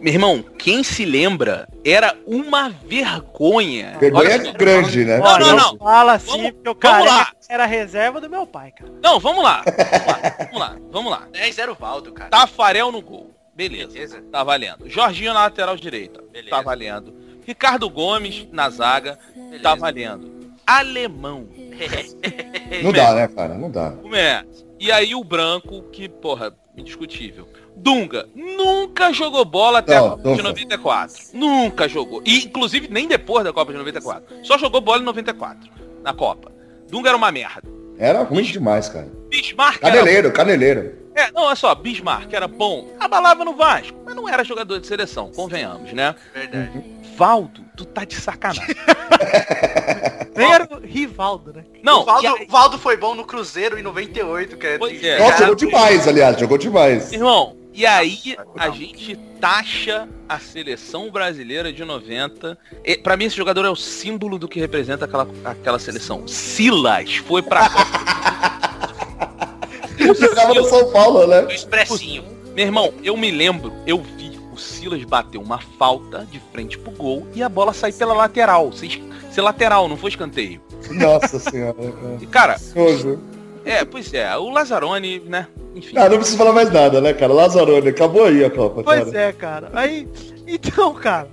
meu 0.00 0.12
irmão, 0.12 0.42
quem 0.58 0.82
se 0.82 1.04
lembra 1.04 1.68
era 1.84 2.16
uma 2.26 2.68
vergonha. 2.68 3.96
Vergonha 3.98 4.30
Olha 4.34 4.44
só, 4.44 4.52
grande, 4.52 5.04
né? 5.04 5.18
Não, 5.18 5.38
não, 5.38 5.56
não. 5.56 5.78
Fala 5.78 6.12
assim, 6.14 6.30
Vamos- 6.30 6.50
porque 6.52 6.68
o 6.70 6.74
vamos 6.74 6.80
cara 6.80 7.04
lá. 7.04 7.32
era 7.48 7.66
reserva 7.66 8.20
do 8.20 8.28
meu 8.30 8.46
pai, 8.46 8.72
cara. 8.72 8.90
Não, 9.02 9.18
vamos 9.20 9.42
lá. 9.44 9.62
Vamos 9.64 10.06
lá, 10.06 10.36
vamos 10.38 10.60
lá, 10.60 10.76
vamos 10.90 11.12
lá. 11.12 11.28
10 11.32 11.54
0 11.54 11.74
Valdo, 11.78 12.12
cara. 12.12 12.30
Tafarel 12.30 12.90
no 12.92 13.00
gol. 13.02 13.30
Beleza. 13.54 13.88
Beleza. 13.92 14.22
Tá 14.32 14.42
valendo. 14.42 14.88
Jorginho 14.88 15.34
na 15.34 15.40
lateral 15.42 15.76
direita. 15.76 16.22
Beleza. 16.32 16.50
Tá 16.50 16.62
valendo. 16.62 17.14
Ricardo 17.46 17.88
Gomes 17.90 18.48
na 18.50 18.70
zaga. 18.70 19.18
Beleza. 19.36 19.62
Tá 19.62 19.74
valendo. 19.74 20.32
Alemão. 20.66 21.46
Não 22.82 22.92
dá, 22.92 23.14
né, 23.14 23.28
cara? 23.28 23.54
Não 23.54 23.70
dá. 23.70 23.90
Como 23.90 24.14
é? 24.16 24.44
E 24.78 24.90
aí 24.90 25.14
o 25.14 25.22
branco, 25.22 25.82
que, 25.92 26.08
porra, 26.08 26.54
indiscutível. 26.76 27.46
Dunga 27.82 28.28
nunca 28.32 29.12
jogou 29.12 29.44
bola 29.44 29.80
até 29.80 29.96
Não, 29.98 30.06
a 30.06 30.10
Copa 30.10 30.22
de 30.22 30.28
nunca. 30.28 30.42
94. 30.44 31.14
Nunca 31.34 31.88
jogou. 31.88 32.22
E, 32.24 32.44
inclusive, 32.44 32.86
nem 32.88 33.08
depois 33.08 33.42
da 33.44 33.52
Copa 33.52 33.72
de 33.72 33.78
94. 33.78 34.36
Só 34.44 34.56
jogou 34.56 34.80
bola 34.80 35.02
em 35.02 35.04
94, 35.04 35.68
na 36.02 36.14
Copa. 36.14 36.52
Dunga 36.88 37.08
era 37.08 37.16
uma 37.16 37.32
merda. 37.32 37.68
Era 37.98 38.22
ruim 38.22 38.44
demais, 38.44 38.88
cara. 38.88 39.08
Bismarck 39.28 39.82
era... 39.82 39.96
Caneleiro, 39.96 40.32
caneleiro. 40.32 41.02
É, 41.14 41.30
não, 41.32 41.50
é 41.50 41.54
só, 41.56 41.74
Bismarck 41.74 42.32
era 42.32 42.46
bom. 42.46 42.88
Abalava 43.00 43.44
no 43.44 43.54
Vasco, 43.54 43.98
mas 44.04 44.14
não 44.14 44.28
era 44.28 44.44
jogador 44.44 44.78
de 44.78 44.86
seleção, 44.86 45.30
convenhamos, 45.34 45.92
né? 45.92 46.14
Verdade. 46.32 46.84
Valdo, 47.16 47.62
tu 47.76 47.84
tá 47.84 48.04
de 48.04 48.14
sacanagem. 48.14 48.64
Nem 50.34 50.50
era 50.52 50.68
o 50.70 50.78
Rivaldo, 50.80 51.52
né? 51.52 51.64
Não, 51.82 52.00
o 52.02 52.04
Valdo, 52.04 52.26
aí- 52.28 52.46
Valdo 52.48 52.78
foi 52.78 52.96
bom 52.96 53.14
no 53.14 53.24
Cruzeiro 53.24 53.78
em 53.78 53.82
98, 53.82 54.56
que 54.56 54.66
é... 54.66 54.78
Pois 54.78 55.02
é. 55.04 55.18
Nossa, 55.18 55.38
jogou 55.38 55.54
demais, 55.56 56.08
aliás. 56.08 56.38
Jogou 56.38 56.56
demais. 56.56 57.12
Irmão, 57.12 57.56
e 57.74 57.86
aí 57.86 58.36
a 58.56 58.70
gente 58.70 59.16
taxa 59.40 60.08
a 60.28 60.38
seleção 60.38 61.10
brasileira 61.10 61.72
de 61.72 61.84
90. 61.84 62.58
E, 62.84 62.98
pra 62.98 63.16
mim 63.16 63.24
esse 63.24 63.36
jogador 63.36 63.64
é 63.64 63.70
o 63.70 63.76
símbolo 63.76 64.38
do 64.38 64.46
que 64.46 64.60
representa 64.60 65.06
aquela, 65.06 65.26
aquela 65.44 65.78
seleção. 65.78 66.28
Silas 66.28 67.16
foi 67.16 67.42
pra 67.42 67.70
Jogava 70.18 70.54
no 70.54 70.64
São 70.64 70.90
Paulo, 70.90 71.26
né? 71.26 71.44
O 71.44 71.50
expressinho. 71.50 72.24
Meu 72.54 72.66
irmão, 72.66 72.92
eu 73.02 73.16
me 73.16 73.30
lembro, 73.30 73.72
eu 73.86 73.98
vi 73.98 74.38
o 74.52 74.58
Silas 74.58 75.02
bater 75.04 75.38
uma 75.38 75.58
falta 75.58 76.26
de 76.30 76.40
frente 76.52 76.78
pro 76.78 76.90
gol 76.92 77.26
e 77.34 77.42
a 77.42 77.48
bola 77.48 77.72
sair 77.72 77.92
pela 77.92 78.12
lateral. 78.12 78.70
Ser, 78.72 79.40
lateral, 79.40 79.88
não 79.88 79.96
foi 79.96 80.10
escanteio. 80.10 80.60
Nossa 80.90 81.38
senhora. 81.38 81.74
cara. 81.74 82.18
E, 82.20 82.26
cara. 82.26 82.58
É, 83.64 83.84
pois 83.84 84.12
é, 84.12 84.36
o 84.36 84.50
Lazzaroni, 84.50 85.20
né? 85.20 85.46
Enfim. 85.74 85.96
Ah, 85.96 86.08
não 86.08 86.16
preciso 86.18 86.38
falar 86.38 86.52
mais 86.52 86.70
nada, 86.70 87.00
né, 87.00 87.12
cara? 87.12 87.32
Lazarone, 87.32 87.88
acabou 87.88 88.24
aí 88.24 88.44
a 88.44 88.50
Copa, 88.50 88.82
Pois 88.82 89.04
cara. 89.04 89.18
é, 89.18 89.32
cara. 89.32 89.70
Aí, 89.72 90.08
então, 90.46 90.92
cara. 90.94 91.28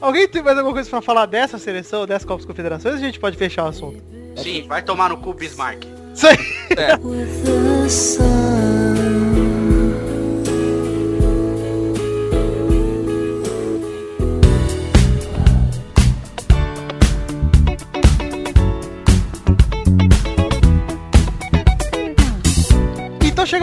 Alguém 0.00 0.28
tem 0.28 0.42
mais 0.42 0.56
alguma 0.56 0.74
coisa 0.74 0.88
pra 0.88 1.00
falar 1.00 1.26
dessa 1.26 1.58
seleção, 1.58 2.06
dessa 2.06 2.26
Copa 2.26 2.38
das 2.38 2.46
Confederações? 2.46 2.94
A 2.94 2.98
gente 2.98 3.18
pode 3.18 3.36
fechar 3.36 3.64
o 3.64 3.68
assunto. 3.68 4.02
Sim, 4.36 4.66
vai 4.68 4.82
tomar 4.82 5.08
no 5.08 5.18
cu 5.18 5.34
Bismarck. 5.34 5.84
Isso 6.14 6.26
aí. 6.26 6.36
with 7.02 9.17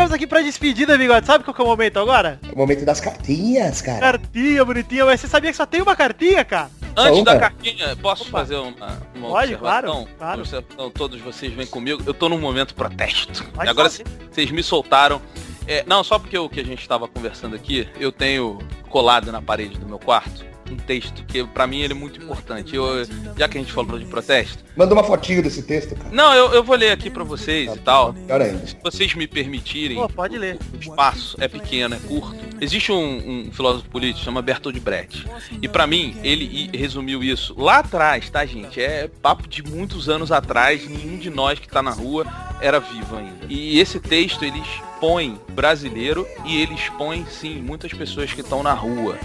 chegamos 0.06 0.12
aqui 0.12 0.28
pra 0.28 0.42
despedida, 0.42 0.98
bigode. 0.98 1.26
Sabe 1.26 1.44
qual 1.44 1.54
que 1.54 1.62
é 1.62 1.64
o 1.64 1.68
momento 1.68 2.00
agora? 2.00 2.40
O 2.54 2.58
momento 2.58 2.86
das 2.86 3.00
cartinhas, 3.00 3.82
cara. 3.82 4.00
Cartinha 4.00 4.64
bonitinha, 4.64 5.06
mas 5.06 5.20
você 5.20 5.28
sabia 5.28 5.52
que 5.52 5.58
só 5.58 5.66
tem 5.66 5.82
uma 5.82 5.96
cartinha, 5.96 6.46
cara? 6.46 6.70
Antes 6.96 7.24
da 7.24 7.38
cartinha, 7.38 7.96
posso 7.98 8.26
fazer 8.30 8.56
uma, 8.56 9.02
uma 9.16 9.30
Pode, 9.30 9.56
observação? 9.56 9.60
claro, 9.60 10.08
claro. 10.18 10.42
Observação, 10.42 10.92
Todos 10.92 11.20
vocês 11.22 11.52
vêm 11.54 11.66
comigo. 11.66 12.02
Eu 12.06 12.14
tô 12.14 12.30
num 12.30 12.40
momento 12.40 12.74
protesto. 12.76 13.44
Pode 13.46 13.70
agora 13.70 13.90
vocês 13.90 14.52
me 14.52 14.64
soltaram. 14.64 15.22
É, 15.68 15.84
não, 15.88 16.04
só 16.04 16.20
porque 16.20 16.38
o 16.38 16.48
que 16.48 16.60
a 16.60 16.64
gente 16.64 16.82
estava 16.82 17.08
conversando 17.08 17.56
aqui, 17.56 17.88
eu 18.00 18.12
tenho 18.12 18.60
colado 18.90 19.32
na 19.32 19.42
parede 19.42 19.78
do 19.80 19.86
meu 19.86 19.98
quarto 19.98 20.46
texto, 20.84 21.24
que 21.26 21.44
pra 21.46 21.68
mim 21.68 21.82
ele 21.82 21.94
é 21.94 21.96
muito 21.96 22.22
importante. 22.22 22.76
Eu, 22.76 23.06
já 23.38 23.48
que 23.48 23.58
a 23.58 23.62
gente 23.62 23.72
falou 23.72 23.98
de 23.98 24.06
protesto. 24.06 24.64
Manda 24.76 24.94
uma 24.94 25.04
fotinho 25.04 25.42
desse 25.42 25.64
texto, 25.64 25.96
cara. 25.96 26.10
Não, 26.14 26.34
eu, 26.34 26.54
eu 26.54 26.64
vou 26.64 26.76
ler 26.76 26.92
aqui 26.92 27.10
pra 27.10 27.24
vocês 27.24 27.74
e 27.74 27.80
tal. 27.80 28.14
Melhor 28.14 28.42
ainda. 28.42 28.68
Se 28.68 28.78
vocês 28.84 29.14
me 29.16 29.28
permitirem. 29.28 29.98
Pô, 29.98 30.10
pode 30.10 30.38
ler. 30.38 30.58
O 30.74 30.80
espaço 30.80 31.38
é 31.40 31.48
pequeno, 31.48 31.96
é 31.96 32.00
curto. 32.00 32.36
Existe 32.60 32.92
um, 32.92 33.48
um 33.48 33.52
filósofo 33.52 33.90
político 33.90 34.24
chama 34.24 34.42
Bertold 34.42 34.80
Brecht. 34.80 35.28
E 35.62 35.68
pra 35.68 35.86
mim, 35.86 36.16
ele 36.24 36.70
resumiu 36.78 37.24
isso 37.24 37.54
lá 37.58 37.80
atrás, 37.80 38.30
tá, 38.30 38.46
gente? 38.46 38.82
É 38.82 39.10
papo 39.22 39.48
de 39.48 39.62
muitos 39.64 40.10
anos 40.10 40.32
atrás, 40.32 40.88
nenhum 40.88 41.18
de 41.18 41.30
nós 41.30 41.60
que 41.60 41.68
tá 41.68 41.82
na 41.82 41.92
rua 41.92 42.26
era 42.62 42.80
vivo 42.80 43.18
ainda. 43.18 43.46
E 43.50 43.80
esse 43.80 44.00
texto, 44.00 44.44
ele 44.44 44.60
expõe 44.60 45.40
brasileiro 45.52 46.28
e 46.46 46.62
ele 46.62 46.74
expõe, 46.74 47.26
sim, 47.30 47.62
muitas 47.62 47.94
pessoas 47.94 48.34
que 48.34 48.42
estão 48.42 48.64
na 48.64 48.74
rua 48.74 49.18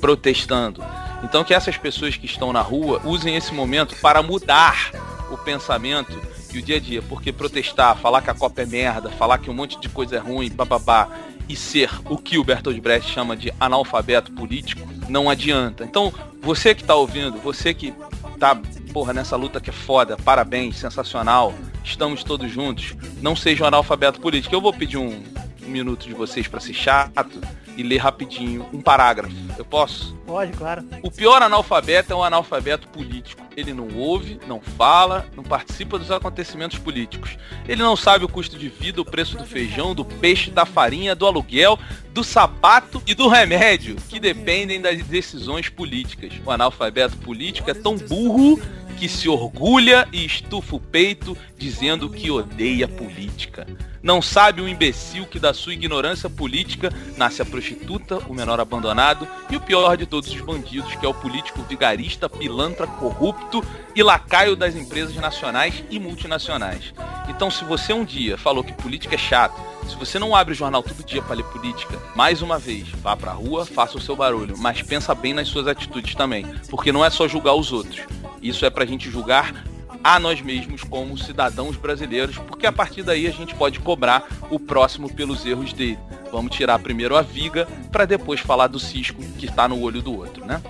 protestando. 0.00 0.84
Então 1.22 1.42
que 1.42 1.54
essas 1.54 1.76
pessoas 1.76 2.16
que 2.16 2.26
estão 2.26 2.52
na 2.52 2.60
rua 2.60 3.00
usem 3.04 3.36
esse 3.36 3.52
momento 3.54 3.96
para 3.96 4.22
mudar 4.22 4.92
o 5.30 5.38
pensamento 5.38 6.20
e 6.52 6.58
o 6.58 6.62
dia 6.62 6.76
a 6.76 6.80
dia, 6.80 7.02
porque 7.02 7.32
protestar, 7.32 7.96
falar 7.96 8.22
que 8.22 8.30
a 8.30 8.34
Copa 8.34 8.62
é 8.62 8.66
merda, 8.66 9.10
falar 9.10 9.38
que 9.38 9.50
um 9.50 9.54
monte 9.54 9.80
de 9.80 9.88
coisa 9.88 10.16
é 10.16 10.18
ruim, 10.18 10.50
bababá, 10.50 11.08
e 11.48 11.56
ser 11.56 11.90
o 12.06 12.16
que 12.16 12.38
o 12.38 12.44
Bertold 12.44 12.80
Brecht 12.80 13.10
chama 13.10 13.36
de 13.36 13.52
analfabeto 13.58 14.32
político, 14.32 14.86
não 15.08 15.28
adianta. 15.28 15.84
Então, 15.84 16.12
você 16.40 16.74
que 16.74 16.84
tá 16.84 16.94
ouvindo, 16.94 17.38
você 17.38 17.74
que 17.74 17.92
tá, 18.38 18.56
porra, 18.92 19.12
nessa 19.12 19.36
luta 19.36 19.60
que 19.60 19.70
é 19.70 19.72
foda, 19.72 20.16
parabéns, 20.16 20.76
sensacional, 20.76 21.52
estamos 21.82 22.22
todos 22.22 22.50
juntos, 22.50 22.94
não 23.20 23.34
seja 23.34 23.64
um 23.64 23.66
analfabeto 23.66 24.20
político. 24.20 24.54
Eu 24.54 24.60
vou 24.60 24.72
pedir 24.72 24.96
um, 24.96 25.22
um 25.66 25.68
minuto 25.68 26.06
de 26.06 26.14
vocês 26.14 26.46
para 26.46 26.60
ser 26.60 26.74
chato 26.74 27.40
e 27.76 27.82
ler 27.82 27.98
rapidinho 27.98 28.66
um 28.72 28.80
parágrafo. 28.80 29.34
Eu 29.58 29.64
posso? 29.64 30.14
Pode, 30.26 30.52
claro. 30.52 30.84
O 31.02 31.10
pior 31.10 31.42
analfabeto 31.42 32.12
é 32.12 32.16
um 32.16 32.22
analfabeto 32.22 32.88
político. 32.88 33.42
Ele 33.56 33.72
não 33.72 33.88
ouve, 33.96 34.40
não 34.46 34.60
fala, 34.60 35.26
não 35.36 35.44
participa 35.44 35.98
dos 35.98 36.10
acontecimentos 36.10 36.78
políticos. 36.78 37.36
Ele 37.68 37.82
não 37.82 37.96
sabe 37.96 38.24
o 38.24 38.28
custo 38.28 38.58
de 38.58 38.68
vida, 38.68 39.00
o 39.00 39.04
preço 39.04 39.36
do 39.36 39.44
feijão, 39.44 39.94
do 39.94 40.04
peixe, 40.04 40.50
da 40.50 40.64
farinha, 40.64 41.14
do 41.14 41.26
aluguel, 41.26 41.78
do 42.12 42.24
sapato 42.24 43.02
e 43.06 43.14
do 43.14 43.28
remédio, 43.28 43.96
que 44.08 44.18
dependem 44.18 44.80
das 44.80 45.02
decisões 45.04 45.68
políticas. 45.68 46.32
O 46.44 46.50
analfabeto 46.50 47.16
político 47.18 47.70
é 47.70 47.74
tão 47.74 47.96
burro 47.96 48.60
que 48.94 49.08
se 49.08 49.28
orgulha 49.28 50.08
e 50.12 50.24
estufa 50.24 50.76
o 50.76 50.80
peito 50.80 51.36
dizendo 51.58 52.08
que 52.08 52.30
odeia 52.30 52.88
política. 52.88 53.66
Não 54.02 54.20
sabe 54.20 54.60
o 54.60 54.68
imbecil 54.68 55.24
que 55.24 55.38
da 55.38 55.54
sua 55.54 55.72
ignorância 55.72 56.28
política 56.28 56.92
nasce 57.16 57.40
a 57.40 57.44
prostituta, 57.44 58.18
o 58.28 58.34
menor 58.34 58.60
abandonado 58.60 59.26
e 59.50 59.56
o 59.56 59.60
pior 59.60 59.96
de 59.96 60.04
todos 60.04 60.30
os 60.30 60.40
bandidos, 60.42 60.94
que 60.94 61.06
é 61.06 61.08
o 61.08 61.14
político 61.14 61.62
vigarista, 61.62 62.28
pilantra, 62.28 62.86
corrupto 62.86 63.64
e 63.96 64.02
lacaio 64.02 64.54
das 64.54 64.74
empresas 64.74 65.16
nacionais 65.16 65.82
e 65.90 65.98
multinacionais. 65.98 66.92
Então, 67.28 67.50
se 67.50 67.64
você 67.64 67.94
um 67.94 68.04
dia 68.04 68.36
falou 68.36 68.62
que 68.62 68.74
política 68.74 69.14
é 69.14 69.18
chato, 69.18 69.58
se 69.88 69.96
você 69.96 70.18
não 70.18 70.34
abre 70.34 70.52
o 70.52 70.56
jornal 70.56 70.82
todo 70.82 71.04
dia 71.04 71.22
para 71.22 71.36
ler 71.36 71.44
política, 71.44 71.98
mais 72.14 72.42
uma 72.42 72.58
vez, 72.58 72.88
vá 73.02 73.16
pra 73.16 73.32
rua, 73.32 73.64
faça 73.64 73.96
o 73.96 74.00
seu 74.00 74.16
barulho, 74.16 74.56
mas 74.58 74.82
pensa 74.82 75.14
bem 75.14 75.32
nas 75.32 75.48
suas 75.48 75.66
atitudes 75.66 76.14
também, 76.14 76.46
porque 76.68 76.92
não 76.92 77.04
é 77.04 77.10
só 77.10 77.26
julgar 77.26 77.54
os 77.54 77.72
outros. 77.72 78.02
Isso 78.44 78.66
é 78.66 78.70
pra 78.70 78.84
gente 78.84 79.10
julgar 79.10 79.64
a 80.02 80.20
nós 80.20 80.42
mesmos 80.42 80.84
como 80.84 81.16
cidadãos 81.16 81.76
brasileiros, 81.78 82.36
porque 82.36 82.66
a 82.66 82.72
partir 82.72 83.02
daí 83.02 83.26
a 83.26 83.30
gente 83.30 83.54
pode 83.54 83.80
cobrar 83.80 84.22
o 84.50 84.60
próximo 84.60 85.10
pelos 85.10 85.46
erros 85.46 85.72
dele. 85.72 85.98
Vamos 86.30 86.54
tirar 86.54 86.78
primeiro 86.78 87.16
a 87.16 87.22
viga 87.22 87.66
para 87.90 88.04
depois 88.04 88.40
falar 88.40 88.66
do 88.66 88.78
cisco 88.78 89.22
que 89.38 89.46
está 89.46 89.66
no 89.66 89.80
olho 89.80 90.02
do 90.02 90.14
outro, 90.14 90.44
né? 90.44 90.60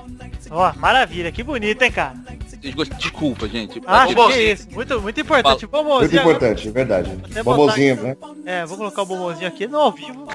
Ó, 0.51 0.73
maravilha, 0.77 1.33
que 1.33 1.43
bonito, 1.43 1.83
hein, 1.83 1.91
cara? 1.91 2.15
Desculpa, 2.97 3.49
gente. 3.49 3.83
Ah, 3.87 4.07
que 4.07 4.41
isso. 4.41 4.71
Muito, 4.71 5.01
muito 5.01 5.21
importante. 5.21 5.67
Fala. 5.67 5.83
Bombonzinho. 5.83 6.11
Muito 6.11 6.37
importante, 6.37 6.69
é 6.69 6.71
verdade. 6.71 7.19
Até 7.29 7.43
Bombonzinho, 7.43 8.03
né? 8.03 8.17
É, 8.47 8.65
vou 8.65 8.79
colocar 8.79 9.03
o 9.03 9.07
bombonzinho 9.07 9.49
aqui 9.49 9.67
no 9.67 9.79
ao 9.79 9.91
vivo. 9.91 10.29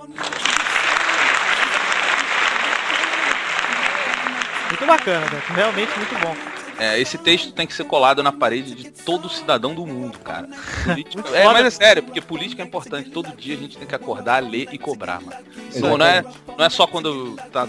Muito 4.67 4.85
bacana, 4.85 5.25
Beto. 5.27 5.53
Realmente 5.53 5.97
muito 5.97 6.19
bom. 6.19 6.58
É, 6.79 6.99
esse 6.99 7.17
texto 7.17 7.51
tem 7.51 7.67
que 7.67 7.73
ser 7.73 7.83
colado 7.83 8.23
na 8.23 8.31
parede 8.31 8.73
de 8.73 8.89
todo 8.89 9.27
cidadão 9.29 9.73
do 9.75 9.85
mundo, 9.85 10.17
cara. 10.19 10.47
Política- 10.85 11.29
é, 11.35 11.43
mas 11.45 11.65
é 11.65 11.69
sério, 11.69 12.03
porque 12.03 12.21
política 12.21 12.61
é 12.61 12.65
importante. 12.65 13.09
Todo 13.09 13.35
dia 13.35 13.55
a 13.55 13.57
gente 13.57 13.77
tem 13.77 13.87
que 13.87 13.95
acordar, 13.95 14.41
ler 14.41 14.67
e 14.71 14.77
cobrar, 14.77 15.21
mano. 15.21 15.37
Não, 15.75 15.97
não 15.97 16.05
é, 16.05 16.23
não 16.57 16.65
é 16.65 16.69
só 16.69 16.87
quando 16.87 17.35
tá. 17.51 17.67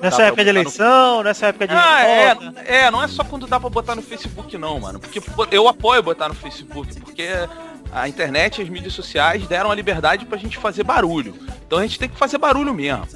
Nessa 0.00 0.10
dá 0.10 0.16
pra 0.16 0.26
época 0.26 0.44
de 0.44 0.50
botar 0.50 0.52
no- 0.52 0.60
eleição, 0.60 1.22
nessa 1.22 1.46
época 1.48 1.68
de. 1.68 1.74
Ah, 1.74 2.02
é, 2.06 2.36
é, 2.84 2.90
não 2.90 3.02
é 3.02 3.08
só 3.08 3.22
quando 3.24 3.46
dá 3.46 3.58
pra 3.60 3.68
botar 3.68 3.94
no 3.94 4.02
Facebook 4.02 4.56
não, 4.56 4.78
mano. 4.80 4.98
Porque 5.00 5.20
eu 5.56 5.68
apoio 5.68 6.02
botar 6.02 6.28
no 6.28 6.34
Facebook, 6.34 7.00
porque 7.00 7.28
a 7.92 8.08
internet 8.08 8.58
e 8.58 8.62
as 8.62 8.68
mídias 8.68 8.92
sociais 8.92 9.46
deram 9.46 9.70
a 9.70 9.74
liberdade 9.74 10.24
pra 10.24 10.38
gente 10.38 10.56
fazer 10.56 10.84
barulho. 10.84 11.34
Então 11.66 11.78
a 11.78 11.82
gente 11.82 11.98
tem 11.98 12.08
que 12.08 12.16
fazer 12.16 12.38
barulho 12.38 12.72
mesmo. 12.72 13.06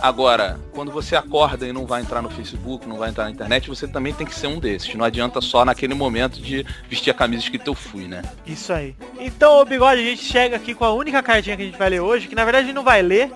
Agora, 0.00 0.58
quando 0.72 0.90
você 0.90 1.14
acorda 1.14 1.66
e 1.66 1.72
não 1.72 1.86
vai 1.86 2.00
entrar 2.00 2.22
no 2.22 2.30
Facebook, 2.30 2.88
não 2.88 2.96
vai 2.96 3.10
entrar 3.10 3.24
na 3.24 3.30
internet, 3.30 3.68
você 3.68 3.86
também 3.86 4.14
tem 4.14 4.26
que 4.26 4.34
ser 4.34 4.46
um 4.46 4.58
desses. 4.58 4.94
Não 4.94 5.04
adianta 5.04 5.40
só 5.40 5.64
naquele 5.64 5.94
momento 5.94 6.40
de 6.40 6.64
vestir 6.88 7.10
a 7.10 7.14
camisa 7.14 7.42
escrita 7.42 7.68
eu 7.68 7.74
fui, 7.74 8.08
né? 8.08 8.22
Isso 8.46 8.72
aí. 8.72 8.94
Então, 9.18 9.60
ô 9.60 9.64
Bigode, 9.64 10.00
a 10.00 10.04
gente 10.04 10.24
chega 10.24 10.56
aqui 10.56 10.74
com 10.74 10.84
a 10.84 10.92
única 10.92 11.22
cartinha 11.22 11.56
que 11.56 11.62
a 11.62 11.66
gente 11.66 11.78
vai 11.78 11.90
ler 11.90 12.00
hoje, 12.00 12.28
que 12.28 12.34
na 12.34 12.44
verdade 12.44 12.64
a 12.64 12.66
gente 12.66 12.76
não 12.76 12.84
vai 12.84 13.02
ler. 13.02 13.30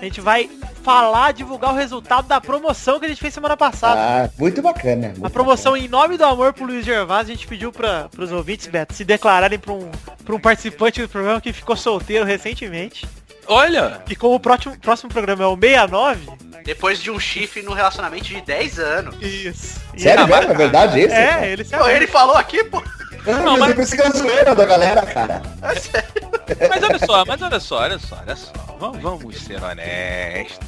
A 0.00 0.04
gente 0.04 0.20
vai 0.20 0.48
falar, 0.82 1.32
divulgar 1.32 1.72
o 1.72 1.76
resultado 1.76 2.26
da 2.28 2.40
promoção 2.40 3.00
que 3.00 3.06
a 3.06 3.08
gente 3.08 3.20
fez 3.20 3.34
semana 3.34 3.56
passada. 3.56 4.00
Ah, 4.00 4.30
muito 4.38 4.62
bacana. 4.62 5.12
A 5.22 5.28
promoção 5.28 5.76
em 5.76 5.88
nome 5.88 6.16
do 6.16 6.24
amor 6.24 6.52
pro 6.52 6.64
Luiz 6.64 6.84
Gervásio, 6.84 7.32
a 7.32 7.36
gente 7.36 7.46
pediu 7.46 7.72
para 7.72 8.08
os 8.16 8.30
ouvintes, 8.30 8.68
Beto, 8.68 8.94
se 8.94 9.04
declararem 9.04 9.58
para 9.58 9.72
um, 9.72 9.90
pra 10.24 10.34
um 10.34 10.40
participante 10.40 11.02
do 11.02 11.08
programa 11.08 11.40
que 11.40 11.52
ficou 11.52 11.76
solteiro 11.76 12.24
recentemente. 12.24 13.06
Olha! 13.48 14.02
E 14.08 14.14
como 14.14 14.34
o 14.34 14.40
próximo, 14.40 14.78
próximo 14.78 15.10
programa 15.10 15.42
é 15.42 15.46
o 15.46 15.56
69. 15.56 16.20
Depois 16.64 17.00
de 17.00 17.10
um 17.10 17.18
chifre 17.18 17.62
no 17.62 17.72
relacionamento 17.72 18.24
de 18.24 18.40
10 18.42 18.78
anos. 18.78 19.16
Isso. 19.22 19.80
Sério 19.96 20.26
mesmo? 20.26 20.52
É 20.52 20.54
verdade 20.54 21.00
isso? 21.00 21.14
É, 21.14 21.50
ele 21.50 21.64
se 21.64 21.76
Pô, 21.76 21.88
ele 21.88 22.06
falou 22.06 22.36
aqui, 22.36 22.62
pô. 22.64 22.82
Não, 23.24 23.42
Não, 23.44 23.58
mas 23.58 23.74
pensei 23.74 23.98
que 23.98 24.16
zoeira 24.16 24.54
da 24.54 24.64
galera, 24.64 25.04
cara. 25.06 25.42
Mas 25.60 26.82
olha 26.82 26.98
só, 26.98 27.24
mas 27.24 27.42
olha 27.42 27.60
só, 27.60 27.78
olha 27.80 27.98
só, 27.98 28.18
olha 28.20 28.36
só. 28.36 28.52
Vamos, 28.78 29.02
vamos 29.02 29.36
ser 29.36 29.62
honestos. 29.62 30.58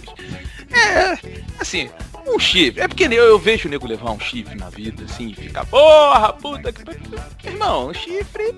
É, 0.73 1.19
assim, 1.59 1.91
um 2.27 2.39
chifre. 2.39 2.81
É 2.81 2.89
porque 2.89 3.05
eu, 3.05 3.13
eu 3.13 3.39
vejo 3.39 3.69
o 3.69 3.71
nego 3.71 3.87
levar 3.87 4.11
um 4.11 4.21
chifre 4.21 4.57
na 4.57 4.69
vida, 4.71 5.05
assim, 5.05 5.29
e 5.31 5.35
ficar, 5.35 5.65
porra, 5.67 6.33
puta 6.33 6.73
que. 6.73 6.85
pariu." 6.85 7.01
Irmão, 7.45 7.89
um 7.89 7.95
chifre 7.95 8.55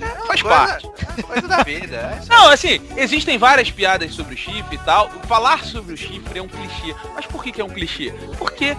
é, 0.00 0.26
faz 0.26 0.42
Coisa- 0.42 0.48
parte. 0.48 0.88
Coisa 1.22 1.48
da 1.48 1.62
vida. 1.62 1.96
é. 1.96 2.20
Não, 2.28 2.48
assim, 2.50 2.80
existem 2.96 3.38
várias 3.38 3.70
piadas 3.70 4.12
sobre 4.14 4.34
o 4.34 4.36
chifre 4.36 4.76
e 4.76 4.78
tal. 4.78 5.10
Falar 5.28 5.64
sobre 5.64 5.94
o 5.94 5.96
chifre 5.96 6.38
é 6.38 6.42
um 6.42 6.48
clichê. 6.48 6.94
Mas 7.14 7.26
por 7.26 7.42
que, 7.42 7.52
que 7.52 7.60
é 7.60 7.64
um 7.64 7.68
clichê? 7.70 8.12
Porque 8.38 8.76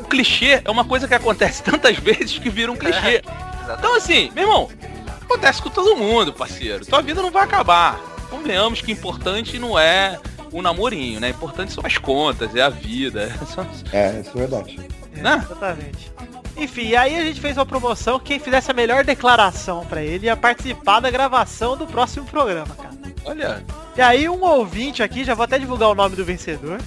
o 0.00 0.04
clichê 0.04 0.60
é 0.64 0.70
uma 0.70 0.84
coisa 0.84 1.06
que 1.08 1.14
acontece 1.14 1.62
tantas 1.64 1.96
vezes 1.96 2.38
que 2.38 2.48
vira 2.50 2.70
um 2.70 2.76
clichê. 2.76 3.22
Então 3.78 3.96
assim, 3.96 4.30
meu 4.34 4.44
irmão, 4.44 4.70
acontece 5.22 5.60
com 5.60 5.68
todo 5.70 5.96
mundo, 5.96 6.32
parceiro. 6.32 6.86
Tua 6.86 7.02
vida 7.02 7.20
não 7.20 7.30
vai 7.30 7.42
acabar. 7.44 7.98
Convenhamos 8.30 8.80
que 8.80 8.92
importante 8.92 9.58
não 9.58 9.78
é 9.78 10.18
o 10.52 10.62
namorinho, 10.62 11.20
né? 11.20 11.30
Importante 11.30 11.72
são 11.72 11.84
as 11.84 11.98
contas, 11.98 12.54
é 12.54 12.60
a 12.62 12.68
vida. 12.68 13.30
São- 13.46 13.66
É, 13.92 14.20
isso 14.20 14.30
é 14.34 14.38
verdade. 14.38 14.76
Né? 15.14 15.42
Exatamente. 15.44 16.12
Enfim, 16.56 16.94
aí 16.94 17.16
a 17.18 17.24
gente 17.24 17.40
fez 17.40 17.56
uma 17.56 17.66
promoção, 17.66 18.18
quem 18.18 18.38
fizesse 18.38 18.70
a 18.70 18.74
melhor 18.74 19.04
declaração 19.04 19.84
pra 19.86 20.02
ele 20.02 20.26
ia 20.26 20.36
participar 20.36 21.00
da 21.00 21.10
gravação 21.10 21.76
do 21.76 21.86
próximo 21.86 22.24
programa, 22.26 22.74
cara. 22.74 22.96
Olha, 23.24 23.64
E 23.96 24.00
aí 24.00 24.28
um 24.28 24.42
ouvinte 24.42 25.02
aqui, 25.02 25.24
já 25.24 25.34
vou 25.34 25.44
até 25.44 25.58
divulgar 25.58 25.88
o 25.90 25.94
nome 25.94 26.16
do 26.16 26.24
vencedor. 26.24 26.80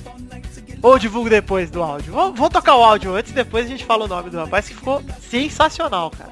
Ou 0.82 0.98
divulgo 0.98 1.30
depois 1.30 1.70
do 1.70 1.84
áudio. 1.84 2.14
Vou, 2.14 2.34
vou 2.34 2.50
tocar 2.50 2.76
o 2.78 2.84
áudio 2.84 3.14
antes, 3.14 3.32
depois 3.34 3.66
a 3.66 3.70
gente 3.70 3.84
fala 3.84 4.06
o 4.06 4.08
nome 4.08 4.30
do 4.30 4.38
rapaz, 4.38 4.68
que 4.70 4.74
ficou 4.76 5.04
sensacional, 5.20 6.10
cara. 6.12 6.32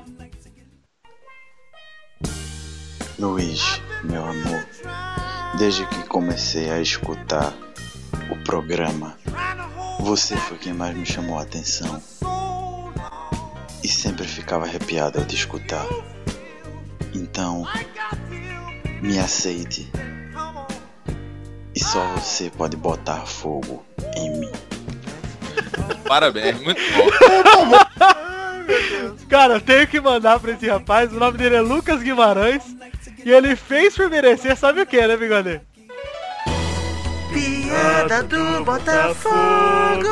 Luiz, 3.19 3.81
meu 4.03 4.23
amor, 4.23 4.65
desde 5.57 5.85
que 5.87 6.03
comecei 6.03 6.69
a 6.69 6.79
escutar 6.79 7.51
o 8.29 8.35
programa, 8.43 9.17
você 9.99 10.37
foi 10.37 10.57
quem 10.57 10.73
mais 10.73 10.95
me 10.95 11.05
chamou 11.05 11.39
a 11.39 11.41
atenção. 11.41 12.01
E 13.83 13.87
sempre 13.87 14.27
ficava 14.27 14.65
arrepiado 14.65 15.19
ao 15.19 15.25
te 15.25 15.35
escutar. 15.35 15.85
Então, 17.13 17.65
me 19.01 19.17
aceite. 19.17 19.89
E 21.73 21.83
só 21.83 22.05
você 22.15 22.51
pode 22.51 22.77
botar 22.77 23.25
fogo 23.25 23.83
em 24.15 24.39
mim. 24.39 24.51
parabéns, 26.07 26.61
muito 26.61 26.81
bom. 26.93 27.09
Cara, 29.27 29.55
eu 29.55 29.61
tenho 29.61 29.87
que 29.87 29.99
mandar 29.99 30.39
pra 30.39 30.51
esse 30.51 30.67
rapaz, 30.67 31.11
o 31.11 31.19
nome 31.19 31.37
dele 31.37 31.55
é 31.55 31.61
Lucas 31.61 32.01
Guimarães. 32.01 32.63
E 33.23 33.31
ele 33.31 33.55
fez 33.55 33.95
por 33.95 34.09
merecer, 34.09 34.55
sabe 34.55 34.81
o 34.81 34.85
que, 34.85 35.05
né, 35.05 35.17
Bigode? 35.17 35.61
Piada 37.33 38.23
do 38.23 38.63
Botafogo! 38.63 40.07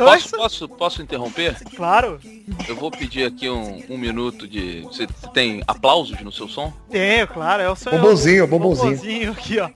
Então 0.00 0.08
é 0.08 0.16
posso, 0.16 0.36
posso, 0.36 0.68
posso 0.68 1.02
interromper? 1.02 1.56
Claro. 1.76 2.18
Eu 2.66 2.74
vou 2.74 2.90
pedir 2.90 3.26
aqui 3.26 3.50
um, 3.50 3.82
um 3.90 3.98
minuto 3.98 4.48
de. 4.48 4.80
Você 4.82 5.06
tem 5.34 5.62
aplausos 5.66 6.18
no 6.22 6.32
seu 6.32 6.48
som? 6.48 6.72
Tenho, 6.90 7.28
claro. 7.28 7.62
É 7.62 7.70
o 7.70 7.76
seu. 7.76 7.92
Bombonzinho, 7.92 8.46
bombonzinho. 8.46 8.96
Bombonzinho 8.96 9.32
aqui, 9.32 9.58
ó. 9.58 9.68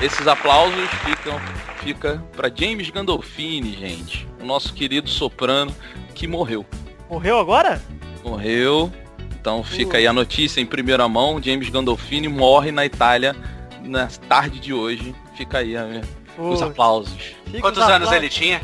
Esses 0.00 0.26
aplausos 0.28 0.88
ficam 1.04 1.38
fica 1.82 2.22
para 2.36 2.50
James 2.54 2.90
Gandolfini, 2.90 3.72
gente, 3.74 4.28
o 4.40 4.44
nosso 4.44 4.72
querido 4.74 5.08
soprano 5.08 5.74
que 6.14 6.26
morreu. 6.26 6.64
Morreu 7.08 7.38
agora? 7.38 7.80
Morreu. 8.24 8.92
Então 9.40 9.62
fica 9.64 9.96
aí 9.98 10.06
a 10.06 10.12
notícia 10.12 10.60
em 10.60 10.66
primeira 10.66 11.08
mão. 11.08 11.40
James 11.42 11.68
Gandolfini 11.70 12.28
morre 12.28 12.70
na 12.72 12.84
Itália 12.84 13.34
na 13.82 14.06
tarde 14.28 14.58
de 14.60 14.72
hoje. 14.74 15.14
Fica 15.36 15.58
aí 15.58 15.76
a- 15.76 16.02
os 16.36 16.60
aplausos. 16.62 17.34
fica 17.46 17.60
Quantos 17.60 17.82
os 17.82 17.88
anos 17.88 18.08
aplausos. 18.08 18.12
ele 18.16 18.28
tinha? 18.28 18.60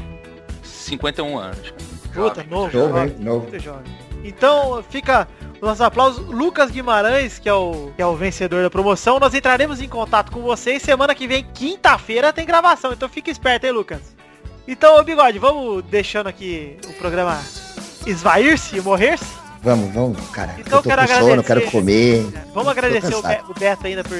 51 0.62 1.38
anos. 1.38 1.72
Puta, 2.12 2.44
novo. 2.48 2.70
Jovem, 2.70 3.04
hein? 3.04 3.16
Novo. 3.18 3.48
muito 3.48 3.58
jovem. 3.62 3.92
Então 4.22 4.84
fica 4.90 5.26
nossos 5.64 5.80
aplausos. 5.80 6.26
Lucas 6.26 6.70
Guimarães, 6.70 7.38
que 7.38 7.48
é, 7.48 7.54
o, 7.54 7.92
que 7.96 8.02
é 8.02 8.06
o 8.06 8.14
vencedor 8.14 8.62
da 8.62 8.70
promoção. 8.70 9.18
Nós 9.18 9.34
entraremos 9.34 9.80
em 9.80 9.88
contato 9.88 10.30
com 10.30 10.40
vocês. 10.42 10.82
Semana 10.82 11.14
que 11.14 11.26
vem, 11.26 11.46
quinta-feira, 11.54 12.32
tem 12.32 12.46
gravação. 12.46 12.92
Então 12.92 13.08
fica 13.08 13.30
esperto, 13.30 13.64
hein, 13.66 13.72
Lucas? 13.72 14.14
Então, 14.66 14.98
ô 14.98 15.02
Bigode, 15.02 15.38
vamos 15.38 15.84
deixando 15.84 16.26
aqui 16.26 16.76
o 16.88 16.92
programa 16.94 17.38
esvair-se 18.06 18.76
e 18.76 18.80
morrer-se? 18.80 19.26
Vamos, 19.62 19.92
vamos, 19.94 20.28
cara. 20.28 20.54
Então 20.58 20.78
eu 20.78 20.82
tô 20.82 20.88
quero 20.88 21.02
com 21.02 21.08
sono, 21.08 21.24
agradecer. 21.24 21.46
quero 21.46 21.70
comer. 21.70 22.26
Vamos 22.52 22.68
agradecer 22.68 23.14
o 23.14 23.54
Beto 23.58 23.86
ainda 23.86 24.04
por, 24.04 24.18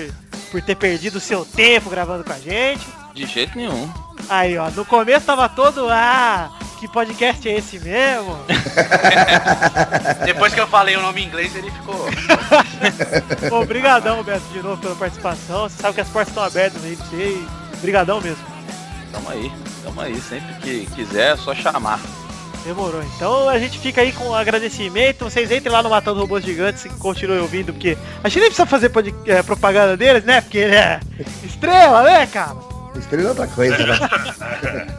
por 0.50 0.62
ter 0.62 0.74
perdido 0.74 1.16
o 1.16 1.20
seu 1.20 1.44
tempo 1.44 1.90
gravando 1.90 2.24
com 2.24 2.32
a 2.32 2.38
gente. 2.38 2.86
De 3.14 3.26
jeito 3.26 3.56
nenhum. 3.56 3.90
Aí, 4.28 4.56
ó, 4.56 4.70
no 4.70 4.84
começo 4.84 5.26
tava 5.26 5.48
todo, 5.48 5.86
ah, 5.90 6.50
que 6.86 6.88
podcast 6.92 7.48
é 7.48 7.56
esse 7.56 7.78
mesmo? 7.78 8.38
Depois 10.24 10.52
que 10.52 10.60
eu 10.60 10.66
falei 10.66 10.94
o 10.96 11.00
nome 11.00 11.22
em 11.22 11.26
inglês, 11.26 11.56
ele 11.56 11.70
ficou. 11.70 12.06
Obrigadão, 13.58 14.22
Beto, 14.22 14.44
de 14.52 14.62
novo 14.62 14.76
pela 14.82 14.94
participação. 14.94 15.62
Você 15.68 15.80
sabe 15.80 15.94
que 15.94 16.00
as 16.02 16.08
portas 16.08 16.28
estão 16.28 16.44
abertas 16.44 16.84
aí 16.84 16.94
pra 16.94 17.06
você 17.06 17.16
e 17.16 17.48
obrigadão 17.78 18.20
mesmo. 18.20 18.44
Tamo 19.10 19.30
aí. 19.30 19.50
Tamo 19.82 20.00
aí. 20.00 20.20
Sempre 20.20 20.54
que 20.60 20.86
quiser, 20.94 21.32
é 21.32 21.36
só 21.36 21.54
chamar. 21.54 21.98
Demorou. 22.66 23.02
Então 23.16 23.48
a 23.48 23.58
gente 23.58 23.78
fica 23.78 24.02
aí 24.02 24.12
com 24.12 24.28
o 24.28 24.34
agradecimento. 24.34 25.24
Vocês 25.24 25.50
entrem 25.50 25.72
lá 25.72 25.82
no 25.82 25.88
Matando 25.88 26.20
Robôs 26.20 26.44
Gigantes 26.44 26.84
e 26.84 26.90
continuem 26.90 27.40
ouvindo, 27.40 27.72
porque 27.72 27.96
a 28.22 28.28
gente 28.28 28.40
nem 28.40 28.48
precisa 28.50 28.66
fazer 28.66 28.90
pod- 28.90 29.14
eh, 29.26 29.42
propaganda 29.42 29.96
deles, 29.96 30.24
né? 30.24 30.40
Porque 30.42 30.58
ele 30.58 30.74
é 30.76 31.00
estrela, 31.44 32.02
né, 32.02 32.26
cara? 32.26 32.56
Estrela 32.98 33.24
é 33.24 33.28
outra 33.30 33.46
coisa, 33.46 33.78
né? 33.78 33.94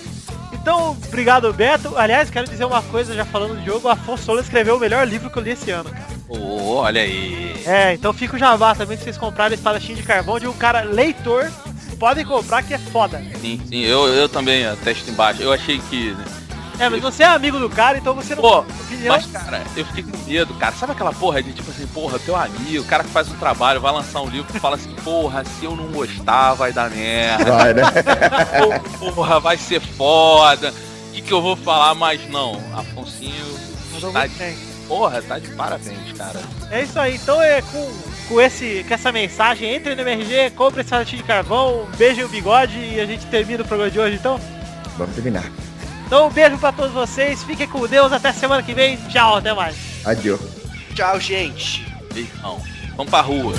Então, 0.68 0.94
obrigado, 1.06 1.50
Beto. 1.50 1.96
Aliás, 1.96 2.28
quero 2.28 2.46
dizer 2.46 2.66
uma 2.66 2.82
coisa, 2.82 3.14
já 3.14 3.24
falando 3.24 3.54
do 3.54 3.62
Diogo, 3.62 3.88
o 3.88 3.90
Afonso 3.90 4.24
Solon 4.24 4.42
escreveu 4.42 4.76
o 4.76 4.78
melhor 4.78 5.08
livro 5.08 5.30
que 5.30 5.38
eu 5.38 5.42
li 5.42 5.52
esse 5.52 5.70
ano, 5.70 5.88
cara. 5.88 6.06
Ô, 6.28 6.74
olha 6.74 7.00
aí. 7.00 7.54
É, 7.64 7.94
então 7.94 8.12
fica 8.12 8.36
o 8.36 8.38
jabá 8.38 8.74
também 8.74 8.94
pra 8.94 9.02
vocês 9.02 9.16
comprarem 9.16 9.56
espadachim 9.56 9.94
de 9.94 10.02
carvão 10.02 10.38
de 10.38 10.46
um 10.46 10.52
cara 10.52 10.82
leitor. 10.82 11.50
Podem 11.98 12.22
comprar 12.22 12.62
que 12.62 12.74
é 12.74 12.78
foda. 12.78 13.18
Sim, 13.40 13.62
sim, 13.66 13.80
eu, 13.80 14.08
eu 14.08 14.28
também 14.28 14.66
atesto 14.66 15.10
embaixo. 15.10 15.40
Eu 15.40 15.54
achei 15.54 15.78
que. 15.78 16.10
né, 16.10 16.24
É, 16.78 16.88
mas 16.88 17.02
você 17.02 17.24
é 17.24 17.26
amigo 17.26 17.58
do 17.58 17.68
cara, 17.68 17.98
então 17.98 18.14
você 18.14 18.34
não 18.34 18.42
Pô, 18.42 18.58
opinião. 18.60 19.16
mas 19.16 19.26
cara, 19.26 19.62
eu 19.76 19.84
fiquei 19.86 20.04
com 20.04 20.16
medo, 20.18 20.54
cara. 20.54 20.74
Sabe 20.76 20.92
aquela 20.92 21.12
porra 21.12 21.42
de 21.42 21.52
tipo 21.52 21.68
assim, 21.70 21.86
porra, 21.88 22.18
teu 22.20 22.36
amigo, 22.36 22.82
o 22.82 22.86
cara 22.86 23.02
que 23.02 23.10
faz 23.10 23.28
um 23.28 23.36
trabalho, 23.36 23.80
vai 23.80 23.92
lançar 23.92 24.20
um 24.20 24.28
livro 24.28 24.46
e 24.54 24.60
fala 24.60 24.76
assim, 24.76 24.94
porra, 25.02 25.44
se 25.44 25.64
eu 25.64 25.74
não 25.74 25.88
gostar, 25.88 26.54
vai 26.54 26.72
dar 26.72 26.88
merda. 26.90 27.52
Vai, 27.52 27.74
né? 27.74 27.82
Porra, 28.98 29.40
vai 29.40 29.56
ser 29.56 29.80
foda. 29.80 30.72
O 31.08 31.12
que, 31.12 31.22
que 31.22 31.32
eu 31.32 31.42
vou 31.42 31.56
falar? 31.56 31.94
Mas 31.94 32.28
não, 32.30 32.60
Afonsinho 32.72 33.44
tá 34.12 34.26
de, 34.26 34.34
bem. 34.34 34.56
porra, 34.86 35.20
tá 35.20 35.38
de 35.38 35.48
parabéns, 35.48 36.12
cara. 36.16 36.40
É 36.70 36.82
isso 36.82 36.98
aí, 36.98 37.16
então 37.16 37.42
é 37.42 37.60
com, 37.60 37.92
com, 38.28 38.40
esse, 38.40 38.84
com 38.86 38.94
essa 38.94 39.10
mensagem, 39.10 39.74
entre 39.74 39.96
no 39.96 40.02
MRG, 40.02 40.50
compre 40.50 40.82
esse 40.82 40.88
espadachim 40.88 41.16
de 41.16 41.24
carvão, 41.24 41.88
beijo 41.96 42.24
o 42.24 42.28
bigode 42.28 42.78
e 42.78 43.00
a 43.00 43.06
gente 43.06 43.26
termina 43.26 43.64
o 43.64 43.66
programa 43.66 43.90
de 43.90 43.98
hoje, 43.98 44.14
então. 44.14 44.40
Vamos 44.96 45.14
terminar. 45.14 45.44
Então 46.08 46.26
um 46.26 46.30
beijo 46.30 46.56
pra 46.56 46.72
todos 46.72 46.90
vocês, 46.90 47.42
fiquem 47.42 47.68
com 47.68 47.86
Deus, 47.86 48.10
até 48.12 48.32
semana 48.32 48.62
que 48.62 48.72
vem, 48.72 48.96
tchau, 49.10 49.36
até 49.36 49.52
mais. 49.52 49.76
Adiós. 50.06 50.40
Tchau, 50.94 51.20
gente. 51.20 51.86
Beijão. 52.14 52.62
Vamos 52.96 53.10
pra 53.10 53.20
rua. 53.20 53.52